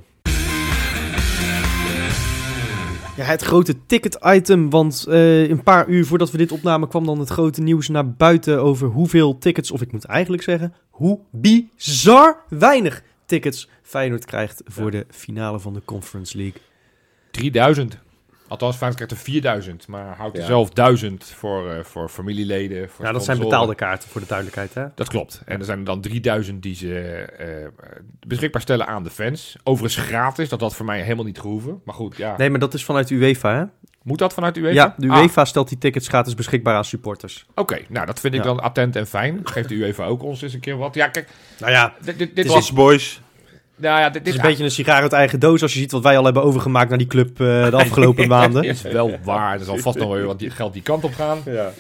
Ja, 3.17 3.25
het 3.25 3.43
grote 3.43 3.87
ticket-item, 3.87 4.71
want 4.71 5.07
eh, 5.09 5.49
een 5.49 5.63
paar 5.63 5.89
uur 5.89 6.07
voordat 6.07 6.31
we 6.31 6.37
dit 6.39 6.53
opnamen 6.53 6.89
kwam 6.89 7.07
dan 7.07 7.19
het 7.19 7.29
grote 7.29 7.61
nieuws 7.61 7.89
naar 7.89 8.13
buiten 8.13 8.63
over 8.63 8.89
hoeveel 8.89 9.39
tickets, 9.39 9.71
of 9.71 9.81
ik 9.81 9.93
moet 9.93 10.05
eigenlijk 10.05 10.43
zeggen, 10.43 10.75
hoe 10.91 11.19
bizar 11.31 12.45
weinig 12.49 13.03
tickets 13.27 13.69
Feyenoord 13.83 14.25
krijgt 14.25 14.63
voor 14.65 14.91
de 14.91 15.07
finale 15.11 15.61
van 15.61 15.75
de 15.75 15.83
Conference 15.85 16.37
League. 16.37 16.61
3000. 17.31 17.99
Althans, 18.49 18.77
Feyenoord 18.77 18.97
krijgt 19.05 19.13
er 19.27 19.31
4000. 19.33 19.87
Maar 19.87 20.17
houdt 20.17 20.35
er 20.35 20.41
Ja. 20.41 20.47
zelf 20.47 20.71
1000 20.71 21.25
voor, 21.25 21.71
eh, 21.71 21.85
voor 21.85 22.09
familieleden. 22.09 22.89
Voor 22.91 23.05
Ja, 23.05 23.13
dat 23.13 23.25
zijn 23.25 23.39
betaalde 23.39 23.75
kaarten 23.75 24.09
voor 24.09 24.21
de 24.21 24.27
duidelijkheid, 24.27 24.75
hè? 24.75 24.85
Dat 24.95 25.09
klopt. 25.09 25.43
En 25.45 25.59
er 25.59 25.65
zijn 25.65 25.79
er 25.79 25.85
dan 25.85 26.01
3000 26.01 26.63
die 26.63 26.75
ze 26.75 26.99
eh, 26.99 27.47
beschikbaar 28.27 28.63
stellen 28.63 28.87
aan 28.87 29.03
de 29.03 29.11
fans. 29.11 29.57
Overigens 29.65 30.07
gratis, 30.07 30.49
dat 30.49 30.61
had 30.61 30.75
voor 30.77 30.87
mij 30.87 31.01
helemaal 31.03 31.25
niet 31.25 31.41
gehoeven. 31.41 31.81
Maar 31.85 31.95
goed, 31.95 32.17
ja. 32.17 32.37
Nee, 32.37 32.51
maar 32.51 32.61
dat 32.61 32.75
is 32.75 32.85
vanuit 32.85 33.11
UEFA, 33.11 33.55
hè? 33.59 33.65
Moet 34.03 34.19
dat 34.19 34.33
vanuit 34.33 34.57
UEFA? 34.57 34.73
Ja, 34.75 34.95
de 34.97 35.09
Ah, 35.11 35.19
UEFA 35.23 35.45
stelt 35.45 35.69
die 35.69 35.79
tickets 35.79 36.09
gratis 36.09 36.35
beschikbaar 36.35 36.75
aan 36.77 36.85
supporters. 36.85 37.47
Oké, 37.55 37.79
nou 37.89 38.07
dat 38.07 38.21
vind 38.21 38.35
ik 38.35 38.41
Ja. 38.41 38.47
dan 38.47 38.61
attent 38.61 38.97
en 38.97 39.07
fijn. 39.07 39.41
Geeft 39.45 39.69
de 39.69 39.75
UEFA 39.75 40.05
ook 40.05 40.23
ons 40.23 40.43
eens 40.43 40.53
een 40.55 40.61
keer 40.61 40.77
wat. 40.77 40.95
Ja, 40.95 41.09
kijk, 41.09 41.29
Nou 41.59 41.73
ja, 41.73 41.95
dit, 42.05 42.19
dit, 42.37 42.47
Klas 42.47 42.73
boys. 42.73 43.21
Nou 43.77 44.01
ja, 44.01 44.11
dit, 44.11 44.27
is 44.27 44.35
een 44.35 44.41
beetje 44.41 44.65
een 44.65 44.71
sigaar 44.71 45.03
uit 45.03 45.13
eigen 45.13 45.41
doos 45.41 45.63
als 45.63 45.73
je 45.73 45.79
ziet 45.79 45.93
wat 45.93 46.03
wij 46.03 46.19
al 46.19 46.25
hebben 46.25 46.43
overgemaakt 46.43 46.89
naar 46.89 46.99
die 46.99 47.07
club 47.07 47.41
eh, 47.41 47.71
de 47.71 47.77
afgelopen 47.85 48.29
maanden. 48.29 48.63
is 48.65 48.83
wel 48.83 49.19
waar. 49.25 49.59
Er 49.59 49.65
zal 49.65 49.77
vast 49.79 49.99
nog 49.99 50.09
wel 50.09 50.17
weer 50.17 50.27
wat 50.27 50.39
die- 50.39 50.51
geld 50.51 50.73
die 50.73 50.83
kant 50.83 51.05
op 51.05 51.15
gaan. 51.15 51.39
Ja. 51.45 51.73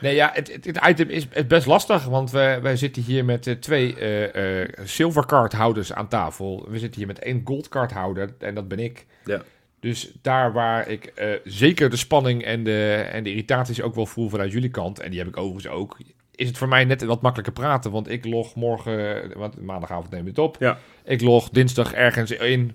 Nee, 0.00 0.14
ja, 0.14 0.30
het, 0.34 0.52
het, 0.52 0.64
het 0.64 0.80
item 0.88 1.08
is 1.08 1.28
best 1.46 1.66
lastig, 1.66 2.04
want 2.04 2.30
wij, 2.30 2.62
wij 2.62 2.76
zitten 2.76 3.02
hier 3.02 3.24
met 3.24 3.46
eh, 3.46 3.54
twee 3.54 3.96
eh 3.96 4.60
eh 4.62 4.68
silvercardhouders 4.84 5.92
aan 5.92 6.08
tafel. 6.08 6.66
We 6.68 6.78
zitten 6.78 6.98
hier 6.98 7.06
met 7.06 7.18
één 7.18 7.40
goldcardhouder 7.44 8.34
en 8.38 8.54
dat 8.54 8.68
ben 8.68 8.78
ik. 8.78 9.06
Ja. 9.24 9.42
Dus 9.80 10.12
daar 10.22 10.52
waar 10.52 10.88
ik 10.88 11.04
eh, 11.04 11.28
zeker 11.44 11.90
de 11.90 11.96
spanning 11.96 12.44
en 12.44 12.64
de, 12.64 13.06
en 13.12 13.22
de 13.24 13.30
irritaties 13.30 13.82
ook 13.82 13.94
wel 13.94 14.06
voel 14.06 14.28
vanuit 14.28 14.52
jullie 14.52 14.70
kant, 14.70 15.00
en 15.00 15.10
die 15.10 15.18
heb 15.18 15.28
ik 15.28 15.36
overigens 15.36 15.74
ook, 15.74 15.96
is 16.34 16.48
het 16.48 16.58
voor 16.58 16.68
mij 16.68 16.84
net 16.84 17.04
wat 17.04 17.22
makkelijker 17.22 17.52
praten. 17.54 17.90
Want 17.90 18.10
ik 18.10 18.24
log 18.24 18.54
morgen, 18.54 19.22
eh, 19.30 19.36
want 19.36 19.60
maandagavond 19.62 20.10
neem 20.10 20.20
ik 20.20 20.26
het 20.26 20.38
op, 20.38 20.56
Ja. 20.58 20.78
ik 21.04 21.20
log 21.20 21.48
dinsdag 21.50 21.92
ergens 21.92 22.30
in, 22.30 22.72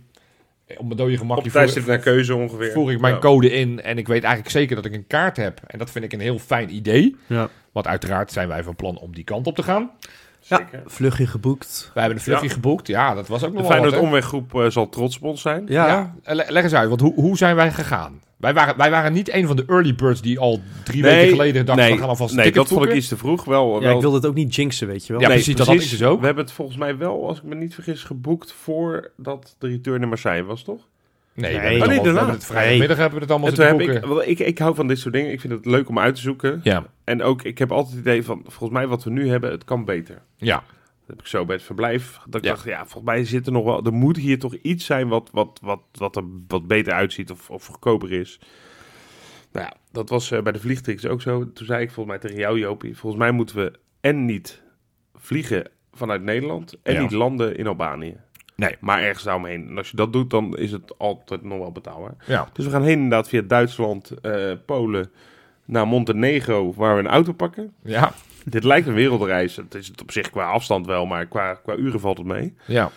op 0.77 0.85
mijn 0.85 0.97
dode 0.97 1.11
Op 1.13 1.17
gemakje 1.17 1.51
tijdstip 1.51 1.85
naar 1.85 1.97
keuze 1.99 2.35
ongeveer. 2.35 2.71
voer 2.71 2.91
ik 2.91 2.99
mijn 2.99 3.13
Ja. 3.13 3.19
code 3.19 3.51
in 3.51 3.81
en 3.81 3.97
ik 3.97 4.07
weet 4.07 4.23
eigenlijk 4.23 4.53
zeker 4.53 4.75
dat 4.75 4.85
ik 4.85 4.93
een 4.93 5.07
kaart 5.07 5.37
heb. 5.37 5.61
En 5.67 5.77
dat 5.79 5.89
vind 5.91 6.05
ik 6.05 6.13
een 6.13 6.19
heel 6.19 6.39
fijn 6.39 6.75
idee. 6.75 7.15
Ja. 7.27 7.49
Want 7.71 7.87
uiteraard 7.87 8.31
zijn 8.31 8.47
wij 8.47 8.63
van 8.63 8.75
plan 8.75 8.97
om 8.99 9.13
die 9.15 9.23
kant 9.23 9.47
op 9.47 9.55
te 9.55 9.63
gaan. 9.63 9.91
Zeker. 10.47 10.83
Vluchtje 10.85 11.27
geboekt. 11.27 11.91
Wij 11.93 12.03
hebben 12.03 12.19
een 12.19 12.25
vluchtje 12.25 12.47
Ja. 12.47 12.53
geboekt. 12.53 12.87
Ja, 12.87 13.13
dat 13.15 13.27
was 13.27 13.43
ook 13.43 13.51
De 13.51 13.57
nog 13.57 13.67
wel 13.67 13.71
wat, 13.71 13.71
Feyenoord 13.79 14.01
hè? 14.01 14.07
omweggroep 14.07 14.55
eh, 14.55 14.69
zal 14.69 14.89
trots 14.89 15.15
op 15.17 15.23
ons 15.23 15.41
zijn. 15.41 15.63
Ja, 15.67 15.87
Ja, 16.23 16.33
le- 16.33 16.45
leg 16.47 16.63
eens 16.63 16.73
uit. 16.73 16.89
Want 16.89 17.01
hoe, 17.01 17.13
hoe 17.13 17.37
zijn 17.37 17.55
wij 17.55 17.71
gegaan? 17.71 18.21
Wij 18.37 18.53
waren, 18.53 18.77
wij 18.77 18.89
waren 18.91 19.13
niet 19.13 19.33
een 19.33 19.47
van 19.47 19.55
de 19.55 19.63
early 19.67 19.95
birds 19.95 20.21
die 20.21 20.39
al 20.39 20.59
drie 20.83 21.01
Nee, 21.01 21.15
weken 21.15 21.29
geleden 21.29 21.65
dachten... 21.65 21.83
nee, 21.85 21.93
we 21.93 21.99
gaan 21.99 22.09
alvast 22.09 22.29
een 22.29 22.35
nee 22.35 22.45
ticket 22.45 22.61
dat 22.61 22.71
vond 22.71 22.79
ik 22.81 22.85
boeken. 22.87 22.97
iets 23.03 23.07
te 23.07 23.17
vroeg. 23.17 23.43
Wel, 23.45 23.73
ja 23.75 23.79
wel, 23.87 23.95
ik 23.95 24.01
wilde 24.01 24.15
het 24.15 24.25
ook 24.25 24.33
niet 24.35 24.55
jinxen, 24.55 24.87
weet 24.87 25.07
je 25.07 25.13
wel. 25.13 25.21
Ja, 25.21 25.27
precies, 25.27 25.55
dat 25.55 25.67
had 25.67 25.75
ik 25.75 25.89
dus 25.89 26.03
ook. 26.03 26.19
We 26.19 26.25
hebben 26.25 26.43
het 26.43 26.53
volgens 26.53 26.77
mij 26.77 26.97
wel, 26.97 27.27
als 27.27 27.37
ik 27.37 27.43
me 27.43 27.55
niet 27.55 27.73
vergis, 27.73 28.03
geboekt 28.03 28.53
voordat 28.53 29.55
de 29.59 29.67
return 29.67 30.01
in 30.01 30.07
Marseille 30.07 30.43
was, 30.43 30.63
toch? 30.63 30.81
Nee, 31.37 31.51
we 31.53 31.57
Nee. 31.59 31.67
hebben 31.67 31.81
het 31.81 31.81
Oh, 31.81 31.87
nee, 31.87 31.97
allemaal- 31.97 32.13
we 32.13 32.17
hebben 32.19 32.35
het 32.35 32.45
vrijdagmiddag 32.45 32.97
hebben 32.97 33.15
we 33.15 33.21
het 33.23 33.31
allemaal 33.31 33.49
En 33.49 33.55
toen 33.55 33.65
zitten 33.65 33.85
heb 33.85 33.95
ik, 33.95 34.01
boeken. 34.01 34.17
wel, 34.17 34.29
ik, 34.31 34.39
ik 34.39 34.57
hou 34.57 34.75
van 34.75 34.87
dit 34.87 34.99
soort 34.99 35.13
dingen. 35.13 35.31
Ik 35.31 35.39
vind 35.41 35.53
het 35.53 35.65
leuk 35.65 35.89
om 35.89 35.99
uit 35.99 36.15
te 36.15 36.21
zoeken. 36.21 36.59
Ja, 36.63 36.85
En 37.03 37.21
ook, 37.23 37.43
ik 37.43 37.57
heb 37.57 37.71
altijd 37.71 37.91
het 37.95 38.01
idee 38.05 38.23
van, 38.23 38.41
volgens 38.43 38.71
mij 38.79 38.87
wat 38.87 39.03
we 39.03 39.09
nu 39.09 39.29
hebben, 39.29 39.51
het 39.51 39.63
kan 39.63 39.85
beter. 39.85 40.21
ja. 40.37 40.63
Dat 41.05 41.15
heb 41.15 41.25
ik 41.25 41.31
zo 41.31 41.45
bij 41.45 41.55
het 41.55 41.65
verblijf. 41.65 42.19
Dat 42.25 42.35
ik 42.41 42.43
Ja. 42.47 42.53
dacht, 42.53 42.65
ja, 42.65 42.77
volgens 42.77 43.03
mij 43.03 43.23
zit 43.25 43.45
er 43.45 43.51
nog 43.51 43.63
wel... 43.63 43.85
Er 43.85 43.93
moet 43.93 44.17
hier 44.17 44.39
toch 44.39 44.53
iets 44.55 44.85
zijn 44.85 45.07
wat, 45.07 45.29
wat, 45.31 45.59
wat, 45.61 45.79
wat 45.91 46.15
er 46.15 46.23
wat 46.47 46.67
beter 46.67 46.93
uitziet 46.93 47.31
of, 47.31 47.49
of 47.49 47.65
goedkoper 47.65 48.11
is. 48.11 48.39
Nou 49.51 49.65
ja, 49.65 49.73
dat 49.91 50.09
was 50.09 50.31
eh, 50.31 50.41
bij 50.41 50.51
de 50.51 50.59
vliegtickets 50.59 51.05
ook 51.05 51.21
zo. 51.21 51.51
Toen 51.53 51.65
zei 51.65 51.81
ik 51.81 51.91
volgens 51.91 52.07
mij 52.17 52.17
tegen 52.29 52.37
jou, 52.43 52.59
Jopie... 52.59 52.97
Volgens 52.97 53.21
mij 53.21 53.31
moeten 53.31 53.55
we 53.55 53.71
en 54.01 54.25
niet 54.25 54.61
vliegen 55.15 55.69
vanuit 55.93 56.21
Nederland... 56.23 56.75
en 56.83 56.93
Ja. 56.93 57.01
niet 57.01 57.11
landen 57.11 57.57
in 57.57 57.67
Albanië. 57.67 58.17
Nee. 58.57 58.75
Maar 58.79 59.01
ergens 59.01 59.23
daaromheen. 59.23 59.67
En 59.69 59.77
als 59.77 59.89
je 59.89 59.95
dat 59.95 60.13
doet, 60.13 60.29
dan 60.29 60.57
is 60.57 60.71
het 60.71 60.97
altijd 60.97 61.43
nog 61.43 61.57
wel 61.59 61.71
betaalbaar. 61.71 62.13
ja. 62.25 62.47
Dus 62.53 62.65
we 62.65 62.71
gaan 62.71 62.83
heen 62.83 62.93
inderdaad 62.97 63.29
via 63.29 63.41
Duitsland, 63.41 64.11
eh, 64.21 64.51
Polen... 64.65 65.11
naar 65.65 65.87
Montenegro, 65.87 66.73
waar 66.73 66.93
we 66.95 66.99
een 66.99 67.07
auto 67.07 67.31
pakken. 67.33 67.73
Ja, 67.83 68.11
Dit 68.45 68.63
lijkt 68.63 68.87
een 68.87 68.93
wereldreis. 68.93 69.55
Het 69.55 69.75
is 69.75 69.87
het 69.87 70.01
op 70.01 70.11
zich 70.11 70.29
qua 70.29 70.45
afstand 70.51 70.85
wel, 70.85 71.05
maar 71.05 71.25
qua, 71.25 71.53
qua 71.53 71.75
uren 71.75 71.99
valt 71.99 72.17
het 72.17 72.27
mee. 72.27 72.53
ja. 72.65 72.91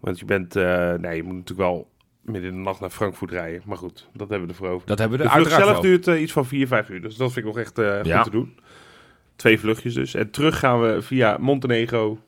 Want 0.00 0.18
je 0.18 0.24
bent, 0.24 0.56
eh, 0.56 0.92
nee, 0.94 1.16
je 1.16 1.22
moet 1.22 1.34
natuurlijk 1.34 1.68
wel 1.68 1.88
midden 2.22 2.50
in 2.50 2.56
de 2.56 2.62
nacht 2.62 2.80
naar 2.80 2.90
Frankfurt 2.90 3.30
rijden. 3.30 3.62
Maar 3.64 3.76
goed, 3.76 4.08
dat 4.12 4.28
hebben 4.28 4.46
we 4.48 4.52
ervoor 4.54 4.68
over. 4.68 4.86
Dat 4.86 4.98
hebben 4.98 5.18
we 5.18 5.24
de 5.24 5.30
vlucht 5.30 5.50
zelf 5.50 5.70
wel. 5.72 5.80
duurt 5.80 6.06
eh, 6.08 6.20
iets 6.20 6.32
van 6.32 6.46
4, 6.46 6.66
5 6.66 6.88
uur. 6.88 7.00
Dus 7.02 7.16
dat 7.16 7.32
vind 7.32 7.46
ik 7.46 7.52
nog 7.54 7.62
echt 7.62 7.76
Ja. 8.06 8.14
goed 8.16 8.24
te 8.24 8.30
doen. 8.30 8.58
Twee 9.36 9.60
vluchtjes 9.60 9.94
dus. 9.94 10.14
En 10.14 10.30
terug 10.30 10.58
gaan 10.58 10.80
we 10.80 11.02
via 11.02 11.36
Montenegro 11.40 12.18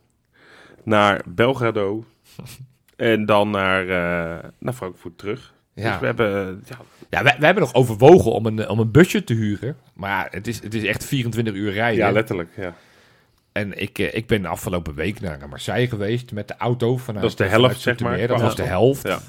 naar 0.85 1.23
Belgrado. 1.27 2.05
en 2.97 3.27
dan 3.27 3.51
naar, 3.51 3.83
eh, 3.83 4.49
naar 4.59 4.73
Frankfurt 4.73 5.19
terug. 5.19 5.53
Ja. 5.75 5.91
Dus 5.91 6.01
we 6.01 6.07
hebben, 6.07 6.63
ja, 6.69 6.77
Ja, 7.11 7.23
wij, 7.23 7.37
wij 7.39 7.47
hebben 7.47 7.63
nog 7.63 7.75
overwogen 7.75 8.33
om 8.33 8.47
een, 8.47 8.69
om 8.69 8.79
een 8.79 8.91
busje 8.91 9.25
te 9.25 9.35
huren. 9.35 9.77
Maar 9.93 10.11
ja, 10.11 10.29
het 10.31 10.47
is, 10.47 10.63
het 10.63 10.75
is 10.75 10.85
echt 10.85 11.05
24 11.05 11.55
uur 11.55 11.73
rijden. 11.73 12.05
ja, 12.05 12.13
letterlijk. 12.13 12.51
Ja. 12.57 12.75
En 13.53 13.81
ik, 13.81 13.99
eh, 13.99 14.15
ik 14.15 14.27
ben 14.27 14.43
de 14.43 14.49
afgelopen 14.49 14.95
week 14.95 15.21
naar 15.21 15.49
Marseille 15.49 15.89
geweest 15.89 16.33
met 16.33 16.49
de 16.49 16.55
auto 16.59 16.97
vanuit 16.97 17.23
Dat 17.23 17.31
is 17.31 17.37
de 17.37 17.45
helft, 17.45 17.81
zeg 17.81 18.01
maar, 18.01 18.27
Dat 18.27 18.41
was 18.41 18.57
de 18.57 18.63
helft. 18.63 19.03
Ja. 19.03 19.21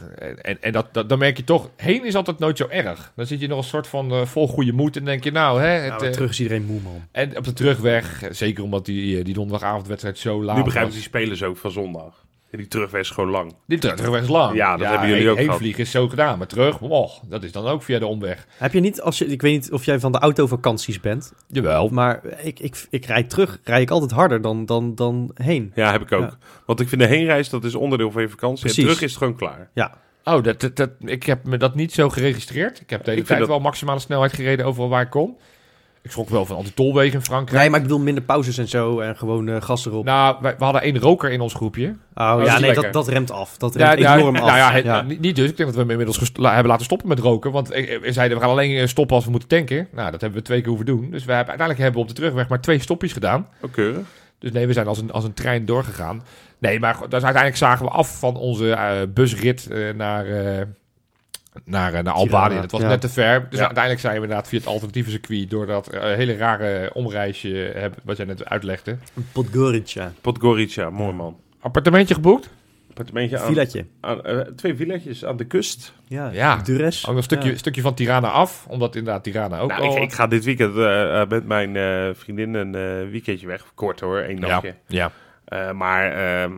En, 0.42 0.62
en 0.62 0.72
dat, 0.72 0.94
dat, 0.94 1.10
dan 1.10 1.20
merk 1.20 1.38
je 1.38 1.44
toch, 1.44 1.70
heen 1.76 2.06
is 2.06 2.16
altijd 2.16 2.40
nooit 2.40 2.58
zo 2.58 2.68
erg. 2.70 3.12
Dan 3.16 3.26
zit 3.26 3.40
je 3.40 3.48
nog 3.48 3.58
een 3.58 3.64
soort 3.64 3.88
van 3.88 4.12
eh, 4.12 4.26
vol 4.26 4.48
goede 4.48 4.72
moed 4.74 4.98
en 4.98 5.06
denk 5.06 5.24
je, 5.24 5.32
nou, 5.32 5.62
hè, 5.62 5.68
het, 5.68 5.88
Nou, 5.88 6.00
maar 6.00 6.08
eh, 6.08 6.14
terug 6.14 6.30
is 6.30 6.40
iedereen 6.40 6.66
moe, 6.66 6.80
man. 6.82 7.02
en 7.12 7.38
op 7.38 7.44
de 7.44 7.54
terugweg, 7.54 8.24
eh, 8.24 8.30
zeker 8.32 8.64
omdat 8.64 8.86
die, 8.86 9.18
eh, 9.18 9.26
die 9.26 9.34
donderdagavondwedstrijd 9.34 10.18
zo 10.18 10.44
laat 10.44 10.58
Nu 10.58 10.64
begrijp 10.64 10.86
ik 10.86 10.92
was. 10.92 11.00
die 11.02 11.10
spelers 11.10 11.44
ook 11.44 11.58
van 11.58 11.72
zondag. 11.72 12.26
En 12.54 12.60
die 12.60 12.68
terugweg 12.68 13.02
is 13.02 13.10
gewoon 13.10 13.30
lang. 13.30 13.54
Die 13.68 13.78
ter- 13.80 13.96
terugweg 13.96 14.22
is 14.22 14.28
lang. 14.28 14.56
Ja, 14.56 14.78
dat 14.78 14.88
hebben 14.88 15.08
jullie 15.08 15.22
heen- 15.22 15.32
ook 15.32 15.38
gehad. 15.38 15.52
Heenvliegen 15.52 15.84
is 15.84 15.92
zo 15.92 16.08
gedaan, 16.08 16.38
maar 16.38 16.48
terug, 16.48 16.80
oh, 16.82 17.10
dat 17.30 17.44
is 17.44 17.52
dan 17.52 17.68
ook 17.68 17.84
via 17.84 18.00
de 18.00 18.06
omweg. 18.06 18.48
Heb 18.58 18.74
je 18.74 18.80
niet, 18.80 19.02
als 19.02 19.18
je, 19.18 19.26
ik 19.26 19.42
weet 19.42 19.54
niet 19.54 19.72
of 19.72 19.86
jij 19.86 20.00
van 20.00 20.12
de 20.12 20.18
autovakanties 20.20 21.00
bent, 21.00 21.34
Jawel. 21.48 21.90
maar 21.90 22.22
ik, 22.44 22.60
ik, 22.60 22.86
ik 22.90 23.06
rijd 23.06 23.30
terug, 23.30 23.60
rijd 23.64 23.82
ik 23.82 23.90
altijd 23.90 24.12
harder 24.12 24.42
dan, 24.42 24.66
dan, 24.66 24.96
dan 24.96 25.32
heen. 25.34 25.72
Ja, 25.76 25.92
heb 25.92 26.02
ik 26.02 26.12
ook. 26.12 26.22
Ja. 26.22 26.38
Want 26.66 26.80
ik 26.80 26.88
vind 26.90 27.02
de 27.02 27.08
heenreis, 27.08 27.50
dat 27.50 27.64
is 27.64 27.76
onderdeel 27.76 28.12
van 28.12 28.22
je 28.22 28.30
vakantie. 28.30 28.60
Precies. 28.60 28.78
En 28.78 28.84
terug 28.90 29.02
is 29.02 29.10
het 29.10 29.18
gewoon 29.20 29.36
klaar. 29.36 29.70
Ja, 29.74 30.02
Oh, 30.26 30.44
dat, 30.44 30.60
dat, 30.62 30.76
dat, 30.76 30.90
ik 31.00 31.24
heb 31.24 31.46
me 31.46 31.58
dat 31.58 31.76
niet 31.76 31.94
zo 31.94 32.10
geregistreerd. 32.10 32.82
Ik 32.82 32.90
heb 32.90 33.04
de 33.04 33.10
hele 33.10 33.22
Ik 33.22 33.28
vind 33.28 33.28
tijd 33.28 33.40
dat- 33.40 33.48
wel 33.48 33.60
maximale 33.60 34.00
snelheid 34.00 34.34
gereden 34.34 34.66
overal 34.66 34.90
waar 34.90 35.02
ik 35.02 35.10
kon. 35.10 35.38
Ik 36.04 36.12
schrok 36.12 36.30
wel 36.30 36.46
van 36.46 36.56
al 36.56 36.64
die 36.64 36.74
tolwegen 36.74 37.20
in 37.20 37.26
Frankrijk. 37.26 37.60
nee, 37.62 37.70
maar 37.70 37.80
ik 37.80 37.86
bedoel 37.86 38.00
minder 38.04 38.24
pauzes 38.24 38.58
en 38.58 38.68
zo 38.68 39.00
en 39.00 39.18
gewoon 39.18 39.48
eh, 39.50 39.62
gas 39.62 39.86
erop. 39.86 40.06
Nou, 40.06 40.38
wij- 40.42 40.56
we 40.58 40.64
hadden 40.64 40.82
één 40.82 41.00
roker 41.00 41.32
in 41.32 41.42
ons 41.42 41.54
groepje. 41.54 41.88
oh 42.16 42.42
ja, 42.46 42.60
nee, 42.60 42.74
dat, 42.74 42.94
dat 42.94 43.08
remt 43.08 43.32
af. 43.32 43.58
Dat 43.58 43.76
remt 43.76 44.00
enorm 44.00 44.36
af. 44.36 44.46
nou 44.46 44.58
ja, 44.58 44.72
het- 44.72 44.84
Ja. 44.84 45.02
niet- 45.02 45.20
niet 45.20 45.36
dus. 45.36 45.50
Ik 45.50 45.58
denk 45.58 45.68
dat 45.70 45.76
we 45.78 45.82
hem 45.82 46.00
inmiddels 46.00 46.32
la- 46.34 46.52
hebben 46.52 46.70
laten 46.72 46.86
stoppen 46.86 47.08
met 47.08 47.20
roken. 47.20 47.52
Want 47.52 47.72
eh, 47.72 48.00
we 48.02 48.12
zeiden, 48.12 48.38
we 48.38 48.44
gaan 48.44 48.52
alleen 48.54 48.78
eh, 48.78 48.88
stoppen 48.88 49.16
als 49.16 49.26
we 49.26 49.32
moeten 49.32 49.50
tanken. 49.50 49.88
Nou, 49.92 50.12
dat 50.12 50.22
hebben 50.22 50.40
we 50.40 50.46
twee 50.46 50.60
keer 50.60 50.68
hoeven 50.68 50.86
doen. 50.86 51.00
Dus 51.12 51.26
we 51.26 51.32
hebben, 51.34 51.58
uiteindelijk 51.58 51.80
hebben 51.80 51.94
we 51.94 52.02
op 52.02 52.08
de 52.08 52.14
terugweg 52.22 52.48
maar 52.48 52.62
twee 52.62 52.80
stopjes 52.80 53.14
gedaan. 53.14 53.48
Ook 53.62 53.72
keurig. 53.72 54.06
Dus 54.40 54.52
nee, 54.52 54.68
we 54.68 54.74
zijn 54.74 54.88
als 54.88 54.98
een, 54.98 55.12
als 55.12 55.24
een 55.24 55.34
trein 55.34 55.66
doorgegaan. 55.66 56.24
Nee, 56.60 56.80
maar 56.80 56.94
dus 56.94 57.12
uiteindelijk 57.12 57.58
zagen 57.58 57.86
we 57.86 57.92
af 57.92 58.20
van 58.20 58.36
onze 58.36 58.72
eh, 58.72 58.92
busrit 59.14 59.68
eh, 59.68 59.94
naar, 59.96 60.26
eh, 60.26 60.62
naar, 61.66 61.94
eh, 61.94 62.04
naar 62.04 62.14
Albanië. 62.14 62.60
Dat 62.60 62.72
was 62.72 62.82
ja. 62.82 62.88
net 62.88 63.02
te 63.02 63.10
ver. 63.10 63.48
Dus 63.50 63.60
Ja. 63.60 63.66
uiteindelijk 63.66 64.02
zijn 64.04 64.16
we 64.16 64.22
inderdaad 64.22 64.48
via 64.48 64.58
het 64.60 64.68
alternatieve 64.68 65.10
circuit... 65.10 65.50
door 65.50 65.66
dat 65.66 65.88
eh, 65.88 66.02
hele 66.02 66.36
rare 66.36 66.94
omreisje, 66.94 67.72
hebben, 67.76 68.00
wat 68.04 68.18
jij 68.18 68.26
net 68.26 68.46
uitlegde. 68.46 68.98
Podgorica. 69.32 70.12
Podgorica, 70.22 70.90
mooi 70.90 71.14
man. 71.14 71.38
Appartementje 71.60 72.14
geboekt? 72.14 72.50
Appartementje 72.90 73.86
aan, 74.02 74.24
eh, 74.26 74.40
twee 74.40 74.76
villetjes 74.76 75.26
aan 75.26 75.38
de 75.38 75.46
kust. 75.46 75.94
Ja, 76.08 76.30
Ja. 76.32 76.56
Dures. 76.58 77.08
Ook 77.08 77.16
een 77.16 77.24
stukje, 77.24 77.50
Ja. 77.52 77.58
stukje 77.58 77.82
van 77.82 77.94
Tirana 77.94 78.28
af, 78.30 78.66
omdat 78.70 78.96
inderdaad 78.96 79.24
Tirana 79.24 79.60
ook 79.60 79.70
Nou, 79.70 79.82
al... 79.82 79.96
ik, 79.98 80.04
ik 80.04 80.14
ga 80.14 80.28
dit 80.28 80.44
weekend 80.44 80.76
eh, 80.78 81.22
eh, 81.22 81.30
met 81.30 81.46
mijn 81.48 81.76
eh, 81.76 82.10
vriendin 82.14 82.54
een 82.54 82.76
eh, 82.76 83.10
weekendje 83.12 83.48
weg. 83.48 83.66
Kort 83.76 84.00
hoor, 84.00 84.20
één 84.20 84.40
ja, 84.40 84.48
dagje. 84.48 84.76
ja. 84.88 85.12
Eh, 85.46 85.72
maar 85.72 86.12
ehm, 86.12 86.52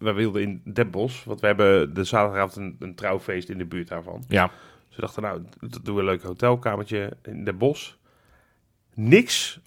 we 0.00 0.12
wilden 0.12 0.42
in 0.42 0.60
Den 0.64 0.90
Bosch, 0.90 1.24
want 1.24 1.40
we 1.40 1.46
hebben 1.46 1.94
de 1.94 2.04
zaterdagavond 2.04 2.56
een, 2.56 2.76
een 2.78 2.94
trouwfeest 2.94 3.48
in 3.48 3.58
de 3.58 3.64
buurt 3.66 3.88
daarvan. 3.88 4.24
ja. 4.28 4.50
Dus 4.86 4.96
we 4.98 5.02
dachten, 5.04 5.22
nou, 5.22 5.42
dat 5.60 5.84
doen 5.84 5.94
we 5.94 6.00
een 6.00 6.06
leuk 6.06 6.22
hotelkamertje 6.22 7.16
in 7.22 7.44
Den 7.44 7.58
Bosch. 7.58 7.92
Niks 8.94 9.60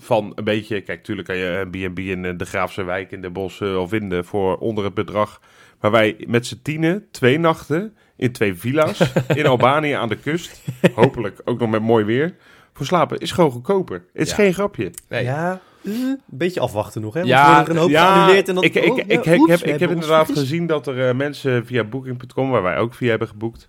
van 0.00 0.32
een 0.34 0.44
beetje... 0.44 0.80
Kijk, 0.80 1.04
tuurlijk 1.04 1.28
kan 1.28 1.36
je 1.36 1.46
een 1.72 1.90
B&B 1.92 1.98
in 1.98 2.24
eh, 2.24 2.32
de 2.36 2.44
Graafse 2.44 2.82
Wijk 2.82 3.10
in 3.10 3.20
Den 3.20 3.32
Bosch 3.32 3.60
eh, 3.62 3.68
wel 3.68 3.88
vinden 3.88 4.24
voor 4.24 4.56
onder 4.58 4.84
het 4.84 4.94
bedrag. 4.94 5.40
Maar 5.80 5.90
wij 5.90 6.24
met 6.26 6.46
z'n 6.46 6.60
tienen, 6.62 7.06
twee 7.10 7.38
nachten 7.38 7.96
in 8.16 8.32
twee 8.32 8.54
villa's 8.54 9.12
in 9.34 9.46
Albanië 9.46 9.92
aan 9.92 10.08
de 10.08 10.16
kust. 10.18 10.62
Hopelijk 10.94 11.40
ook 11.44 11.58
nog 11.58 11.70
met 11.70 11.82
mooi 11.82 12.04
weer. 12.04 12.36
Voor 12.72 12.86
slapen 12.86 13.18
is 13.18 13.32
gewoon 13.32 13.50
goedkoper. 13.50 14.04
Het 14.12 14.22
is 14.22 14.28
Ja. 14.28 14.34
geen 14.34 14.54
grapje. 14.54 14.90
Nee. 15.08 15.24
Ja, 15.24 15.60
een 15.82 16.20
beetje 16.26 16.60
afwachten 16.60 17.00
nog, 17.00 17.14
hè? 17.14 17.20
Want 17.20 17.32
Ja, 17.32 17.46
worden 17.46 17.64
er 17.64 17.70
een 17.70 17.82
hoop 17.82 17.90
geannuleerd 17.90 18.48
en 18.48 18.54
dan... 18.54 18.64
ik, 18.64 18.74
ik, 18.74 18.90
oh, 18.90 18.98
ik, 18.98 19.24
ja, 19.24 19.32
ik, 19.32 19.40
oeps, 19.40 19.50
heb, 19.50 19.62
ik 19.62 19.80
heb 19.80 19.90
inderdaad 19.90 20.32
gezien 20.32 20.66
dat 20.66 20.86
er 20.86 21.08
eh, 21.08 21.14
mensen 21.14 21.66
via 21.66 21.84
Booking.com, 21.84 22.50
waar 22.50 22.62
wij 22.62 22.78
ook 22.78 22.94
via 22.94 23.08
hebben 23.08 23.28
geboekt, 23.28 23.68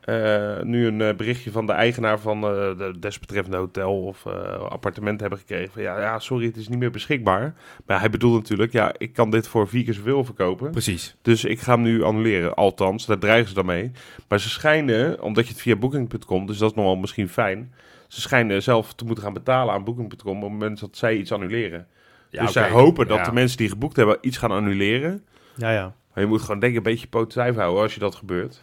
eh, 0.00 0.60
nu 0.62 0.86
een 0.86 1.00
eh, 1.00 1.14
berichtje 1.16 1.50
van 1.50 1.66
de 1.66 1.72
eigenaar 1.72 2.18
van 2.20 2.36
eh, 2.44 2.50
de 2.78 2.94
desbetreffende 3.00 3.56
hotel 3.56 4.02
of 4.02 4.26
eh, 4.26 4.32
appartement 4.68 5.20
hebben 5.20 5.38
gekregen. 5.38 5.72
Van, 5.72 5.82
ja, 5.82 6.00
ja, 6.00 6.18
sorry, 6.18 6.46
het 6.46 6.56
is 6.56 6.68
niet 6.68 6.78
meer 6.78 6.90
beschikbaar. 6.90 7.54
Maar 7.86 8.00
hij 8.00 8.10
bedoelt 8.10 8.34
natuurlijk, 8.34 8.72
ja, 8.72 8.94
ik 8.98 9.12
kan 9.12 9.30
dit 9.30 9.48
voor 9.48 9.68
vier 9.68 9.84
keer 9.84 9.94
zoveel 9.94 10.24
verkopen. 10.24 10.70
Precies. 10.70 11.16
Dus 11.22 11.44
ik 11.44 11.60
ga 11.60 11.72
hem 11.72 11.82
nu 11.82 12.02
annuleren. 12.02 12.54
Althans, 12.54 13.06
daar 13.06 13.18
dreigen 13.18 13.48
ze 13.48 13.54
dan 13.54 13.66
mee. 13.66 13.90
Maar 14.28 14.40
ze 14.40 14.48
schijnen, 14.48 15.22
omdat 15.22 15.46
je 15.46 15.52
het 15.52 15.62
via 15.62 15.76
Booking.com, 15.76 16.46
dus 16.46 16.58
dat 16.58 16.70
is 16.70 16.76
nog 16.76 16.84
wel 16.84 16.96
misschien 16.96 17.28
fijn. 17.28 17.72
Ze 18.08 18.20
schijnen 18.20 18.62
zelf 18.62 18.92
te 18.94 19.04
moeten 19.04 19.24
gaan 19.24 19.32
betalen 19.32 19.74
aan 19.74 19.84
Booking.com 19.84 20.36
op 20.36 20.42
het 20.42 20.50
moment 20.52 20.80
dat 20.80 20.96
zij 20.96 21.16
iets 21.16 21.32
annuleren. 21.32 21.86
Ja, 22.30 22.42
dus 22.42 22.52
zij 22.52 22.70
hopen 22.70 23.06
dat 23.08 23.18
Ja. 23.18 23.24
de 23.24 23.32
mensen 23.32 23.56
die 23.58 23.68
geboekt 23.68 23.96
hebben 23.96 24.18
iets 24.20 24.36
gaan 24.36 24.50
annuleren. 24.50 25.24
Ja, 25.56 25.72
ja. 25.72 25.92
Maar 26.14 26.22
je 26.24 26.28
moet 26.30 26.40
gewoon 26.40 26.58
denk 26.60 26.72
ik 26.72 26.78
een 26.78 26.84
beetje 26.84 27.06
poot 27.06 27.30
stijf 27.32 27.54
houden 27.54 27.82
als 27.82 27.94
je 27.94 28.00
dat 28.00 28.14
gebeurt. 28.14 28.60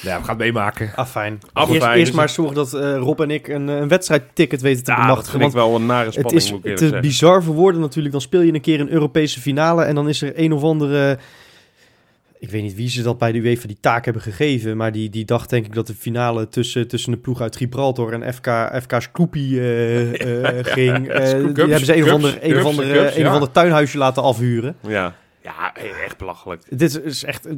Ja, 0.00 0.16
we 0.18 0.24
gaan 0.24 0.34
het 0.36 0.44
meemaken. 0.44 0.92
Ah, 0.94 1.06
fijn. 1.06 1.38
Afijn, 1.52 1.74
Eerst, 1.80 1.88
eerst 1.88 2.06
het- 2.06 2.16
maar 2.16 2.28
zorgen 2.28 2.54
dat 2.54 2.74
eh, 2.74 2.96
Rob 2.96 3.20
en 3.20 3.30
ik 3.30 3.48
een, 3.48 3.68
een 3.68 3.88
wedstrijdticket 3.88 4.60
weten 4.60 4.84
te 4.84 4.90
Ja, 4.90 5.14
dat 5.14 5.30
vind 5.30 5.42
ik 5.42 5.50
wel 5.52 5.74
een 5.74 5.86
nare 5.86 6.04
het 6.04 6.14
spanning, 6.14 6.42
is 6.42 6.50
moet 6.50 6.58
ik 6.58 6.62
te 6.64 6.68
eerlijk 6.68 6.86
zeggen. 6.92 7.08
bizar 7.08 7.42
voor 7.42 7.54
woorden 7.54 7.80
natuurlijk. 7.80 8.12
Dan 8.12 8.20
speel 8.22 8.40
je 8.40 8.52
een 8.54 8.60
keer 8.60 8.80
een 8.80 8.90
Europese 8.90 9.40
finale 9.40 9.84
en 9.84 9.94
dan 9.94 10.08
is 10.08 10.22
er 10.22 10.32
een 10.38 10.52
of 10.52 10.62
andere... 10.62 11.18
Ik 12.44 12.50
weet 12.50 12.62
niet 12.62 12.74
wie 12.74 12.88
ze 12.88 13.02
dat 13.02 13.18
bij 13.18 13.32
de 13.32 13.38
UEFA 13.38 13.66
die 13.66 13.76
taak 13.80 14.04
hebben 14.04 14.22
gegeven, 14.22 14.76
maar 14.76 14.92
die, 14.92 15.10
die 15.10 15.24
dacht 15.24 15.50
denk 15.50 15.66
ik 15.66 15.74
dat 15.74 15.86
de 15.86 15.94
finale 15.94 16.48
tussen, 16.48 16.88
tussen 16.88 17.12
de 17.12 17.18
ploeg 17.18 17.40
uit 17.40 17.56
Gibraltar 17.56 18.12
en 18.12 18.34
FK, 18.34 18.48
FK 18.82 19.00
Scoopy 19.02 19.58
eh, 19.58 20.58
eh, 20.58 20.64
ging. 20.76 21.08
Eh, 21.08 21.30
die 21.30 21.64
hebben 21.64 21.84
ze 21.84 21.96
een 21.96 22.02
of 22.02 22.08
Cups, 22.08 22.10
ander, 22.10 22.38
een 22.40 22.56
of 22.56 22.64
ander, 22.64 22.86
Cups, 22.86 23.16
een 23.16 23.20
of 23.20 23.28
ja. 23.28 23.32
ander 23.32 23.50
tuinhuisje 23.50 23.98
laten 23.98 24.22
afhuren. 24.22 24.76
Ja. 24.80 25.14
ja, 25.42 25.74
echt 26.04 26.18
belachelijk. 26.18 26.62
Dit 26.68 27.04
is 27.04 27.24
echt. 27.24 27.48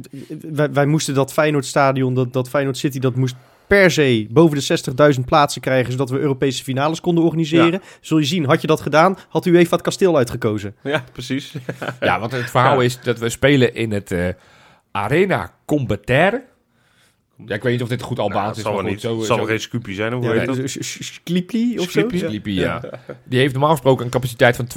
Wij, 0.51 0.71
wij 0.71 0.85
moesten 0.85 1.13
dat 1.13 1.33
Feyenoordstadion, 1.33 2.13
dat, 2.13 2.33
dat 2.33 2.49
Feyenoord 2.49 2.77
City, 2.77 2.99
dat 2.99 3.15
moest 3.15 3.35
per 3.67 3.91
se 3.91 4.27
boven 4.29 4.57
de 4.57 5.13
60.000 5.15 5.23
plaatsen 5.25 5.61
krijgen, 5.61 5.91
zodat 5.91 6.09
we 6.09 6.19
Europese 6.19 6.63
finales 6.63 7.01
konden 7.01 7.23
organiseren. 7.23 7.81
Zul 8.01 8.17
je 8.17 8.25
zien, 8.25 8.45
had 8.45 8.61
je 8.61 8.67
dat 8.67 8.81
gedaan, 8.81 9.17
had 9.29 9.45
u 9.45 9.57
even 9.57 9.71
het 9.71 9.81
kasteel 9.81 10.17
uitgekozen. 10.17 10.75
Ja, 10.83 11.03
precies. 11.11 11.53
Ja, 11.99 12.19
want 12.19 12.31
het 12.31 12.49
verhaal 12.49 12.79
Ja. 12.79 12.85
is 12.85 13.01
dat 13.01 13.19
we 13.19 13.29
spelen 13.29 13.75
in 13.75 13.91
het 13.91 14.11
eh, 14.11 14.27
Arena 14.91 15.53
Combater. 15.65 16.43
Ja, 17.45 17.55
ik 17.55 17.63
weet 17.63 17.71
niet 17.71 17.81
of 17.81 17.87
dit 17.89 18.01
goed 18.01 18.19
Albaans 18.19 18.57
is, 18.57 18.63
zal 18.63 18.81
niet. 18.81 19.01
Zo, 19.01 19.19
zal 19.19 19.45
geen 19.45 19.59
scoopie 19.59 19.95
zijn, 19.95 20.13
hoe 20.13 20.25
heet 20.31 20.45
dat? 20.45 20.57
of 21.79 21.89
zo? 21.91 22.07
Ja. 22.43 22.81
Die 23.23 23.39
heeft 23.39 23.53
normaal 23.53 23.71
gesproken 23.71 24.05
een 24.05 24.11
capaciteit 24.11 24.55
van 24.55 24.67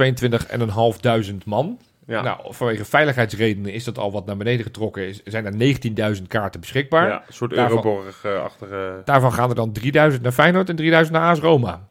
22.500 1.32 1.36
man. 1.44 1.78
Ja. 2.06 2.22
Nou, 2.22 2.54
vanwege 2.54 2.84
veiligheidsredenen 2.84 3.72
is 3.72 3.84
dat 3.84 3.98
al 3.98 4.12
wat 4.12 4.26
naar 4.26 4.36
beneden 4.36 4.64
getrokken. 4.64 5.08
Is, 5.08 5.22
zijn 5.24 5.46
er 5.46 6.16
19.000 6.16 6.22
kaarten 6.26 6.60
beschikbaar. 6.60 7.08
ja, 7.08 7.22
een 7.26 7.32
soort 7.32 7.54
Daarvan- 7.54 7.84
Euroborg-achtige... 7.84 9.02
Daarvan 9.04 9.32
gaan 9.32 9.48
er 9.48 9.54
dan 9.54 9.76
3.000 10.12 10.20
naar 10.20 10.32
Feyenoord 10.32 10.68
en 10.68 11.04
3.000 11.06 11.10
naar 11.10 11.30
AS 11.30 11.38
Roma. 11.38 11.88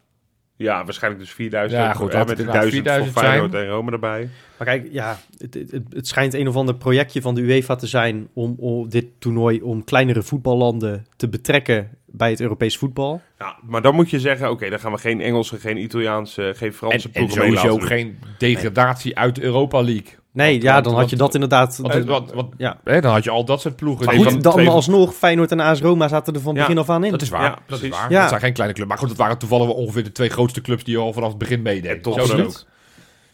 Ja, 0.59 0.83
waarschijnlijk 0.85 1.23
dus 1.23 1.33
4000. 1.33 1.81
Ja, 1.81 1.93
goed, 1.93 2.11
dat 2.11 2.19
met 2.19 2.27
het 2.27 2.37
de 2.37 2.43
inderdaad 2.43 2.71
1000 2.71 2.87
van 2.87 2.93
4000 2.93 3.19
Feyenoord 3.25 3.53
en 3.53 3.67
Rome 3.67 3.91
erbij. 3.91 4.29
Maar 4.57 4.67
kijk, 4.67 4.87
ja, 4.91 5.19
het, 5.37 5.53
het, 5.53 5.71
het- 5.89 6.07
schijnt 6.07 6.33
een 6.33 6.47
of 6.47 6.55
ander 6.55 6.75
projectje 6.75 7.21
van 7.21 7.35
de 7.35 7.41
UEFA 7.41 7.75
te 7.75 7.87
zijn 7.87 8.27
om, 8.33 8.55
om 8.57 8.89
dit 8.89 9.05
toernooi 9.19 9.61
om 9.61 9.83
kleinere 9.83 10.21
voetballanden 10.23 11.05
te 11.15 11.29
betrekken 11.29 11.89
bij 12.05 12.29
het 12.29 12.41
Europees 12.41 12.77
voetbal. 12.77 13.21
Ja, 13.39 13.57
maar 13.63 13.81
dan 13.81 13.95
moet 13.95 14.09
je 14.09 14.19
zeggen, 14.19 14.49
oké, 14.51 14.69
dan 14.69 14.79
gaan 14.79 14.91
we 14.91 14.97
geen 14.97 15.21
Engelse, 15.21 15.59
geen 15.59 15.77
Italiaanse, 15.77 16.53
geen 16.55 16.73
Franse 16.73 17.07
En, 17.07 17.13
en 17.13 17.25
ploegen 17.25 17.49
mee 17.49 17.57
sowieso 17.57 17.85
geen 17.85 18.19
degradatie 18.37 19.17
uit 19.17 19.35
de 19.35 19.41
Europa 19.41 19.81
League. 19.81 20.17
Nee, 20.39 20.51
Want- 20.51 20.63
ja, 20.63 20.73
want- 20.73 20.85
dan 20.85 20.93
had 20.95 21.09
je 21.09 21.15
dat 21.15 21.33
inderdaad. 21.33 21.77
Want, 21.77 21.93
de- 21.93 22.03
want, 22.05 22.31
want- 22.31 22.53
ja. 22.57 22.79
hè, 22.83 23.01
dan 23.01 23.11
had 23.11 23.23
je 23.23 23.29
al 23.29 23.45
dat 23.45 23.61
soort 23.61 23.75
ploegen. 23.75 24.05
Maar 24.05 24.15
goed, 24.15 24.43
dan 24.43 24.53
twee- 24.53 24.69
alsnog, 24.69 25.13
Feyenoord 25.13 25.51
en 25.51 25.59
AS 25.59 25.81
Roma 25.81 26.07
zaten 26.07 26.33
er 26.33 26.41
van 26.41 26.53
Ja. 26.55 26.59
begin 26.61 26.77
af 26.77 26.89
aan 26.89 27.03
in. 27.03 27.11
Dat 27.11 27.21
is 27.21 27.29
waar. 27.29 27.41
Ja, 27.41 27.49
dat 27.49 27.59
is 27.59 27.65
precies. 27.65 27.89
waar. 27.89 28.11
Ja. 28.11 28.19
Dat 28.19 28.29
zijn 28.29 28.41
geen 28.41 28.53
kleine 28.53 28.73
clubs. 28.75 28.89
Maar 28.89 28.97
goed, 28.99 29.09
het 29.09 29.17
waren 29.17 29.37
toevallig 29.37 29.67
ongeveer 29.69 30.03
de 30.03 30.11
twee 30.11 30.29
grootste 30.29 30.61
clubs 30.61 30.83
die 30.83 30.97
al 30.97 31.13
vanaf 31.13 31.29
het 31.29 31.37
begin 31.37 31.61
meededen. 31.61 31.95
En 31.95 32.01
tot 32.01 32.27
dan 32.27 32.41
ook. 32.45 32.63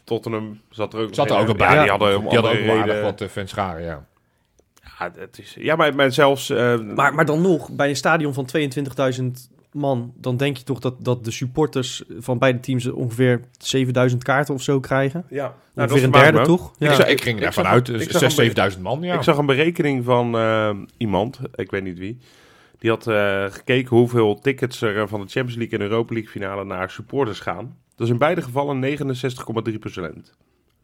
Tottenham 0.03 0.62
zat 0.70 0.93
er 0.93 0.99
ook 0.99 1.14
Zat 1.14 1.30
er 1.30 1.38
ook 1.38 1.47
nog 1.47 1.56
bij. 1.56 1.74
Ja, 1.76 1.82
die 1.82 1.89
hadden 1.89 2.18
om 2.18 2.30
die 2.30 2.39
hadden 2.39 2.51
ook 2.51 2.70
aardig 2.70 2.86
reden- 2.86 3.03
wat 3.03 3.22
eh, 3.22 3.28
fans 3.28 3.49
scharen, 3.49 3.84
ja. 3.84 4.06
Ja, 4.99 5.12
het 5.18 5.39
is, 5.39 5.56
ja 5.60 5.76
maar, 5.76 5.95
maar 5.95 6.12
zelfs... 6.12 6.49
eh, 6.49 6.80
Maar, 6.80 7.14
maar 7.14 7.26
dan 7.26 7.41
nog, 7.41 7.72
bij 7.72 7.89
een 7.89 7.95
stadion 7.95 8.34
van 8.34 8.45
22.000 8.45 9.49
man, 9.76 10.13
dan 10.17 10.38
denk 10.38 10.57
je 10.57 10.63
toch 10.63 10.80
dat, 10.80 10.95
dat 11.05 11.23
de 11.26 11.32
supporters 11.32 12.03
van 12.19 12.38
beide 12.38 12.59
teams 12.59 12.88
ongeveer 12.91 13.41
7000 13.57 14.23
kaarten 14.23 14.53
of 14.53 14.61
zo 14.61 14.80
krijgen? 14.80 15.26
ja, 15.30 15.55
nou, 15.73 15.89
ongeveer 15.89 16.11
dat 16.11 16.15
een 16.15 16.21
derde, 16.23 16.39
me 16.39 16.45
toch? 16.45 16.71
Ik, 16.71 16.88
Ja. 16.88 16.93
zag- 16.93 17.07
ik 17.07 17.21
ging 17.21 17.38
ik 17.38 17.43
ervan 17.43 17.65
uit, 17.65 17.88
ik 17.89 17.93
dus 17.97 18.03
zag 18.03 18.21
6.000, 18.21 18.23
een 18.23 18.32
7000 18.45 18.84
man, 18.84 19.01
ja. 19.01 19.13
Ik 19.15 19.21
zag 19.21 19.38
een 19.38 19.45
berekening 19.45 20.03
van 20.03 20.36
eh, 20.38 20.78
iemand, 20.97 21.39
ik 21.55 21.71
weet 21.71 21.84
niet 21.84 21.97
wie. 21.99 22.17
Die 22.80 22.89
had 22.89 23.07
eh, 23.07 23.45
gekeken 23.49 23.97
hoeveel 23.97 24.39
tickets 24.39 24.82
er 24.82 24.97
eh, 25.01 25.07
van 25.07 25.19
de 25.21 25.28
Champions 25.28 25.55
League 25.55 25.80
en 25.80 25.86
Europa 25.86 26.13
League 26.13 26.32
finale 26.32 26.63
naar 26.65 26.89
supporters 26.89 27.39
gaan. 27.39 27.78
Dat 27.95 28.07
is 28.07 28.13
in 28.13 28.19
beide 28.19 28.41
gevallen 28.41 28.80
69,3 28.80 29.80
procent. 29.80 30.34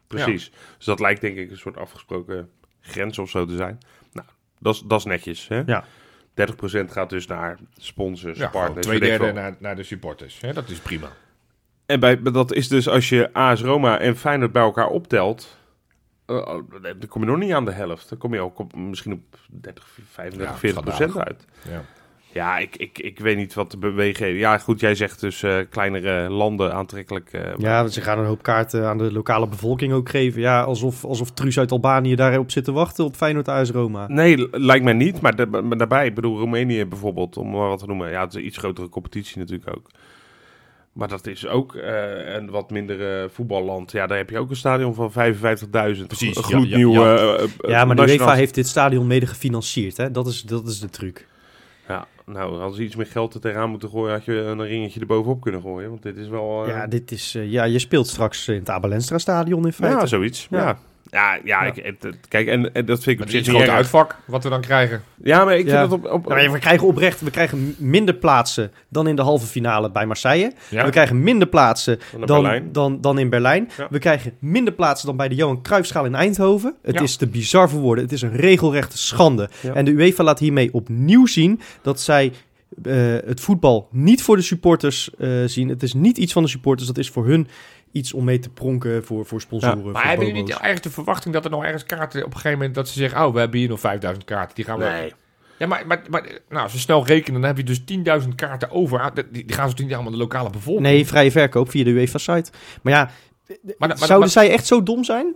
Precies. 0.06 0.52
Dus 0.76 0.86
dat 0.86 1.00
lijkt 1.00 1.20
denk 1.20 1.36
ik 1.36 1.50
een 1.50 1.56
soort 1.58 1.76
afgesproken 1.76 2.48
grens 2.80 3.18
of 3.18 3.30
zo 3.30 3.46
te 3.46 3.56
zijn. 3.56 3.78
Nou, 4.12 4.26
dat 4.58 4.74
is, 4.74 4.82
dat 4.86 4.98
is 4.98 5.04
netjes. 5.04 5.48
Hè? 5.48 5.62
Ja. 5.66 5.84
30 6.34 6.56
procent 6.56 6.92
gaat 6.92 7.10
dus 7.10 7.26
naar 7.26 7.58
sponsors, 7.76 8.38
ja, 8.38 8.48
partners. 8.48 8.86
twee 8.86 9.00
derde 9.00 9.32
naar, 9.32 9.56
naar 9.58 9.76
de 9.76 9.82
supporters. 9.82 10.40
Hè, 10.40 10.52
dat 10.52 10.68
is 10.68 10.78
prima. 10.78 11.08
En 11.86 12.00
bij, 12.00 12.22
dat 12.22 12.52
is 12.52 12.68
dus 12.68 12.88
als 12.88 13.08
je 13.08 13.32
AS 13.32 13.62
Roma 13.62 13.98
en 13.98 14.16
Feyenoord 14.16 14.52
bij 14.52 14.62
elkaar 14.62 14.88
optelt, 14.88 15.56
eh, 16.26 16.58
dan 16.82 17.06
kom 17.08 17.22
je 17.22 17.28
nog 17.28 17.38
niet 17.38 17.52
aan 17.52 17.64
de 17.64 17.72
helft. 17.72 18.08
Dan 18.08 18.18
kom 18.18 18.34
je 18.34 18.40
ook 18.40 18.58
op, 18.58 18.74
misschien 18.76 19.12
op 19.12 19.38
30, 19.46 19.88
35, 20.10 20.50
Ja, 20.50 20.58
40 20.58 20.82
procent 20.82 21.18
uit. 21.18 21.44
Ja. 21.68 21.84
Ja, 22.32 22.58
ik, 22.58 22.76
ik, 22.76 22.98
ik 22.98 23.18
weet 23.18 23.36
niet 23.36 23.54
wat 23.54 23.70
de 23.70 23.76
beweging... 23.76 24.38
Ja, 24.38 24.58
goed, 24.58 24.80
jij 24.80 24.94
zegt 24.94 25.20
dus 25.20 25.42
eh, 25.42 25.56
kleinere 25.70 26.28
landen 26.30 26.74
aantrekkelijk. 26.74 27.32
eh, 27.32 27.40
Ja, 27.58 27.86
ze 27.88 28.00
gaan 28.00 28.18
een 28.18 28.24
hoop 28.26 28.42
kaarten 28.42 28.86
aan 28.86 28.98
de 28.98 29.12
lokale 29.12 29.48
bevolking 29.48 29.92
ook 29.92 30.08
geven. 30.08 30.40
Ja, 30.40 30.62
alsof, 30.62 31.04
alsof 31.04 31.30
Truus 31.30 31.58
uit 31.58 31.72
Albanië 31.72 32.14
daarop 32.14 32.50
zit 32.50 32.64
te 32.64 32.72
wachten 32.72 33.04
op 33.04 33.16
Feyenoord 33.16 33.48
AS 33.48 33.70
Roma. 33.70 34.06
Nee, 34.08 34.48
lijkt 34.50 34.84
mij 34.84 34.92
niet. 34.92 35.20
Maar, 35.20 35.36
da- 35.36 35.60
maar 35.62 35.76
daarbij, 35.76 36.06
ik 36.06 36.14
bedoel, 36.14 36.38
Roemenië 36.38 36.84
bijvoorbeeld, 36.86 37.36
om 37.36 37.50
maar 37.50 37.68
wat 37.68 37.78
te 37.78 37.86
noemen. 37.86 38.10
Ja, 38.10 38.20
het 38.20 38.34
is 38.34 38.38
een 38.40 38.46
iets 38.46 38.58
grotere 38.58 38.88
competitie 38.88 39.38
natuurlijk 39.38 39.76
ook. 39.76 39.86
Maar 40.92 41.08
dat 41.08 41.26
is 41.26 41.46
ook 41.46 41.74
eh, 41.74 42.34
een 42.34 42.50
wat 42.50 42.70
minder 42.70 43.22
eh, 43.22 43.28
voetballand. 43.32 43.92
Ja, 43.92 44.06
daar 44.06 44.16
heb 44.18 44.30
je 44.30 44.38
ook 44.38 44.50
een 44.50 44.56
stadion 44.56 44.94
van 44.94 45.12
55.000. 45.12 45.18
Precies, 46.06 46.06
Een 46.20 46.32
ja, 46.34 46.42
gloednieuw... 46.42 46.92
ja, 46.92 47.14
ja. 47.14 47.38
Ja, 47.68 47.84
maar 47.84 47.96
de 47.96 48.02
UEFA 48.12 48.34
heeft 48.34 48.54
dit 48.54 48.66
stadion 48.68 49.06
mede 49.06 49.26
gefinancierd. 49.26 49.96
Hè? 49.96 50.10
Dat, 50.10 50.26
is, 50.26 50.42
dat 50.42 50.66
is 50.66 50.80
de 50.80 50.90
truc. 50.90 51.26
Ja, 51.88 52.06
nou, 52.32 52.60
als 52.60 52.76
ze 52.76 52.82
iets 52.82 52.96
meer 52.96 53.06
geld 53.06 53.34
er 53.34 53.40
tegenaan 53.40 53.70
moeten 53.70 53.88
gooien, 53.88 54.12
had 54.12 54.24
je 54.24 54.32
een 54.34 54.62
ringetje 54.66 55.00
erbovenop 55.00 55.40
kunnen 55.40 55.60
gooien. 55.60 55.88
Want 55.88 56.02
dit 56.02 56.16
is 56.16 56.28
wel... 56.28 56.62
eh, 56.64 56.68
Ja, 56.68 56.86
dit 56.86 57.10
is, 57.10 57.34
eh, 57.34 57.50
ja, 57.50 57.64
je 57.64 57.78
speelt 57.78 58.06
straks 58.06 58.48
in 58.48 58.54
het 58.54 58.70
Abelenstra 58.70 59.18
stadion 59.18 59.66
in 59.66 59.72
feite. 59.72 59.96
ja, 59.98 60.06
zoiets. 60.06 60.46
Ja. 60.50 60.58
Ja, 60.58 60.78
ja, 61.10 61.34
ja, 61.34 61.40
Ja. 61.44 61.62
Ik, 61.62 61.84
het- 61.84 62.02
het- 62.02 62.16
kijk, 62.28 62.46
en, 62.46 62.74
en 62.74 62.84
dat 62.86 63.02
vind 63.02 63.06
ik 63.16 63.20
op 63.20 63.24
een 63.24 63.30
zich 63.30 63.40
iets 63.40 63.48
niet 63.48 63.56
groter 63.56 63.68
erg. 63.74 63.76
uitvak, 63.76 64.16
wat 64.24 64.42
we 64.42 64.48
dan 64.48 64.60
krijgen. 64.60 65.02
Ja, 65.22 65.44
maar 65.44 65.56
ik 65.58 65.66
Ja. 65.66 65.78
vind 65.78 65.90
dat 65.90 65.98
op... 66.12 66.12
op 66.12 66.28
Nou, 66.28 66.40
ja, 66.40 66.50
we 66.50 66.58
krijgen 66.58 66.86
oprecht, 66.86 67.20
we 67.20 67.30
krijgen 67.30 67.74
minder 67.78 68.14
plaatsen 68.14 68.70
dan 68.88 69.06
in 69.08 69.16
de 69.16 69.22
halve 69.22 69.46
finale 69.46 69.90
bij 69.90 70.06
Marseille. 70.06 70.52
Ja. 70.70 70.84
We 70.84 70.90
krijgen 70.90 71.22
minder 71.22 71.48
plaatsen 71.48 71.98
dan, 72.26 72.62
dan, 72.72 73.00
dan 73.00 73.18
in 73.18 73.28
Berlijn. 73.30 73.70
Ja. 73.76 73.86
We 73.90 73.98
krijgen 73.98 74.32
minder 74.38 74.72
plaatsen 74.72 75.06
dan 75.06 75.16
bij 75.16 75.28
de 75.28 75.34
Johan 75.34 75.62
Cruijffschaal 75.62 76.04
in 76.04 76.14
Eindhoven. 76.14 76.74
Het 76.82 76.94
Ja. 76.94 77.00
is 77.00 77.16
te 77.16 77.26
bizar 77.26 77.68
voor 77.70 77.80
woorden. 77.80 78.04
Het 78.04 78.12
is 78.12 78.22
een 78.22 78.36
regelrechte 78.36 78.98
schande. 78.98 79.48
Ja. 79.60 79.72
En 79.74 79.84
de 79.84 79.90
UEFA 79.90 80.24
laat 80.24 80.38
hiermee 80.38 80.72
opnieuw 80.74 81.26
zien 81.26 81.60
dat 81.82 82.00
zij 82.00 82.32
eh, 82.82 82.94
het 83.24 83.40
voetbal 83.40 83.88
niet 83.90 84.22
voor 84.22 84.36
de 84.36 84.42
supporters 84.42 85.10
eh, 85.18 85.28
zien. 85.46 85.68
Het 85.68 85.82
is 85.82 85.94
niet 85.94 86.18
iets 86.18 86.32
van 86.32 86.42
de 86.42 86.48
supporters. 86.48 86.86
Dat 86.88 86.98
is 86.98 87.10
voor 87.10 87.26
hun 87.26 87.48
iets 87.92 88.12
om 88.12 88.24
mee 88.24 88.38
te 88.38 88.50
pronken 88.50 89.04
voor, 89.04 89.26
voor 89.26 89.40
sponsoren. 89.40 89.76
Ja. 89.76 89.82
voor 89.82 89.92
Maar 89.92 90.08
hebben 90.08 90.26
jullie 90.26 90.42
niet 90.42 90.58
ergens 90.58 90.80
de 90.80 90.90
verwachting 90.90 91.34
dat 91.34 91.44
er 91.44 91.50
nog 91.50 91.64
ergens 91.64 91.84
kaarten 91.84 92.20
op 92.20 92.26
een 92.26 92.36
gegeven 92.36 92.58
moment 92.58 92.74
dat 92.74 92.88
ze 92.88 92.98
zeggen, 92.98 93.26
oh, 93.26 93.32
we 93.32 93.38
hebben 93.38 93.58
hier 93.58 93.68
nog 93.68 93.80
5000 93.80 94.24
kaarten, 94.24 94.54
die 94.54 94.64
gaan 94.64 94.78
we. 94.78 94.84
Nee. 94.84 95.12
Ja, 95.58 95.66
maar, 95.66 95.86
maar, 95.86 96.02
maar 96.10 96.22
nou, 96.48 96.62
als 96.62 96.72
we 96.72 96.78
snel 96.78 97.06
rekenen, 97.06 97.40
dan 97.40 97.50
heb 97.50 97.56
je 97.56 97.64
dus 97.64 97.80
10.000 98.22 98.28
kaarten 98.34 98.70
over. 98.70 99.10
Die, 99.14 99.24
die 99.30 99.42
gaan 99.42 99.46
ze 99.46 99.52
natuurlijk 99.54 99.78
niet 99.78 99.92
allemaal 99.92 100.12
de 100.12 100.18
lokale 100.18 100.50
bevolking. 100.50 100.86
Nee, 100.86 101.06
vrije 101.06 101.30
verkoop 101.30 101.70
via 101.70 101.84
de 101.84 101.90
UEFA-site. 101.90 102.50
Maar 102.82 102.92
ja, 102.92 103.10
maar, 103.46 103.88
maar, 103.88 103.96
zouden 103.98 104.18
maar- 104.18 104.28
zij 104.28 104.50
echt 104.50 104.66
zo 104.66 104.82
dom 104.82 105.04
zijn? 105.04 105.34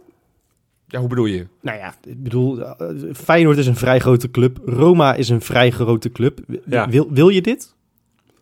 ja, 0.86 0.98
hoe 0.98 1.08
bedoel 1.08 1.26
je? 1.26 1.46
Nou 1.60 1.78
ja, 1.78 1.94
ik 2.04 2.22
bedoel, 2.22 2.60
eh, 2.60 3.14
Feyenoord 3.14 3.58
is 3.58 3.66
een 3.66 3.76
vrij 3.76 3.98
grote 3.98 4.30
club. 4.30 4.58
Roma 4.64 5.14
is 5.14 5.28
een 5.28 5.40
vrij 5.40 5.70
grote 5.70 6.12
club. 6.12 6.40
Ja. 6.64 6.88
Wil, 6.88 7.12
wil 7.12 7.28
je 7.28 7.40
dit? 7.40 7.74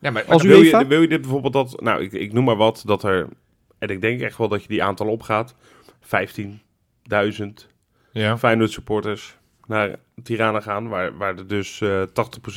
Ja, 0.00 0.10
maar, 0.10 0.24
Als 0.24 0.42
wil, 0.42 0.60
UEFA? 0.60 0.78
je, 0.78 0.86
wil 0.86 1.00
je 1.00 1.08
dit 1.08 1.20
bijvoorbeeld 1.20 1.52
dat... 1.52 1.80
Nou, 1.80 2.02
ik, 2.02 2.12
ik 2.12 2.32
noem 2.32 2.44
maar 2.44 2.56
wat, 2.56 2.82
dat 2.86 3.04
er... 3.04 3.28
En 3.88 3.94
ik 3.94 4.00
denk 4.00 4.20
echt 4.20 4.36
wel 4.38 4.48
dat 4.48 4.62
je 4.62 4.68
die 4.68 4.82
aantal 4.82 5.06
opgaat. 5.06 5.54
15.000 6.00 7.44
ja. 8.12 8.38
Feyenoord 8.38 8.70
supporters 8.70 9.36
naar 9.66 9.96
Tirana 10.22 10.60
gaan, 10.60 10.88
waar, 10.88 11.16
waar 11.16 11.36
er 11.36 11.46
dus 11.46 11.80
eh 11.80 12.02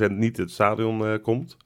80% 0.07 0.11
niet 0.11 0.37
het 0.37 0.51
stadion 0.51 1.05
eh, 1.05 1.13
komt. 1.21 1.57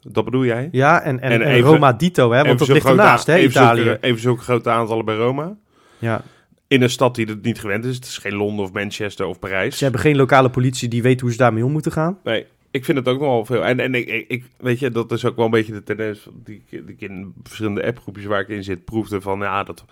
Dat 0.00 0.24
bedoel 0.24 0.44
jij? 0.44 0.68
Ja, 0.72 1.02
en, 1.02 1.20
en, 1.20 1.42
En 1.42 1.60
Roma 1.60 1.92
Dito, 1.92 2.30
hè, 2.32 2.44
want 2.44 2.58
dat 2.58 2.68
ligt 2.68 2.86
ernaast, 2.86 3.28
a- 3.28 3.32
hè, 3.32 3.38
even 3.38 3.50
Italië. 3.50 3.82
Zulke, 3.82 3.98
even 4.00 4.20
zulke 4.20 4.42
grote 4.42 4.70
aantallen 4.70 5.04
bij 5.04 5.16
Roma. 5.16 5.56
Ja. 5.98 6.22
In 6.66 6.82
een 6.82 6.90
stad 6.90 7.14
die 7.14 7.26
het 7.26 7.42
niet 7.42 7.60
gewend 7.60 7.84
is. 7.84 7.94
Het 7.94 8.04
is 8.04 8.18
geen 8.18 8.34
Londen 8.34 8.64
of 8.64 8.72
Manchester 8.72 9.26
of 9.26 9.38
Parijs. 9.38 9.76
Ze 9.78 9.82
hebben 9.84 10.00
geen 10.00 10.16
lokale 10.16 10.50
politie 10.50 10.88
die 10.88 11.02
weet 11.02 11.20
hoe 11.20 11.30
ze 11.30 11.36
daarmee 11.36 11.64
om 11.64 11.72
moeten 11.72 11.92
gaan. 11.92 12.18
Nee, 12.24 12.46
ik 12.72 12.84
vind 12.84 12.98
het 12.98 13.08
ook 13.08 13.20
nogal 13.20 13.44
veel. 13.44 13.64
En, 13.64 13.80
en 13.80 13.94
ik, 13.94 14.08
ik, 14.08 14.24
ik- 14.28 14.44
weet 14.56 14.78
je, 14.78 14.90
dat 14.90 15.12
is 15.12 15.24
ook 15.24 15.36
wel 15.36 15.44
een 15.44 15.50
beetje 15.50 15.72
de 15.72 15.82
tendens 15.82 16.28
die, 16.44 16.62
ik- 16.70 16.86
die 16.86 16.94
ik 16.96 17.00
in 17.10 17.34
verschillende 17.42 17.84
appgroepjes 17.86 18.24
waar 18.26 18.40
ik 18.40 18.48
in 18.48 18.64
zit 18.64 18.84
proefde 18.84 19.20
van, 19.20 19.38
ja, 19.38 19.62
dat 19.62 19.84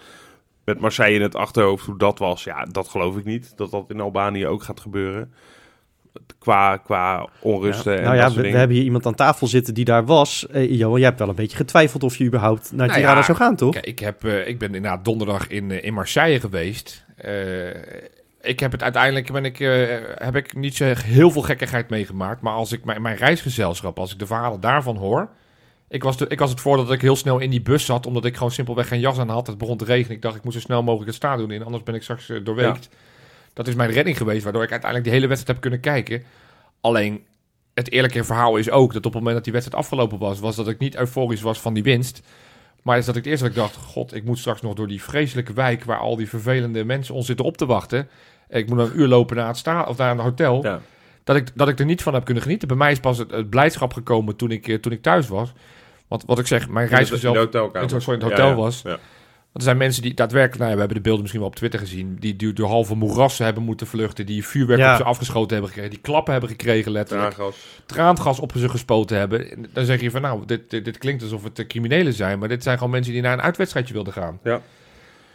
met 0.64 0.80
Marseille 0.80 1.16
in 1.16 1.22
het 1.22 1.34
achterhoofd 1.34 1.86
hoe 1.86 1.98
dat 1.98 2.18
was. 2.18 2.44
Ja, 2.44 2.64
dat 2.64 2.88
geloof 2.88 3.16
ik 3.16 3.24
niet. 3.24 3.52
Dat 3.56 3.70
dat 3.70 3.84
in 3.88 4.00
Albanië 4.00 4.46
ook 4.46 4.62
gaat 4.62 4.80
gebeuren. 4.80 5.32
Qua, 6.38 6.76
qua 6.76 7.28
onrusten 7.40 7.96
en 7.98 8.02
nou 8.02 8.16
ja, 8.16 8.22
we, 8.52 8.58
hebben 8.58 8.76
hier 8.76 8.84
iemand 8.84 9.06
aan 9.06 9.14
tafel 9.14 9.46
zitten 9.46 9.74
die 9.74 9.84
daar 9.84 10.04
was. 10.04 10.46
Eh 10.46 10.70
Johan, 10.70 10.98
jij 10.98 11.06
hebt 11.08 11.18
wel 11.18 11.28
een 11.28 11.34
beetje 11.34 11.56
getwijfeld 11.56 12.02
of 12.02 12.16
je 12.16 12.24
überhaupt 12.24 12.72
naar 12.72 12.86
Nou 12.86 12.98
Tirana 12.98 13.18
ja, 13.18 13.24
zou 13.24 13.38
gaan, 13.38 13.56
toch? 13.56 13.72
Kijk, 13.72 13.86
ik, 13.86 13.98
heb, 13.98 14.24
eh, 14.24 14.46
ik 14.48 14.58
ben 14.58 14.74
inderdaad 14.74 15.04
donderdag 15.04 15.48
in, 15.48 15.70
eh, 15.70 15.84
in 15.84 15.94
Marseille 15.94 16.40
geweest. 16.40 17.04
Ik 18.40 18.60
heb 18.60 18.72
het 18.72 18.82
uiteindelijk 18.82 19.32
ben 19.32 19.44
ik, 19.44 19.60
eh, 19.60 19.96
heb 20.14 20.36
ik 20.36 20.54
niet 20.56 20.76
zo 20.76 20.84
heel 20.84 21.30
veel 21.30 21.42
gekkigheid 21.42 21.90
meegemaakt. 21.90 22.40
Maar 22.40 22.52
als 22.52 22.72
ik 22.72 22.84
mijn, 22.84 23.02
mijn 23.02 23.16
reisgezelschap, 23.16 23.98
als 23.98 24.12
ik 24.12 24.18
de 24.18 24.26
verhalen 24.26 24.60
daarvan 24.60 24.96
hoor. 24.96 25.30
Ik 25.88 26.02
was, 26.02 26.16
de, 26.16 26.26
ik 26.26 26.38
was 26.38 26.50
het 26.50 26.60
voor 26.60 26.76
dat 26.76 26.92
ik 26.92 27.00
heel 27.00 27.16
snel 27.16 27.38
in 27.38 27.50
die 27.50 27.62
bus 27.62 27.84
zat, 27.84 28.06
omdat 28.06 28.24
ik 28.24 28.34
gewoon 28.36 28.50
simpelweg 28.50 28.88
geen 28.88 29.00
jas 29.00 29.18
aan 29.18 29.28
had. 29.28 29.46
Het 29.46 29.58
begon 29.58 29.76
te 29.76 29.84
regenen. 29.84 30.16
Ik 30.16 30.22
dacht, 30.22 30.36
ik 30.36 30.44
moest 30.44 30.56
zo 30.56 30.62
snel 30.62 30.82
mogelijk 30.82 31.06
het 31.06 31.16
stadion 31.16 31.50
in, 31.50 31.64
anders 31.64 31.82
ben 31.82 31.94
ik 31.94 32.02
straks 32.02 32.28
eh, 32.28 32.44
doorweekt. 32.44 32.88
Dat 33.52 33.68
is 33.68 33.74
mijn 33.74 33.90
redding 33.90 34.16
geweest, 34.16 34.42
waardoor 34.42 34.62
ik 34.62 34.70
uiteindelijk 34.70 35.10
de 35.10 35.16
hele 35.16 35.26
wedstrijd 35.26 35.58
heb 35.58 35.70
kunnen 35.70 35.92
kijken. 35.92 36.22
Alleen, 36.80 37.24
het 37.74 37.90
eerlijke 37.90 38.24
verhaal 38.24 38.56
is 38.56 38.70
ook 38.70 38.92
dat 38.92 39.06
op 39.06 39.12
het 39.12 39.14
moment 39.14 39.34
dat 39.34 39.44
die 39.44 39.52
wedstrijd 39.52 39.82
afgelopen 39.82 40.18
was, 40.18 40.40
was 40.40 40.56
dat 40.56 40.68
ik 40.68 40.78
niet 40.78 40.96
euforisch 40.96 41.40
was 41.40 41.60
van 41.60 41.74
die 41.74 41.82
winst. 41.82 42.22
Maar 42.82 42.98
is 42.98 43.04
dat 43.04 43.16
ik 43.16 43.22
het 43.24 43.30
eerst 43.32 43.42
dat 43.42 43.50
ik 43.52 43.58
dacht, 43.58 43.76
god, 43.76 44.14
ik 44.14 44.24
moet 44.24 44.38
straks 44.38 44.60
nog 44.60 44.74
door 44.74 44.86
die 44.88 45.02
vreselijke 45.02 45.52
wijk 45.52 45.84
waar 45.84 45.98
al 45.98 46.16
die 46.16 46.28
vervelende 46.28 46.84
mensen 46.84 47.14
ons 47.14 47.26
zitten 47.26 47.44
op 47.44 47.56
te 47.56 47.66
wachten. 47.66 48.08
Ik 48.48 48.68
moet 48.68 48.78
een 48.78 49.00
uur 49.00 49.08
lopen 49.08 49.36
naar 49.36 49.46
het 49.46 49.56
sta 49.56 49.82
of 49.84 49.96
naar 49.96 50.10
een 50.10 50.18
hotel. 50.18 50.62
Ja. 50.62 50.80
Dat, 51.24 51.36
ik, 51.36 51.48
dat 51.54 51.68
ik 51.68 51.78
er 51.78 51.84
niet 51.84 52.02
van 52.02 52.14
heb 52.14 52.24
kunnen 52.24 52.42
genieten. 52.42 52.68
Bij 52.68 52.76
mij 52.76 52.92
is 52.92 53.00
pas 53.00 53.18
het, 53.18 53.30
het 53.30 53.50
blijdschap 53.50 53.92
gekomen 53.92 54.36
toen 54.36 54.50
ik, 54.50 54.68
eh, 54.68 54.74
toen 54.78 54.92
ik 54.92 55.02
thuis 55.02 55.28
was. 55.28 55.52
Want 56.08 56.24
wat 56.26 56.38
ik 56.38 56.46
zeg, 56.46 56.68
mijn 56.68 56.88
reisgezel... 56.88 57.32
in 57.74 57.82
het- 57.94 58.02
sorry, 58.02 58.20
in 58.20 58.26
het 58.26 58.36
hotel 58.36 58.48
ja. 58.50 58.54
was. 58.62 58.82
Ja. 58.82 58.98
Want 59.52 59.64
er 59.64 59.70
zijn 59.70 59.76
mensen 59.76 60.02
die 60.02 60.14
daadwerkelijk, 60.14 60.58
nou 60.58 60.68
ja, 60.70 60.74
we 60.74 60.80
hebben 60.80 60.96
de 60.96 61.02
beelden 61.02 61.20
misschien 61.22 61.40
wel 61.42 61.50
op 61.50 61.56
Twitter 61.56 61.80
gezien, 61.80 62.16
die, 62.20 62.36
die 62.36 62.52
door 62.52 62.68
halve 62.68 62.94
moerassen 62.94 63.44
hebben 63.44 63.62
moeten 63.62 63.86
vluchten, 63.86 64.26
die 64.26 64.46
vuurwerk 64.46 64.80
Ja. 64.80 64.90
op 64.92 64.96
ze 64.96 65.04
afgeschoten 65.04 65.50
hebben 65.50 65.68
gekregen, 65.68 65.90
die 65.90 66.00
klappen 66.00 66.32
hebben 66.32 66.50
gekregen 66.50 66.92
letterlijk, 66.92 67.34
Traangas. 67.34 67.56
traangas 67.86 68.40
op 68.40 68.52
ze 68.56 68.68
gespoten 68.68 69.18
hebben. 69.18 69.50
En 69.50 69.66
Dan 69.72 69.84
zeg 69.84 70.00
je 70.00 70.10
van 70.10 70.22
nou, 70.22 70.46
dit, 70.46 70.70
dit, 70.70 70.84
dit 70.84 70.98
klinkt 70.98 71.22
alsof 71.22 71.42
het 71.42 71.66
criminelen 71.66 72.12
zijn, 72.12 72.38
maar 72.38 72.48
dit 72.48 72.62
zijn 72.62 72.76
gewoon 72.76 72.92
mensen 72.92 73.12
die 73.12 73.22
naar 73.22 73.32
een 73.32 73.42
uitwedstrijdje 73.42 73.94
wilden 73.94 74.12
gaan. 74.12 74.38
Ja. 74.44 74.60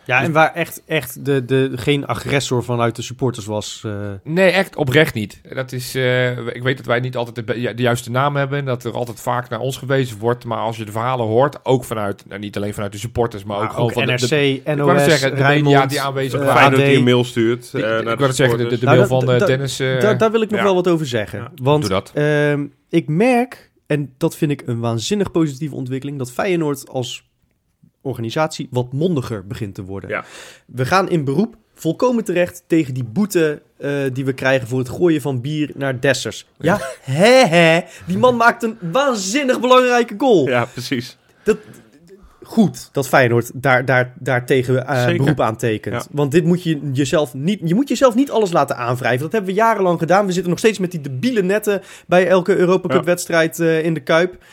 Ja, 0.06 0.22
en 0.22 0.32
waar 0.32 0.53
echt, 0.53 0.82
echt 0.86 1.26
de, 1.26 1.45
de, 1.45 1.72
geen 1.76 2.06
agressor 2.08 2.64
vanuit 2.64 2.95
de 2.95 3.01
supporters 3.01 3.45
was. 3.45 3.82
eh, 3.86 3.91
Nee, 4.24 4.49
echt 4.51 4.76
oprecht 4.76 5.14
niet. 5.14 5.41
Dat 5.53 5.72
is, 5.72 5.95
eh, 5.95 6.38
ik 6.47 6.64
weet 6.64 6.78
dat 6.78 6.86
wij 6.86 6.99
niet 6.99 7.16
altijd 7.16 7.47
de, 7.47 7.74
de 7.76 7.82
juiste 7.82 8.12
naam 8.12 8.36
hebben. 8.36 8.60
En 8.60 8.66
dat 8.66 8.84
er 8.84 8.91
altijd 8.93 9.20
vaak 9.22 9.49
naar 9.49 9.60
ons 9.60 9.78
gewezen 9.78 10.18
wordt. 10.18 10.45
Maar 10.45 10.58
als 10.58 10.78
je 10.78 10.86
de 10.86 10.91
verhalen 10.91 11.26
hoort, 11.26 11.66
ook 11.66 11.84
vanuit, 11.84 12.24
nou, 12.28 12.39
niet 12.39 12.56
alleen 12.58 12.74
vanuit 12.74 12.91
de 12.91 12.97
supporters, 12.97 13.43
maar 13.43 13.56
ook 13.58 13.64
maar 13.64 13.72
gewoon 13.72 13.86
ook 13.88 13.93
van 13.93 14.06
de- 14.06 14.12
NRC, 14.12 14.30
de, 14.30 14.62
NOS, 14.66 14.78
ik 14.78 14.84
wou 14.84 14.99
zeggen, 14.99 15.30
de 15.30 15.36
Rijnmond, 15.41 15.64
media 15.76 15.86
die 15.86 16.01
aanwezig 16.01 16.39
eh, 16.39 16.45
waren. 16.45 16.80
AD. 16.80 16.86
een 16.86 17.03
mail 17.03 17.24
stuurt 17.24 17.72
Die- 17.72 17.84
eh, 17.86 17.97
ik 17.97 18.03
naar 18.03 18.16
wou 18.16 18.28
net 18.28 18.36
zeggen, 18.36 18.58
de, 18.58 18.68
de, 18.68 18.78
de 18.80 18.86
Nou, 18.86 18.97
mail 18.97 19.10
dat- 19.10 19.20
van 19.24 19.34
eh, 19.34 19.39
dat- 19.39 19.47
Dennis. 19.47 19.80
eh, 19.80 19.99
Daar, 19.99 20.18
daar 20.18 20.32
wil 20.32 20.41
ik 20.41 20.49
nog 20.49 20.60
ja. 20.60 20.66
wel 20.66 20.76
wat 20.76 20.88
over 20.88 21.06
zeggen. 21.06 21.39
Ja. 21.39 21.51
Want 21.62 21.82
Doe 21.82 21.89
dat. 21.91 22.12
ehm, 22.14 22.66
ik 22.89 23.08
merk, 23.08 23.72
en 23.88 24.14
dat 24.18 24.36
vind 24.36 24.51
ik 24.51 24.64
een 24.66 24.80
waanzinnig 24.80 25.32
positieve 25.32 25.76
ontwikkeling, 25.76 26.18
dat 26.18 26.32
Feyenoord 26.32 26.89
als 26.89 27.25
organisatie 28.06 28.68
wat 28.72 28.93
mondiger 28.93 29.47
begint 29.47 29.76
te 29.76 29.84
worden. 29.84 30.10
Ja. 30.10 30.26
We 30.66 30.86
gaan 30.86 31.10
in 31.10 31.24
beroep, 31.24 31.56
volkomen 31.74 32.24
terecht, 32.24 32.64
tegen 32.68 32.93
die 32.93 33.03
boete 33.03 33.62
eh, 33.78 33.91
die 34.14 34.26
we 34.26 34.34
krijgen 34.34 34.68
voor 34.68 34.80
het 34.80 34.89
gooien 34.89 35.22
van 35.22 35.41
bier 35.41 35.72
naar 35.76 35.99
Dessers. 35.99 36.47
Ja, 36.58 36.80
hè 37.01 37.45
hè, 37.45 37.82
die 38.06 38.18
man 38.18 38.36
maakt 38.36 38.64
een 38.64 38.78
waanzinnig 38.91 39.60
belangrijke 39.60 40.16
goal. 40.18 40.47
Ja, 40.47 40.66
precies. 40.66 41.18
Goed 42.45 42.89
dat 42.91 43.08
Feyenoord 43.08 43.51
daar, 43.53 43.86
daar, 43.86 44.14
daar 44.20 44.45
tegen 44.45 44.88
eh, 44.88 45.06
beroep 45.06 45.41
aan 45.41 45.58
tekent. 45.58 45.95
Ja. 45.95 46.08
Want 46.12 46.32
dit 46.32 46.43
moet 46.43 46.64
je 46.64 46.80
jezelf 46.93 47.34
niet, 47.34 47.60
je 47.64 47.76
moet 47.76 47.88
jezelf 47.88 48.16
niet 48.16 48.32
alles 48.32 48.51
laten 48.51 48.78
aanwrijven. 48.78 49.22
Dat 49.22 49.32
hebben 49.32 49.49
we 49.49 49.56
jarenlang 49.56 49.99
gedaan. 49.99 50.26
We 50.26 50.32
zitten 50.32 50.49
nog 50.49 50.60
steeds 50.60 50.80
met 50.80 50.91
die 50.91 51.01
debiele 51.01 51.41
netten 51.41 51.82
bij 52.08 52.28
elke 52.28 52.56
Europa 52.56 52.88
Cup 52.88 53.06
wedstrijd 53.06 53.60
eh, 53.60 53.84
in 53.84 53.93
de 53.93 53.99
Kuip. 53.99 54.43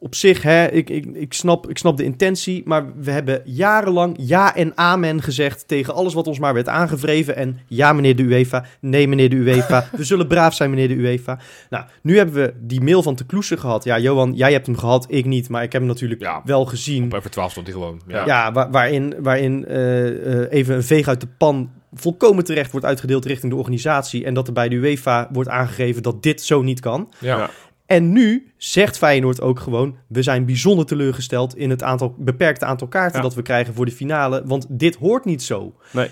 Op 0.00 0.14
zich, 0.14 0.42
hè, 0.42 0.66
ik, 0.66 0.90
ik, 0.90 1.04
ik, 1.14 1.32
snap, 1.32 1.68
ik 1.70 1.78
snap 1.78 1.96
de 1.96 2.04
intentie. 2.04 2.62
Maar 2.64 2.84
we 2.96 3.10
hebben 3.10 3.40
jarenlang 3.44 4.16
ja 4.20 4.54
en 4.56 4.72
amen 4.74 5.22
gezegd 5.22 5.68
tegen 5.68 5.94
alles 5.94 6.14
wat 6.14 6.26
ons 6.26 6.38
maar 6.38 6.54
werd 6.54 6.68
aangevreven. 6.68 7.36
En 7.36 7.58
ja, 7.66 7.92
meneer 7.92 8.16
de 8.16 8.22
UEFA. 8.22 8.64
Nee, 8.80 9.08
meneer 9.08 9.30
de 9.30 9.36
UEFA. 9.36 9.88
we 9.96 10.04
zullen 10.04 10.26
braaf 10.26 10.54
zijn, 10.54 10.70
meneer 10.70 10.88
de 10.88 10.94
UEFA. 10.94 11.38
Nou, 11.70 11.84
nu 12.02 12.16
hebben 12.16 12.34
we 12.34 12.54
die 12.60 12.80
mail 12.80 13.02
van 13.02 13.14
Te 13.14 13.26
Kloesen 13.26 13.58
gehad. 13.58 13.84
Ja, 13.84 13.98
Johan, 13.98 14.32
jij 14.34 14.52
hebt 14.52 14.66
hem 14.66 14.76
gehad, 14.76 15.06
ik 15.08 15.24
niet. 15.24 15.48
Maar 15.48 15.62
ik 15.62 15.72
heb 15.72 15.80
hem 15.80 15.90
natuurlijk 15.90 16.20
Ja. 16.20 16.42
wel 16.44 16.64
gezien. 16.64 17.04
Op 17.04 17.12
even 17.12 17.30
12 17.30 17.50
stond 17.50 17.66
hij 17.66 17.76
gewoon. 17.76 18.00
Ja. 18.06 18.26
Ja, 18.26 18.52
wa- 18.52 18.70
waarin, 18.70 19.14
waarin 19.18 19.66
eh, 19.66 20.32
eh, 20.42 20.46
even 20.52 20.74
een 20.74 20.82
veeg 20.82 21.08
uit 21.08 21.20
de 21.20 21.28
pan 21.38 21.70
volkomen 21.92 22.44
terecht 22.44 22.70
wordt 22.70 22.86
uitgedeeld 22.86 23.24
richting 23.24 23.52
de 23.52 23.58
organisatie. 23.58 24.24
En 24.24 24.34
dat 24.34 24.46
er 24.46 24.52
bij 24.52 24.68
de 24.68 24.76
UEFA 24.76 25.28
wordt 25.32 25.48
aangegeven 25.48 26.02
dat 26.02 26.22
dit 26.22 26.42
zo 26.42 26.62
niet 26.62 26.80
kan. 26.80 27.12
Ja. 27.18 27.50
En 27.88 28.12
nu 28.12 28.52
zegt 28.56 28.98
Feyenoord 28.98 29.40
ook 29.40 29.60
gewoon... 29.60 29.96
we 30.06 30.22
zijn 30.22 30.44
bijzonder 30.44 30.86
teleurgesteld 30.86 31.56
in 31.56 31.70
het 31.70 31.82
aantal, 31.82 32.14
beperkte 32.18 32.64
aantal 32.64 32.88
kaarten 32.88 33.16
Ja. 33.16 33.22
dat 33.22 33.34
we 33.34 33.42
krijgen 33.42 33.74
voor 33.74 33.84
de 33.84 33.92
finale. 33.92 34.42
Want 34.44 34.66
dit 34.68 34.96
hoort 34.96 35.24
niet 35.24 35.42
zo. 35.42 35.74
Nee. 35.92 36.10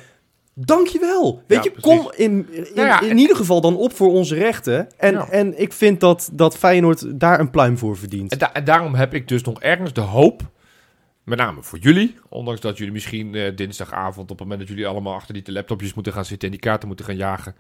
Dankjewel. 0.55 1.43
Weet 1.47 1.65
Ja, 1.65 1.65
je, 1.65 1.71
precies. 1.81 1.99
kom 2.01 2.13
in, 2.17 2.47
in, 2.51 2.67
Nou 2.75 2.87
ja, 2.89 3.01
in 3.01 3.19
ieder 3.19 3.37
geval 3.37 3.61
dan 3.61 3.77
op 3.77 3.93
voor 3.93 4.13
onze 4.13 4.35
rechten. 4.35 4.89
En, 4.99 5.29
en 5.31 5.61
ik 5.61 5.73
vind 5.73 6.01
dat, 6.01 6.31
dat 6.33 6.57
Feyenoord 6.59 7.21
daar 7.21 7.41
een 7.41 7.51
pluim 7.51 7.79
voor 7.79 7.97
verdient. 7.97 8.33
En, 8.33 8.39
da- 8.39 8.53
en 8.53 8.65
daarom 8.65 8.95
heb 8.95 9.15
ik 9.15 9.29
dus 9.29 9.43
nog 9.43 9.61
ergens 9.61 9.93
de 9.93 10.01
hoop, 10.01 10.43
met 11.25 11.39
name 11.39 11.63
voor 11.63 11.79
jullie, 11.79 12.15
ondanks 12.29 12.61
dat 12.61 12.77
jullie 12.79 12.93
misschien 12.93 13.35
eh, 13.35 13.57
dinsdagavond, 13.57 14.31
op 14.31 14.39
het 14.39 14.39
moment 14.39 14.59
dat 14.59 14.69
jullie 14.69 14.87
allemaal 14.87 15.15
achter 15.15 15.35
die 15.35 15.53
laptopjes 15.53 15.95
moeten 15.95 16.13
gaan 16.13 16.25
zitten 16.25 16.49
en 16.49 16.55
die 16.55 16.63
kaarten 16.65 16.89
moeten 16.89 17.07
gaan 17.07 17.17
jagen, 17.17 17.55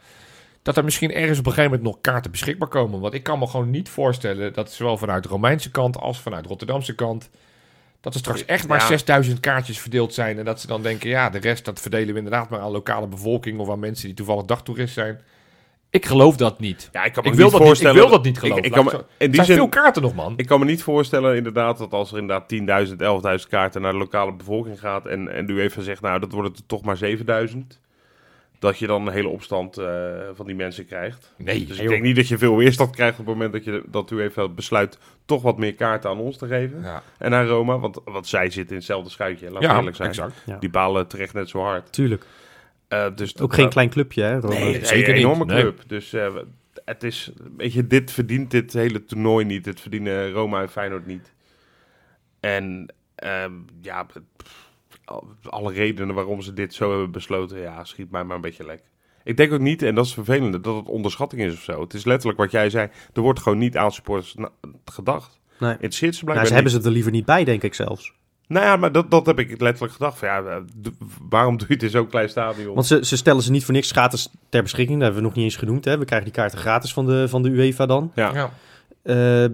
dat 0.66 0.76
er 0.76 0.84
misschien 0.84 1.12
ergens 1.12 1.38
op 1.38 1.46
een 1.46 1.52
gegeven 1.52 1.76
moment 1.76 1.92
nog 1.94 2.00
kaarten 2.00 2.30
beschikbaar 2.30 2.68
komen. 2.68 3.00
Want 3.00 3.14
ik 3.14 3.22
kan 3.22 3.38
me 3.38 3.46
gewoon 3.46 3.70
niet 3.70 3.88
voorstellen 3.88 4.52
dat 4.52 4.72
zowel 4.72 4.96
vanuit 4.96 5.22
de 5.22 5.28
Romeinse 5.28 5.70
kant 5.70 5.98
als 5.98 6.20
vanuit 6.20 6.42
de 6.42 6.48
Rotterdamse 6.48 6.94
kant, 6.94 7.30
dat 8.00 8.12
er 8.14 8.18
straks 8.20 8.44
echt 8.44 8.68
maar 8.68 8.80
Ja. 8.80 8.86
6000 8.86 9.40
kaartjes 9.40 9.78
verdeeld 9.78 10.14
zijn 10.14 10.38
en 10.38 10.44
dat 10.44 10.60
ze 10.60 10.66
dan 10.66 10.82
denken, 10.82 11.08
ja, 11.08 11.30
de 11.30 11.38
rest 11.38 11.64
dat 11.64 11.80
verdelen 11.80 12.12
we 12.12 12.18
inderdaad 12.18 12.50
maar 12.50 12.60
aan 12.60 12.70
lokale 12.70 13.06
bevolking 13.06 13.58
of 13.58 13.70
aan 13.70 13.78
mensen 13.78 14.06
die 14.06 14.16
toevallig 14.16 14.44
dagtoerist 14.44 14.94
zijn. 14.94 15.20
Ik 15.90 16.06
geloof 16.06 16.36
dat 16.36 16.60
niet. 16.60 16.88
Ja, 16.92 17.04
ik 17.04 17.12
kan 17.12 17.22
me 17.24 17.30
Ik 17.30 17.34
wil, 17.36 17.44
niet 17.44 17.52
dat 17.52 17.60
niet, 17.60 17.60
ik 17.60 17.66
voorstellen. 17.66 17.94
wil 17.96 18.08
dat 18.10 18.24
niet 18.24 18.38
geloven. 18.38 18.58
Ik, 18.58 18.64
ik 18.68 18.72
kan 18.72 18.84
Laat 18.84 18.92
me, 18.92 18.98
ik 18.98 19.04
zo- 19.04 19.10
in 19.18 19.26
Er 19.26 19.26
die 19.26 19.34
zijn 19.34 19.46
zin, 19.46 19.56
veel 19.56 19.68
kaarten 19.68 20.02
nog, 20.02 20.14
man. 20.14 20.32
ik 20.36 20.46
kan 20.46 20.58
me 20.58 20.64
niet 20.66 20.82
voorstellen 20.82 21.36
inderdaad 21.36 21.78
dat 21.78 21.92
als 21.92 22.12
er 22.12 22.18
inderdaad 22.18 22.48
10.000, 22.48 23.40
11.000 23.42 23.48
kaarten 23.48 23.80
naar 23.82 23.92
de 23.92 23.98
lokale 23.98 24.32
bevolking 24.32 24.80
gaat 24.80 25.06
en, 25.06 25.28
en 25.34 25.46
de 25.46 25.52
UEFA 25.52 25.82
zegt, 25.82 26.00
nou 26.02 26.20
dat 26.20 26.32
wordt 26.32 26.56
het 26.58 26.68
toch 26.68 26.82
maar 26.82 26.98
7.000, 27.48 27.56
dat 28.58 28.78
je 28.78 28.86
dan 28.86 29.06
een 29.06 29.12
hele 29.12 29.28
opstand 29.28 29.78
eh, 29.78 29.86
van 30.34 30.46
die 30.46 30.54
mensen 30.54 30.86
krijgt. 30.86 31.32
Nee, 31.36 31.64
Dus 31.66 31.78
ik 31.78 31.88
denk 31.88 32.02
niet 32.02 32.16
dat 32.16 32.28
je 32.28 32.38
veel 32.38 32.56
weerstand 32.56 32.90
krijgt 32.90 33.18
op 33.18 33.26
het 33.26 33.34
moment 33.34 33.52
dat, 33.52 33.64
je, 33.64 33.82
dat 33.86 34.10
u 34.10 34.20
even 34.20 34.54
besluit 34.54 34.98
toch 35.24 35.42
wat 35.42 35.58
meer 35.58 35.74
kaarten 35.74 36.10
aan 36.10 36.18
ons 36.18 36.36
te 36.36 36.46
geven. 36.46 36.80
Ja, 36.82 37.02
En 37.18 37.34
aan 37.34 37.46
Roma, 37.46 37.78
want, 37.78 38.00
want 38.04 38.26
zij 38.26 38.50
zitten 38.50 38.70
in 38.70 38.76
hetzelfde 38.76 39.10
schuitje, 39.10 39.52
we 39.52 39.60
ja 39.60 39.76
eerlijk 39.76 39.96
zijn. 39.96 40.08
exact. 40.08 40.44
Die 40.60 40.70
balen 40.70 41.06
terecht 41.06 41.34
net 41.34 41.48
zo 41.48 41.60
hard. 41.60 41.92
Tuurlijk. 41.92 42.24
Eh, 42.88 43.06
dus 43.14 43.38
Ook 43.38 43.54
geen 43.54 43.68
klein 43.68 43.88
clubje, 43.90 44.22
hè? 44.22 44.34
Ronald? 44.34 44.58
Nee, 44.60 44.84
Zeker 44.84 45.08
een 45.08 45.14
niet, 45.14 45.24
enorme 45.24 45.44
nee. 45.44 45.62
club. 45.62 45.82
Dus 45.86 46.12
eh, 46.12 46.34
het 46.84 47.02
is, 47.02 47.30
weet 47.56 47.72
je, 47.72 47.86
dit 47.86 48.10
verdient 48.10 48.50
dit 48.50 48.72
hele 48.72 49.04
toernooi 49.04 49.44
niet. 49.44 49.64
Dit 49.64 49.80
verdienen 49.80 50.30
Roma 50.30 50.60
en 50.60 50.68
Feyenoord 50.70 51.06
niet. 51.06 51.32
En 52.40 52.94
ehm, 53.14 53.52
ja, 53.80 54.02
pff, 54.02 54.65
alle 55.42 55.72
redenen 55.72 56.14
waarom 56.14 56.40
ze 56.40 56.52
dit 56.52 56.74
zo 56.74 56.88
hebben 56.90 57.10
besloten, 57.10 57.60
ja, 57.60 57.84
schiet 57.84 58.10
mij 58.10 58.24
maar 58.24 58.36
een 58.36 58.42
beetje 58.42 58.66
lek. 58.66 58.82
Ik 59.24 59.36
denk 59.36 59.52
ook 59.52 59.60
niet, 59.60 59.82
en 59.82 59.94
dat 59.94 60.04
is 60.06 60.14
vervelend, 60.14 60.64
dat 60.64 60.76
het 60.76 60.88
onderschatting 60.88 61.42
is 61.42 61.52
of 61.54 61.60
zo. 61.62 61.80
Het 61.80 61.94
is 61.94 62.04
letterlijk 62.04 62.38
wat 62.38 62.50
jij 62.50 62.70
zei. 62.70 62.88
Er 63.12 63.20
wordt 63.22 63.40
gewoon 63.40 63.58
niet 63.58 63.76
aan 63.76 63.92
supporters 63.92 64.36
gedacht. 64.84 65.40
Nee. 65.58 65.76
Het 65.80 65.94
zit 65.94 66.14
ze 66.14 66.24
Nou, 66.24 66.24
blijkbaar 66.24 66.46
ze 66.46 66.54
hebben 66.54 66.72
ze 66.72 66.80
er 66.82 66.90
liever 66.90 67.12
niet 67.12 67.24
bij, 67.24 67.44
denk 67.44 67.62
ik 67.62 67.74
zelfs. 67.74 68.12
Nou 68.48 68.64
ja, 68.66 68.76
maar 68.76 68.92
dat, 68.92 69.10
dat 69.10 69.26
heb 69.26 69.38
ik 69.38 69.60
letterlijk 69.60 69.92
gedacht. 69.94 70.18
Van, 70.18 70.28
ja, 70.28 70.42
eh, 70.42 70.56
waarom 71.28 71.56
doe 71.56 71.66
je 71.68 71.74
het 71.74 71.82
in 71.82 71.90
zo'n 71.90 72.06
klein 72.08 72.28
stadion? 72.28 72.74
Want 72.74 72.86
ze, 72.86 73.04
ze 73.04 73.16
stellen 73.16 73.42
ze 73.42 73.50
niet 73.50 73.64
voor 73.64 73.74
niks 73.74 73.90
gratis 73.90 74.28
ter 74.48 74.62
beschikking. 74.62 74.98
Dat 74.98 75.02
hebben 75.06 75.22
we 75.22 75.28
nog 75.28 75.36
niet 75.36 75.44
eens 75.44 75.56
genoemd. 75.56 75.84
Hè? 75.84 75.98
We 75.98 76.04
krijgen 76.04 76.26
die 76.28 76.36
kaarten 76.36 76.58
gratis 76.58 76.92
van 76.92 77.06
de, 77.06 77.28
van 77.28 77.42
de 77.42 77.48
UEFA 77.48 77.86
dan. 77.86 78.12
ja. 78.14 78.34
Ja. 78.34 78.50
Eh, 79.02 79.48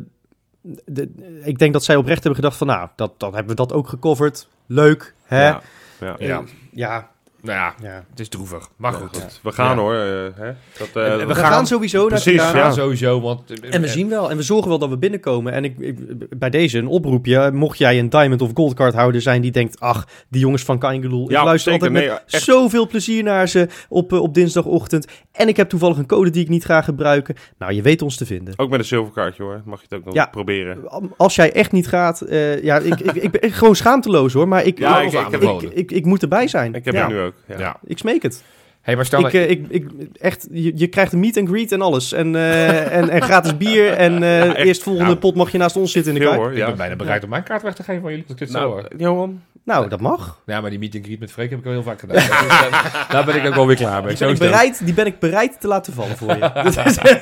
de- 0.85 1.41
ik 1.45 1.59
denk 1.59 1.73
dat 1.73 1.85
zij 1.85 1.97
oprecht 1.97 2.19
hebben 2.25 2.43
gedacht 2.43 2.57
van... 2.57 2.67
nou, 2.67 2.89
dat, 2.97 3.21
dan 3.21 3.31
hebben 3.35 3.51
we 3.51 3.57
dat 3.67 3.73
ook 3.73 3.89
gecoverd. 3.89 4.49
Leuk, 4.75 5.15
hè? 5.25 5.47
Ja, 5.47 5.61
ja. 6.01 6.19
Eh, 6.19 6.39
Ja. 6.71 7.12
Nou 7.43 7.59
ja, 7.59 7.75
ja. 7.89 8.05
het 8.11 8.21
is 8.21 8.29
droevig. 8.29 8.69
Maar 8.77 8.93
Ja, 8.93 8.99
goed. 8.99 9.17
goed. 9.17 9.41
We 9.43 9.53
gaan 9.53 9.77
Ja. 9.77 9.83
hoor. 9.83 9.95
eh, 9.95 10.01
hè? 10.35 10.53
Dat, 10.79 10.89
eh, 10.95 11.13
En 11.13 11.19
we 11.19 11.27
We, 11.27 11.35
gaan- 11.35 11.53
gaan, 11.53 11.67
sowieso 11.67 11.99
naar 11.99 12.09
Precies, 12.09 12.37
daar. 12.37 12.57
Ja, 12.57 12.71
sowieso. 12.73 13.21
Want, 13.21 13.61
En 13.71 13.81
we 13.81 13.89
zien 13.89 14.09
wel. 14.09 14.31
En 14.31 14.37
we 14.37 14.43
zorgen 14.43 14.69
wel 14.69 14.79
dat 14.79 14.89
we 14.89 14.97
binnenkomen. 14.99 15.53
En 15.53 15.65
ik, 15.65 15.79
ik, 15.79 15.97
bij 16.39 16.51
deze 16.51 16.79
een 16.79 16.87
oproepje. 16.87 17.51
Mocht 17.53 17.79
jij 17.79 17.99
een 17.99 18.09
Diamond 18.09 18.43
of 18.43 18.51
Gold 18.55 18.75
Card 18.75 18.95
houder 18.95 19.21
zijn 19.21 19.41
die 19.43 19.51
denkt... 19.51 19.81
ach, 19.81 20.07
die 20.29 20.41
jongens 20.41 20.63
van 20.63 20.79
Kangeloel. 20.79 21.31
Ja, 21.31 21.39
ik 21.39 21.45
luister 21.45 21.73
zeker. 21.73 21.89
altijd 21.89 22.11
met 22.31 22.43
zoveel 22.43 22.87
plezier 22.87 23.23
naar 23.23 23.49
ze 23.49 23.69
op, 23.89 24.13
eh, 24.13 24.21
op 24.21 24.35
dinsdagochtend. 24.35 25.07
En 25.33 25.49
ik 25.49 25.57
heb 25.57 25.69
toevallig 25.69 25.97
een 25.97 26.07
code 26.07 26.31
die 26.31 26.43
ik 26.43 26.49
niet 26.49 26.65
ga 26.65 26.83
gebruiken. 26.83 27.35
Nou, 27.59 27.73
je 27.73 27.83
weet 27.83 28.03
ons 28.03 28.17
te 28.17 28.27
vinden. 28.27 28.55
Ook 28.57 28.71
met 28.71 28.79
een 28.79 28.85
zilverkaartje 28.85 29.43
hoor. 29.43 29.63
Mag 29.65 29.79
je 29.81 29.87
het 29.89 29.99
ook 29.99 30.05
nog 30.05 30.15
Ja. 30.15 30.27
proberen. 30.27 30.79
Als 31.17 31.35
jij 31.35 31.53
echt 31.53 31.73
niet 31.73 31.89
gaat... 31.89 32.21
eh, 32.21 32.63
ja, 32.63 32.79
ik, 32.79 33.01
ik, 33.01 33.15
ik 33.15 33.31
ben 33.41 33.51
gewoon 33.53 33.77
schaamteloos 33.77 34.33
hoor. 34.33 34.49
Maar 34.49 34.65
ik, 34.65 34.79
Ja, 34.79 35.01
ik, 35.01 35.13
ik- 35.13 35.21
ik 35.21 35.27
ik, 35.27 35.31
heb- 35.41 35.63
ik, 35.63 35.71
ik, 35.73 35.91
ik 35.91 36.05
moet 36.05 36.23
erbij 36.23 36.49
zijn. 36.49 36.75
Ik 36.75 36.85
heb 36.85 36.95
ja, 36.95 37.01
het 37.01 37.09
nu 37.11 37.21
ook. 37.21 37.32
Ja. 37.47 37.59
Ja. 37.59 37.77
Ik 37.85 37.99
smeek 37.99 38.23
het. 38.23 38.43
Hey, 38.81 38.97
maar 38.97 39.05
stel 39.05 39.27
Ik, 39.27 39.33
nou- 39.33 39.45
eh, 39.45 39.51
ik, 39.51 39.67
ik, 39.69 39.87
echt, 40.21 40.47
je, 40.51 40.73
je 40.75 40.87
krijgt 40.87 41.13
een 41.13 41.21
meet 41.21 41.37
and 41.37 41.49
greet 41.49 41.73
en 41.73 41.81
alles. 41.83 42.13
En, 42.13 42.37
eh, 42.37 42.97
en, 42.97 43.09
en 43.09 43.23
gratis 43.23 43.57
bier. 43.57 43.93
En 43.93 44.23
eh 44.23 44.45
echt. 44.49 44.57
eerst 44.57 44.83
volgende 44.83 45.09
Nou, 45.09 45.19
pot 45.21 45.35
mag 45.35 45.53
je 45.53 45.59
naast 45.59 45.77
ons 45.77 45.93
zitten 45.93 46.13
in 46.13 46.19
de 46.19 46.25
kuip. 46.27 46.39
hoor. 46.39 46.51
ik 46.51 46.57
Ja. 46.57 46.67
ben 46.67 46.77
bijna 46.77 46.97
bereid 46.97 47.25
om 47.25 47.31
mijn 47.31 47.43
kaart 47.43 47.63
weg 47.63 47.75
te 47.75 47.83
geven 47.83 48.01
van 48.03 48.11
jullie. 48.11 48.25
ik 48.29 48.39
dit 48.39 48.51
zo 48.51 48.59
hoor. 48.65 48.83
Nou, 48.83 48.97
Johan. 48.97 49.43
Nou, 49.65 49.89
dat 49.89 50.01
mag. 50.01 50.41
Ja, 50.47 50.61
maar 50.61 50.71
die 50.71 50.79
meet 50.79 50.95
and 50.95 51.05
greet 51.05 51.21
met 51.21 51.33
Freek 51.33 51.51
heb 51.51 51.59
ik 51.59 51.65
al 51.67 51.71
heel 51.73 51.83
vaak 51.83 52.01
gedaan. 52.01 52.17
Dus, 52.27 53.09
daar 53.09 53.25
ben 53.25 53.35
ik 53.37 53.47
ook 53.47 53.55
wel 53.55 53.67
weer 53.67 53.77
klaar 53.77 54.03
mee. 54.05 54.15
Die 54.15 54.19
ben, 54.27 54.31
ik 54.35 54.39
bereid, 54.39 54.85
die 54.85 54.95
ben 54.95 55.07
ik 55.07 55.19
bereid 55.19 55.61
te 55.61 55.69
laten 55.69 55.93
vallen 55.93 56.17
voor 56.17 56.37
je. 56.37 56.51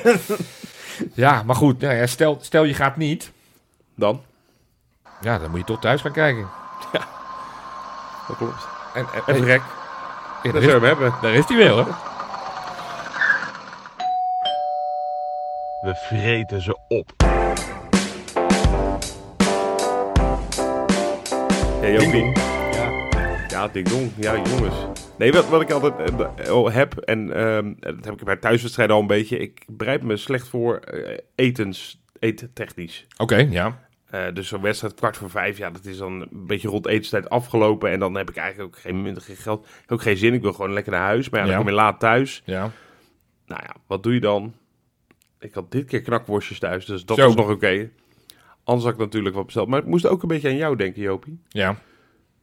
Ja, 1.13 1.43
maar 1.43 1.55
goed. 1.55 1.79
Nou 1.81 1.93
ja, 1.95 2.05
stel, 2.07 2.37
stel 2.41 2.63
je 2.63 2.73
gaat 2.73 2.97
niet. 2.97 3.31
Dan. 3.95 4.21
Ja, 5.21 5.39
dan 5.39 5.49
moet 5.49 5.59
je 5.59 5.65
toch 5.65 5.79
thuis 5.79 6.01
gaan 6.01 6.11
kijken. 6.11 6.47
Dat 8.27 8.37
klopt. 8.37 8.67
En, 8.93 9.05
en, 9.25 9.33
Even 9.35 9.45
rek. 9.45 9.61
Ja, 10.43 10.51
Dat 10.51 10.61
daar, 10.61 10.61
zullen 10.61 10.75
is, 10.75 10.81
we 10.81 10.87
hem 10.87 10.97
hebben. 11.01 11.21
daar 11.21 11.33
is 11.33 11.45
hij 11.47 11.57
weer 11.57 11.69
hoor. 11.69 11.85
We 15.81 15.95
vreten 15.95 16.61
ze 16.61 16.77
op. 16.87 17.13
Ja, 21.81 21.87
Jopie. 21.89 22.31
Ja, 23.47 23.67
ding 23.67 23.87
dong. 23.89 24.11
Ja, 24.15 24.35
jongens. 24.35 24.75
Nee, 25.17 25.31
wat, 25.31 25.49
wat 25.49 25.61
ik 25.61 25.71
altijd 25.71 25.93
eh, 26.35 26.55
oh, 26.57 26.73
heb, 26.73 26.97
en 26.97 27.33
ehm, 27.35 27.73
dat 27.79 28.05
heb 28.05 28.13
ik 28.13 28.23
bij 28.23 28.35
thuiswedstrijden 28.35 28.95
al 28.95 29.01
een 29.01 29.07
beetje. 29.07 29.37
Ik 29.37 29.63
bereid 29.67 30.03
me 30.03 30.17
slecht 30.17 30.47
voor 30.47 30.75
eh, 30.77 31.17
etens, 31.35 32.01
eettechnisch. 32.19 33.07
Oké, 33.17 33.35
ja. 33.35 33.79
Eh, 34.11 34.33
dus 34.33 34.47
zo'n 34.47 34.61
wedstrijd 34.61 34.93
kwart 34.93 35.17
voor 35.17 35.29
vijf, 35.29 35.57
ja, 35.57 35.69
dat 35.69 35.85
is 35.85 35.97
dan 35.97 36.21
een 36.21 36.45
beetje 36.47 36.67
rond 36.67 36.87
etenstijd 36.87 37.29
afgelopen. 37.29 37.91
En 37.91 37.99
dan 37.99 38.15
heb 38.15 38.29
ik 38.29 38.35
eigenlijk 38.35 38.75
ook 38.75 38.81
geen, 38.81 39.01
minder, 39.01 39.23
geen 39.23 39.35
geld. 39.35 39.67
Ook 39.87 40.01
geen 40.01 40.17
zin. 40.17 40.33
Ik 40.33 40.41
wil 40.41 40.53
gewoon 40.53 40.73
lekker 40.73 40.91
naar 40.91 41.01
huis. 41.01 41.29
Maar 41.29 41.39
ja, 41.39 41.45
dan 41.45 41.55
Ja. 41.55 41.61
kom 41.61 41.69
je 41.69 41.75
laat 41.75 41.99
thuis. 41.99 42.41
ja. 42.45 42.71
Nou 43.45 43.61
ja, 43.65 43.75
wat 43.87 44.03
doe 44.03 44.13
je 44.13 44.19
dan? 44.19 44.53
Ik 45.39 45.53
had 45.53 45.71
dit 45.71 45.85
keer 45.85 46.01
knakworstjes 46.01 46.59
thuis, 46.59 46.85
dus 46.85 47.05
dat 47.05 47.17
Zo. 47.17 47.25
was 47.25 47.35
nog 47.35 47.49
oké. 47.49 47.89
Anders 48.63 48.85
had 48.85 48.93
ik 48.93 48.99
natuurlijk 48.99 49.35
wat 49.35 49.45
besteld. 49.45 49.67
Maar 49.67 49.79
ik 49.79 49.85
moest 49.85 50.05
ook 50.07 50.21
een 50.21 50.27
beetje 50.27 50.49
aan 50.49 50.55
jou 50.55 50.75
denken, 50.75 51.01
Jopie. 51.01 51.39
Ja. 51.49 51.75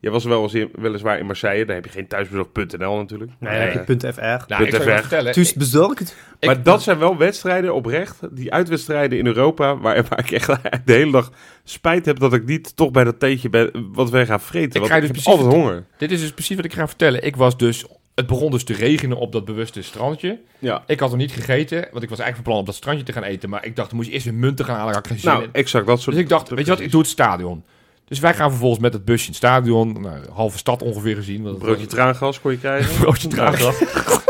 Jij 0.00 0.10
was 0.10 0.24
wel 0.24 0.42
eens 0.42 0.54
in, 0.54 0.70
weliswaar 0.74 1.18
in 1.18 1.26
Marseille. 1.26 1.64
Daar 1.64 1.74
heb 1.74 1.84
je 1.84 1.90
geen 1.90 2.06
thuisbezorg.nl 2.08 2.96
natuurlijk. 2.96 3.30
Nee, 3.38 3.52
heb 3.52 3.72
je 3.72 3.78
Eh, 3.78 3.84
punt 3.84 4.00
.fr. 4.14 4.20
Nou, 4.20 4.32
ik 4.34 4.46
Punt 4.46 4.58
zou 4.58 4.70
je 4.70 4.74
even. 4.78 4.86
wat 4.92 5.00
vertellen. 5.00 5.32
Thuis 5.32 5.52
bezorgd. 5.54 6.00
Ik- 6.38 6.46
maar 6.46 6.62
dat 6.62 6.82
zijn 6.82 6.98
wel 6.98 7.16
wedstrijden 7.16 7.74
oprecht, 7.74 8.18
die 8.30 8.52
uitwedstrijden 8.52 9.18
in 9.18 9.26
Europa, 9.26 9.76
waar, 9.78 10.04
waar 10.08 10.18
ik 10.18 10.30
echt 10.30 10.46
de 10.84 10.92
hele 10.92 11.10
dag 11.12 11.32
spijt 11.64 12.06
heb 12.06 12.18
dat 12.18 12.32
ik 12.34 12.44
niet 12.44 12.76
toch 12.76 12.90
bij 12.90 13.04
dat 13.04 13.20
theetje 13.20 13.48
ben, 13.48 13.70
wat 13.92 14.10
wij 14.10 14.26
gaan 14.26 14.40
vreten. 14.40 14.82
Ik 14.82 14.88
je 14.88 14.94
ik 14.94 15.00
dus 15.00 15.10
precies 15.10 15.26
altijd 15.26 15.52
honger. 15.52 15.84
Dit 15.96 16.10
is 16.10 16.20
dus 16.20 16.32
precies 16.32 16.56
wat 16.56 16.64
ik 16.64 16.72
ga 16.72 16.86
vertellen. 16.88 17.24
Ik 17.24 17.36
was 17.36 17.56
dus... 17.56 17.84
Het 18.14 18.26
begon 18.26 18.50
dus 18.50 18.64
te 18.64 18.72
regenen 18.74 19.16
op 19.16 19.32
dat 19.32 19.44
bewuste 19.44 19.82
strandje. 19.82 20.40
Ja. 20.58 20.82
Ik 20.86 21.00
had 21.00 21.08
nog 21.10 21.18
niet 21.18 21.32
gegeten, 21.32 21.88
want 21.92 22.02
ik 22.02 22.08
was 22.08 22.18
eigenlijk 22.18 22.34
van 22.34 22.42
plan 22.42 22.54
om 22.54 22.60
op 22.60 22.66
dat 22.66 22.74
strandje 22.74 23.04
te 23.04 23.12
gaan 23.12 23.22
eten. 23.22 23.48
Maar 23.50 23.64
ik 23.64 23.76
dacht, 23.76 23.88
dan 23.88 23.96
moest 23.96 24.08
je 24.08 24.14
eerst 24.14 24.26
weer 24.26 24.34
munten 24.38 24.64
gaan 24.64 24.76
halen. 24.76 24.96
Ik 24.96 25.06
geen 25.06 25.18
zin 25.18 25.30
Nou, 25.30 25.42
in. 25.42 25.48
exact 25.52 25.86
dat 25.86 26.00
soort. 26.00 26.14
Dus 26.16 26.24
ik 26.24 26.30
dacht, 26.30 26.48
weet 26.48 26.64
je 26.64 26.70
wat, 26.70 26.80
ik 26.80 26.90
doe 26.90 27.00
het 27.00 27.10
stadion. 27.10 27.64
Dus 28.08 28.18
wij 28.18 28.34
gaan 28.34 28.50
vervolgens 28.50 28.80
met 28.80 28.92
het 28.92 29.04
busje 29.04 29.22
in 29.24 29.28
het 29.28 29.36
stadion. 29.36 30.00
Nou, 30.00 30.18
halve 30.32 30.58
stad 30.58 30.82
ongeveer 30.82 31.16
gezien. 31.16 31.42
want 31.42 31.58
broodje 31.58 31.84
was- 31.84 31.94
traangas 31.94 32.40
kon 32.40 32.50
je 32.50 32.58
krijgen. 32.58 32.96
broodje 33.00 33.28
traangas. 33.28 33.78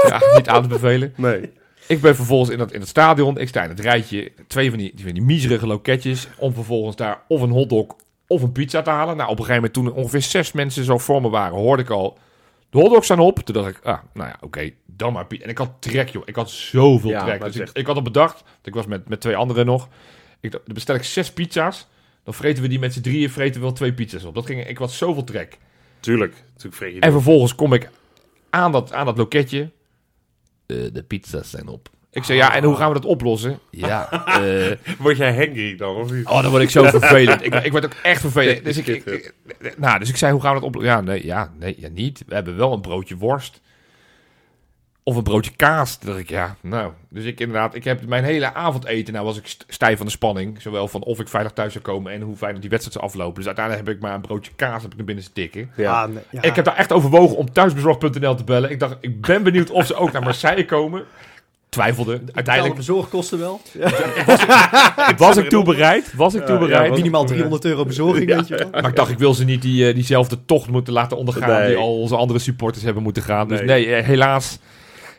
ja, 0.08 0.20
niet 0.36 0.48
aan 0.48 0.62
te 0.62 0.68
bevelen. 0.68 1.12
Nee. 1.16 1.50
Ik 1.86 2.00
ben 2.00 2.16
vervolgens 2.16 2.50
in 2.50 2.58
het, 2.60 2.72
in 2.72 2.80
het 2.80 2.88
stadion. 2.88 3.38
Ik 3.38 3.48
sta 3.48 3.62
in 3.62 3.68
het 3.68 3.80
rijtje. 3.80 4.32
Twee 4.46 4.68
van 4.70 4.78
die, 4.78 4.92
die, 4.94 5.04
van 5.04 5.14
die 5.14 5.22
miserige 5.22 5.66
loketjes. 5.66 6.28
Om 6.36 6.52
vervolgens 6.54 6.96
daar 6.96 7.20
of 7.28 7.40
een 7.40 7.50
hotdog 7.50 7.86
of 8.26 8.42
een 8.42 8.52
pizza 8.52 8.82
te 8.82 8.90
halen. 8.90 9.16
Nou, 9.16 9.30
op 9.30 9.38
een 9.38 9.44
gegeven 9.44 9.54
moment 9.54 9.72
toen 9.72 9.86
er 9.86 9.92
ongeveer 9.94 10.22
zes 10.22 10.52
mensen 10.52 10.84
zo 10.84 10.98
voor 10.98 11.20
me 11.22 11.28
waren, 11.28 11.56
hoorde 11.58 11.82
ik 11.82 11.90
al... 11.90 12.18
De 12.70 12.78
hotdogs 12.78 13.04
staan 13.04 13.18
op. 13.18 13.38
Toen 13.38 13.54
dacht 13.54 13.68
ik, 13.68 13.78
ah, 13.82 13.98
nou 14.14 14.28
ja, 14.28 14.36
oké, 14.40 14.70
dan 14.86 15.12
maar 15.12 15.26
pizza. 15.26 15.44
En 15.44 15.50
ik 15.50 15.58
had 15.58 15.70
trek, 15.78 16.08
joh. 16.08 16.22
Ik 16.24 16.36
had 16.36 16.50
zoveel 16.50 17.10
Ja, 17.10 17.24
trek. 17.24 17.42
Dus 17.42 17.56
ik, 17.56 17.68
ik 17.72 17.86
had 17.86 17.96
al 17.96 18.02
bedacht, 18.02 18.42
ik 18.64 18.74
was 18.74 18.86
met, 18.86 19.08
met 19.08 19.20
twee 19.20 19.36
anderen 19.36 19.66
nog. 19.66 19.88
Ik, 20.40 20.50
dan 20.50 20.60
bestel 20.64 20.94
ik 20.94 21.02
zes 21.04 21.32
pizza's. 21.32 21.86
Dan 22.28 22.36
vreten 22.36 22.62
we 22.62 22.68
die 22.68 22.78
met 22.78 22.92
z'n 22.92 23.00
drieën, 23.00 23.30
vreten 23.30 23.54
we 23.60 23.66
wel 23.66 23.72
twee 23.74 23.92
pizza's 23.92 24.24
op. 24.24 24.34
Dat 24.34 24.46
ging, 24.46 24.66
ik 24.66 24.78
had 24.78 24.92
zoveel 24.92 25.24
trek. 25.24 25.58
Tuurlijk. 26.00 26.32
Natuurlijk 26.48 26.74
vreet 26.76 26.94
je 26.94 27.00
En 27.00 27.12
vervolgens 27.12 27.54
kom 27.54 27.72
ik 27.72 27.90
aan 28.50 28.72
dat, 28.72 28.92
aan 28.92 29.06
dat 29.06 29.16
loketje. 29.16 29.70
Eh, 30.66 30.76
de 30.92 31.02
pizza's 31.06 31.50
zijn 31.50 31.68
op. 31.68 31.88
Ik 32.10 32.24
zei, 32.24 32.38
ja, 32.38 32.54
en 32.54 32.64
hoe 32.64 32.76
gaan 32.76 32.88
we 32.88 32.94
dat 32.94 33.04
oplossen? 33.04 33.58
Ja, 33.70 34.10
eh, 34.42 34.76
Word 34.98 35.16
jij 35.16 35.34
hangry 35.36 35.76
dan, 35.76 35.96
of 35.96 36.12
niet? 36.12 36.26
oh, 36.26 36.42
dan 36.42 36.50
word 36.50 36.62
ik 36.62 36.70
zo 36.70 36.84
vervelend. 36.84 37.44
Ik, 37.44 37.54
ik 37.54 37.70
word 37.70 37.84
ook 37.84 37.94
echt 38.02 38.20
vervelend. 38.20 38.64
Dus 38.64 38.76
ik, 38.76 38.86
ik, 38.86 39.04
ik- 39.06 39.34
nou, 39.78 39.98
dus 39.98 40.08
ik 40.08 40.16
zei, 40.16 40.32
hoe 40.32 40.40
gaan 40.40 40.54
we 40.54 40.58
dat 40.60 40.68
oplossen? 40.68 40.92
Ja, 40.92 41.00
nee, 41.00 41.24
ja, 41.26 41.52
nee, 41.58 41.74
ja, 41.78 41.88
niet. 41.88 42.22
We 42.26 42.34
hebben 42.34 42.56
wel 42.56 42.72
een 42.72 42.80
broodje 42.80 43.16
worst. 43.16 43.60
Of 45.09 45.16
een 45.16 45.22
broodje 45.22 45.50
kaas. 45.56 45.96
Toen 45.96 46.09
dacht 46.09 46.20
ik, 46.20 46.28
ja, 46.30 46.56
nou. 46.61 46.92
Dus 47.09 47.24
ik 47.24 47.40
inderdaad, 47.40 47.74
ik 47.74 47.84
heb 47.84 48.06
mijn 48.06 48.24
hele 48.24 48.54
avondeten, 48.54 49.12
nou 49.14 49.24
was 49.26 49.36
ik 49.36 49.46
st- 49.46 49.64
stijf 49.68 49.96
van 49.96 50.06
de 50.06 50.12
spanning. 50.12 50.62
Zowel 50.62 50.88
van 50.88 51.02
of 51.02 51.20
ik 51.20 51.28
veilig 51.28 51.52
thuis 51.52 51.72
zou 51.72 51.84
komen 51.84 52.12
en 52.12 52.20
hoe 52.20 52.36
fijn 52.36 52.61
die 52.61 52.70
wedstrijd 52.70 52.92
zou 52.98 53.04
aflopen. 53.06 53.34
Dus 53.34 53.46
uiteindelijk 53.46 53.86
heb 53.86 53.96
ik 53.96 54.02
maar 54.02 54.14
een 54.14 54.20
broodje 54.20 54.52
kaas 54.56 54.82
heb 54.82 54.90
ik 54.90 54.96
naar 54.96 55.06
binnen 55.06 55.24
te 55.24 55.32
tikken. 55.32 55.70
Ja. 55.76 56.02
Ah, 56.02 56.09
nee, 56.09 56.22
ja. 56.30 56.42
Ik 56.42 56.54
heb 56.56 56.64
daar 56.64 56.76
echt 56.76 56.92
overwogen 56.92 57.36
om 57.36 57.52
thuisbezorg.nl 57.52 58.34
te 58.34 58.44
bellen. 58.44 58.70
Ik 58.70 58.80
dacht, 58.80 58.96
ik 59.00 59.20
ben 59.20 59.42
benieuwd 59.42 59.70
of 59.70 59.86
ze 59.86 59.94
ook 59.94 60.12
naar 60.12 60.22
Marseille 60.22 60.64
komen. 60.64 61.04
Twijfelde. 61.68 62.20
Uiteindelijk 62.32 62.74
bezorgkosten 62.76 63.38
wel. 63.38 63.61
was 65.16 65.36
ik 65.36 65.48
toe 65.48 65.64
bereid. 65.64 66.14
Was 66.14 66.34
ik 66.34 66.40
toe 66.46 66.54
Ja, 66.54 66.61
ja, 66.61 66.66
bereid. 66.66 66.92
Minimaal 66.92 67.24
300 67.24 67.64
euro 67.64 67.84
bezorging, 67.84 68.26
weet 68.34 68.48
je 68.48 68.56
wel. 68.56 68.68
maar 68.70 68.86
ik 68.88 68.96
dacht, 68.96 69.11
ik 69.11 69.18
wil 69.18 69.34
ze 69.34 69.44
niet 69.44 69.62
die, 69.62 69.88
eh, 69.88 69.94
diezelfde 69.94 70.38
tocht 70.44 70.68
moeten 70.70 70.92
laten 70.92 71.16
ondergaan 71.16 71.48
Nee. 71.61 71.66
die 71.68 71.76
al 71.76 72.00
onze 72.00 72.16
andere 72.16 72.38
supporters 72.38 72.84
hebben 72.84 73.02
moeten 73.02 73.22
gaan. 73.22 73.48
Dus 73.48 73.59
Nee. 73.59 73.66
nee, 73.86 73.94
eh, 73.94 74.04
helaas. 74.06 74.59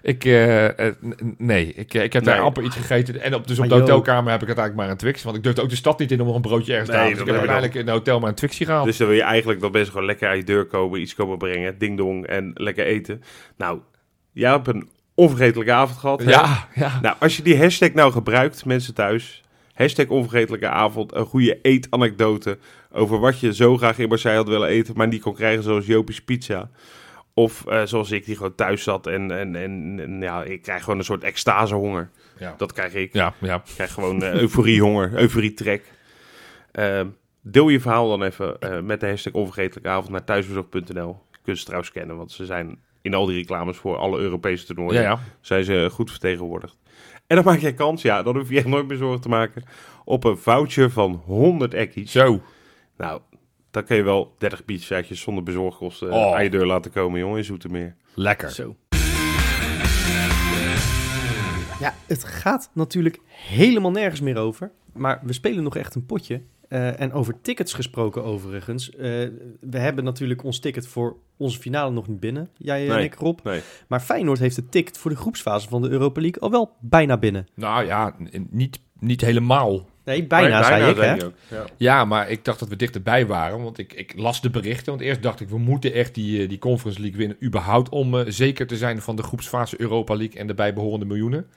Ik, 0.02 0.26
eh, 0.26 0.88
eh, 0.88 0.94
nee, 1.38 1.74
ik, 1.74 1.94
eh, 1.94 2.04
ik 2.04 2.14
heb 2.14 2.24
daar 2.24 2.36
Nee. 2.36 2.44
amper 2.44 2.64
iets 2.64 2.76
gegeten. 2.76 3.22
En 3.22 3.36
op, 3.36 3.48
dus 3.48 3.60
op 3.60 3.70
de 3.70 3.76
hotelkamer 3.76 4.32
heb 4.32 4.42
ik 4.42 4.48
uiteindelijk 4.48 4.76
maar 4.76 4.90
een 4.90 4.98
Twix. 5.02 5.24
Want 5.24 5.36
ik 5.36 5.44
durfde 5.44 5.62
ook 5.62 5.70
de 5.70 5.76
stad 5.76 6.00
niet 6.00 6.12
in 6.12 6.20
om 6.22 6.26
nog 6.28 6.36
een 6.36 6.42
broodje 6.42 6.72
ergens 6.72 6.90
te 6.90 6.96
halen. 6.96 7.12
Dus 7.12 7.22
ik 7.22 7.26
heb 7.28 7.36
uiteindelijk 7.36 7.76
in 7.76 7.86
het 7.86 7.90
hotel 7.90 8.20
maar 8.20 8.30
een 8.30 8.36
Twixje 8.36 8.66
gehaald. 8.66 8.86
Dus 8.86 8.98
dan 8.98 9.08
wil 9.08 9.16
je 9.16 9.24
eigenlijk 9.24 9.60
dat 9.62 9.72
mensen 9.72 9.92
gewoon 9.92 10.08
lekker 10.08 10.28
uit 10.28 10.38
je 10.40 10.44
deur 10.46 10.66
komen, 10.66 11.02
iets 11.02 11.16
komen 11.16 11.38
brengen, 11.38 11.78
ding 11.78 11.98
dong 11.98 12.26
en 12.26 12.52
lekker 12.54 12.86
eten. 12.86 13.22
Nou, 13.58 13.80
jij 14.34 14.52
hebt 14.52 14.68
een 14.68 14.90
onvergetelijke 15.16 15.72
avond 15.74 15.98
gehad. 16.00 16.24
hè? 16.24 16.30
ja, 16.30 16.68
ja. 16.76 17.00
Nou, 17.02 17.16
als 17.20 17.38
je 17.38 17.44
die 17.44 17.58
hashtag 17.58 17.94
nou 17.94 18.12
gebruikt, 18.12 18.66
mensen 18.66 18.94
thuis. 18.94 19.44
Hashtag 19.74 20.08
onvergetelijke 20.08 20.68
avond. 20.70 21.16
Een 21.16 21.26
goede 21.26 21.60
eetanekdote 21.62 22.58
over 22.92 23.20
wat 23.20 23.40
je 23.40 23.54
zo 23.54 23.78
graag 23.78 23.98
in 23.98 24.10
Marseille 24.10 24.38
had 24.38 24.48
willen 24.48 24.68
eten, 24.68 24.94
maar 24.98 25.08
niet 25.08 25.22
kon 25.22 25.34
krijgen 25.34 25.64
zoals 25.64 25.86
Jopie's 25.86 26.22
Pizza. 26.22 26.70
Of 27.34 27.66
eh, 27.68 27.86
zoals 27.86 28.12
ik, 28.12 28.26
die 28.26 28.36
gewoon 28.36 28.56
thuis 28.56 28.84
zat 28.84 29.08
en, 29.08 29.32
en, 29.32 29.56
en, 29.56 30.00
en 30.00 30.22
ja, 30.22 30.44
ik 30.44 30.62
krijg 30.62 30.84
gewoon 30.84 31.00
een 31.00 31.06
soort 31.06 31.24
extasehonger. 31.24 32.10
Ja. 32.40 32.54
Dat 32.58 32.74
krijg 32.74 32.94
ik. 32.94 33.14
Ja, 33.14 33.34
ja. 33.40 33.56
Ik 33.56 33.74
krijg 33.74 33.94
gewoon 33.94 34.24
eh, 34.24 34.34
euforiehonger, 34.34 35.14
euforietrek. 35.14 35.84
Ehm 36.72 37.08
deel 37.42 37.70
je 37.70 37.80
verhaal 37.80 38.10
dan 38.10 38.24
even 38.24 38.60
eh, 38.60 38.80
met 38.80 39.00
de 39.00 39.08
hashtag 39.08 39.34
onvergetelijke 39.34 39.90
avond 39.90 40.10
naar 40.10 40.24
thuisbezorg.nl. 40.24 41.22
Je 41.32 41.38
kunt 41.44 41.58
ze 41.58 41.64
trouwens 41.64 41.92
kennen, 41.92 42.18
want 42.18 42.32
ze 42.32 42.46
zijn 42.46 42.80
in 43.02 43.14
al 43.14 43.26
die 43.26 43.38
reclames 43.38 43.78
voor 43.78 43.98
alle 43.98 44.20
Europese 44.20 44.66
toernooien 44.66 45.02
ja, 45.02 45.10
ja. 45.10 45.20
zijn 45.42 45.64
ze 45.64 45.90
goed 45.92 46.10
vertegenwoordigd. 46.10 46.78
En 47.28 47.36
dan 47.36 47.46
maak 47.46 47.60
jij 47.60 47.74
kans, 47.74 48.02
ja, 48.02 48.24
dan 48.24 48.38
hoef 48.38 48.50
je 48.50 48.58
echt 48.58 48.66
nooit 48.66 48.88
meer 48.88 48.98
zorgen 48.98 49.22
te 49.22 49.30
maken, 49.30 49.64
op 50.06 50.24
een 50.24 50.38
voucher 50.38 50.92
van 50.92 51.22
100 51.26 51.74
ekkies. 51.74 52.12
Zo. 52.12 52.42
Nou, 52.98 53.22
dan 53.72 53.84
kun 53.84 53.96
je 53.96 54.04
wel 54.04 54.36
30 54.38 54.66
pizzaatjes 54.66 55.22
zonder 55.22 55.44
bezorgkosten 55.44 56.12
Oh. 56.12 56.36
aan 56.36 56.44
je 56.44 56.50
deur 56.50 56.66
laten 56.66 56.92
komen, 56.92 57.20
jongen, 57.20 57.38
in 57.38 57.44
Zoetermeer. 57.44 57.96
Lekker. 58.14 58.52
Zo. 58.52 58.76
Ja, 61.80 61.94
het 62.08 62.24
gaat 62.24 62.70
natuurlijk 62.74 63.20
helemaal 63.32 63.92
nergens 63.92 64.22
meer 64.22 64.38
over. 64.38 64.72
Maar 64.94 65.20
we 65.24 65.34
spelen 65.34 65.64
nog 65.64 65.76
echt 65.76 65.96
een 65.96 66.06
potje. 66.06 66.42
Eh, 66.68 67.00
en 67.00 67.12
over 67.14 67.42
tickets 67.42 67.74
gesproken 67.74 68.24
overigens. 68.24 68.90
Eh, 68.90 69.00
we 69.60 69.78
hebben 69.78 70.04
natuurlijk 70.04 70.44
ons 70.44 70.60
ticket 70.60 70.88
voor 70.88 71.16
onze 71.38 71.60
finale 71.60 71.92
nog 71.92 72.08
niet 72.08 72.20
binnen. 72.20 72.50
Jij 72.58 72.90
en 72.90 72.96
Nee. 72.96 73.04
ik, 73.04 73.14
Rob. 73.16 73.40
Nee. 73.44 73.62
Maar 73.88 74.00
Feyenoord 74.00 74.40
heeft 74.40 74.56
het 74.56 74.72
ticket 74.72 74.98
voor 74.98 75.12
de 75.12 75.18
groepsfase 75.18 75.68
van 75.70 75.82
de 75.82 75.90
Europa 75.90 76.22
League 76.22 76.42
al 76.42 76.52
wel 76.52 76.76
bijna 76.80 77.18
binnen. 77.18 77.48
Nou 77.56 77.86
ja, 77.86 78.16
niet, 78.50 78.80
niet 79.00 79.22
helemaal. 79.22 79.86
Nee, 80.10 80.24
bijna, 80.24 80.64
zei 80.64 80.90
ik, 80.90 80.98
hè? 80.98 81.14
je 81.14 81.26
ook. 81.26 81.34
Ja. 81.48 81.66
Ja, 81.78 82.06
maar 82.06 82.30
ik 82.30 82.46
dacht 82.46 82.60
dat 82.60 82.70
we 82.70 82.76
dichterbij 82.76 83.26
waren. 83.26 83.64
Want 83.64 83.78
ik, 83.78 83.94
ik 83.94 84.14
las 84.16 84.42
de 84.42 84.50
berichten. 84.50 84.92
Want 84.92 85.02
eerst 85.02 85.22
dacht 85.22 85.40
ik, 85.40 85.50
we 85.50 85.58
moeten 85.58 85.94
echt 85.94 86.16
die, 86.16 86.42
eh, 86.42 86.50
die 86.50 86.60
Conference 86.60 87.02
League 87.02 87.18
winnen. 87.18 87.38
überhaupt 87.44 87.90
om 87.90 88.20
eh, 88.20 88.26
zeker 88.28 88.68
te 88.68 88.78
zijn 88.78 89.02
van 89.02 89.16
de 89.16 89.24
groepsfase 89.24 89.82
Europa 89.82 90.16
League 90.16 90.40
en 90.40 90.48
de 90.48 90.54
bijbehorende 90.54 91.06
miljoenen. 91.06 91.48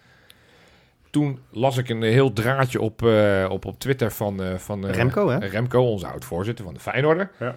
Toen 1.12 1.38
las 1.50 1.76
ik 1.76 1.88
een 1.88 2.02
heel 2.02 2.32
draadje 2.32 2.80
op, 2.80 3.06
eh, 3.06 3.46
op, 3.50 3.64
op 3.64 3.78
Twitter 3.78 4.12
van, 4.12 4.42
eh, 4.42 4.54
van 4.54 4.86
eh, 4.86 4.94
Remco, 4.94 5.28
hè? 5.28 5.38
Remco, 5.38 5.82
onze 5.82 6.06
oud-voorzitter 6.06 6.64
van 6.64 6.74
de 6.74 6.80
Feyenoorder. 6.80 7.30
Ja. 7.38 7.54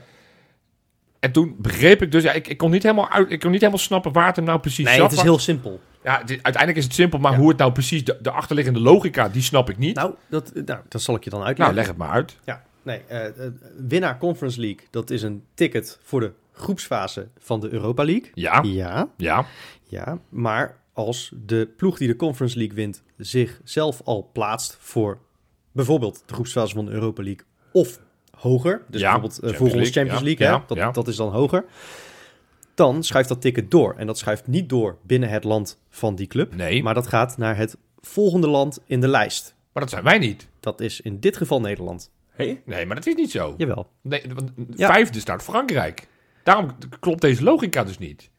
En 1.19 1.31
toen 1.31 1.55
begreep 1.57 2.01
ik 2.01 2.11
dus, 2.11 2.23
ja, 2.23 2.31
ik, 2.31 2.47
ik, 2.47 2.57
kon 2.57 2.71
niet 2.71 2.83
helemaal 2.83 3.09
uit, 3.09 3.31
ik 3.31 3.39
kon 3.39 3.51
niet 3.51 3.59
helemaal 3.59 3.81
snappen 3.81 4.11
waar 4.11 4.27
het 4.27 4.35
hem 4.35 4.45
nou 4.45 4.59
precies 4.59 4.85
Nee, 4.85 4.95
zat. 4.95 5.09
het 5.09 5.19
is 5.19 5.23
heel 5.25 5.39
simpel. 5.39 5.79
Ja, 6.05 6.17
uiteindelijk 6.27 6.77
is 6.77 6.83
het 6.83 6.93
simpel, 6.93 7.19
maar 7.19 7.31
Ja. 7.31 7.37
hoe 7.37 7.49
het 7.49 7.57
nou 7.57 7.71
precies, 7.71 8.03
de, 8.03 8.17
de 8.21 8.31
achterliggende 8.31 8.79
logica, 8.79 9.29
die 9.29 9.41
snap 9.41 9.69
ik 9.69 9.77
niet. 9.77 9.95
Nou, 9.95 10.13
Nou, 10.29 10.43
dat, 10.53 10.65
nou, 10.65 10.79
dat 10.89 11.01
zal 11.01 11.15
ik 11.15 11.23
je 11.23 11.29
dan 11.29 11.43
uitleggen. 11.43 11.75
leg 11.75 11.87
het 11.87 11.97
maar 11.97 12.09
uit. 12.09 12.37
Ja, 12.45 12.63
nee. 12.81 13.01
eh, 13.07 13.25
eh, 13.27 13.51
winnaar 13.87 14.17
Conference 14.17 14.59
League, 14.59 14.87
dat 14.91 15.09
is 15.09 15.21
een 15.21 15.43
ticket 15.53 15.99
voor 16.03 16.19
de 16.19 16.31
groepsfase 16.53 17.27
van 17.37 17.59
de 17.59 17.69
Europa 17.69 18.03
League. 18.05 18.31
Ja, 18.33 18.61
Ja, 18.63 19.09
ja, 19.17 19.45
ja. 19.87 20.19
Maar 20.29 20.77
als 20.93 21.31
de 21.45 21.69
ploeg 21.77 21.97
die 21.97 22.07
de 22.07 22.15
Conference 22.15 22.57
League 22.57 22.75
wint 22.75 23.03
zichzelf 23.17 24.01
al 24.03 24.29
plaatst 24.33 24.77
voor 24.79 25.17
bijvoorbeeld 25.71 26.23
de 26.25 26.33
groepsfase 26.33 26.75
van 26.75 26.85
de 26.85 26.91
Europa 26.91 27.23
League 27.23 27.45
of 27.71 27.99
hoger, 28.37 28.81
dus 28.87 29.01
Ja, 29.01 29.11
bijvoorbeeld 29.11 29.33
eh, 29.33 29.39
Champions 29.39 29.57
volgens 29.57 29.93
League, 29.93 29.93
Champions 29.93 30.19
ja, 30.19 30.25
League, 30.25 30.47
hè, 30.59 30.65
dat, 30.67 30.77
ja. 30.77 30.91
dat 30.91 31.07
is 31.07 31.15
dan 31.15 31.31
hoger, 31.31 31.65
dan 32.75 33.03
schuift 33.03 33.29
dat 33.29 33.41
ticket 33.41 33.71
door. 33.71 33.93
En 33.97 34.07
dat 34.07 34.17
schuift 34.17 34.47
niet 34.47 34.69
door 34.69 34.97
binnen 35.01 35.29
het 35.29 35.43
land 35.43 35.79
van 35.89 36.15
die 36.15 36.27
club, 36.27 36.55
nee, 36.55 36.73
maar, 36.75 36.83
maar 36.83 36.93
dat 36.93 37.07
gaat 37.07 37.37
naar 37.37 37.57
het 37.57 37.77
volgende 37.99 38.47
land 38.47 38.79
in 38.85 39.01
de 39.01 39.07
lijst. 39.07 39.55
dat 39.73 39.89
zijn 39.89 40.03
wij 40.03 40.17
niet. 40.17 40.47
Dat 40.59 40.81
is 40.81 41.01
in 41.01 41.19
dit 41.19 41.37
geval 41.37 41.61
Nederland. 41.61 42.11
Hey? 42.29 42.61
Nee, 42.65 42.85
maar 42.85 42.95
dat 42.95 43.05
is 43.07 43.15
niet 43.15 43.31
zo. 43.31 43.53
Jawel. 43.57 43.87
Nee, 44.01 44.23
want 44.33 44.51
Ja. 44.75 44.87
vijfde 44.87 45.19
staat 45.19 45.43
Frankrijk. 45.43 46.07
Daarom 46.43 46.71
klopt 46.99 47.21
deze 47.21 47.43
logica 47.43 47.83
dus 47.83 47.97
niet. 47.97 48.29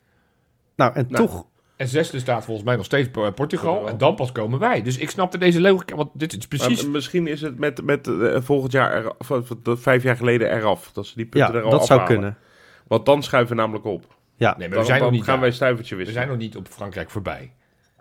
Nou, 0.77 0.95
en 0.95 1.07
Nou, 1.09 1.27
toch 1.27 1.47
En 1.77 1.89
zesde 1.89 2.19
staat 2.19 2.45
volgens 2.45 2.67
mij 2.67 2.77
nog 2.77 2.85
steeds 2.85 3.09
Por- 3.11 3.33
Portugal. 3.33 3.89
En 3.89 3.99
dan 3.99 4.15
pas 4.15 4.33
komen 4.33 4.59
wij. 4.59 4.83
Dus 4.83 4.97
ik 4.99 5.11
snapte 5.11 5.39
deze 5.39 5.61
logica. 5.61 5.97
Want 5.97 6.11
dit 6.15 6.37
is 6.37 6.47
precies. 6.47 6.83
Maar 6.83 6.91
misschien 6.91 7.27
is 7.27 7.41
het 7.41 7.59
met, 7.59 7.83
met 7.85 8.07
eh, 8.07 8.41
volgend 8.41 8.73
jaar, 8.73 8.93
er, 8.93 9.13
of, 9.19 9.31
of, 9.31 9.51
of 9.65 9.81
vijf 9.81 10.03
jaar 10.03 10.17
geleden 10.17 10.53
eraf. 10.57 10.93
Dat 10.93 11.07
ze 11.07 11.13
die 11.17 11.27
punten 11.27 11.53
Ja, 11.53 11.59
er 11.59 11.65
al 11.65 11.71
dat 11.71 11.87
zou 11.87 12.01
afhalen. 12.01 12.21
kunnen. 12.21 12.39
Want 12.87 13.07
dan 13.07 13.23
schuiven 13.23 13.57
we 13.57 13.61
namelijk 13.63 13.85
op. 13.85 14.16
Ja, 14.37 14.55
nee, 14.59 14.69
maar 14.69 14.79
we 14.79 14.85
zijn 14.85 15.01
nog 15.03 15.11
niet. 15.11 15.23
gaan 15.25 15.33
daar. 15.33 15.41
wij 15.43 15.51
stuivertje 15.53 15.95
we 15.97 16.03
wisselen. 16.05 16.23
zijn 16.27 16.39
nog 16.39 16.47
niet 16.47 16.57
op 16.57 16.69
Frankrijk 16.71 17.11
voorbij. 17.11 17.53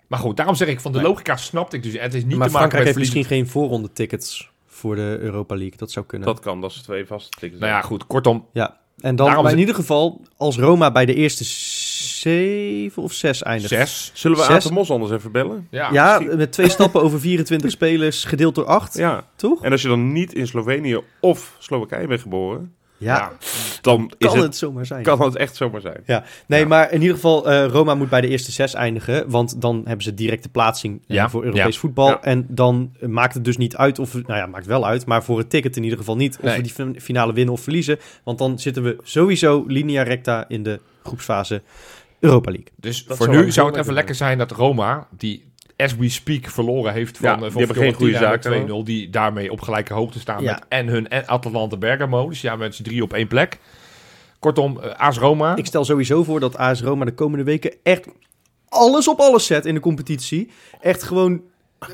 Maar 0.08 0.20
goed, 0.20 0.38
daarom 0.38 0.56
zeg 0.56 0.68
ik 0.68 0.80
van 0.80 0.92
de 0.92 0.98
Nee. 0.98 1.08
logica 1.08 1.36
snapte 1.38 1.76
ik 1.76 1.84
dus. 1.84 1.94
Het 2.00 2.14
is 2.14 2.24
niet 2.26 2.38
maar 2.38 2.48
te 2.48 2.54
maken 2.54 2.70
Frankrijk 2.70 2.72
met 2.86 2.96
heeft 2.96 2.98
verliezen. 2.98 3.18
misschien 3.18 3.38
geen 3.38 3.48
voorronde 3.62 3.92
tickets 3.94 4.52
voor 4.68 4.96
de 4.96 5.18
Europa 5.20 5.56
League. 5.56 5.78
Dat 5.78 5.92
zou 5.92 6.06
kunnen. 6.06 6.28
Dat 6.28 6.40
kan, 6.40 6.62
dat 6.62 6.72
is 6.72 6.82
twee 6.82 7.06
vaste 7.06 7.30
tickets. 7.40 7.62
Nou 7.62 7.72
ja, 7.74 7.82
goed. 7.82 8.08
Kortom. 8.08 8.46
Ja. 8.54 8.78
En 9.00 9.16
dan, 9.16 9.28
Daarom 9.28 9.48
in 9.48 9.58
ieder 9.60 9.76
geval, 9.76 10.22
als 10.38 10.58
Roma 10.58 10.92
bij 10.92 11.06
de 11.06 11.14
eerste 11.14 11.44
zeven 11.44 13.04
of 13.04 13.14
zes 13.14 13.44
eindigt. 13.44 13.70
Zes. 13.70 14.12
Zullen 14.14 14.38
we 14.38 14.44
Zes- 14.44 14.70
Mos 14.70 14.92
anders 14.92 15.12
even 15.12 15.32
bellen? 15.32 15.68
Ja. 15.72 15.90
Ja, 15.92 16.22
met 16.36 16.52
twee 16.52 16.70
stappen 16.70 17.02
over 17.02 17.20
24 17.20 17.72
spelers 17.80 18.24
gedeeld 18.24 18.56
door 18.56 18.66
8, 18.66 18.98
Ja. 18.98 19.24
toch? 19.36 19.64
En 19.64 19.72
als 19.72 19.82
je 19.82 19.88
dan 19.88 20.12
niet 20.12 20.34
in 20.34 20.48
Slovenië 20.48 21.00
of 21.20 21.56
Slowakije 21.60 22.08
bent 22.08 22.22
geboren, 22.22 22.76
Ja, 22.98 23.32
dan 23.82 24.12
is 24.18 24.28
kan 24.28 24.36
het, 24.38 24.46
het 24.46 24.56
zomaar 24.56 24.86
zijn. 24.86 25.04
kan 25.04 25.22
het 25.22 25.36
echt 25.36 25.56
zomaar 25.56 25.82
zijn. 25.82 26.02
Ja, 26.06 26.24
nee, 26.48 26.60
Ja. 26.60 26.68
maar 26.68 26.92
in 26.92 27.00
ieder 27.02 27.16
geval, 27.16 27.50
eh, 27.50 27.66
Roma 27.66 27.96
moet 27.96 28.10
bij 28.10 28.22
de 28.22 28.28
eerste 28.28 28.52
zes 28.52 28.74
eindigen. 28.74 29.30
Want 29.30 29.62
dan 29.62 29.82
hebben 29.86 30.04
ze 30.04 30.14
directe 30.14 30.50
plaatsing 30.50 31.02
eh, 31.08 31.16
Ja, 31.16 31.30
voor 31.30 31.44
Europees 31.44 31.74
ja. 31.74 31.80
voetbal. 31.80 32.08
Ja. 32.08 32.22
En 32.22 32.46
dan 32.50 32.92
maakt 33.00 33.34
het 33.34 33.46
dus 33.46 33.58
niet 33.58 33.76
uit 33.76 34.00
of 34.00 34.12
we, 34.12 34.24
nou 34.28 34.40
ja, 34.40 34.46
maakt 34.46 34.66
wel 34.66 34.86
uit. 34.86 35.06
Maar 35.06 35.24
voor 35.24 35.38
het 35.38 35.50
ticket 35.50 35.78
in 35.78 35.84
ieder 35.84 35.98
geval 35.98 36.16
niet 36.16 36.36
of 36.38 36.44
Nee. 36.44 36.56
we 36.56 36.62
die 36.62 36.72
fin- 36.74 37.02
finale 37.02 37.34
winnen 37.34 37.54
of 37.54 37.62
verliezen. 37.62 38.00
Want 38.24 38.38
dan 38.38 38.60
zitten 38.60 38.84
we 38.84 38.98
sowieso 39.04 39.64
linea 39.68 40.04
recta 40.04 40.46
in 40.48 40.64
de 40.64 40.80
groepsfase 41.04 41.62
Europa 42.20 42.52
League. 42.52 42.70
Dus 42.76 43.06
Dat 43.06 43.18
voor 43.18 43.26
zou 43.26 43.38
nu 43.46 43.52
zou 43.52 43.68
het 43.68 43.76
even 43.78 43.94
lekker 43.94 44.16
zijn 44.16 44.38
dat 44.38 44.52
Roma, 44.52 45.08
die 45.18 45.44
as 45.78 45.96
we 45.96 46.10
speak 46.10 46.48
verloren 46.50 46.94
heeft 46.94 47.18
van, 47.18 47.30
Ja, 47.30 47.36
eh, 47.36 47.42
die 47.42 47.52
van 47.52 47.76
geen 47.76 47.94
goede 47.94 47.96
Fiorentina 48.18 48.30
met 48.32 48.44
zaken, 48.44 48.66
2-0, 48.82 48.84
die 48.84 49.10
daarmee 49.10 49.52
op 49.52 49.62
gelijke 49.62 49.94
hoogte 49.94 50.20
staan 50.20 50.44
Ja. 50.44 50.52
met 50.54 50.64
en 50.68 50.88
hun 50.88 51.08
en 51.10 51.28
Atalanta 51.28 51.78
Bergamo. 51.78 52.30
Dus 52.30 52.42
ja, 52.42 52.56
met 52.56 52.76
z'n 52.76 52.84
drie 52.84 53.04
op 53.04 53.14
één 53.14 53.28
plek. 53.28 53.60
Kortom, 54.40 54.80
eh, 54.82 54.92
AS 55.00 55.18
Roma. 55.18 55.56
Ik 55.56 55.66
stel 55.66 55.86
sowieso 55.86 56.24
voor 56.24 56.40
dat 56.40 56.58
AS 56.58 56.82
Roma 56.82 57.06
de 57.06 57.14
komende 57.14 57.44
weken 57.44 57.74
echt 57.84 58.08
alles 58.70 59.08
op 59.08 59.20
alles 59.20 59.46
zet 59.46 59.66
in 59.66 59.74
de 59.74 59.80
competitie. 59.80 60.50
Echt 60.82 61.04
gewoon 61.04 61.42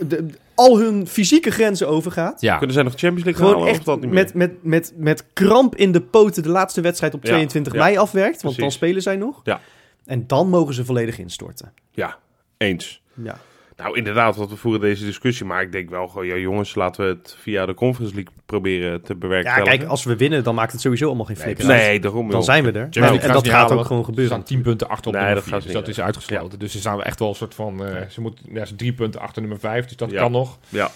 de- 0.08 0.26
al 0.56 0.80
hun 0.80 1.08
fysieke 1.08 1.52
grenzen 1.52 1.88
overgaat. 1.88 2.42
ja, 2.42 2.58
Kunnen 2.58 2.74
zij 2.76 2.84
nog 2.84 2.94
Champions 2.96 3.24
League 3.24 3.42
Gewoon 3.46 3.60
halen 3.60 3.74
echt 3.76 3.86
dat 3.86 4.00
niet 4.02 4.10
meer? 4.10 4.24
met, 4.24 4.34
met, 4.34 4.64
met, 4.64 4.94
met 4.96 5.26
kramp 5.34 5.76
in 5.76 5.92
de 5.92 6.02
poten 6.02 6.44
de 6.44 6.50
laatste 6.50 6.82
wedstrijd 6.82 7.14
op 7.14 7.24
Ja, 7.24 7.30
22 7.30 7.74
ja, 7.74 7.80
mei 7.80 7.98
afwerkt. 7.98 8.42
Want 8.42 8.58
dan 8.58 8.72
spelen 8.72 9.02
zij 9.02 9.16
nog. 9.16 9.42
Ja. 9.44 9.60
En 10.06 10.28
dan 10.28 10.50
mogen 10.50 10.74
ze 10.74 10.86
volledig 10.86 11.18
instorten. 11.20 11.74
Ja, 11.92 12.18
eens. 12.58 13.02
Ja. 13.14 13.38
Nou, 13.84 13.98
inderdaad, 13.98 14.36
want 14.36 14.50
we 14.50 14.56
voeren 14.56 14.82
deze 14.82 15.06
discussie. 15.06 15.46
Maar 15.46 15.62
ik 15.62 15.72
denk 15.72 15.90
wel 15.90 16.08
gewoon, 16.08 16.26
ja 16.28 16.36
jongens, 16.36 16.76
laten 16.76 17.04
we 17.06 17.10
het 17.22 17.36
via 17.40 17.66
de 17.66 17.74
Conference 17.74 18.16
League 18.16 18.34
proberen 18.46 19.02
te 19.02 19.14
ja, 19.14 19.20
bewerkstelligen. 19.20 19.78
kijk, 19.78 19.90
als 19.90 20.04
we 20.04 20.16
winnen, 20.16 20.44
dan 20.44 20.56
maakt 20.56 20.72
het 20.72 20.82
sowieso 20.82 21.08
allemaal 21.08 21.26
geen 21.26 21.38
flikker 21.38 21.66
uit. 21.70 21.78
Nee, 21.82 22.00
daarom 22.00 22.26
Dan 22.28 22.36
joh. 22.36 22.46
zijn 22.46 22.64
we 22.64 22.72
er. 22.72 22.82
En, 22.82 22.92
dat 22.92 23.46
ze 23.46 23.52
gaat 23.52 23.52
halen, 23.52 23.78
ook 23.78 23.86
gewoon 23.86 24.02
Ze 24.04 24.10
gebeuren. 24.10 24.34
staan 24.34 24.44
10 24.46 24.62
punten 24.62 24.90
achter 24.90 25.08
op 25.08 25.14
Nee, 25.14 25.24
nummer 25.24 25.36
dat 25.36 25.44
4, 25.44 25.54
gaat 25.54 25.64
dus 25.64 25.74
niet, 25.76 25.86
dat 25.86 25.96
is 25.96 26.02
uitgesloten. 26.02 26.60
Dus 26.60 26.72
ze 26.72 26.80
staan 26.80 27.04
echt 27.04 27.20
wel 27.20 27.30
een 27.30 27.36
soort 27.36 27.56
van... 27.56 27.86
eh, 27.86 28.08
ze, 28.10 28.22
moeten, 28.22 28.46
ja, 28.54 28.66
ze 28.66 28.76
drie 28.76 28.94
punten 28.94 29.22
achter 29.22 29.42
nummer 29.42 29.60
5, 29.60 29.86
dus 29.86 29.98
dat 29.98 30.12
Ja. 30.12 30.20
kan 30.22 30.32
nog. 30.32 30.58
Ja. 30.70 30.92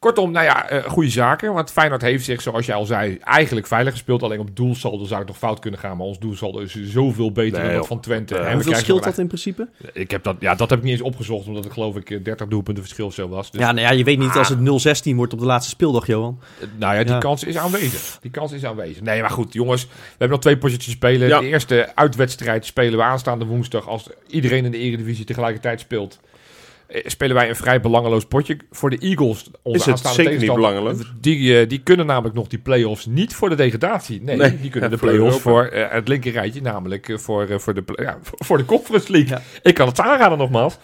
Kortom, 0.00 0.30
nou 0.30 0.44
ja, 0.44 0.68
eh, 0.68 0.84
goede 0.84 1.08
zaken. 1.10 1.52
Want 1.52 1.70
Feyenoord 1.72 2.02
heeft 2.02 2.24
zich, 2.24 2.40
zoals 2.40 2.66
jij 2.66 2.74
al 2.74 2.84
zei, 2.84 3.18
eigenlijk 3.20 3.66
veilig 3.66 3.92
gespeeld. 3.92 4.22
Alleen 4.22 4.38
op 4.40 4.56
doelsaldo 4.56 5.04
zou 5.04 5.18
het 5.18 5.28
nog 5.28 5.38
fout 5.38 5.58
kunnen 5.58 5.80
gaan. 5.80 5.96
Maar 5.96 6.06
ons 6.06 6.18
doelsaldo 6.18 6.58
is 6.58 6.76
zoveel 6.84 7.32
beter 7.32 7.58
Nee, 7.58 7.68
dan 7.68 7.76
dat 7.78 7.86
van 7.86 8.00
Twente. 8.00 8.34
Nee. 8.34 8.42
En 8.42 8.52
Hoeveel 8.54 8.74
scheelt 8.74 9.04
dat 9.04 9.18
in 9.18 9.26
principe? 9.26 9.68
Ik 9.92 10.10
heb 10.10 10.22
dat, 10.22 10.36
ja, 10.38 10.54
dat 10.54 10.70
heb 10.70 10.78
ik 10.78 10.84
niet 10.84 10.92
eens 10.92 11.02
opgezocht, 11.02 11.46
omdat 11.46 11.64
het 11.64 11.72
geloof 11.72 11.96
ik 11.96 12.10
eh, 12.10 12.24
30 12.24 12.46
doelpunten 12.46 12.82
verschil 12.82 13.06
of 13.06 13.14
zo 13.14 13.28
was. 13.28 13.50
Dus, 13.50 13.60
Ja, 13.60 13.72
nou 13.72 13.86
ja, 13.86 13.92
je 13.92 14.04
weet 14.04 14.18
niet 14.18 14.34
als 14.36 14.48
het 14.48 14.58
0-16 15.12 15.14
wordt 15.16 15.32
op 15.32 15.38
de 15.38 15.44
laatste 15.44 15.70
speeldag, 15.70 16.06
Johan. 16.06 16.40
eh, 16.60 16.66
nou 16.78 16.94
ja, 16.94 17.02
die 17.04 17.12
Ja. 17.12 17.18
kans 17.18 17.44
is 17.44 17.56
aanwezig. 17.56 18.18
Die 18.20 18.30
kans 18.30 18.52
is 18.52 18.64
aanwezig. 18.64 19.02
Nee, 19.02 19.20
maar 19.20 19.30
goed, 19.30 19.52
jongens. 19.52 19.84
We 19.86 19.90
hebben 20.08 20.28
nog 20.30 20.40
twee 20.40 20.58
potjes 20.58 20.84
te 20.84 20.90
spelen. 20.90 21.28
Ja. 21.28 21.40
De 21.40 21.46
eerste 21.46 21.92
uitwedstrijd 21.94 22.66
spelen 22.66 22.98
we 22.98 23.04
aanstaande 23.04 23.44
woensdag. 23.44 23.88
Als 23.88 24.08
iedereen 24.28 24.64
in 24.64 24.70
de 24.70 24.78
Eredivisie 24.78 25.24
tegelijkertijd 25.24 25.80
speelt. 25.80 26.18
Eh, 26.90 27.02
Spelen 27.06 27.36
wij 27.36 27.48
een 27.48 27.56
vrij 27.56 27.80
belangeloos 27.80 28.24
potje 28.24 28.56
voor 28.70 28.90
de 28.90 28.98
Eagles. 28.98 29.50
Onze 29.62 29.92
Is 29.92 30.00
het 30.02 30.12
zeker 30.12 30.38
niet 30.38 30.54
belangeloos? 30.54 30.98
Die, 31.20 31.60
eh, 31.60 31.68
die 31.68 31.80
kunnen 31.82 32.06
namelijk 32.06 32.34
nog 32.34 32.46
die 32.46 32.58
play-offs 32.58 33.06
niet 33.06 33.34
voor 33.34 33.48
de 33.48 33.54
degradatie. 33.54 34.22
Nee, 34.22 34.36
Nee, 34.36 34.60
die 34.60 34.70
kunnen 34.70 34.90
ja, 34.90 34.96
de 34.96 35.02
play-offs 35.02 35.38
voor 35.40 35.64
eh, 35.64 35.90
het 35.90 36.08
linker 36.08 36.32
rijtje. 36.32 36.60
Namelijk 36.62 37.12
voor, 37.20 37.60
voor, 37.60 37.74
de, 37.74 37.82
ja, 37.94 38.18
voor 38.46 38.56
de 38.58 38.64
Conference 38.64 39.12
League. 39.12 39.28
Ja. 39.30 39.42
Ik 39.62 39.74
kan 39.74 39.88
het 39.88 40.00
aanraden 40.00 40.38
nogmaals. 40.38 40.78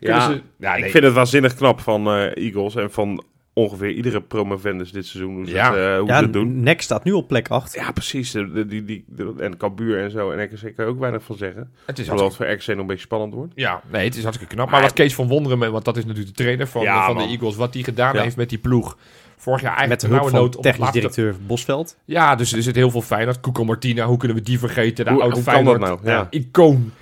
Kunnen 0.00 0.18
Ja, 0.20 0.26
ze- 0.30 0.42
ja, 0.58 0.74
nee. 0.74 0.84
Ik 0.84 0.90
vind 0.90 1.04
het 1.04 1.12
waanzinnig 1.12 1.54
knap 1.54 1.80
van 1.80 2.08
Eagles 2.14 2.74
en 2.74 2.90
van 2.90 3.24
ongeveer 3.60 3.90
iedere 3.90 4.20
promovendus 4.20 4.92
dit 4.92 5.06
seizoen. 5.06 5.34
Hoe 5.34 5.46
ze, 5.46 5.52
Ja. 5.52 5.70
het, 5.74 5.78
eh, 5.78 5.98
hoe 5.98 6.06
Ja, 6.08 6.16
ze 6.18 6.22
het 6.24 6.32
doen. 6.32 6.60
Nek 6.62 6.82
staat 6.82 7.04
nu 7.04 7.12
op 7.12 7.28
plek 7.28 7.48
8. 7.48 7.74
Ja, 7.74 7.90
precies. 7.92 8.30
De, 8.30 8.52
de- 8.52 8.66
die, 8.66 8.84
die, 8.84 9.04
de- 9.08 9.34
en 9.38 9.56
Cambuur 9.56 10.02
en 10.02 10.10
zo. 10.10 10.30
En 10.30 10.42
RKC 10.44 10.60
kan 10.76 10.84
je 10.84 10.90
ook 10.90 10.98
weinig 10.98 11.22
van 11.22 11.36
zeggen. 11.36 11.70
het 11.86 11.98
is 11.98 12.08
Hoewel 12.08 12.30
voor 12.30 12.46
RKC 12.50 12.66
nog 12.66 12.78
een 12.78 12.86
beetje 12.86 13.02
spannend 13.04 13.34
wordt. 13.34 13.52
Ja, 13.54 13.82
nee, 13.90 14.04
het 14.04 14.16
is 14.16 14.22
hartstikke 14.22 14.54
knap. 14.54 14.66
Maar 14.70 14.74
Maar- 14.80 14.84
wat 14.88 14.96
Kees 14.98 15.14
van 15.14 15.28
Wonderen, 15.28 15.58
met- 15.58 15.70
want 15.70 15.84
dat 15.84 15.96
is 15.96 16.04
natuurlijk 16.04 16.36
de 16.36 16.42
trainer 16.42 16.66
van, 16.66 16.82
Ja, 16.82 17.06
van 17.06 17.16
de. 17.16 17.22
Eagles, 17.22 17.56
wat 17.56 17.74
hij 17.74 17.82
gedaan 17.82 18.14
Ja. 18.14 18.22
heeft 18.22 18.36
met 18.36 18.48
die 18.48 18.58
ploeg. 18.58 18.96
Vorig 19.36 19.60
jaar 19.60 19.70
Met 19.70 19.78
eigenlijk 19.80 20.00
de 20.00 20.06
de 20.06 20.12
hulp 20.14 20.28
van 20.30 20.38
nood 20.40 20.56
op 20.56 20.62
het 20.64 20.72
technisch 20.72 20.80
laatste... 20.94 21.00
directeur 21.00 21.46
Bosveld. 21.46 21.96
Ja, 22.04 22.34
dus 22.34 22.52
er 22.52 22.62
zit 22.62 22.74
heel 22.76 22.90
veel 22.90 23.02
Feyenoord. 23.02 23.40
Cuco 23.40 23.64
Martina, 23.64 24.06
hoe 24.06 24.16
kunnen 24.16 24.36
we 24.36 24.42
die 24.42 24.58
vergeten? 24.58 25.04
De 25.04 25.10
Hoe- 25.10 25.20
oude 25.20 25.34
hoe 25.36 25.44
kan 25.44 25.54
dat 25.54 25.62
Feyenoord 25.76 26.02
nou? 26.04 26.14
Ja. 26.16 26.26
icoon 26.30 26.92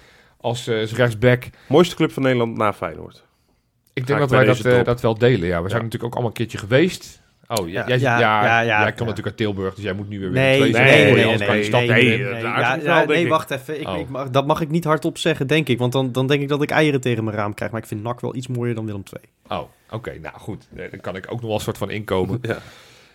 als 0.41 0.67
eh, 0.67 0.81
als 0.81 0.95
rechtsback. 0.95 1.45
Mooiste 1.69 1.97
club 1.97 2.13
van 2.13 2.23
Nederland 2.23 2.57
na 2.57 2.73
Feyenoord. 2.73 3.27
Ik 4.01 4.07
denk 4.07 4.19
dat 4.19 4.31
wij 4.31 4.45
dat, 4.45 4.57
deze 4.57 4.79
eh, 4.79 4.85
dat 4.85 5.01
wel 5.01 5.19
delen. 5.19 5.49
Ja, 5.49 5.63
we 5.63 5.69
zijn 5.69 5.83
natuurlijk 5.83 6.05
ook 6.05 6.13
allemaal 6.13 6.31
een 6.31 6.37
keertje 6.37 6.59
geweest. 6.59 7.21
Oh, 7.49 7.69
Ja, 7.69 7.85
jij, 7.87 7.99
ja, 7.99 8.19
ja, 8.19 8.43
ja, 8.45 8.45
ja, 8.45 8.65
jij 8.65 8.67
ja. 8.67 8.85
komt 8.85 8.99
natuurlijk 8.99 9.27
uit 9.27 9.37
Tilburg, 9.37 9.75
dus 9.75 9.85
jij 9.85 9.93
moet 9.93 10.09
nu 10.09 10.19
weer 10.21 10.31
weer 10.31 10.43
Nee, 10.43 10.59
twee 10.59 10.73
nee, 10.73 10.83
nee, 10.85 11.37
nee, 11.37 11.69
kan 11.71 11.83
nee, 12.83 13.07
nee, 13.07 13.29
wacht 13.29 13.51
even. 13.51 13.81
Ik, 13.81 13.89
Oh. 13.89 13.99
ik 13.99 14.09
mag, 14.09 14.31
dat 14.31 14.47
mag 14.47 14.61
ik 14.61 14.69
niet 14.71 14.85
hardop 14.85 15.19
zeggen, 15.19 15.47
denk 15.47 15.69
ik. 15.69 15.79
Want 15.79 15.93
dan, 15.93 16.13
dan 16.13 16.27
denk 16.27 16.43
ik 16.43 16.49
dat 16.49 16.63
ik 16.63 16.71
eieren 16.71 17.01
tegen 17.01 17.25
mijn 17.25 17.37
raam 17.37 17.55
krijg. 17.55 17.71
Maar 17.71 17.81
ik 17.81 17.87
vind 17.87 18.03
NAC 18.03 18.21
wel 18.21 18.35
iets 18.35 18.47
mooier 18.49 18.75
dan 18.75 18.85
Willem 18.87 19.03
II. 19.13 19.59
Oh, 19.61 19.69
oké. 19.91 20.19
nou 20.23 20.35
goed. 20.39 20.67
Nee, 20.71 20.91
dan 20.91 21.01
kan 21.01 21.17
ik 21.17 21.25
ook 21.27 21.39
nog 21.39 21.47
wel 21.47 21.55
een 21.55 21.61
soort 21.61 21.79
van 21.79 21.91
inkomen. 21.91 22.39
Ja. 22.49 22.59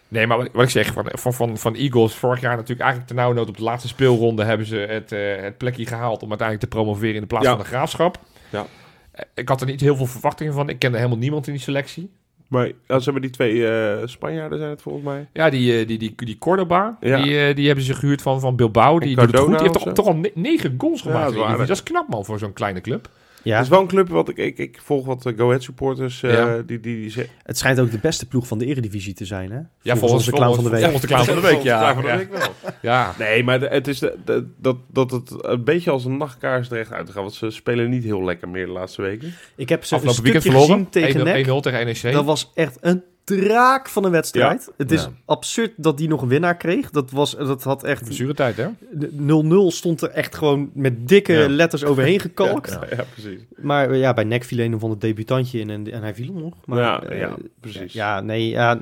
Nee, 0.07 0.27
maar 0.27 0.37
wat, 0.37 0.49
wat 0.53 0.63
ik 0.63 0.69
zeg, 0.69 0.93
van, 0.93 1.05
van, 1.11 1.33
van, 1.33 1.57
van 1.57 1.75
Eagles, 1.75 2.13
vorig 2.13 2.41
jaar 2.41 2.51
natuurlijk 2.55 2.81
eigenlijk 2.81 3.07
ter 3.09 3.15
nauwe 3.19 3.35
nood 3.35 3.47
op 3.49 3.57
de 3.57 3.63
laatste 3.63 3.87
speelronde 3.87 4.43
hebben 4.43 4.67
ze 4.67 4.75
het, 4.77 5.11
eh, 5.11 5.41
het 5.41 5.57
plekje 5.57 5.85
gehaald 5.85 6.21
om 6.23 6.29
uiteindelijk 6.29 6.69
te 6.69 6.75
promoveren 6.77 7.15
in 7.15 7.21
de 7.21 7.27
plaats 7.27 7.45
Ja. 7.45 7.51
van 7.51 7.59
de 7.59 7.65
graafschap. 7.65 8.17
Ja. 8.49 8.65
Eh, 9.13 9.23
Ik 9.35 9.49
had 9.49 9.61
er 9.61 9.67
niet 9.67 9.81
heel 9.81 9.95
veel 9.95 10.05
verwachtingen 10.05 10.53
van. 10.53 10.69
Ik 10.69 10.79
kende 10.79 10.97
helemaal 10.97 11.17
niemand 11.17 11.47
in 11.47 11.53
die 11.53 11.61
selectie. 11.61 12.09
Maar 12.47 12.65
ja, 12.87 12.97
ze 12.97 13.03
hebben 13.03 13.21
die 13.21 13.31
twee 13.31 13.67
eh, 13.67 14.07
Spanjaarden 14.07 14.57
zijn 14.57 14.69
het 14.69 14.81
volgens 14.81 15.03
mij. 15.05 15.27
Ja, 15.33 15.49
die, 15.49 15.79
eh, 15.79 15.87
die, 15.87 15.97
die, 15.97 16.13
die 16.15 16.37
Cordoba, 16.37 16.97
Ja. 17.01 17.21
die, 17.21 17.39
eh, 17.47 17.55
die 17.55 17.65
hebben 17.67 17.85
ze 17.85 17.93
gehuurd 17.93 18.21
van, 18.21 18.39
van 18.39 18.55
Bilbao. 18.55 18.99
Die 18.99 19.15
doet 19.15 19.31
het 19.31 19.39
goed. 19.39 19.47
Die 19.49 19.57
heeft 19.61 19.73
toch, 19.73 19.93
toch 19.93 20.07
al 20.07 20.15
ne- 20.15 20.31
negen 20.33 20.75
goals 20.77 21.01
Ja, 21.03 21.11
gemaakt. 21.11 21.33
dat 21.57 21.57
dat 21.57 21.69
is 21.69 21.83
knap 21.83 22.07
man 22.09 22.25
voor 22.25 22.39
zo'n 22.39 22.53
kleine 22.53 22.81
club. 22.81 23.09
Ja, 23.43 23.53
Het 23.55 23.63
is 23.63 23.69
wel 23.69 23.81
een 23.81 23.87
club 23.87 24.09
wat 24.09 24.29
ik, 24.29 24.37
ik, 24.37 24.57
ik 24.57 24.79
volg 24.83 25.05
wat 25.05 25.25
eh, 25.25 25.37
Go 25.37 25.45
Ahead 25.47 25.63
supporters. 25.63 26.23
eh, 26.23 26.33
Ja. 26.33 26.55
die, 26.55 26.65
die, 26.65 26.79
die, 26.79 27.09
ze- 27.09 27.27
het 27.43 27.57
schijnt 27.57 27.79
ook 27.79 27.91
de 27.91 27.97
beste 27.97 28.25
ploeg 28.27 28.47
van 28.47 28.57
de 28.57 28.65
Eredivisie 28.65 29.13
te 29.13 29.25
zijn, 29.25 29.51
hè? 29.51 29.59
Ja, 29.81 29.95
volgens, 29.97 30.25
de 30.25 30.31
clown 30.31 30.55
van 30.55 30.63
de 30.63 30.69
week. 30.69 30.81
Volgens 30.81 31.01
de 31.01 31.07
clown 31.07 31.23
van 31.25 31.35
de 31.35 31.41
week, 31.41 31.61
ja. 31.61 31.77
Klaar 31.79 31.93
van 31.93 32.03
de 32.03 32.07
ja. 32.09 32.17
week 32.17 32.31
wel. 32.31 32.47
ja. 32.81 33.13
Nee, 33.19 33.43
maar 33.43 33.59
de- 33.59 33.67
het 33.67 33.87
is 33.87 33.99
de, 33.99 34.17
de- 34.25 34.47
dat, 34.57 34.77
dat 34.91 35.11
het 35.11 35.33
een 35.37 35.63
beetje 35.63 35.91
als 35.91 36.05
een 36.05 36.17
nachtkaars 36.17 36.67
terecht 36.67 36.91
uit 36.91 37.05
te 37.05 37.11
gaan. 37.11 37.21
Want 37.21 37.33
ze 37.33 37.49
spelen 37.49 37.89
niet 37.89 38.03
heel 38.03 38.23
lekker 38.23 38.49
meer 38.49 38.65
de 38.65 38.71
laatste 38.71 39.01
weken. 39.01 39.33
Ik 39.55 39.69
heb 39.69 39.83
ze 39.83 39.93
een 39.95 39.99
Afgelopen 40.01 40.31
stukje 40.31 40.31
weekend 40.31 40.43
verloren. 40.43 40.87
gezien 40.89 40.89
tegen 40.89 41.19
1-0 41.19 41.23
NEC. 41.23 41.45
1-0 41.57 41.59
tegen 41.61 41.85
NEC. 41.85 42.13
Dat 42.13 42.25
was 42.25 42.51
echt 42.53 42.77
een 42.81 43.03
draak 43.23 43.89
van 43.89 44.05
een 44.05 44.11
wedstrijd. 44.11 44.71
Het 44.77 44.91
is 44.91 45.01
Ja. 45.03 45.11
absurd 45.25 45.71
dat 45.75 45.97
die 45.97 46.07
nog 46.07 46.21
een 46.21 46.27
winnaar 46.27 46.57
kreeg. 46.57 46.89
Dat, 46.89 47.11
was, 47.11 47.35
dat 47.37 47.63
had 47.63 47.83
echt... 47.83 48.03
Blessuretijd, 48.03 48.57
hè? 48.57 48.67
0-0 49.09 49.67
stond 49.67 50.01
er 50.01 50.09
echt 50.09 50.35
gewoon 50.35 50.69
met 50.73 51.07
dikke 51.07 51.33
Ja. 51.33 51.49
letters 51.49 51.83
overheen 51.83 52.19
gekalkt. 52.29 52.71
Ja, 52.71 52.95
ja, 52.95 53.03
precies. 53.11 53.39
Maar 53.55 53.89
eh, 53.91 53.99
ja, 53.99 54.13
bij 54.13 54.23
NEC 54.23 54.43
viel 54.43 54.59
een 54.59 54.79
van 54.79 54.89
het 54.89 55.01
debutantje 55.01 55.59
in 55.59 55.69
en, 55.69 55.91
en 55.91 56.01
hij 56.01 56.15
viel 56.15 56.33
nog. 56.33 56.53
Maar, 56.65 56.79
ja, 56.79 57.03
eh, 57.03 57.19
ja, 57.19 57.35
precies. 57.59 57.93
Ja, 57.93 58.21
nee, 58.21 58.47
ja, 58.49 58.81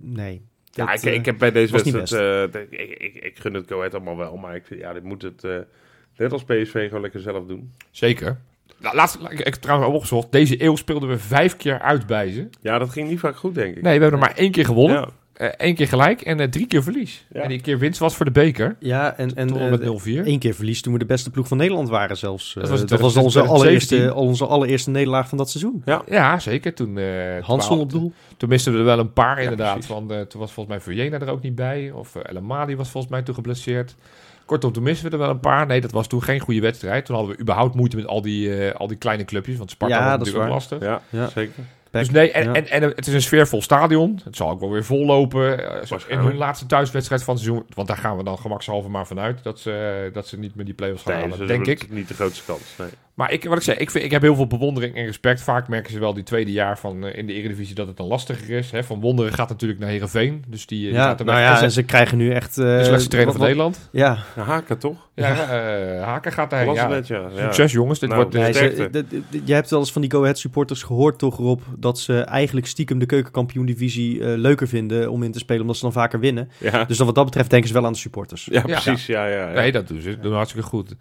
nee. 0.00 0.42
Ja, 0.70 0.86
Dat, 0.86 0.94
ik, 1.02 1.08
eh, 1.10 1.14
ik 1.14 1.24
heb 1.24 1.38
bij 1.38 1.50
deze 1.52 1.72
wedstrijd... 1.72 2.54
eh, 2.54 2.62
ik, 2.70 2.90
ik, 2.98 3.14
ik 3.14 3.38
gun 3.38 3.54
het 3.54 3.64
Go 3.68 3.76
Ahead 3.78 3.94
allemaal 3.94 4.16
wel. 4.16 4.36
Maar 4.36 4.54
ik 4.56 4.66
vind, 4.66 4.80
ja, 4.80 4.92
dit 4.92 5.02
moet 5.02 5.22
het... 5.22 5.44
eh, 5.44 5.56
net 6.16 6.32
als 6.32 6.44
PSV 6.44 6.86
gewoon 6.86 7.02
lekker 7.02 7.20
zelf 7.20 7.46
doen. 7.46 7.72
Zeker. 7.90 8.38
Nou, 8.82 8.96
laatst, 8.96 9.18
ik, 9.28 9.38
heb 9.44 9.54
trouwens 9.54 9.88
ook 9.88 9.94
opgezocht. 9.94 10.32
Deze 10.32 10.62
eeuw 10.62 10.76
speelden 10.76 11.08
we 11.08 11.18
vijf 11.18 11.56
keer 11.56 11.80
uit 11.80 12.06
bij 12.06 12.32
ze. 12.32 12.48
Ja, 12.60 12.78
dat 12.78 12.90
ging 12.90 13.08
niet 13.08 13.18
vaak 13.20 13.36
goed, 13.36 13.54
denk 13.54 13.76
ik. 13.76 13.82
Nee, 13.82 13.96
we 13.98 14.02
hebben 14.02 14.20
er 14.20 14.26
maar 14.26 14.36
één 14.36 14.50
keer 14.50 14.64
gewonnen. 14.64 14.96
Ja. 15.00 15.08
eh, 15.32 15.46
één 15.56 15.74
keer 15.74 15.88
gelijk 15.88 16.20
en 16.20 16.40
eh, 16.40 16.48
drie 16.48 16.66
keer 16.66 16.82
verlies. 16.82 17.26
Ja. 17.32 17.40
En 17.40 17.48
die 17.48 17.60
keer 17.60 17.78
winst 17.78 17.98
was 17.98 18.16
voor 18.16 18.24
de 18.24 18.30
beker. 18.30 18.76
Ja, 18.78 19.16
en, 19.16 19.34
en 19.34 19.56
eh, 19.60 19.70
met 19.70 19.80
0-4. 19.82 20.24
één 20.26 20.38
keer 20.38 20.54
verlies 20.54 20.82
toen 20.82 20.92
we 20.92 20.98
de 20.98 21.04
beste 21.04 21.30
ploeg 21.30 21.48
van 21.48 21.56
Nederland 21.56 21.88
waren 21.88 22.16
zelfs. 22.16 22.54
Dat 22.54 22.68
was 22.68 22.80
Dat 22.86 23.00
was, 23.00 23.16
onze, 23.16 23.38
2017. 23.38 23.54
allereerste, 23.56 24.14
onze 24.14 24.46
allereerste 24.46 24.90
nederlaag 24.90 25.28
van 25.28 25.38
dat 25.38 25.50
seizoen. 25.50 25.82
Ja, 26.08 26.38
zeker. 26.38 26.74
Toen, 26.74 26.98
eh 26.98 27.58
toen- 27.66 27.78
op 27.78 27.90
doel. 27.90 28.12
Toen 28.36 28.48
misten 28.48 28.72
we 28.72 28.78
er 28.78 28.84
wel 28.84 28.98
een 28.98 29.12
paar 29.12 29.36
Ja, 29.36 29.42
inderdaad. 29.42 29.72
precies. 29.72 29.90
want, 29.90 30.10
eh, 30.10 30.20
toen 30.20 30.40
was 30.40 30.52
volgens 30.52 30.74
mij 30.76 30.84
Verjena 30.84 31.20
er 31.20 31.30
ook 31.30 31.42
niet 31.42 31.54
bij. 31.54 31.90
Of 31.94 32.14
uh, 32.14 32.22
El 32.24 32.36
Amadi 32.36 32.76
was 32.76 32.90
volgens 32.90 33.12
mij 33.12 33.22
toen 33.22 33.34
geblesseerd. 33.34 33.94
Kortom, 34.46 34.72
toen 34.72 34.82
misten 34.82 35.06
we 35.06 35.12
er 35.12 35.18
wel 35.22 35.30
een 35.30 35.40
paar. 35.40 35.66
Nee, 35.66 35.80
dat 35.80 35.92
was 35.92 36.06
toen 36.06 36.22
geen 36.22 36.40
goede 36.40 36.60
wedstrijd. 36.60 37.04
Toen 37.04 37.16
hadden 37.16 37.34
we 37.34 37.40
überhaupt 37.42 37.74
moeite 37.74 37.96
met 37.96 38.06
al 38.06 38.22
die, 38.22 38.56
eh, 38.66 38.74
al 38.74 38.86
die 38.86 38.96
kleine 38.96 39.24
clubjes. 39.24 39.56
Want 39.58 39.70
Sparta 39.70 39.94
Ja, 39.98 40.08
was 40.10 40.18
natuurlijk 40.18 40.44
ook 40.44 40.50
lastig. 40.50 40.80
Ja, 40.80 41.00
Ja. 41.08 41.28
zeker. 41.28 41.64
Dus 41.90 42.10
nee, 42.10 42.30
en, 42.30 42.44
Ja. 42.44 42.52
en, 42.54 42.68
en 42.70 42.82
het 42.82 43.06
is 43.06 43.14
een 43.14 43.22
sfeervol 43.22 43.62
stadion. 43.62 44.20
Het 44.24 44.36
zal 44.36 44.50
ook 44.50 44.60
wel 44.60 44.70
weer 44.70 44.84
vol 44.84 45.06
lopen. 45.06 45.70
eh, 45.80 45.86
zoals 45.86 46.06
in 46.06 46.18
hun 46.18 46.36
laatste 46.36 46.66
thuiswedstrijd 46.66 47.22
van 47.22 47.34
het 47.34 47.42
seizoen. 47.42 47.66
Want 47.74 47.88
daar 47.88 47.96
gaan 47.96 48.16
we 48.16 48.24
dan 48.24 48.38
gemakshalve 48.38 48.88
maar 48.88 49.06
vanuit. 49.06 49.42
Dat 49.42 49.58
ze, 49.60 50.10
dat 50.12 50.26
ze 50.26 50.38
niet 50.38 50.54
meer 50.54 50.64
die 50.64 50.74
play-offs 50.74 51.02
gaan 51.02 51.12
Nee, 51.12 51.22
halen, 51.22 51.38
dat 51.38 51.48
denk 51.48 51.66
is 51.66 51.72
ik. 51.82 51.90
niet 51.90 52.08
de 52.08 52.14
grootste 52.14 52.44
kans. 52.44 52.62
Nee. 52.78 52.88
Maar 53.22 53.32
ik, 53.32 53.44
wat 53.44 53.56
ik 53.56 53.62
zeg, 53.62 53.76
ik, 53.76 53.90
vind, 53.90 54.04
ik 54.04 54.10
heb 54.10 54.22
heel 54.22 54.34
veel 54.34 54.46
bewondering 54.46 54.94
en 54.96 55.04
respect. 55.04 55.42
Vaak 55.42 55.68
merken 55.68 55.92
ze 55.92 55.98
wel 55.98 56.14
die 56.14 56.22
tweede 56.22 56.52
jaar 56.52 56.78
van, 56.78 57.06
eh, 57.06 57.18
in 57.18 57.26
de 57.26 57.32
Eredivisie 57.32 57.74
dat 57.74 57.86
het 57.86 57.96
dan 57.96 58.06
lastiger 58.06 58.50
is. 58.56 58.70
Hè. 58.70 58.84
Van 58.84 59.00
Wonderen 59.00 59.32
gaat 59.32 59.48
natuurlijk 59.48 59.80
naar 59.80 59.88
Heerenveen. 59.88 60.44
Dus 60.48 60.66
die, 60.66 60.80
die 60.80 60.92
Ja, 60.92 61.04
gaat 61.04 61.20
er 61.20 61.26
nou 61.26 61.38
ja, 61.40 61.62
en 61.62 61.70
ze 61.70 61.82
krijgen 61.82 62.18
nu 62.18 62.30
echt... 62.32 62.58
eh, 62.58 62.64
de 62.64 62.84
slechtste 62.84 63.08
trainer 63.08 63.32
wat- 63.32 63.42
van 63.42 63.50
Nederland. 63.50 63.88
Ja, 63.92 64.18
Ja, 64.36 64.42
Haken 64.42 64.78
toch? 64.78 65.08
Ja, 65.14 65.30
eh, 65.34 66.02
Haken 66.04 66.32
gaat 66.32 66.50
daar. 66.50 66.66
Was 66.66 66.76
Ja. 66.76 66.88
net. 66.88 67.06
Succes 67.36 67.72
jongens. 67.72 67.98
Dit 67.98 68.08
Nou, 68.08 68.20
wordt, 68.22 68.36
eh, 68.36 68.42
Nee, 68.90 69.14
jij 69.44 69.56
hebt 69.56 69.70
wel 69.70 69.78
eens 69.80 69.92
van 69.92 70.02
die 70.02 70.10
Go 70.10 70.20
Ahead 70.22 70.38
supporters 70.38 70.82
gehoord 70.82 71.18
toch, 71.18 71.36
Rob? 71.36 71.60
dat 71.78 71.98
ze 71.98 72.20
eigenlijk 72.20 72.66
stiekem 72.66 72.98
de 72.98 73.06
keukenkampioen-divisie 73.06 74.20
eh, 74.24 74.36
leuker 74.38 74.68
vinden 74.68 75.10
om 75.10 75.22
in 75.22 75.32
te 75.32 75.38
spelen, 75.38 75.60
omdat 75.60 75.76
ze 75.76 75.82
dan 75.82 75.92
vaker 75.92 76.20
winnen. 76.20 76.50
Ja, 76.58 76.84
Dus 76.84 76.96
dan 76.96 77.06
wat 77.06 77.14
dat 77.14 77.24
betreft 77.24 77.50
denken 77.50 77.68
ze 77.68 77.74
wel 77.74 77.86
aan 77.86 77.92
de 77.92 77.98
supporters. 77.98 78.48
ja 78.50 78.60
precies. 78.60 79.06
Ja. 79.06 79.26
Ja, 79.26 79.46
ja, 79.48 79.52
Nee, 79.52 79.72
dat 79.72 79.88
doen 79.88 80.00
ze. 80.00 80.18
doen 80.20 80.32
hartstikke 80.34 80.66
goed. 80.68 80.94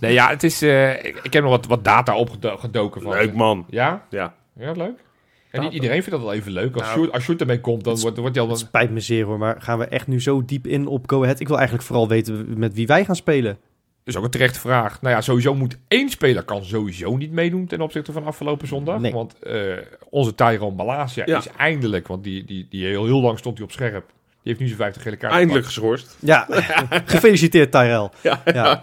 Nee, 0.00 0.12
ja, 0.12 0.28
het 0.28 0.42
is... 0.42 0.62
eh, 0.62 0.90
ik, 1.04 1.20
ik 1.22 1.32
heb 1.32 1.44
nog 1.46 1.56
wat, 1.56 1.66
wat 1.66 1.84
data 1.84 2.16
opgedoken 2.16 3.02
van... 3.02 3.12
Leuk 3.12 3.34
man. 3.34 3.66
Ja? 3.70 4.06
Ja. 4.10 4.34
Ja, 4.58 4.72
leuk. 4.72 5.04
En 5.50 5.62
niet 5.62 5.72
iedereen 5.72 6.02
vindt 6.02 6.10
dat 6.10 6.20
wel 6.20 6.32
even 6.32 6.52
leuk. 6.52 6.74
Als 6.74 6.82
Nou, 6.82 6.94
Sjoerd- 6.94 7.12
als 7.12 7.22
Sjoerd 7.24 7.40
ermee 7.40 7.60
komt, 7.60 7.84
dan 7.84 8.00
wordt, 8.00 8.16
wordt 8.18 8.34
hij 8.36 8.44
al... 8.44 8.50
Het 8.50 8.58
spijt 8.58 8.90
me 8.90 9.00
zeer 9.00 9.24
hoor, 9.24 9.38
maar 9.38 9.56
gaan 9.60 9.78
we 9.78 9.84
echt 9.86 10.06
nu 10.06 10.20
zo 10.20 10.44
diep 10.44 10.66
in 10.66 10.86
op 10.86 11.10
Go 11.10 11.22
Ahead? 11.22 11.40
Ik 11.40 11.46
wil 11.48 11.56
eigenlijk 11.56 11.86
vooral 11.86 12.08
weten 12.08 12.58
met 12.58 12.74
wie 12.74 12.86
wij 12.86 13.04
gaan 13.04 13.16
spelen. 13.16 13.58
is 14.04 14.16
ook 14.16 14.24
een 14.24 14.30
terechte 14.30 14.60
vraag. 14.60 15.00
Nou 15.02 15.14
ja, 15.14 15.20
sowieso 15.20 15.54
moet 15.54 15.78
één 15.88 16.08
speler 16.08 16.42
kan 16.42 16.64
sowieso 16.64 17.16
niet 17.16 17.32
meedoen 17.32 17.66
ten 17.66 17.80
opzichte 17.80 18.12
van 18.12 18.24
afgelopen 18.24 18.68
zondag. 18.68 19.00
Nee. 19.00 19.12
Want 19.12 19.38
eh, 19.38 19.72
onze 20.10 20.34
Tyrone 20.34 20.76
Malasia 20.76 21.22
Ja. 21.26 21.38
is 21.38 21.48
eindelijk, 21.56 22.06
want 22.06 22.24
die, 22.24 22.44
die, 22.44 22.66
die 22.70 22.86
heel, 22.86 23.04
heel 23.04 23.20
lang 23.20 23.38
stond 23.38 23.56
hij 23.56 23.66
op 23.66 23.72
scherp. 23.72 24.12
Die 24.46 24.54
heeft 24.54 24.60
nu 24.60 24.66
zijn 24.66 24.78
50 24.78 25.02
gele 25.02 25.16
kaart. 25.16 25.32
Eindelijk 25.32 25.66
geschorst. 25.66 26.16
Ja, 26.20 26.46
gefeliciteerd 27.04 27.70
Tyrell. 27.72 28.10
Ja, 28.22 28.42
Ja. 28.44 28.52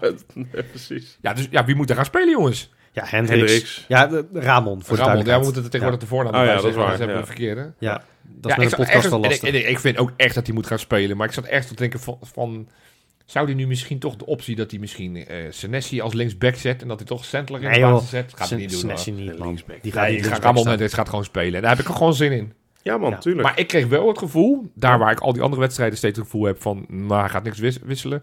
precies. 0.70 1.18
Ja, 1.20 1.32
dus 1.32 1.46
ja, 1.50 1.64
wie 1.64 1.74
moet 1.74 1.90
er 1.90 1.96
gaan 1.96 2.04
spelen, 2.04 2.30
jongens? 2.30 2.72
Ja, 2.92 3.04
Hendricks. 3.06 3.40
Hendricks. 3.50 3.84
Ja, 3.88 4.06
de- 4.06 4.26
Ramon 4.32 4.82
voor 4.84 4.96
de 4.96 5.02
Ramon, 5.02 5.24
ja, 5.24 5.38
we 5.38 5.44
moeten 5.44 5.62
er 5.64 5.70
tegenwoordig 5.70 6.00
de 6.08 6.14
voornaam 6.14 6.34
Oh 6.34 6.44
ja, 6.46 6.54
dat 6.54 6.64
is 6.64 6.74
waar, 6.74 6.80
anders 6.80 6.98
hebben 6.98 7.06
we 7.06 7.12
ja. 7.12 7.18
een 7.20 7.26
verkeerde. 7.26 7.72
Ja, 7.78 8.04
dat 8.22 8.50
Ja, 8.50 8.56
is 8.56 8.62
met 8.64 8.74
podcast 8.76 9.04
en 9.06 9.18
ik- 9.18 9.24
lastig. 9.24 9.48
en 9.48 9.54
ik, 9.54 9.66
ik 9.66 9.78
vind 9.78 9.98
ook 9.98 10.12
echt 10.16 10.34
dat 10.34 10.46
hij 10.46 10.54
moet 10.54 10.66
gaan 10.66 10.78
spelen. 10.78 11.16
Maar 11.16 11.26
ik 11.26 11.32
zat 11.32 11.44
echt 11.44 11.68
te 11.68 11.74
denken 11.74 12.00
van... 12.00 12.18
van 12.22 12.68
zou 13.24 13.46
hij 13.46 13.54
nu 13.54 13.66
misschien 13.66 13.98
toch 13.98 14.16
de 14.16 14.26
optie 14.26 14.56
dat 14.56 14.70
hij 14.70 14.80
misschien 14.80 15.16
eh 15.26 15.36
Senesi 15.50 16.00
als 16.00 16.12
linksback 16.14 16.54
zet... 16.56 16.82
en 16.82 16.88
dat 16.88 16.98
hij 16.98 17.06
toch 17.06 17.24
Sandler 17.24 17.60
in 17.62 17.66
Nee, 17.66 17.74
de 17.74 17.80
joh. 17.80 17.92
basis 17.92 18.08
zet? 18.10 18.32
Gaat 18.36 18.48
hij 18.48 18.58
niet 18.58 18.70
doen, 18.70 18.80
Senesi 18.80 19.10
niet. 19.10 19.38
Linksback. 19.38 19.82
Die 19.82 19.92
gaat 19.92 20.02
Nee, 20.02 20.12
linksback 20.12 20.42
Ramon. 20.42 20.66
Hendricks 20.68 20.94
gaat 20.94 21.08
gewoon 21.08 21.24
spelen. 21.24 21.54
En 21.54 21.60
daar 21.60 21.70
heb 21.70 21.80
ik 21.80 21.88
er 21.88 21.94
gewoon 21.96 22.14
zin 22.14 22.32
in. 22.32 22.52
Ja 22.84 22.98
man, 22.98 23.10
Ja. 23.10 23.18
tuurlijk. 23.18 23.46
Maar 23.48 23.58
ik 23.58 23.66
kreeg 23.66 23.86
wel 23.86 24.08
het 24.08 24.18
gevoel, 24.18 24.70
daar 24.74 24.98
waar 24.98 25.10
ik 25.12 25.20
al 25.20 25.32
die 25.32 25.42
andere 25.42 25.60
wedstrijden 25.60 25.98
steeds 25.98 26.16
het 26.18 26.26
gevoel 26.26 26.44
heb 26.44 26.62
van, 26.62 26.84
nou, 26.88 27.20
hij 27.20 27.28
gaat 27.28 27.42
niks 27.44 27.58
wis- 27.58 27.78
wisselen. 27.82 28.22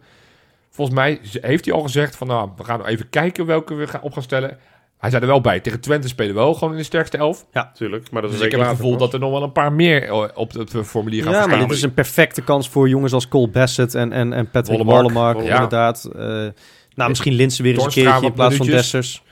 Volgens 0.69 0.97
mij 0.97 1.19
heeft 1.41 1.65
hij 1.65 1.73
al 1.73 1.81
gezegd 1.81 2.15
van, 2.15 2.27
nou, 2.27 2.49
we 2.57 2.63
gaan 2.63 2.85
even 2.85 3.09
kijken 3.09 3.45
welke 3.45 3.73
we 3.73 3.87
gaan 3.87 4.01
op 4.01 4.13
gaan 4.13 4.23
stellen. 4.23 4.57
Hij 4.97 5.09
zei 5.09 5.21
er 5.21 5.27
wel 5.27 5.41
bij, 5.41 5.59
tegen 5.59 5.79
Twente 5.79 6.07
spelen 6.07 6.33
we 6.35 6.39
wel 6.41 6.53
gewoon 6.53 6.71
in 6.71 6.77
de 6.79 6.83
sterkste 6.83 7.17
elf. 7.17 7.45
tuurlijk. 7.73 8.11
Maar 8.11 8.21
dat 8.21 8.31
is 8.31 8.37
Dus 8.37 8.45
ik 8.45 8.53
een 8.53 8.59
heb 8.59 8.67
het 8.67 8.77
gevoel 8.77 8.97
dat 8.97 9.13
er 9.13 9.19
nog 9.19 9.31
wel 9.31 9.43
een 9.43 9.51
paar 9.51 9.73
meer 9.73 10.03
eh, 10.03 10.23
op 10.33 10.53
het 10.53 10.73
eh, 10.73 10.81
formulier 10.83 11.23
gaan 11.23 11.31
Ja, 11.31 11.37
maar 11.37 11.41
verschijnen. 11.47 11.67
dit 11.67 11.77
is 11.77 11.83
een 11.83 11.93
perfecte 11.93 12.41
kans 12.41 12.69
voor 12.69 12.89
jongens 12.89 13.13
als 13.13 13.27
Cole 13.27 13.47
Bassett 13.47 13.95
en, 13.95 14.11
en, 14.11 14.33
en 14.33 14.49
Patrick 14.49 14.77
Wollemark. 14.83 15.13
Wallemark, 15.13 15.47
Ja. 15.47 15.53
inderdaad. 15.53 16.05
Eh, 16.15 16.21
nou, 16.95 17.09
misschien 17.09 17.33
Linsen 17.33 17.63
weer 17.63 17.73
eens 17.73 17.83
een 17.83 17.91
keertje 18.03 18.25
in 18.25 18.33
plaats 18.33 18.55
van. 18.55 18.65
Dessers. 18.65 19.23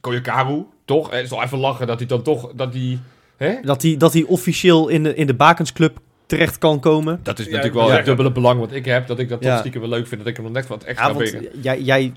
Koyakaru, 0.00 0.64
toch? 0.84 1.10
Het 1.10 1.24
is 1.24 1.30
wel 1.30 1.42
even 1.42 1.58
lachen 1.58 1.86
dat 1.86 1.98
hij 1.98 2.08
dan 2.08 2.22
toch, 2.22 2.52
dat 2.54 2.72
hij, 2.72 2.98
hè? 3.42 3.54
Dat 3.62 3.82
hij, 3.82 3.96
dat 3.96 4.12
hij 4.12 4.22
officieel 4.22 4.88
in 4.88 5.02
de, 5.02 5.14
in 5.14 5.26
de 5.26 5.34
Bakensclub 5.34 5.98
terecht 6.26 6.58
kan 6.58 6.80
komen. 6.80 7.20
Dat 7.22 7.38
is 7.38 7.44
natuurlijk 7.46 7.74
wel 7.74 7.90
het 7.90 8.04
dubbele 8.04 8.32
belang 8.32 8.60
wat 8.60 8.72
ik 8.72 8.84
heb, 8.84 9.06
dat 9.06 9.18
ik 9.18 9.28
dat 9.28 9.42
toch 9.42 9.58
stiekem 9.58 9.80
wel 9.80 9.90
leuk 9.90 10.06
vind, 10.06 10.20
dat 10.20 10.30
ik 10.30 10.36
hem 10.36 10.44
nog 10.44 10.54
net 10.54 10.66
wat 10.66 10.84
extra 10.84 11.14
Ja, 11.18 11.40
jij, 11.60 11.80
jij 11.80 12.12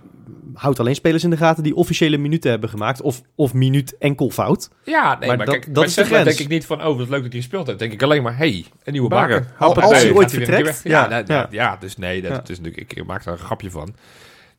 houdt 0.54 0.80
alleen 0.80 0.96
spelers 0.96 1.24
in 1.24 1.30
de 1.30 1.38
gaten 1.38 1.64
die 1.64 1.76
officiële 1.76 2.18
minuten 2.18 2.50
hebben 2.52 2.70
gemaakt. 2.70 3.02
Of, 3.02 3.22
of 3.36 3.54
minuut 3.54 3.98
enkelvoud. 3.98 4.70
Ja, 4.84 5.18
nee, 5.20 5.28
Maar 5.28 5.38
maar, 5.38 5.46
dat- 5.46 5.56
kijk, 5.60 5.74
dat 5.76 5.84
is 5.84 5.94
de 5.94 6.04
grens. 6.06 6.24
denk 6.26 6.40
ik 6.40 6.48
niet 6.48 6.66
van, 6.66 6.86
oh, 6.86 6.98
wat 6.98 7.10
leuk 7.10 7.22
dat 7.24 7.32
hij 7.32 7.42
gespeeld 7.42 7.68
heeft. 7.68 7.80
denk 7.80 7.94
ik 7.94 8.04
alleen 8.04 8.24
maar, 8.24 8.38
hey, 8.38 8.66
een 8.84 8.92
nieuwe. 8.94 9.44
Hoppatee. 9.58 9.90
Als 9.90 10.02
hij 10.04 10.12
ooit 10.14 10.32
vertrekt. 10.32 10.82
Ja, 10.84 11.10
ja, 11.10 11.18
ja, 11.18 11.24
ja. 11.28 11.48
ja. 11.52 11.78
dus 11.80 11.98
nee, 11.98 12.22
dat, 12.22 12.32
Ja. 12.32 12.42
is 12.48 12.60
natuurlijk, 12.60 12.94
ik 12.94 13.06
maak 13.06 13.24
daar 13.24 13.34
een 13.34 13.40
grapje 13.40 13.72
van. 13.72 13.96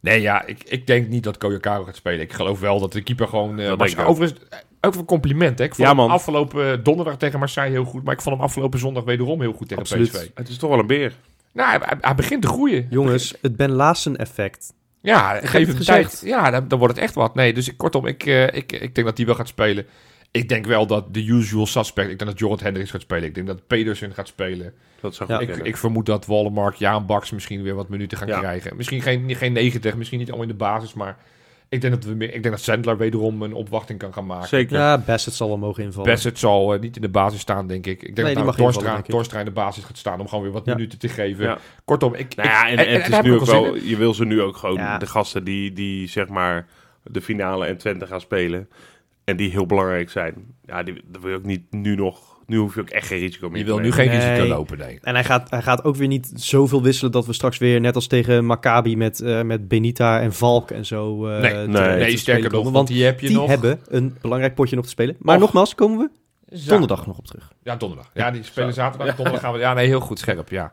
Nee, 0.01 0.21
ja, 0.21 0.47
ik, 0.47 0.63
ik 0.65 0.87
denk 0.87 1.09
niet 1.09 1.23
dat 1.25 1.39
Koyakaru 1.39 1.85
gaat 1.85 1.97
spelen. 1.97 2.21
Ik 2.21 2.33
geloof 2.33 2.61
wel 2.61 2.81
dat 2.81 2.93
de 2.93 3.03
keeper 3.03 3.29
gewoon... 3.29 3.59
eh 3.59 3.71
ik 3.73 3.99
ook. 4.01 4.09
overigens, 4.09 4.41
ook 4.87 4.95
een 4.95 5.05
compliment, 5.05 5.59
hè. 5.59 5.65
Ik 5.65 5.75
vond 5.75 5.89
Ja, 5.89 5.95
hem 5.95 6.05
man. 6.05 6.11
afgelopen 6.11 6.73
eh, 6.73 6.79
donderdag 6.85 7.17
tegen 7.17 7.39
Marseille 7.39 7.71
heel 7.73 7.85
goed. 7.85 8.05
Maar 8.05 8.15
ik 8.15 8.21
vond 8.21 8.35
hem 8.37 8.45
afgelopen 8.45 8.79
zondag 8.79 9.05
wederom 9.05 9.41
heel 9.41 9.53
goed 9.53 9.69
tegen 9.69 9.83
Absoluut. 9.83 10.11
PSV. 10.11 10.29
Het 10.35 10.49
is 10.49 10.57
toch 10.57 10.71
wel 10.71 10.79
een 10.79 10.87
beer. 10.87 11.13
Nou, 11.53 11.69
hij, 11.71 11.79
hij- 11.83 11.99
hij 12.01 12.15
begint 12.15 12.43
te 12.43 12.49
groeien. 12.49 12.87
Jongens, 12.91 13.35
het 13.43 13.57
Ben 13.57 13.71
Laassen 13.71 14.17
effect. 14.17 14.73
Ja, 15.03 15.35
geef 15.35 15.43
het 15.53 15.67
hem 15.67 15.77
gezegd. 15.77 16.11
tijd. 16.19 16.23
Ja, 16.31 16.51
dan, 16.51 16.69
dan 16.69 16.79
wordt 16.79 16.95
het 16.95 17.03
echt 17.05 17.15
wat. 17.15 17.35
Nee, 17.35 17.53
dus 17.55 17.69
ik- 17.69 17.77
kortom, 17.77 18.07
ik, 18.07 18.27
eh, 18.27 18.43
ik, 18.47 18.73
ik 18.73 18.95
denk 18.95 19.07
dat 19.07 19.17
hij 19.17 19.27
wel 19.27 19.35
gaat 19.35 19.49
spelen. 19.49 19.87
Ik 20.31 20.49
denk 20.49 20.67
wel 20.67 20.87
dat 20.87 21.15
de 21.15 21.25
usual 21.27 21.67
suspect... 21.67 22.11
Ik 22.11 22.19
denk 22.19 22.31
dat 22.31 22.39
Jorrit 22.39 22.61
Hendricks 22.61 22.91
gaat 22.91 23.01
spelen. 23.01 23.25
Ik 23.25 23.35
denk 23.35 23.47
dat 23.47 23.67
Pedersen 23.67 24.15
gaat 24.15 24.29
spelen. 24.29 24.73
Dat 25.01 25.15
zou 25.15 25.33
Ja, 25.33 25.41
Ik, 25.41 25.57
ik 25.57 25.77
vermoed 25.77 26.07
dat 26.07 26.27
Wallenmark, 26.27 26.75
Jaan 26.75 27.07
Baks 27.07 27.31
misschien 27.31 27.63
weer 27.63 27.75
wat 27.75 27.89
minuten 27.89 28.19
gaan 28.19 28.27
Ja. 28.29 28.39
krijgen. 28.39 28.77
Misschien 28.77 29.03
geen, 29.03 29.35
geen 29.37 29.53
90, 29.53 29.97
misschien 29.97 30.19
niet 30.19 30.29
allemaal 30.29 30.47
in 30.47 30.53
de 30.53 30.59
basis, 30.59 30.95
maar 30.95 31.17
ik 31.69 31.81
denk 31.81 31.95
dat, 31.95 32.05
we 32.05 32.15
meer, 32.15 32.35
ik 32.35 32.43
denk 32.43 32.55
dat 32.55 32.65
Sandler 32.65 32.97
wederom 32.97 33.43
een 33.43 33.53
opwachting 33.53 33.99
kan 33.99 34.13
gaan 34.13 34.27
maken. 34.27 34.49
Zeker. 34.49 34.77
Ja, 34.79 34.99
Bassett 34.99 35.37
zal 35.37 35.49
wel 35.49 35.59
mogen 35.59 35.83
invallen. 35.83 36.11
Bassett 36.11 36.39
zal 36.39 36.75
eh, 36.75 36.81
niet 36.81 36.97
in 36.97 37.03
de 37.03 37.09
basis 37.09 37.41
staan, 37.41 37.67
denk 37.67 37.87
ik. 37.87 38.03
Ik 38.03 38.17
denk 38.17 38.35
dat 38.35 38.57
nou 38.57 38.57
Torstra, 39.03 39.39
in 39.39 39.45
de 39.45 39.51
basis 39.51 39.85
gaat 39.85 39.99
staan 39.99 40.21
om 40.21 40.29
gewoon 40.29 40.45
weer 40.45 40.53
wat 40.53 40.65
Ja. 40.65 40.75
minuten 40.75 40.99
te 40.99 41.09
geven. 41.09 41.45
Ja. 41.45 41.59
Kortom, 41.85 42.15
ik... 42.15 42.35
Nou 42.37 42.49
ja, 42.49 42.67
ik- 42.67 42.79
en, 42.79 42.87
en 42.87 43.01
het 43.03 43.13
is 43.13 43.21
nu 43.21 43.35
ook 43.35 43.45
wel 43.45 43.77
je 43.77 43.97
wil 43.97 44.15
ze 44.15 44.25
nu 44.25 44.43
ook 44.43 44.57
gewoon, 44.57 44.75
Ja. 44.77 44.99
de 44.99 45.07
gasten 45.07 45.45
die, 45.45 45.73
die 45.73 46.09
zeg 46.09 46.29
maar 46.29 46.67
de 47.03 47.21
finale 47.21 47.67
en 47.67 47.77
Twente 47.77 48.07
gaan 48.07 48.21
spelen 48.21 48.69
en 49.25 49.37
die 49.37 49.51
heel 49.51 49.67
belangrijk 49.67 50.11
zijn. 50.11 50.35
Ja, 50.65 50.83
die, 50.83 51.03
dat 51.05 51.23
wil 51.23 51.31
je 51.31 51.37
ook 51.37 51.45
niet 51.45 51.63
nu 51.73 51.95
nog, 51.95 52.26
nu 52.47 52.57
hoef 52.57 52.75
je 52.75 52.81
ook 52.81 52.89
echt 52.91 53.07
geen 53.07 53.19
risico 53.19 53.49
meer 53.49 53.59
Je 53.59 53.65
wil 53.65 53.79
nu 53.79 53.93
geen 53.93 54.09
Nee. 54.09 54.29
risico 54.31 54.47
lopen, 54.49 54.79
nee. 54.79 54.99
En 55.03 55.15
hij 55.15 55.25
gaat, 55.25 55.51
hij 55.51 55.63
gaat 55.63 55.85
ook 55.85 55.97
weer 55.97 56.09
niet 56.09 56.31
zoveel 56.35 56.83
wisselen 56.83 57.13
dat 57.13 57.27
we 57.27 57.33
straks 57.33 57.59
weer, 57.59 57.81
net 57.81 57.95
als 57.95 58.07
tegen 58.07 58.45
Maccabi 58.45 58.97
met, 58.97 59.21
eh, 59.21 59.43
met 59.43 59.69
Benita 59.69 60.21
en 60.21 60.33
Valk 60.33 60.71
en 60.71 60.87
zo. 60.87 61.27
eh, 61.27 61.41
Nee, 61.41 61.51
te- 61.51 61.57
nee, 61.71 61.97
Nee, 61.99 62.17
sterker 62.17 62.51
nog, 62.53 62.71
want 62.71 62.89
die 62.89 63.05
heb 63.05 63.21
je 63.21 63.27
die 63.27 63.37
nog... 63.37 63.49
hebben 63.49 63.81
een 63.89 64.17
belangrijk 64.21 64.55
potje 64.55 64.77
nog 64.77 64.85
te 64.85 64.91
spelen. 64.91 65.17
Maar 65.19 65.35
Och. 65.35 65.41
nogmaals, 65.41 65.75
komen 65.75 65.99
we 65.99 66.11
donderdag 66.69 67.07
nog 67.07 67.19
op 67.19 67.27
terug. 67.27 67.53
Ja, 67.63 67.77
donderdag. 67.77 68.11
Ja, 68.15 68.31
die 68.31 68.43
spelen 68.43 68.75
zaterdag. 68.75 69.15
Donderdag 69.17 69.41
gaan 69.43 69.53
we... 69.53 69.59
Ja, 69.59 69.75
nee, 69.75 69.87
heel 69.87 70.01
goed, 70.01 70.19
scherp, 70.19 70.49
ja. 70.49 70.73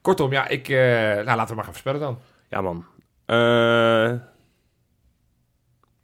Kortom, 0.00 0.32
ja, 0.32 0.48
ik... 0.48 0.68
eh, 0.68 0.76
nou, 0.76 1.24
laten 1.24 1.46
we 1.48 1.54
maar 1.54 1.64
gaan 1.64 1.72
voorspellen 1.72 2.00
dan. 2.00 2.18
Ja 2.50 2.60
man. 2.60 2.84
Eh, 3.26 4.12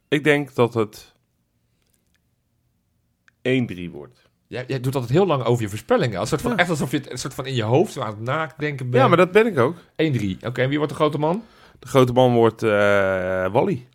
ik 0.09 0.25
denk 0.25 0.55
dat 0.55 0.75
het 0.75 1.15
1-3 3.43 3.91
wordt. 3.91 4.26
Jij, 4.49 4.65
jij 4.67 4.81
doet 4.81 4.95
altijd 4.95 5.13
heel 5.13 5.27
lang 5.27 5.43
over 5.45 5.63
je 5.63 5.69
voorspellingen. 5.69 6.19
Als 6.19 6.29
soort 6.29 6.41
van, 6.43 6.51
Ja. 6.51 6.57
Echt 6.57 6.71
alsof 6.71 6.91
je 6.91 6.97
het 6.97 7.11
een 7.11 7.19
soort 7.19 7.35
van 7.35 7.47
in 7.47 7.55
je 7.55 7.63
hoofd 7.63 7.99
aan 7.99 8.07
het 8.07 8.21
nadenken 8.21 8.91
bent. 8.91 9.03
Ja, 9.03 9.09
maar 9.09 9.17
dat 9.17 9.33
ben 9.33 9.47
ik 9.47 9.59
ook. 9.59 9.77
1-3. 9.77 10.37
Oké, 10.47 10.63
en 10.63 10.69
wie 10.69 10.77
wordt 10.79 10.93
de 10.93 10.99
grote 10.99 11.19
man? 11.19 11.43
De 11.79 11.87
grote 11.87 12.13
man 12.13 12.35
wordt 12.35 12.63
eh, 12.63 12.71
Wally. 13.53 13.87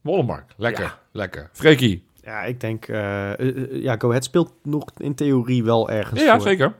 Wollemark. 0.00 0.52
Lekker, 0.56 0.84
Ja. 0.84 0.98
lekker. 1.12 1.50
Freekie. 1.52 2.04
Ja, 2.22 2.42
ik 2.42 2.60
denk, 2.60 2.88
eh, 2.88 3.82
ja, 3.82 3.96
Go 3.98 4.08
Ahead 4.08 4.24
speelt 4.24 4.52
nog 4.62 4.84
in 4.96 5.14
theorie 5.14 5.64
wel 5.64 5.90
ergens 5.90 6.20
Ja, 6.20 6.26
ja, 6.26 6.32
voor. 6.34 6.42
zeker. 6.48 6.74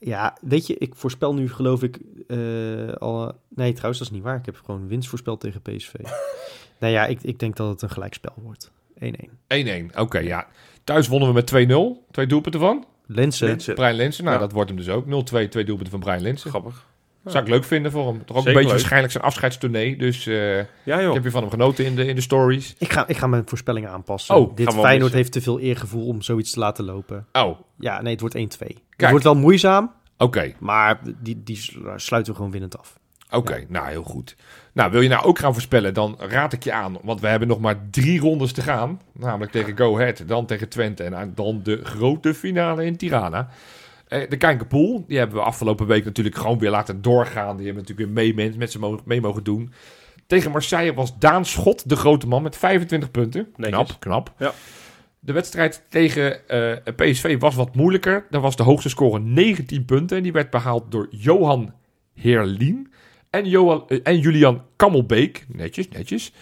Ja, 0.00 0.36
weet 0.40 0.66
je, 0.66 0.76
ik 0.78 0.94
voorspel 0.94 1.34
nu 1.34 1.48
geloof 1.50 1.82
ik 1.82 1.98
eh, 2.28 2.92
al... 2.92 3.32
Nee, 3.48 3.72
trouwens, 3.72 3.98
dat 3.98 4.08
is 4.08 4.10
niet 4.10 4.22
waar. 4.22 4.36
Ik 4.36 4.46
heb 4.46 4.60
gewoon 4.64 4.88
winst 4.88 5.08
voorspeld 5.08 5.40
tegen 5.40 5.62
PSV. 5.62 5.92
nou 6.80 6.92
ja, 6.92 7.06
ik, 7.06 7.22
ik 7.22 7.38
denk 7.38 7.56
dat 7.56 7.68
het 7.68 7.82
een 7.82 7.90
gelijkspel 7.90 8.32
wordt. 8.42 8.70
1-1. 9.00 9.06
1-1. 9.94 9.98
Oké, 9.98 10.18
ja. 10.18 10.46
Thuis 10.84 11.08
wonnen 11.08 11.28
we 11.28 11.34
met 11.34 11.46
2-0. 12.06 12.10
Twee 12.10 12.26
doelpunten 12.26 12.60
van 12.60 12.84
Linsen. 13.06 13.48
Linsen. 13.48 13.74
Brian 13.74 13.94
Linsen. 13.94 14.24
Nou, 14.24 14.36
Ja. 14.36 14.42
dat 14.42 14.52
wordt 14.52 14.68
hem 14.68 14.78
dus 14.78 14.88
ook. 14.88 15.04
0-2, 15.06 15.48
twee 15.48 15.64
doelpunten 15.64 15.90
van 15.90 16.00
Brian 16.00 16.20
Linsen. 16.22 16.50
Grappig. 16.50 16.84
Zou 17.24 17.44
ik 17.44 17.50
leuk 17.50 17.64
vinden 17.64 17.92
voor 17.92 18.06
hem. 18.06 18.24
Toch 18.24 18.36
ook 18.36 18.42
Zeker 18.42 18.46
een 18.46 18.52
beetje 18.52 18.62
leuk. 18.62 18.70
waarschijnlijk 18.70 19.12
zijn 19.12 19.24
afscheidstournee. 19.24 19.96
Dus 19.96 20.26
eh, 20.26 20.56
Ja 20.56 20.64
ik 20.96 21.00
joh. 21.02 21.12
heb 21.12 21.22
weer 21.22 21.32
van 21.32 21.40
hem 21.40 21.50
genoten 21.50 21.84
in 21.84 21.96
de, 21.96 22.06
in 22.06 22.14
de 22.14 22.20
stories. 22.20 22.74
Ik 22.78 22.92
ga, 22.92 23.06
ik 23.08 23.16
ga 23.16 23.26
mijn 23.26 23.42
voorspellingen 23.46 23.90
aanpassen. 23.90 24.34
Oh, 24.34 24.56
Dit 24.56 24.68
Feyenoord 24.72 24.98
missen. 25.00 25.16
heeft 25.16 25.32
te 25.32 25.40
veel 25.40 25.60
eergevoel 25.60 26.06
om 26.06 26.22
zoiets 26.22 26.50
te 26.50 26.58
laten 26.58 26.84
lopen. 26.84 27.26
Oh, 27.32 27.58
Ja, 27.78 28.02
nee, 28.02 28.12
het 28.12 28.20
wordt 28.20 28.36
1-2. 28.36 28.66
Het 28.96 29.10
wordt 29.10 29.24
wel 29.24 29.34
moeizaam, 29.34 29.92
oké. 30.18 30.52
maar 30.58 31.00
die, 31.20 31.42
die 31.42 31.56
slu- 31.56 31.98
sluiten 31.98 32.32
we 32.32 32.36
gewoon 32.38 32.52
winnend 32.52 32.78
af. 32.78 32.98
Oké, 33.30 33.64
nou 33.68 33.88
heel 33.88 34.02
goed. 34.02 34.36
Nou, 34.72 34.90
wil 34.90 35.00
je 35.00 35.08
nou 35.08 35.24
ook 35.24 35.38
gaan 35.38 35.52
voorspellen, 35.52 35.94
dan 35.94 36.16
raad 36.18 36.52
ik 36.52 36.64
je 36.64 36.72
aan. 36.72 36.98
Want 37.02 37.20
we 37.20 37.26
hebben 37.26 37.48
nog 37.48 37.60
maar 37.60 37.90
drie 37.90 38.20
rondes 38.20 38.52
te 38.52 38.62
gaan. 38.62 39.00
Namelijk 39.12 39.52
tegen 39.52 39.76
Go 39.76 39.94
Ahead, 39.94 40.22
dan 40.26 40.46
tegen 40.46 40.68
Twente 40.68 41.02
en 41.02 41.32
dan 41.34 41.60
de 41.62 41.84
grote 41.84 42.34
finale 42.34 42.84
in 42.84 42.96
Tirana. 42.96 43.48
Eh, 44.08 44.28
de 44.28 44.36
Kijkerpool, 44.36 45.04
die 45.06 45.18
hebben 45.18 45.36
we 45.36 45.42
afgelopen 45.42 45.86
week 45.86 46.04
natuurlijk 46.04 46.36
gewoon 46.36 46.58
weer 46.58 46.70
laten 46.70 47.02
doorgaan. 47.02 47.56
Die 47.56 47.66
hebben 47.66 47.82
natuurlijk 47.82 48.14
weer 48.14 48.34
mee 48.34 48.56
met, 48.56 48.70
ze 48.70 48.98
mee 49.04 49.20
mogen 49.20 49.44
doen. 49.44 49.72
Tegen 50.26 50.50
Marseille 50.50 50.94
was 50.94 51.18
Daan 51.18 51.44
Schot 51.44 51.88
de 51.88 51.96
grote 51.96 52.26
man 52.26 52.42
met 52.42 52.56
25 52.56 53.10
punten. 53.10 53.48
Netjes. 53.56 53.86
Knap, 53.86 54.00
knap. 54.00 54.32
Ja. 54.38 54.52
De 55.18 55.32
wedstrijd 55.32 55.82
tegen 55.88 56.48
eh, 56.48 56.94
PSV 56.96 57.38
was 57.38 57.54
wat 57.54 57.74
moeilijker. 57.74 58.26
Daar 58.30 58.40
was 58.40 58.56
de 58.56 58.62
hoogste 58.62 58.88
score 58.88 59.18
19 59.18 59.84
punten. 59.84 60.16
En 60.16 60.22
die 60.22 60.32
werd 60.32 60.50
behaald 60.50 60.90
door 60.90 61.06
Johan 61.10 61.72
Heerlien 62.14 62.92
en, 63.36 63.48
Johan, 63.48 63.84
eh, 63.88 63.98
en 64.02 64.18
Julian 64.18 64.62
Kammelbeek. 64.76 65.46
Netjes, 65.48 65.88
netjes. 65.88 66.32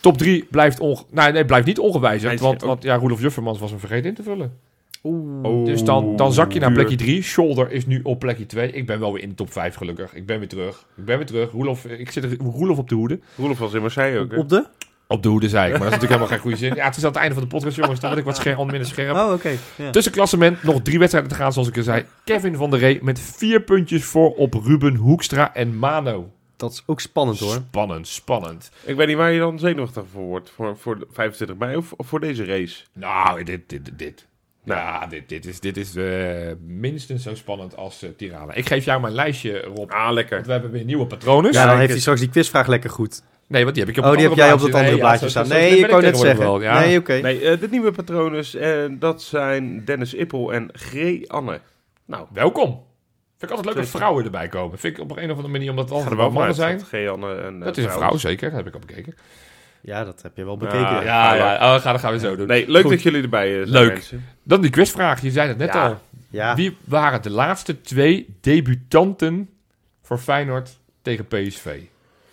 Top 0.00 0.18
3 0.18 0.46
blijft, 0.50 0.80
onge 0.80 1.02
nee, 1.10 1.32
nee, 1.32 1.44
blijft 1.44 1.66
niet 1.66 1.78
ongewijzigd. 1.78 2.40
Want, 2.40 2.60
want 2.62 2.82
ja, 2.82 2.96
Roelof 2.96 3.20
Juffermans 3.20 3.58
was 3.58 3.70
hem 3.70 3.78
vergeten 3.78 4.08
in 4.08 4.14
te 4.14 4.22
vullen. 4.22 4.58
Oh, 5.02 5.64
Dus 5.64 5.84
dan, 5.84 6.16
dan 6.16 6.32
zak 6.32 6.52
je 6.52 6.60
naar 6.60 6.72
plekje 6.72 6.96
3. 6.96 7.22
Shoulder 7.22 7.70
is 7.70 7.86
nu 7.86 8.00
op 8.02 8.18
plekje 8.18 8.46
2. 8.46 8.70
Ik 8.70 8.86
ben 8.86 9.00
wel 9.00 9.12
weer 9.12 9.22
in 9.22 9.28
de 9.28 9.34
top 9.34 9.52
5 9.52 9.74
gelukkig. 9.74 10.14
Ik 10.14 10.26
ben 10.26 10.38
weer 10.38 10.48
terug. 10.48 10.86
Ik 10.96 11.04
ben 11.04 11.16
weer 11.16 11.26
terug. 11.26 11.50
Roelof, 11.50 11.84
ik 11.84 12.10
zit 12.10 12.24
er 12.24 12.36
Roelof 12.36 12.78
op 12.78 12.88
de 12.88 12.94
hoede. 12.94 13.20
Roelof 13.36 13.58
was 13.58 13.72
in 13.74 13.80
Marseille 13.80 14.18
ook. 14.18 14.30
hè? 14.32 14.38
Op 14.38 14.48
de? 14.48 14.66
Op 15.12 15.22
de 15.22 15.28
hoede 15.28 15.48
zei 15.48 15.64
ik, 15.64 15.70
maar 15.70 15.78
dat 15.78 15.92
is 15.92 16.00
natuurlijk 16.00 16.20
helemaal 16.20 16.28
geen 16.28 16.38
goede 16.38 16.56
zin. 16.56 16.74
Ja, 16.74 16.84
het 16.84 16.96
is 16.96 17.02
aan 17.02 17.10
het 17.10 17.18
einde 17.18 17.34
van 17.34 17.42
de 17.42 17.48
podcast, 17.48 17.76
jongens. 17.76 18.00
Dan 18.00 18.08
word 18.08 18.20
ik 18.20 18.26
wat 18.26 18.36
scherp, 18.36 18.58
minder 18.58 18.86
scherp. 18.86 19.16
Oh, 19.16 19.32
oké. 19.32 19.56
Ja. 19.76 19.90
Tussenklassement, 19.90 20.62
nog 20.62 20.82
drie 20.82 20.98
wedstrijden 20.98 21.30
te 21.32 21.36
gaan, 21.36 21.52
zoals 21.52 21.68
ik 21.68 21.76
al 21.76 21.82
zei. 21.82 22.04
Kevin 22.24 22.56
van 22.56 22.70
der 22.70 22.78
Ree 22.78 22.98
met 23.02 23.20
vier 23.20 23.60
puntjes 23.60 24.04
voor 24.04 24.34
op 24.34 24.54
Ruben 24.54 24.94
Hoekstra 24.94 25.54
en 25.54 25.78
Mano. 25.78 26.30
Dat 26.56 26.72
is 26.72 26.82
ook 26.86 27.00
spannend 27.00 27.38
hoor. 27.38 27.52
Spannend, 27.52 28.08
spannend. 28.08 28.70
Ik 28.84 28.96
weet 28.96 29.06
niet 29.06 29.16
waar 29.16 29.32
je 29.32 29.38
dan 29.38 29.58
zenuwachtig 29.58 30.04
voor 30.12 30.22
wordt. 30.22 30.50
Voor, 30.50 30.76
voor 30.76 30.98
de 30.98 31.06
25 31.10 31.56
mei 31.56 31.76
of, 31.76 31.92
of 31.92 32.06
voor 32.06 32.20
deze 32.20 32.44
race. 32.44 32.84
Nou, 32.92 33.42
dit, 33.42 33.60
dit, 33.66 33.98
dit. 33.98 34.26
Ja, 34.64 35.06
dit, 35.06 35.28
dit 35.28 35.46
is, 35.46 35.60
dit 35.60 35.76
is 35.76 35.96
eh, 35.96 36.52
minstens 36.66 37.22
zo 37.22 37.34
spannend 37.34 37.76
als 37.76 38.02
eh, 38.02 38.10
Tirana. 38.16 38.52
Ik 38.52 38.66
geef 38.66 38.84
jou 38.84 39.00
mijn 39.00 39.14
lijstje, 39.14 39.60
Rob. 39.60 39.90
Ah, 39.90 40.12
lekker. 40.12 40.34
Want 40.34 40.46
we 40.46 40.52
hebben 40.52 40.70
weer 40.70 40.84
nieuwe 40.84 41.06
patronen. 41.06 41.52
Ja, 41.52 41.66
dan 41.66 41.78
heeft 41.78 41.90
hij 41.90 42.00
straks 42.00 42.20
die 42.20 42.28
quizvraag 42.28 42.66
lekker 42.66 42.90
goed. 42.90 43.22
Nee, 43.52 43.62
want 43.62 43.74
die 43.74 43.84
heb 43.84 43.96
ik 43.96 44.04
op 44.04 44.10
Oh, 44.10 44.16
die 44.16 44.28
heb 44.28 44.36
jij 44.36 44.52
op 44.52 44.60
dat 44.60 44.74
andere 44.74 44.98
blaadje 44.98 45.28
staan. 45.28 45.48
Nee, 45.48 45.78
ik 45.78 45.86
wou 45.90 46.02
net 46.02 46.18
zeggen. 46.18 46.44
wel, 46.44 46.60
ja. 46.62 46.80
Nee, 46.80 46.98
oké. 46.98 47.12
Nee, 47.12 47.40
eh, 47.40 47.60
de 47.60 47.68
nieuwe 47.70 47.92
patronen, 47.92 48.44
eh, 48.60 48.98
dat 48.98 49.22
zijn 49.22 49.84
Dennis 49.84 50.14
Ippel 50.14 50.52
en 50.52 50.68
Gree 50.72 51.32
Anne. 51.32 51.60
Nou, 52.06 52.26
Welkom. 52.32 52.68
Vind 53.38 53.50
ik 53.50 53.56
altijd 53.58 53.66
leuk 53.66 53.84
dat 53.84 53.94
vrouwen 54.00 54.24
erbij 54.24 54.48
komen. 54.48 54.78
Vind 54.78 54.96
ik 54.96 55.02
op 55.02 55.10
een 55.10 55.24
of 55.24 55.30
andere 55.30 55.48
manier, 55.48 55.70
omdat 55.70 55.84
het 55.84 55.94
altijd 55.94 56.14
wel 56.16 56.30
mannen 56.30 56.54
zijn. 56.54 56.78
dat 56.78 56.90
en, 56.92 57.58
eh, 57.58 57.64
Dat 57.64 57.76
is 57.76 57.84
een 57.84 57.90
vrouw 57.90 58.16
zeker. 58.16 58.48
Dat 58.48 58.58
heb 58.58 58.66
ik 58.66 58.74
al 58.74 58.80
bekeken. 58.86 59.14
Ja, 59.80 60.04
dat 60.04 60.22
heb 60.22 60.36
je 60.36 60.44
wel 60.44 60.56
bekeken. 60.56 60.80
Ja, 60.80 61.02
ja. 61.02 61.34
Ja, 61.34 61.52
ja. 61.52 61.74
Oh, 61.74 61.80
ga, 61.80 61.92
dat 61.92 62.00
gaan 62.00 62.12
we 62.12 62.18
zo 62.18 62.36
doen. 62.36 62.46
Nee, 62.46 62.70
leuk 62.70 62.82
Goed. 62.82 62.90
dat 62.90 63.02
jullie 63.02 63.22
erbij 63.22 63.48
zijn, 63.50 63.68
Leuk. 63.68 63.92
mensen. 63.92 64.24
Dan 64.42 64.60
die 64.60 64.70
quizvraag. 64.70 65.22
Je 65.22 65.30
zei 65.30 65.48
het 65.48 65.58
net 65.58 65.72
Ja. 65.72 65.86
al. 65.86 65.98
Ja. 66.30 66.54
Wie 66.54 66.76
waren 66.84 67.22
de 67.22 67.30
laatste 67.30 67.80
twee 67.80 68.36
debutanten 68.40 69.48
voor 70.02 70.18
Feyenoord 70.18 70.78
tegen 71.02 71.26
PSV? 71.26 71.80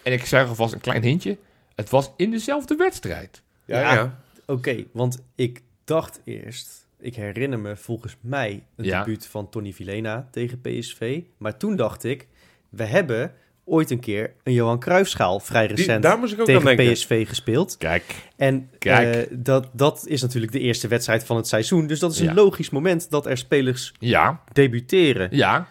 En 0.10 0.16
ik 0.16 0.26
zeg 0.26 0.48
alvast 0.48 0.74
een 0.74 0.80
klein 0.82 1.04
hintje. 1.04 1.38
Het 1.76 1.90
was 1.90 2.12
in 2.18 2.32
dezelfde 2.32 2.76
wedstrijd. 2.76 3.42
Ja, 3.66 3.80
Ja. 3.80 3.94
ja. 3.94 4.20
Oké, 4.46 4.84
want 4.92 5.22
ik 5.36 5.62
dacht 5.84 6.22
eerst, 6.24 6.88
ik 7.00 7.16
herinner 7.16 7.60
me 7.60 7.76
volgens 7.76 8.16
mij 8.22 8.64
een 8.76 8.86
Ja. 8.86 9.00
debuut 9.00 9.26
van 9.28 9.50
Tony 9.50 9.74
Vilena 9.74 10.28
tegen 10.32 10.62
PSV. 10.62 11.22
Maar 11.38 11.58
toen 11.58 11.76
dacht 11.76 12.04
ik, 12.04 12.28
we 12.70 12.84
hebben 12.84 13.32
ooit 13.66 13.92
een 13.92 14.00
keer 14.00 14.34
een 14.44 14.54
Johan 14.54 14.80
Cruijffschaal 14.80 15.40
vrij 15.40 15.68
Die, 15.68 15.76
recent 15.76 16.04
daar 16.04 16.18
moest 16.20 16.34
ik 16.34 16.40
ook 16.40 16.46
tegen. 16.46 16.94
PSV 16.94 17.28
gespeeld. 17.28 17.78
Kijk. 17.78 18.04
En 18.36 18.70
Kijk. 18.78 19.16
eh, 19.30 19.38
dat, 19.40 19.70
dat 19.74 20.04
is 20.08 20.22
natuurlijk 20.22 20.52
de 20.52 20.60
eerste 20.60 20.88
wedstrijd 20.88 21.24
van 21.24 21.36
het 21.36 21.48
seizoen. 21.48 21.88
Dus 21.88 22.00
dat 22.00 22.12
is 22.12 22.20
Ja. 22.20 22.30
een 22.30 22.36
logisch 22.36 22.70
moment 22.70 23.10
dat 23.10 23.26
er 23.26 23.38
spelers 23.38 23.94
Ja, 24.00 24.44
debuteren. 24.54 25.30
ja. 25.32 25.68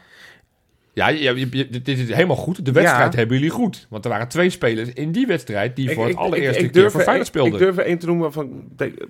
Ja, 0.99 1.09
je, 1.09 1.19
je- 1.35 1.49
je- 1.51 1.69
dit 1.83 1.89
is 1.89 2.09
helemaal 2.13 2.37
goed. 2.37 2.65
De 2.65 2.73
wedstrijd 2.73 3.13
Ja. 3.13 3.19
hebben 3.19 3.37
jullie 3.37 3.51
goed. 3.53 3.87
Want 3.91 4.05
er 4.05 4.11
waren 4.11 4.29
twee 4.29 4.51
spelers 4.51 4.89
in 4.93 5.13
die 5.13 5.27
wedstrijd 5.27 5.77
die 5.77 5.89
Ik- 5.89 5.95
voor 5.95 6.05
het 6.05 6.13
ik- 6.13 6.19
allereerste 6.19 6.63
ik- 6.65 6.73
keer 6.73 6.91
voor 6.91 7.01
Feyenoord 7.01 7.29
ik- 7.29 7.35
Ik 7.35 7.41
speelden. 7.41 7.59
durf 7.61 7.77
er 7.79 7.85
één 7.85 7.99
te 7.99 8.07
noemen 8.07 8.33
van... 8.33 8.65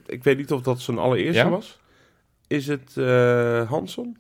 Ik 0.07 0.25
weet 0.25 0.37
niet 0.37 0.53
of 0.53 0.63
dat 0.63 0.81
zijn 0.81 0.99
allereerste 0.99 1.43
Ja? 1.43 1.49
was. 1.49 1.79
Is 2.47 2.67
het 2.67 2.93
eh 2.97 3.71
Hanson? 3.71 4.17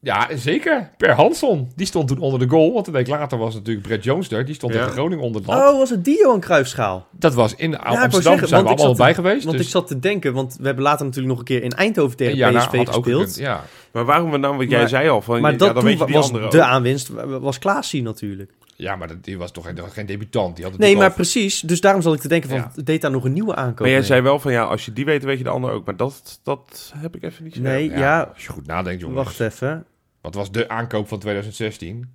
Ja, 0.00 0.28
zeker. 0.36 0.90
Per 0.96 1.10
Hansson. 1.14 1.72
Die 1.76 1.86
stond 1.86 2.08
toen 2.08 2.18
onder 2.18 2.38
de 2.40 2.48
goal. 2.48 2.72
Want 2.72 2.86
een 2.86 2.92
week 2.92 3.06
later 3.08 3.38
was 3.38 3.54
natuurlijk 3.54 3.86
Brett 3.86 4.04
Jones 4.04 4.30
er. 4.30 4.44
Die 4.44 4.54
stond 4.54 4.72
Ja. 4.72 4.78
tegen 4.78 4.92
Groningen 4.94 5.24
onder 5.24 5.40
het 5.40 5.50
lat. 5.50 5.70
Oh, 5.72 5.78
was 5.78 5.90
het 5.90 6.04
die 6.04 6.18
Johan 6.18 6.40
Cruijffschaal? 6.40 7.06
Dat 7.12 7.34
was 7.34 7.54
in 7.54 7.70
wou 7.70 7.82
Amsterdam. 7.84 8.22
zeggen, 8.22 8.48
zijn 8.48 8.62
we 8.64 8.68
allemaal 8.68 8.94
bij 8.94 9.14
geweest. 9.14 9.44
Want 9.44 9.56
dus 9.56 9.66
ik 9.66 9.72
zat 9.72 9.86
te 9.86 9.98
denken, 9.98 10.32
want 10.32 10.56
we 10.60 10.66
hebben 10.66 10.84
later 10.84 11.04
natuurlijk 11.04 11.28
nog 11.30 11.38
een 11.38 11.44
keer 11.44 11.62
in 11.62 11.70
Eindhoven 11.72 12.16
tegen 12.16 12.36
ja, 12.36 12.50
nou, 12.50 12.66
PSV 12.68 12.76
gespeeld. 12.86 13.04
gekund, 13.04 13.36
Ja. 13.36 13.64
Maar 13.92 14.04
waarom 14.04 14.30
we 14.30 14.40
dan... 14.40 14.56
Want 14.56 14.70
jij 14.70 14.78
Maar- 14.78 14.88
zei 14.88 15.08
al 15.08 15.22
van... 15.22 15.40
Maar 15.40 15.52
ja, 15.52 15.56
dat 15.58 15.66
dan 15.68 15.76
toen 15.76 15.84
weet 15.86 15.98
je 15.98 16.04
die 16.04 16.14
was 16.14 16.26
andere 16.26 16.48
de 16.50 16.56
ook. 16.56 16.62
aanwinst, 16.62 17.08
was 17.40 17.58
Klaasie 17.58 18.02
natuurlijk. 18.02 18.50
Ja, 18.80 18.96
maar 18.96 19.08
dat, 19.08 19.24
die 19.24 19.38
was 19.38 19.50
toch 19.52 19.64
geen, 19.66 19.78
geen 19.90 20.06
debutant. 20.06 20.54
Die 20.56 20.64
had 20.64 20.72
het 20.72 20.82
Nee, 20.82 20.96
maar 20.96 21.12
precies. 21.12 21.60
Dus 21.60 21.80
daarom 21.80 22.02
zal 22.02 22.12
ik 22.12 22.20
te 22.20 22.28
denken 22.28 22.48
van, 22.48 22.58
Ja. 22.58 22.72
deed 22.84 23.00
daar 23.00 23.10
nog 23.10 23.24
een 23.24 23.32
nieuwe 23.32 23.54
aankoop 23.54 23.78
Maar 23.78 23.88
jij 23.88 23.96
mee? 23.98 24.06
zei 24.06 24.20
wel 24.20 24.38
van 24.38 24.52
ja, 24.52 24.62
als 24.62 24.84
je 24.84 24.92
die 24.92 25.04
weet, 25.04 25.24
weet 25.24 25.38
je 25.38 25.44
de 25.44 25.50
ander 25.50 25.70
ook. 25.70 25.84
Maar 25.86 25.96
dat, 25.96 26.40
dat 26.42 26.92
heb 26.96 27.16
ik 27.16 27.22
even 27.22 27.44
niet 27.44 27.54
zo. 27.54 27.60
Nee, 27.60 27.90
ja, 27.90 28.20
Als 28.34 28.44
je 28.44 28.52
goed 28.52 28.66
nadenkt, 28.66 29.00
jongens. 29.00 29.24
wacht 29.24 29.40
even. 29.40 29.84
Wat 30.20 30.34
was 30.34 30.50
de 30.52 30.68
aankoop 30.68 31.08
van 31.08 31.18
2016? 31.18 32.12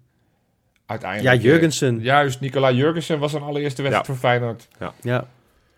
Uiteindelijk. 0.85 1.35
Ja, 1.35 1.39
eh, 1.41 1.45
Jurgensen. 1.45 1.99
Juist, 1.99 2.39
Nicola 2.39 2.71
Jurgensen 2.71 3.19
was 3.19 3.31
zijn 3.31 3.43
allereerste 3.43 3.81
wedstrijd 3.81 4.07
voor 4.07 4.15
Feyenoord. 4.29 4.67
Ja. 4.79 5.25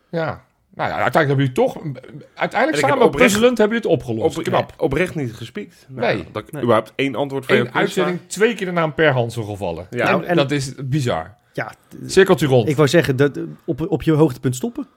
Ja. 0.10 0.44
Nou 0.76 0.90
ja, 0.90 0.96
uiteindelijk 1.02 1.52
hebben 1.54 1.66
jullie 1.66 2.02
toch... 2.02 2.04
Uiteindelijk 2.34 2.82
heb 2.82 2.90
samen 2.92 3.06
oprecht- 3.06 3.32
puzzelend 3.32 3.58
hebben 3.58 3.78
jullie 3.78 3.92
het 3.92 4.02
opgelost. 4.02 4.38
Op, 4.38 4.44
Knap. 4.44 4.74
Oprecht 4.78 5.16
niet 5.16 5.34
gespiekt. 5.34 5.86
Nou, 5.90 6.16
Nee. 6.16 6.26
Dat 6.32 6.44
ik 6.44 6.52
Nee. 6.52 6.62
überhaupt 6.64 6.94
één 6.96 7.16
antwoord 7.16 7.46
van 7.46 7.56
Eén 7.56 7.74
uitzending, 7.74 8.20
twee 8.28 8.56
keer 8.56 8.66
de 8.66 8.72
naam 8.72 8.94
Per 8.94 9.12
Hansen 9.12 9.44
gevallen. 9.44 9.88
Ja. 9.90 10.08
En, 10.08 10.24
En- 10.24 10.36
dat 10.36 10.52
is 10.52 10.74
bizar. 10.86 11.36
ja, 11.54 11.74
Cirkeltje 12.06 12.48
rond. 12.48 12.70
ik 12.70 12.76
wou 12.76 12.88
zeggen, 12.88 13.16
dat, 13.16 13.40
op, 13.66 13.86
op 13.90 14.02
je 14.04 14.12
hoogtepunt 14.12 14.56
stoppen. 14.56 14.88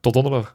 Tot 0.00 0.12
donderdag. 0.12 0.54